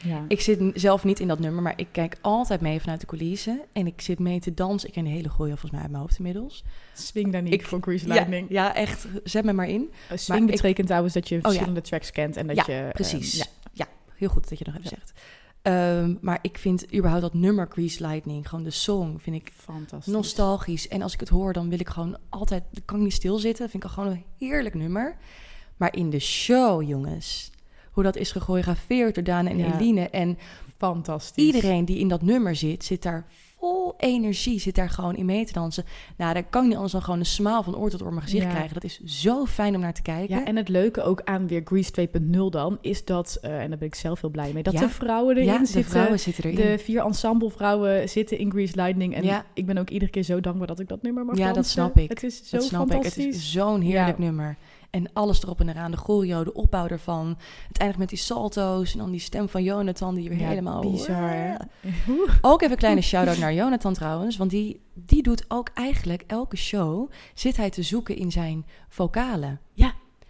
Ja. 0.02 0.24
Ik 0.28 0.40
zit 0.40 0.60
zelf 0.74 1.04
niet 1.04 1.20
in 1.20 1.28
dat 1.28 1.38
nummer, 1.38 1.62
maar 1.62 1.72
ik 1.76 1.88
kijk 1.92 2.16
altijd 2.20 2.60
mee 2.60 2.80
vanuit 2.80 3.00
de 3.00 3.06
coulissen. 3.06 3.60
En 3.72 3.86
ik 3.86 4.00
zit 4.00 4.18
mee 4.18 4.40
te 4.40 4.54
dansen. 4.54 4.88
Ik 4.88 4.94
ken 4.94 5.04
de 5.04 5.10
hele 5.10 5.28
gooi 5.30 5.50
volgens 5.50 5.70
mij 5.70 5.80
uit 5.80 5.90
mijn 5.90 6.02
hoofd 6.02 6.16
inmiddels. 6.18 6.64
Swing 6.94 7.32
daar 7.32 7.42
niet 7.42 7.52
Ik- 7.52 7.66
voor 7.66 7.78
Grease 7.80 8.06
Lightning. 8.08 8.46
ja, 8.50 8.74
echt. 8.74 9.06
Zet 9.24 9.44
me 9.44 9.52
maar 9.52 9.68
in. 9.68 9.90
Eh, 10.08 10.16
swing 10.18 10.40
Maar 10.40 10.48
ik- 10.48 10.54
betekent 10.54 10.86
trouwens 10.86 11.14
dat 11.14 11.28
je 11.28 11.34
ja. 11.34 11.40
verschillende 11.40 11.80
tracks 11.80 12.10
kent 12.10 12.36
en 12.36 12.46
dat 12.46 12.66
je... 12.66 12.72
eh, 12.72 12.88
Precies. 12.90 13.36
ja. 13.36 13.44
ja. 13.72 13.86
heel 14.16 14.28
goed 14.28 14.48
dat 14.48 14.58
je 14.58 14.64
dat 14.64 14.74
even 14.74 14.88
zegt. 14.88 15.12
Ehm, 15.62 16.14
maar 16.20 16.38
ik 16.42 16.58
vind 16.58 16.94
überhaupt 16.94 17.22
dat 17.22 17.34
nummer 17.34 17.66
Grease 17.70 18.06
Lightning, 18.06 18.48
gewoon 18.48 18.64
de 18.64 18.70
song, 18.70 19.18
vind 19.18 19.36
ik 19.36 19.52
Fantastisch. 19.56 20.12
nostalgisch. 20.12 20.88
En 20.88 21.02
als 21.02 21.12
ik 21.12 21.20
het 21.20 21.28
hoor, 21.28 21.52
dan 21.52 21.68
wil 21.68 21.80
ik 21.80 21.88
gewoon 21.88 22.16
altijd, 22.28 22.62
dan 22.70 22.82
kan 22.84 22.96
ik 22.96 23.02
niet 23.02 23.12
stilzitten. 23.12 23.62
Dat 23.62 23.70
vind 23.70 23.82
ik 23.84 23.88
al 23.88 23.94
gewoon 23.94 24.12
een 24.12 24.24
heerlijk 24.38 24.74
nummer. 24.74 25.16
Maar 25.76 25.94
in 25.96 26.10
de 26.10 26.18
show, 26.18 26.82
jongens, 26.88 27.50
hoe 27.96 28.04
dat 28.04 28.16
is 28.16 28.32
gechoreografeerd 28.32 29.14
door 29.14 29.24
Daan 29.24 29.46
en 29.46 29.58
Ja. 29.58 29.78
Eline. 29.80 30.08
En 30.10 30.38
Fantastisch. 30.78 31.44
iedereen 31.44 31.84
die 31.84 31.98
in 31.98 32.08
dat 32.08 32.22
nummer 32.22 32.56
zit, 32.56 32.84
zit 32.84 33.02
daar 33.02 33.26
vol 33.58 33.94
energie, 33.98 34.60
zit 34.60 34.74
daar 34.74 34.90
gewoon 34.90 35.16
in 35.16 35.24
mee 35.26 35.44
te 35.46 35.52
dansen. 35.52 35.84
Nou, 36.16 36.34
daar 36.34 36.44
kan 36.44 36.60
je 36.62 36.66
niet 36.66 36.74
anders 36.76 36.92
dan 36.92 37.02
gewoon 37.02 37.18
een 37.18 37.26
smaal 37.26 37.62
van 37.62 37.76
oor 37.76 37.90
tot 37.90 38.02
oor 38.02 38.10
mijn 38.10 38.22
gezicht 38.22 38.44
Ja. 38.44 38.50
krijgen. 38.50 38.74
Dat 38.74 38.84
is 38.84 39.00
zo 39.04 39.46
fijn 39.46 39.74
om 39.74 39.80
naar 39.80 39.94
te 39.94 40.02
kijken. 40.02 40.36
Ja, 40.38 40.44
en 40.44 40.56
het 40.56 40.68
leuke 40.68 41.02
ook 41.02 41.20
aan 41.24 41.46
weer 41.46 41.60
Grease 41.64 41.90
2.0 41.90 42.50
dan, 42.50 42.78
is 42.80 43.04
dat, 43.04 43.38
eh, 43.42 43.60
en 43.60 43.68
daar 43.68 43.78
ben 43.78 43.88
ik 43.88 43.94
zelf 43.94 44.20
heel 44.20 44.30
blij 44.30 44.52
mee, 44.52 44.62
dat 44.62 44.72
Ja. 44.72 44.80
de 44.80 44.88
vrouwen 44.88 45.34
erin 45.36 45.46
ja, 45.48 45.58
de 45.58 45.66
zitten. 45.66 45.90
vrouwen 45.90 46.20
zitten 46.20 46.44
erin. 46.44 46.56
De 46.56 46.78
vier 46.78 47.04
ensemblevrouwen 47.04 48.08
zitten 48.08 48.38
in 48.38 48.50
Grease 48.50 48.74
Lightning. 48.76 49.14
En 49.14 49.24
Ja. 49.24 49.44
ik 49.54 49.66
ben 49.66 49.78
ook 49.78 49.90
iedere 49.90 50.10
keer 50.10 50.22
zo 50.22 50.40
dankbaar 50.40 50.66
dat 50.66 50.80
ik 50.80 50.88
dat 50.88 51.02
nummer 51.02 51.24
mag 51.24 51.36
Ja, 51.38 51.52
dat 51.52 51.66
snap 51.66 51.98
ik. 51.98 52.08
Het 52.08 52.22
is 52.22 52.42
zo 52.48 52.56
dat 52.56 52.66
snap 52.66 52.86
ik. 52.86 52.92
fantastisch. 52.92 53.24
Het 53.24 53.34
is 53.34 53.52
zo'n 53.52 53.80
heerlijk 53.80 54.18
nummer. 54.18 54.56
En 54.96 55.10
alles 55.12 55.42
erop 55.42 55.60
en 55.60 55.68
eraan. 55.68 55.90
De 55.90 55.96
choreo, 55.96 56.44
de 56.44 56.52
opbouw 56.52 56.86
ervan. 56.86 57.38
Het 57.68 57.78
eindigt 57.78 57.98
met 57.98 58.08
die 58.08 58.18
salto's. 58.18 58.92
En 58.92 58.98
dan 58.98 59.10
die 59.10 59.20
stem 59.20 59.48
van 59.48 59.62
Jonathan 59.62 60.14
die 60.14 60.28
weer 60.28 60.38
Ja, 60.38 60.48
helemaal... 60.48 60.80
bizar? 60.80 61.56
Ook 62.40 62.60
even 62.60 62.72
een 62.72 62.78
kleine 62.78 63.00
shout-out 63.00 63.38
naar 63.38 63.54
Jonathan 63.54 63.92
trouwens. 63.92 64.36
Want 64.36 64.50
die, 64.50 64.80
die 64.94 65.22
doet 65.22 65.44
ook 65.48 65.70
eigenlijk 65.74 66.24
elke 66.26 66.56
show... 66.56 67.10
zit 67.34 67.56
hij 67.56 67.70
te 67.70 67.82
zoeken 67.82 68.16
in 68.16 68.32
zijn 68.32 68.66
vocalen. 68.88 69.60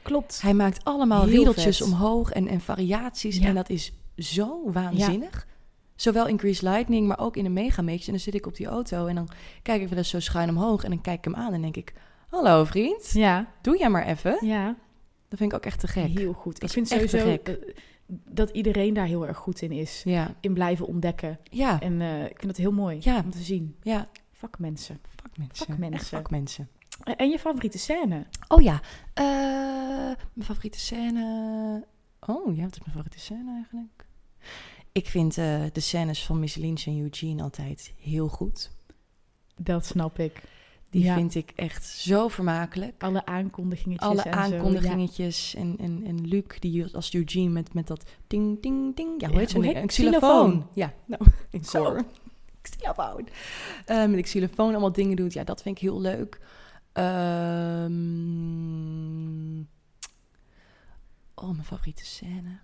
Klopt. 0.02 0.42
Hij 0.42 0.54
maakt 0.54 0.84
allemaal 0.84 1.24
Heel 1.24 1.30
riedeltjes 1.30 1.78
vet. 1.78 1.86
omhoog 1.86 2.30
en, 2.30 2.48
en 2.48 2.60
variaties. 2.60 3.36
Ja. 3.36 3.46
En 3.46 3.54
dat 3.54 3.70
is 3.70 3.92
zo 4.16 4.70
waanzinnig. 4.72 5.46
Zowel 5.94 6.26
in 6.26 6.38
Grease 6.38 6.64
Lightning, 6.68 7.06
maar 7.06 7.18
ook 7.18 7.36
in 7.36 7.44
de 7.44 7.50
Megamix. 7.50 8.06
En 8.06 8.12
dan 8.12 8.20
zit 8.20 8.34
ik 8.34 8.46
op 8.46 8.56
die 8.56 8.66
auto 8.66 9.06
en 9.06 9.14
dan 9.14 9.28
kijk 9.62 9.82
ik 9.82 9.88
wel 9.88 9.98
eens 9.98 10.08
zo 10.08 10.20
schuin 10.20 10.48
omhoog. 10.48 10.84
En 10.84 10.90
dan 10.90 11.00
kijk 11.00 11.18
ik 11.18 11.24
hem 11.24 11.34
aan 11.34 11.52
en 11.52 11.60
denk 11.60 11.76
ik... 11.76 11.94
Hallo 12.28 12.64
vriend, 12.64 13.10
Ja, 13.12 13.52
doe 13.62 13.78
jij 13.78 13.88
maar 13.90 14.06
even. 14.06 14.46
ja. 14.46 14.76
Dat 15.28 15.38
vind 15.38 15.52
ik 15.52 15.58
ook 15.58 15.64
echt 15.64 15.80
te 15.80 15.86
gek. 15.88 16.18
Heel 16.18 16.32
goed. 16.32 16.62
ik 16.62 16.68
vind 16.70 16.88
sowieso 16.88 17.18
gek. 17.18 17.48
eh, 17.48 17.74
dat 18.06 18.50
iedereen 18.50 18.94
daar 18.94 19.06
heel 19.06 19.26
erg 19.26 19.36
goed 19.36 19.62
in 19.62 19.72
is. 19.72 20.02
Ja, 20.04 20.34
In 20.40 20.54
blijven 20.54 20.86
ontdekken. 20.86 21.38
ja, 21.42 21.80
En 21.80 22.00
eh, 22.00 22.22
ik 22.24 22.36
vind 22.38 22.46
dat 22.46 22.56
heel 22.56 22.72
mooi 22.72 22.98
Ja. 23.00 23.20
om 23.24 23.30
te 23.30 23.38
zien. 23.42 23.76
ja. 23.82 24.06
Vakmensen. 24.32 25.00
Vakmensen. 25.22 25.66
Vakmensen. 25.66 25.98
Echt 25.98 26.08
vakmensen. 26.08 26.68
Eh, 27.04 27.14
En 27.16 27.28
je 27.30 27.38
favoriete 27.38 27.78
scène? 27.78 28.26
Oh 28.48 28.62
ja, 28.62 28.80
mijn 30.34 30.46
favoriete 30.46 30.78
scène... 30.78 31.84
Oh 32.20 32.56
ja, 32.56 32.62
wat 32.62 32.72
is 32.72 32.78
mijn 32.78 32.90
favoriete 32.90 33.18
scène 33.18 33.52
eigenlijk? 33.54 34.06
Ik 34.92 35.06
vind 35.06 35.34
de 35.34 35.70
scènes 35.80 36.24
van 36.26 36.40
Miss 36.40 36.54
Lynch 36.56 36.86
en 36.86 37.00
Eugene 37.00 37.42
altijd 37.42 37.92
heel 38.00 38.28
goed. 38.28 38.70
Dat 39.56 39.86
snap 39.86 40.18
ik. 40.18 40.42
Die 40.96 41.04
Ja. 41.04 41.14
vind 41.14 41.34
ik 41.34 41.52
echt 41.54 41.84
zo 41.86 42.28
vermakelijk. 42.28 43.02
Alle 43.02 43.26
aankondigingetjes 43.26 44.08
Alle 44.08 44.22
en 44.22 44.32
zo, 44.32 44.38
aankondigingetjes 44.56 45.54
en, 45.54 45.76
en, 45.78 46.02
en 46.06 46.28
Luc 46.28 46.44
die 46.58 46.94
als 46.94 47.14
Eugene 47.14 47.48
met, 47.48 47.74
met 47.74 47.86
dat 47.86 48.04
ding, 48.26 48.62
ding, 48.62 48.96
ding. 48.96 49.20
Ja, 49.20 49.26
hoe 49.26 49.34
Ja, 49.34 49.40
heet 49.42 49.52
hoe 49.52 49.64
heet- 49.64 49.76
Een 49.76 49.86
xylofoon. 49.86 50.66
Ja, 50.74 50.92
nou, 51.06 51.22
een 51.50 51.64
Zo. 51.64 51.96
Xylofoon. 52.62 53.28
Eh, 53.84 53.98
met 54.06 54.14
de 54.14 54.22
xylofoon 54.22 54.70
allemaal 54.70 54.92
dingen 54.92 55.16
doet. 55.16 55.32
Ja, 55.32 55.44
dat 55.44 55.62
vind 55.62 55.76
ik 55.76 55.82
heel 55.82 56.00
leuk. 56.00 56.40
Ehm, 57.96 59.60
oh, 61.34 61.50
mijn 61.50 61.64
favoriete 61.64 62.04
scène. 62.04 62.58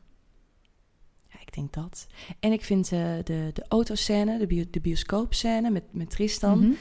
Ja, 1.29 1.41
ik 1.41 1.55
denk 1.55 1.73
dat. 1.73 2.07
En 2.41 2.53
ik 2.53 2.65
vind 2.65 2.85
eh, 2.93 2.99
de, 3.25 3.51
de 3.53 3.65
autoscène, 3.69 4.39
de, 4.39 4.47
bio, 4.47 4.65
de 4.71 4.81
bioscoopscène 4.81 5.71
met, 5.71 5.85
met 5.93 6.09
Ja. 6.11 6.15
Tristan... 6.17 6.59
Mhm. 6.59 6.73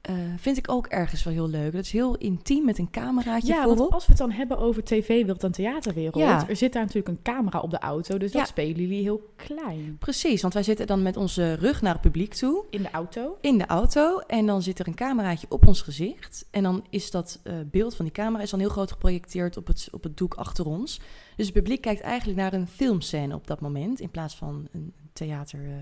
Eh, 0.00 0.14
vind 0.36 0.56
ik 0.56 0.70
ook 0.70 0.86
ergens 0.86 1.22
wel 1.22 1.32
heel 1.32 1.48
leuk. 1.48 1.72
Dat 1.72 1.84
is 1.84 1.90
heel 1.92 2.16
intiem 2.16 2.64
met 2.64 2.78
een 2.78 2.90
cameraatje 2.90 3.46
Ja, 3.52 3.66
want 3.66 3.90
als 3.92 4.04
we 4.06 4.12
het 4.12 4.20
dan 4.20 4.30
hebben 4.30 4.58
over 4.58 4.84
tv, 4.84 5.24
wild 5.24 5.44
en 5.44 5.52
theaterwereld, 5.52 6.14
Ja. 6.16 6.48
er 6.48 6.56
zit 6.56 6.72
daar 6.72 6.82
natuurlijk 6.82 7.08
een 7.16 7.22
camera 7.22 7.60
op 7.60 7.70
de 7.70 7.78
auto, 7.78 8.18
dus 8.18 8.32
dat 8.32 8.40
Ja. 8.40 8.46
spelen 8.46 8.80
jullie 8.80 9.02
heel 9.02 9.32
klein. 9.36 9.96
Precies, 9.98 10.42
want 10.42 10.54
wij 10.54 10.62
zitten 10.62 10.86
dan 10.86 11.02
met 11.02 11.16
onze 11.16 11.54
rug 11.54 11.82
naar 11.82 11.92
het 11.92 12.02
publiek 12.02 12.34
toe 12.34 12.64
In 12.70 12.82
de 12.82 12.90
auto. 12.90 13.36
in 13.40 13.58
de 13.58 13.66
auto 13.66 14.18
en 14.18 14.46
dan 14.46 14.62
zit 14.62 14.78
er 14.78 14.86
een 14.88 14.94
cameraatje 14.94 15.46
op 15.50 15.66
ons 15.66 15.82
gezicht 15.82 16.46
en 16.50 16.62
dan 16.62 16.84
is 16.90 17.10
dat 17.10 17.40
eh, 17.42 17.54
beeld 17.70 17.96
van 17.96 18.04
die 18.04 18.14
camera 18.14 18.42
is 18.42 18.50
dan 18.50 18.60
heel 18.60 18.68
groot 18.68 18.92
geprojecteerd 18.92 19.56
op 19.56 19.66
het, 19.66 19.88
op 19.92 20.02
het 20.02 20.16
doek 20.16 20.34
achter 20.34 20.66
ons. 20.66 21.00
Dus 21.36 21.46
het 21.46 21.54
publiek 21.54 21.80
kijkt 21.80 22.00
eigenlijk 22.00 22.38
naar 22.38 22.52
een 22.52 22.68
filmscène 22.68 23.34
op 23.34 23.46
dat 23.46 23.60
moment 23.60 24.00
in 24.00 24.10
plaats 24.10 24.34
van 24.36 24.68
een 24.72 24.92
theater 25.12 25.64
eh 25.64 25.74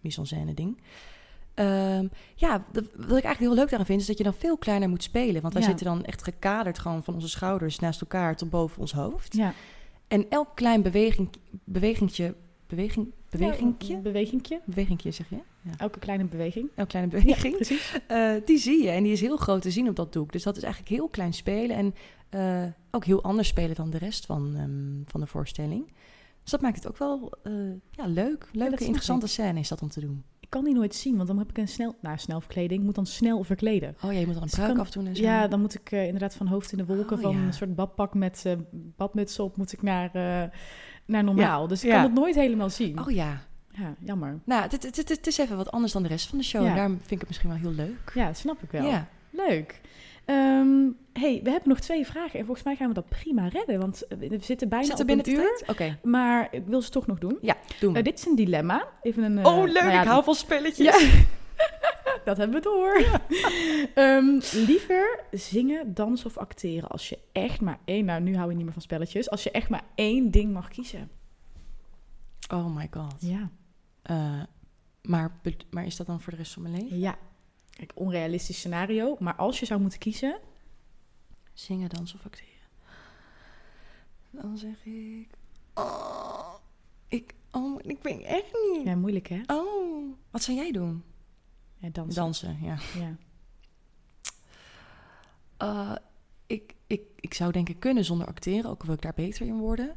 mise 0.00 0.20
en 0.20 0.26
scène 0.26 0.54
ding. 0.54 0.80
Ehm, 1.60 2.06
ja, 2.34 2.64
dat, 2.72 2.84
wat 2.94 3.00
ik 3.04 3.10
eigenlijk 3.10 3.38
heel 3.38 3.54
leuk 3.54 3.68
daaraan 3.68 3.86
vind, 3.86 4.00
is 4.00 4.06
dat 4.06 4.18
je 4.18 4.24
dan 4.24 4.34
veel 4.34 4.56
kleiner 4.56 4.88
moet 4.88 5.02
spelen. 5.02 5.42
Want 5.42 5.52
wij 5.52 5.62
Ja. 5.62 5.68
zitten 5.68 5.86
dan 5.86 6.04
echt 6.04 6.22
gekaderd 6.22 6.78
gewoon 6.78 7.04
van 7.04 7.14
onze 7.14 7.28
schouders 7.28 7.78
naast 7.78 8.00
elkaar 8.00 8.36
tot 8.36 8.50
boven 8.50 8.80
ons 8.80 8.92
hoofd. 8.92 9.36
Ja. 9.36 9.52
En 10.08 10.26
elk 10.28 10.48
klein 10.54 10.82
beweging, 10.82 11.28
bewegingje, 11.64 12.34
beweging, 12.66 13.12
bewegingje, 13.30 13.92
Ja, 13.94 14.00
bewegingje. 14.00 14.60
bewegingje 14.64 15.10
zeg 15.10 15.28
je? 15.28 15.36
Ja. 15.62 15.70
Elke 15.76 15.98
kleine 15.98 16.24
beweging. 16.24 16.68
Elk 16.74 16.88
kleine 16.88 17.10
beweging, 17.10 17.54
precies. 17.60 17.92
eh, 18.06 18.32
die 18.44 18.58
zie 18.58 18.82
je. 18.82 18.90
En 18.90 19.02
die 19.02 19.12
is 19.12 19.20
heel 19.20 19.36
groot 19.36 19.62
te 19.62 19.70
zien 19.70 19.88
op 19.88 19.96
dat 19.96 20.12
doek. 20.12 20.32
Dus 20.32 20.42
dat 20.42 20.56
is 20.56 20.62
eigenlijk 20.62 20.92
heel 20.94 21.08
klein 21.08 21.32
spelen 21.32 21.76
en 21.76 21.94
eh, 22.28 22.70
ook 22.90 23.04
heel 23.04 23.22
anders 23.22 23.48
spelen 23.48 23.74
dan 23.76 23.90
de 23.90 23.98
rest 23.98 24.26
van, 24.26 24.54
ehm, 24.56 25.10
van 25.10 25.20
de 25.20 25.26
voorstelling. 25.26 25.92
Dus 26.42 26.50
dat 26.50 26.60
maakt 26.60 26.76
het 26.76 26.88
ook 26.88 26.98
wel 26.98 27.32
eh, 27.42 27.52
ja, 27.90 28.06
leuk. 28.06 28.48
Leuke, 28.52 28.84
interessante 28.84 29.26
scène 29.26 29.60
is 29.60 29.68
dat 29.68 29.82
om 29.82 29.88
te 29.88 30.00
doen. 30.00 30.24
Ik 30.50 30.56
kan 30.56 30.64
die 30.64 30.74
nooit 30.74 30.94
zien, 30.94 31.16
want 31.16 31.28
dan 31.28 31.38
heb 31.38 31.50
ik 31.50 31.58
een 31.58 31.68
snel, 31.68 31.96
nou, 32.00 32.18
snel 32.18 32.40
verkleding, 32.40 32.82
moet 32.84 32.94
dan 32.94 33.06
snel 33.06 33.44
verkleden. 33.44 33.96
Oh 34.02 34.12
ja, 34.12 34.18
je 34.18 34.24
moet 34.26 34.34
dan 34.34 34.42
een 34.42 34.48
Dus 34.48 34.52
pruik 34.58 34.70
kan- 34.72 34.80
afdoen 34.80 35.06
en 35.06 35.16
zo. 35.16 35.22
Ja, 35.22 35.48
dan 35.48 35.60
moet 35.60 35.74
ik 35.74 35.90
eh, 35.92 36.04
inderdaad 36.04 36.34
van 36.34 36.46
hoofd 36.46 36.72
in 36.72 36.78
de 36.78 36.86
wolken 36.86 37.16
Oh, 37.16 37.22
van 37.22 37.32
ja. 37.32 37.38
een 37.46 37.52
soort 37.52 37.74
badpak 37.74 38.14
met 38.14 38.42
eh, 38.46 38.52
badmuts 38.70 39.38
op, 39.38 39.56
moet 39.56 39.72
ik 39.72 39.82
naar, 39.82 40.10
eh, 40.12 40.50
naar 41.04 41.24
normaal. 41.24 41.66
Dus 41.66 41.82
ik 41.84 41.88
ja. 41.90 41.94
kan 41.94 42.04
het 42.04 42.14
nooit 42.14 42.34
helemaal 42.34 42.70
zien. 42.70 43.00
Oh 43.00 43.10
ja. 43.10 43.42
Ja, 43.72 43.94
jammer. 44.04 44.40
Nou, 44.44 44.62
het, 44.62 44.72
het, 44.72 44.96
het, 44.96 45.08
het 45.08 45.26
is 45.26 45.38
even 45.38 45.56
wat 45.56 45.70
anders 45.70 45.92
dan 45.92 46.02
de 46.02 46.08
rest 46.08 46.26
van 46.28 46.38
de 46.38 46.44
show. 46.44 46.66
En 46.66 46.74
daarom 46.74 46.96
vind 46.98 47.10
ik 47.10 47.18
het 47.18 47.28
misschien 47.28 47.48
wel 47.50 47.58
heel 47.58 47.72
leuk. 47.72 48.12
Ja, 48.14 48.32
snap 48.32 48.62
ik 48.62 48.70
wel. 48.70 48.86
Ja. 48.86 49.08
Leuk. 49.30 49.80
Ehm, 50.30 50.90
hey, 51.12 51.40
we 51.42 51.50
hebben 51.50 51.68
nog 51.68 51.80
twee 51.80 52.06
vragen 52.06 52.38
en 52.38 52.44
volgens 52.44 52.66
mij 52.66 52.76
gaan 52.76 52.88
we 52.88 52.94
dat 52.94 53.08
prima 53.08 53.48
redden, 53.48 53.80
want 53.80 54.06
eh, 54.06 54.18
we 54.18 54.38
zitten 54.40 54.68
bijna 54.68 54.92
op 54.92 55.06
binnen 55.06 55.28
een 55.28 55.34
de 55.34 55.40
uur. 55.40 55.62
Oké. 55.66 55.98
Maar 56.02 56.48
ik 56.50 56.66
wil 56.66 56.82
ze 56.82 56.90
toch 56.90 57.06
nog 57.06 57.18
doen. 57.18 57.38
Ja, 57.40 57.56
doen 57.80 57.92
we. 57.92 57.98
Eh, 57.98 58.04
dit 58.04 58.18
is 58.18 58.26
een 58.26 58.36
dilemma. 58.36 58.88
Even 59.02 59.22
een, 59.22 59.38
eh, 59.38 59.44
oh, 59.44 59.64
leuk. 59.64 59.82
nou 59.82 59.90
ja, 59.90 60.00
ik 60.00 60.08
hou 60.08 60.24
van 60.24 60.34
spelletjes. 60.34 60.86
Ja. 60.86 61.22
dat 62.24 62.36
hebben 62.36 62.56
we 62.56 62.62
door. 62.62 63.04
Ehm, 63.94 64.40
liever 64.66 65.24
zingen, 65.30 65.94
dansen 65.94 66.26
of 66.26 66.38
acteren 66.38 66.88
als 66.88 67.08
je 67.08 67.18
echt 67.32 67.60
maar 67.60 67.78
één... 67.84 68.04
Nou, 68.04 68.20
nu 68.20 68.36
hou 68.36 68.50
je 68.50 68.54
niet 68.56 68.64
meer 68.64 68.72
van 68.72 68.82
spelletjes. 68.82 69.30
Als 69.30 69.42
je 69.42 69.50
echt 69.50 69.68
maar 69.68 69.84
één 69.94 70.30
ding 70.30 70.52
mag 70.52 70.68
kiezen. 70.68 71.10
Oh 72.52 72.76
my 72.76 72.88
god. 72.90 73.14
Ja. 73.18 73.50
Maar, 75.02 75.40
maar 75.70 75.86
is 75.86 75.96
dat 75.96 76.06
dan 76.06 76.20
voor 76.20 76.32
de 76.32 76.38
rest 76.38 76.52
van 76.52 76.62
mijn 76.62 76.74
leven? 76.74 76.98
Ja. 76.98 77.18
Kijk, 77.80 77.92
onrealistisch 77.94 78.56
scenario. 78.58 79.16
Maar 79.18 79.34
als 79.34 79.60
je 79.60 79.66
zou 79.66 79.80
moeten 79.80 79.98
kiezen... 79.98 80.40
Zingen, 81.52 81.88
dansen 81.88 82.18
of 82.18 82.24
acteren? 82.24 82.68
Dan 84.30 84.58
zeg 84.58 84.84
ik... 84.84 85.28
Oh, 85.74 86.54
ik, 87.08 87.34
oh, 87.50 87.78
ik 87.82 88.02
weet 88.02 88.22
echt 88.22 88.52
niet. 88.72 88.84
Ja, 88.84 88.96
moeilijk 88.96 89.28
hè? 89.28 89.40
Oh, 89.46 90.16
wat 90.30 90.42
zou 90.42 90.56
jij 90.56 90.72
doen? 90.72 91.04
Ja, 91.76 91.88
dansen. 91.88 92.22
Dansen, 92.22 92.58
ja. 92.62 92.78
Ja. 92.98 93.16
Eh, 95.56 95.96
ik, 96.46 96.74
ik, 96.86 97.02
ik 97.16 97.34
zou 97.34 97.52
denk 97.52 97.68
ik 97.68 97.80
kunnen 97.80 98.04
zonder 98.04 98.26
acteren, 98.26 98.70
ook 98.70 98.80
al 98.80 98.86
wil 98.86 98.94
ik 98.94 99.02
daar 99.02 99.14
beter 99.14 99.46
in 99.46 99.58
worden. 99.58 99.96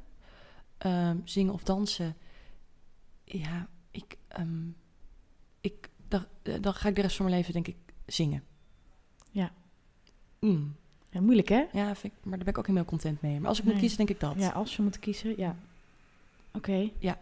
Ehm, 0.77 1.17
zingen 1.23 1.53
of 1.53 1.63
dansen. 1.63 2.17
Ja, 3.23 3.67
ik, 3.91 4.17
ehm, 4.27 4.67
ik 4.67 4.75
dan, 6.13 6.61
dan 6.61 6.73
ga 6.73 6.89
ik 6.89 6.95
de 6.95 7.01
rest 7.01 7.15
van 7.15 7.25
mijn 7.25 7.37
leven 7.37 7.53
denk 7.53 7.67
ik 7.67 7.75
zingen. 8.05 8.43
Ja. 9.31 9.51
Mm. 10.39 10.75
ja, 11.09 11.21
moeilijk 11.21 11.49
hè? 11.49 11.65
Ja, 11.71 11.95
vind 11.95 12.13
ik, 12.13 12.19
maar 12.23 12.35
daar 12.35 12.43
ben 12.43 12.53
ik 12.53 12.57
ook 12.57 12.67
niet 12.67 12.75
heel 12.75 12.85
content 12.85 13.21
mee. 13.21 13.39
Maar 13.39 13.49
als 13.49 13.59
ik 13.59 13.65
moet 13.65 13.77
kiezen, 13.77 13.97
denk 13.97 14.09
ik 14.09 14.19
dat. 14.19 14.35
Ja, 14.37 14.49
als 14.49 14.75
je 14.75 14.81
moet 14.81 14.99
kiezen, 14.99 15.33
ja. 15.37 15.55
Oké. 16.53 16.89
Ja. 16.99 17.17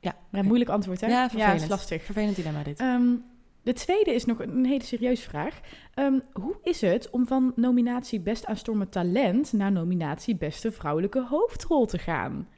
Ja, 0.00 0.16
Ja, 0.30 0.38
oké. 0.38 0.42
moeilijk 0.46 0.70
antwoord, 0.70 1.00
hè? 1.00 1.06
Ja, 1.06 1.30
vervelend. 1.30 1.62
is 1.62 1.68
lastig. 1.68 2.02
Vervelend 2.04 2.36
dilemma 2.36 2.62
dit. 2.62 2.78
Ehm, 2.78 3.14
de 3.62 3.72
tweede 3.72 4.14
is 4.14 4.24
nog 4.24 4.38
een 4.40 4.64
hele 4.64 4.84
serieuze 4.84 5.22
vraag. 5.22 5.60
Ehm, 5.94 6.18
hoe 6.32 6.56
is 6.62 6.80
het 6.80 7.10
om 7.10 7.26
van 7.26 7.52
nominatie 7.56 8.20
Best 8.20 8.46
aanstormend 8.46 8.92
talent 8.92 9.52
naar 9.52 9.72
nominatie 9.72 10.36
Beste 10.36 10.72
vrouwelijke 10.72 11.26
hoofdrol 11.28 11.86
te 11.86 11.98
gaan? 11.98 12.48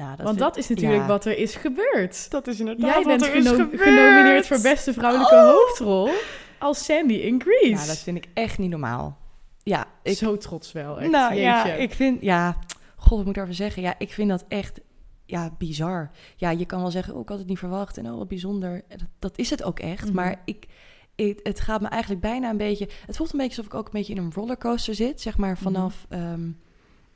Nou, 0.00 0.16
dat 0.16 0.26
Want 0.26 0.38
dat 0.38 0.56
is 0.56 0.68
natuurlijk 0.68 1.00
ja. 1.00 1.06
wat 1.06 1.24
er 1.24 1.38
is 1.38 1.54
gebeurd. 1.54 2.30
Dat 2.30 2.46
is 2.46 2.60
inderdaad 2.60 2.94
Jij 2.94 3.02
bent 3.02 3.20
wat 3.20 3.30
er 3.30 3.36
is 3.36 3.48
gebeurd. 3.48 3.82
genomineerd 3.82 4.46
voor 4.46 4.60
Beste 4.60 4.92
vrouwelijke 4.92 5.36
hoofdrol 5.36 6.10
als 6.58 6.84
Sandy 6.84 7.14
in 7.14 7.42
Grease. 7.42 7.82
Ja, 7.82 7.86
dat 7.86 7.98
vind 7.98 8.16
ik 8.16 8.28
echt 8.34 8.58
niet 8.58 8.70
normaal. 8.70 9.18
Ja, 9.62 9.86
ik, 10.02 10.16
Zo 10.16 10.36
trots 10.36 10.72
wel, 10.72 11.00
echt. 11.00 11.10
Nou 11.10 11.34
ja, 11.34 11.64
ik 11.64 11.92
vind, 11.92 12.22
ja, 12.22 12.56
god, 12.96 13.08
wat 13.08 13.18
moet 13.18 13.28
ik 13.28 13.34
daarvoor 13.34 13.54
zeggen? 13.54 13.82
Ja, 13.82 13.94
ik 13.98 14.12
vind 14.12 14.28
dat 14.28 14.44
echt, 14.48 14.80
ja, 15.24 15.50
bizar. 15.58 16.10
Ja, 16.36 16.50
je 16.50 16.66
kan 16.66 16.80
wel 16.80 16.90
zeggen, 16.90 17.14
oh, 17.14 17.20
ik 17.20 17.28
had 17.28 17.38
het 17.38 17.46
niet 17.46 17.58
verwacht 17.58 17.98
en 17.98 18.10
oh, 18.10 18.18
wat 18.18 18.28
bijzonder. 18.28 18.82
Dat, 18.88 19.08
dat 19.18 19.38
is 19.38 19.50
het 19.50 19.62
ook 19.62 19.78
echt. 19.78 20.04
Mhm. 20.04 20.14
Maar 20.14 20.42
ik, 20.44 20.66
ik, 21.14 21.40
het 21.42 21.60
gaat 21.60 21.80
me 21.80 21.88
eigenlijk 21.88 22.20
bijna 22.22 22.50
een 22.50 22.56
beetje, 22.56 22.88
het 23.06 23.16
voelt 23.16 23.32
een 23.32 23.38
beetje 23.38 23.56
alsof 23.56 23.72
ik 23.72 23.78
ook 23.78 23.86
een 23.86 23.92
beetje 23.92 24.14
in 24.14 24.22
een 24.22 24.32
rollercoaster 24.34 24.94
zit, 24.94 25.20
zeg 25.20 25.38
maar, 25.38 25.58
vanaf, 25.58 26.06
ehm, 26.08 26.50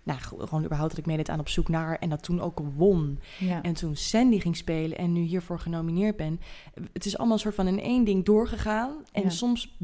nou, 0.05 0.19
gewoon 0.21 0.65
überhaupt 0.65 0.91
dat 0.91 0.99
ik 0.99 1.07
meedeed 1.07 1.29
aan 1.29 1.41
op 1.41 1.49
zoek 1.49 1.69
naar 1.69 1.99
en 1.99 2.09
dat 2.11 2.23
toen 2.23 2.41
ook 2.41 2.61
won. 2.77 3.19
Ja. 3.39 3.63
En 3.63 3.75
toen 3.75 3.97
Sandy 3.97 4.39
ging 4.41 4.57
spelen 4.57 4.99
en 4.99 5.13
nu 5.13 5.21
hiervoor 5.21 5.59
genomineerd 5.59 6.17
ben. 6.17 6.41
Het 6.93 7.07
is 7.07 7.17
allemaal 7.17 7.35
een 7.37 7.41
soort 7.43 7.55
van 7.55 7.67
in 7.67 7.81
één 7.81 8.05
ding 8.05 8.25
doorgegaan. 8.25 8.93
En 9.13 9.23
Ja. 9.23 9.29
soms 9.31 9.77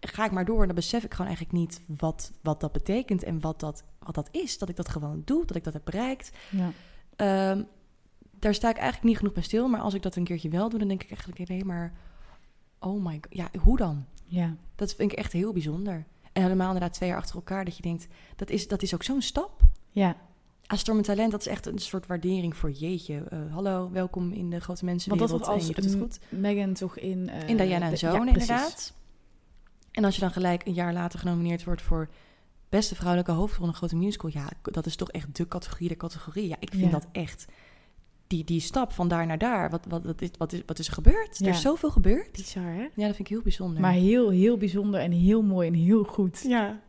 ga 0.00 0.24
ik 0.24 0.30
maar 0.30 0.44
door 0.44 0.60
en 0.60 0.66
dan 0.66 0.74
besef 0.74 1.04
ik 1.04 1.10
gewoon 1.10 1.26
eigenlijk 1.26 1.58
niet 1.58 1.80
wat, 1.98 2.32
wat 2.42 2.60
dat 2.60 2.72
betekent 2.72 3.22
en 3.22 3.40
wat 3.40 3.60
dat, 3.60 3.84
wat 3.98 4.14
dat 4.14 4.28
is. 4.30 4.58
Dat 4.58 4.68
ik 4.68 4.76
dat 4.76 4.88
gewoon 4.88 5.22
doe, 5.24 5.44
dat 5.46 5.56
ik 5.56 5.64
dat 5.64 5.72
heb 5.72 5.84
bereikt. 5.84 6.30
ja. 6.50 6.72
Ehm, 7.16 7.62
daar 8.38 8.54
sta 8.54 8.68
ik 8.68 8.76
eigenlijk 8.76 9.06
niet 9.06 9.16
genoeg 9.16 9.32
bij 9.32 9.42
stil. 9.42 9.68
Maar 9.68 9.80
als 9.80 9.94
ik 9.94 10.02
dat 10.02 10.16
een 10.16 10.24
keertje 10.24 10.48
wel 10.48 10.68
doe, 10.68 10.78
dan 10.78 10.88
denk 10.88 11.02
ik 11.02 11.08
eigenlijk 11.10 11.48
nee, 11.48 11.64
maar... 11.64 11.92
Oh 12.78 13.04
my 13.04 13.12
god, 13.14 13.26
ja, 13.30 13.48
hoe 13.60 13.76
dan? 13.76 14.04
ja. 14.26 14.56
Dat 14.74 14.94
vind 14.94 15.12
ik 15.12 15.18
echt 15.18 15.32
heel 15.32 15.52
bijzonder. 15.52 16.06
En 16.40 16.46
helemaal 16.46 16.66
inderdaad 16.72 16.92
twee 16.94 17.08
jaar 17.08 17.18
achter 17.18 17.34
elkaar 17.34 17.64
dat 17.64 17.76
je 17.76 17.82
denkt... 17.82 18.06
Dat 18.36 18.50
is, 18.50 18.68
dat 18.68 18.82
is 18.82 18.94
ook 18.94 19.02
zo'n 19.02 19.22
stap. 19.22 19.60
ja. 19.90 20.16
Aanstormend 20.66 21.06
talent, 21.06 21.30
dat 21.30 21.40
is 21.40 21.46
echt 21.46 21.66
een 21.66 21.78
soort 21.78 22.06
waardering 22.06 22.56
voor 22.56 22.70
jeetje. 22.70 23.22
eh, 23.30 23.38
hallo, 23.52 23.90
welkom 23.90 24.32
in 24.32 24.50
de 24.50 24.60
grote 24.60 24.84
Want 24.84 24.98
dat 25.00 25.08
mensenwereld. 25.08 25.30
was 25.30 25.48
als 25.48 25.62
en 25.62 25.68
je 25.68 25.74
doet 25.74 25.84
het 25.84 25.94
goed. 26.00 26.18
Megan 26.40 26.72
toch 26.72 26.98
in... 26.98 27.28
eh, 27.28 27.48
In 27.48 27.56
Diana 27.56 27.90
en 27.90 27.98
Zoon, 27.98 28.12
ja, 28.12 28.26
inderdaad. 28.32 28.92
En 29.90 30.04
als 30.04 30.14
je 30.14 30.20
dan 30.20 30.30
gelijk 30.30 30.66
een 30.66 30.72
jaar 30.72 30.92
later 30.92 31.18
genomineerd 31.18 31.64
wordt 31.64 31.82
voor 31.82 32.08
beste 32.68 32.94
vrouwelijke 32.94 33.32
hoofdrol 33.32 33.62
in 33.64 33.68
een 33.70 33.76
grote 33.76 33.96
musical, 33.96 34.30
ja, 34.32 34.48
dat 34.62 34.86
is 34.86 34.96
toch 34.96 35.10
echt 35.10 35.36
de 35.36 35.48
categorie 35.48 35.88
de 35.88 35.96
categorie. 35.96 36.48
Ja, 36.48 36.56
ik 36.60 36.70
vind 36.70 36.82
Ja. 36.84 36.90
dat 36.90 37.06
echt 37.12 37.46
die, 38.30 38.44
die 38.44 38.60
stap 38.60 38.92
van 38.92 39.08
daar 39.08 39.26
naar 39.26 39.38
daar. 39.38 39.70
Wat, 39.70 39.86
wat, 39.88 40.04
wat, 40.04 40.22
is, 40.22 40.30
wat, 40.38 40.52
is, 40.52 40.62
wat 40.66 40.78
is 40.78 40.86
er 40.86 40.92
gebeurd? 40.92 41.38
Ja. 41.38 41.46
Er 41.46 41.52
is 41.52 41.60
zoveel 41.60 41.90
gebeurd. 41.90 42.32
Bizar, 42.32 42.62
hè? 42.62 42.80
Ja, 42.80 43.06
dat 43.06 43.16
vind 43.16 43.18
ik 43.18 43.28
heel 43.28 43.42
bijzonder. 43.42 43.80
Maar 43.80 43.92
heel, 43.92 44.30
heel 44.30 44.56
bijzonder 44.56 45.00
en 45.00 45.12
heel 45.12 45.42
mooi 45.42 45.68
en 45.68 45.74
heel 45.74 46.04
goed. 46.04 46.44
ja. 46.48 46.80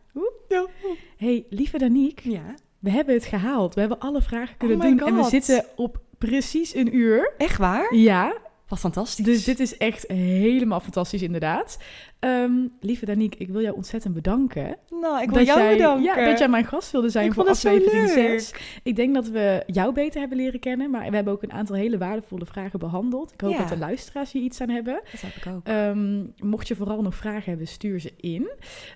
hey, 1.18 1.46
lieve 1.50 1.78
Danique, 1.78 2.32
ja. 2.32 2.56
we 2.80 2.90
hebben 2.90 3.14
het 3.14 3.26
gehaald. 3.26 3.74
We 3.74 3.80
hebben 3.80 4.00
alle 4.00 4.22
vragen 4.22 4.58
kunnen 4.58 4.78
Oh 4.78 4.84
doen 4.84 5.08
en 5.08 5.16
we 5.16 5.24
zitten 5.24 5.66
op 5.76 6.02
precies 6.18 6.76
een 6.76 6.96
uur. 6.96 7.34
Echt 7.38 7.58
waar? 7.58 7.96
Ja, 7.96 8.38
Wat 8.72 8.80
fantastisch. 8.80 9.26
dus 9.26 9.44
dit 9.44 9.60
is 9.60 9.78
echt 9.78 10.08
helemaal 10.08 10.80
fantastisch 10.80 11.22
inderdaad. 11.22 11.78
Ehm, 12.20 12.52
lieve 12.80 13.06
Danique, 13.06 13.40
ik 13.40 13.50
wil 13.50 13.62
jou 13.62 13.76
ontzettend 13.76 14.14
bedanken. 14.14 14.78
nou, 14.90 15.22
ik 15.22 15.30
wil 15.30 15.38
dat 15.38 15.48
jou 15.48 15.60
jij, 15.60 15.72
bedanken. 15.78 16.04
Ja, 16.04 16.26
dat 16.26 16.40
jij 16.40 16.48
mijn 16.50 16.66
gast 16.66 16.92
wilde 16.92 17.10
zijn 17.10 17.26
Ik 17.26 17.34
voor 17.34 17.44
vond 17.46 17.56
het 17.56 17.66
zo 17.66 17.76
aflevering 17.76 18.14
leuk. 18.16 18.40
6. 18.40 18.54
Ik 18.84 18.96
denk 18.96 19.14
dat 19.14 19.28
we 19.28 19.64
jou 19.66 19.94
beter 19.94 20.20
hebben 20.20 20.38
leren 20.38 20.60
kennen, 20.60 20.90
maar 20.92 21.10
we 21.10 21.16
hebben 21.16 21.34
ook 21.34 21.44
een 21.44 21.54
aantal 21.54 21.76
hele 21.76 21.98
waardevolle 21.98 22.46
vragen 22.46 22.80
behandeld. 22.80 23.34
Ik 23.34 23.42
hoop 23.42 23.52
Ja. 23.52 23.58
dat 23.58 23.70
de 23.70 23.78
luisteraars 23.78 24.32
hier 24.32 24.42
iets 24.44 24.62
aan 24.62 24.70
hebben. 24.70 25.02
Dat 25.12 25.22
heb 25.22 25.36
ik 25.36 25.54
ook. 25.54 25.68
Ehm, 25.68 26.24
mocht 26.50 26.68
je 26.68 26.76
vooral 26.76 27.02
nog 27.02 27.16
vragen 27.16 27.50
hebben, 27.50 27.68
stuur 27.68 28.00
ze 28.00 28.14
in. 28.18 28.50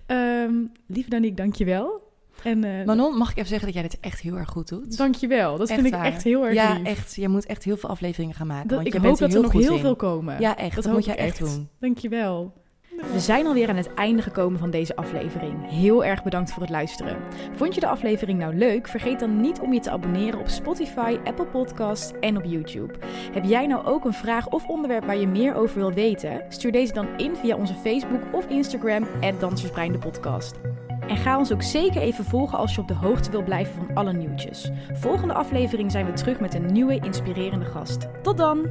Ehm 0.05 0.53
lieve 0.87 1.09
Danique, 1.09 1.35
dankjewel. 1.35 2.13
En, 2.45 2.63
eh, 2.63 2.85
Manon, 2.85 3.17
mag 3.17 3.29
ik 3.31 3.35
even 3.35 3.49
zeggen 3.49 3.65
dat 3.65 3.75
jij 3.75 3.83
dit 3.89 3.99
echt 3.99 4.19
heel 4.19 4.37
erg 4.37 4.49
goed 4.49 4.69
doet? 4.69 4.97
dankjewel. 4.97 5.57
Dat 5.57 5.69
Echt 5.69 5.81
vind 5.81 5.93
ik 5.93 6.01
echt 6.01 6.23
heel 6.23 6.45
erg 6.45 6.53
ja, 6.53 6.73
lief. 6.73 6.83
echt. 6.87 7.15
Je 7.15 7.27
moet 7.27 7.45
echt 7.45 7.63
heel 7.63 7.77
veel 7.77 7.89
afleveringen 7.89 8.35
gaan 8.35 8.47
maken. 8.47 8.67
Dat, 8.67 8.75
want 8.77 8.87
ik 8.87 8.93
je 8.93 8.99
hoop 8.99 9.07
bent 9.07 9.19
dat 9.19 9.29
er 9.29 9.35
er 9.35 9.53
nog 9.53 9.63
heel 9.63 9.73
in. 9.73 9.79
veel 9.79 9.95
komen. 9.95 10.39
Ja, 10.39 10.57
echt. 10.57 10.75
Dat, 10.83 10.93
moet 10.93 11.05
jij 11.05 11.15
echt 11.15 11.39
doen. 11.39 11.69
Dankjewel. 11.79 12.53
We 13.11 13.19
zijn 13.19 13.45
alweer 13.45 13.69
aan 13.69 13.75
het 13.75 13.93
einde 13.93 14.21
gekomen 14.21 14.59
van 14.59 14.69
deze 14.69 14.95
aflevering. 14.95 15.69
Heel 15.69 16.05
erg 16.05 16.23
bedankt 16.23 16.51
voor 16.51 16.61
het 16.61 16.71
luisteren. 16.71 17.17
Vond 17.53 17.73
je 17.73 17.79
de 17.79 17.87
aflevering 17.87 18.39
nou 18.39 18.55
leuk? 18.55 18.87
Vergeet 18.87 19.19
dan 19.19 19.41
niet 19.41 19.59
om 19.59 19.73
je 19.73 19.79
te 19.79 19.89
abonneren 19.89 20.39
op 20.39 20.47
Spotify, 20.47 21.17
Apple 21.23 21.45
Podcasts 21.45 22.11
en 22.19 22.37
op 22.37 22.43
YouTube. 22.43 22.93
Heb 23.31 23.43
jij 23.43 23.67
nou 23.67 23.85
ook 23.85 24.05
een 24.05 24.13
vraag 24.13 24.49
of 24.49 24.67
onderwerp 24.67 25.05
waar 25.05 25.17
je 25.17 25.27
meer 25.27 25.55
over 25.55 25.77
wil 25.77 25.93
weten? 25.93 26.41
Stuur 26.49 26.71
deze 26.71 26.93
dan 26.93 27.07
in 27.17 27.35
via 27.35 27.55
onze 27.55 27.73
Facebook 27.73 28.21
of 28.31 28.47
Instagram, 28.47 29.07
Dansersbrein 29.39 29.91
de 29.91 29.97
podcast. 29.99 30.55
En 31.07 31.17
ga 31.17 31.37
ons 31.37 31.51
ook 31.51 31.61
zeker 31.61 32.01
even 32.01 32.25
volgen 32.25 32.57
als 32.57 32.75
je 32.75 32.81
op 32.81 32.87
de 32.87 32.93
hoogte 32.93 33.31
wil 33.31 33.43
blijven 33.43 33.75
van 33.75 33.95
alle 33.95 34.13
nieuwtjes. 34.13 34.71
Volgende 34.93 35.33
aflevering 35.33 35.91
zijn 35.91 36.05
we 36.05 36.13
terug 36.13 36.39
met 36.39 36.53
een 36.53 36.65
nieuwe 36.65 36.99
inspirerende 36.99 37.65
gast. 37.65 38.07
Tot 38.23 38.37
dan! 38.37 38.69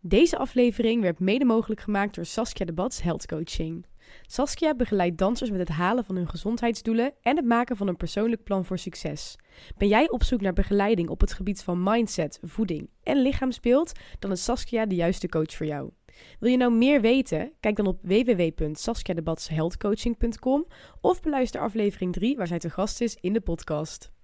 Deze 0.00 0.38
aflevering 0.38 1.02
werd 1.02 1.18
mede 1.20 1.44
mogelijk 1.44 1.80
gemaakt 1.80 2.14
door 2.14 2.24
Saskia 2.24 2.66
de 2.66 2.72
Bats 2.72 3.02
Health 3.02 3.26
Coaching. 3.26 3.86
Saskia 4.26 4.74
begeleidt 4.74 5.18
dansers 5.18 5.50
met 5.50 5.58
het 5.58 5.68
halen 5.68 6.04
van 6.04 6.16
hun 6.16 6.28
gezondheidsdoelen 6.28 7.12
en 7.22 7.36
het 7.36 7.44
maken 7.44 7.76
van 7.76 7.88
een 7.88 7.96
persoonlijk 7.96 8.42
plan 8.42 8.64
voor 8.64 8.78
succes. 8.78 9.36
Ben 9.76 9.88
jij 9.88 10.10
op 10.10 10.24
zoek 10.24 10.40
naar 10.40 10.52
begeleiding 10.52 11.08
op 11.08 11.20
het 11.20 11.32
gebied 11.32 11.62
van 11.62 11.82
mindset, 11.82 12.38
voeding 12.42 12.90
en 13.02 13.22
lichaamsbeeld? 13.22 13.92
Dan 14.18 14.30
is 14.30 14.44
Saskia 14.44 14.86
de 14.86 14.94
juiste 14.94 15.28
coach 15.28 15.54
voor 15.54 15.66
jou. 15.66 15.90
Wil 16.38 16.50
je 16.50 16.56
nou 16.56 16.72
meer 16.72 17.00
weten? 17.00 17.52
Kijk 17.60 17.76
dan 17.76 17.86
op 17.86 17.98
www.saskiadebatshealthcoaching.com 18.02 20.66
of 21.00 21.20
beluister 21.20 21.60
aflevering 21.60 22.12
3 22.12 22.36
waar 22.36 22.46
zij 22.46 22.58
te 22.58 22.70
gast 22.70 23.00
is 23.00 23.16
in 23.20 23.32
de 23.32 23.40
podcast. 23.40 24.14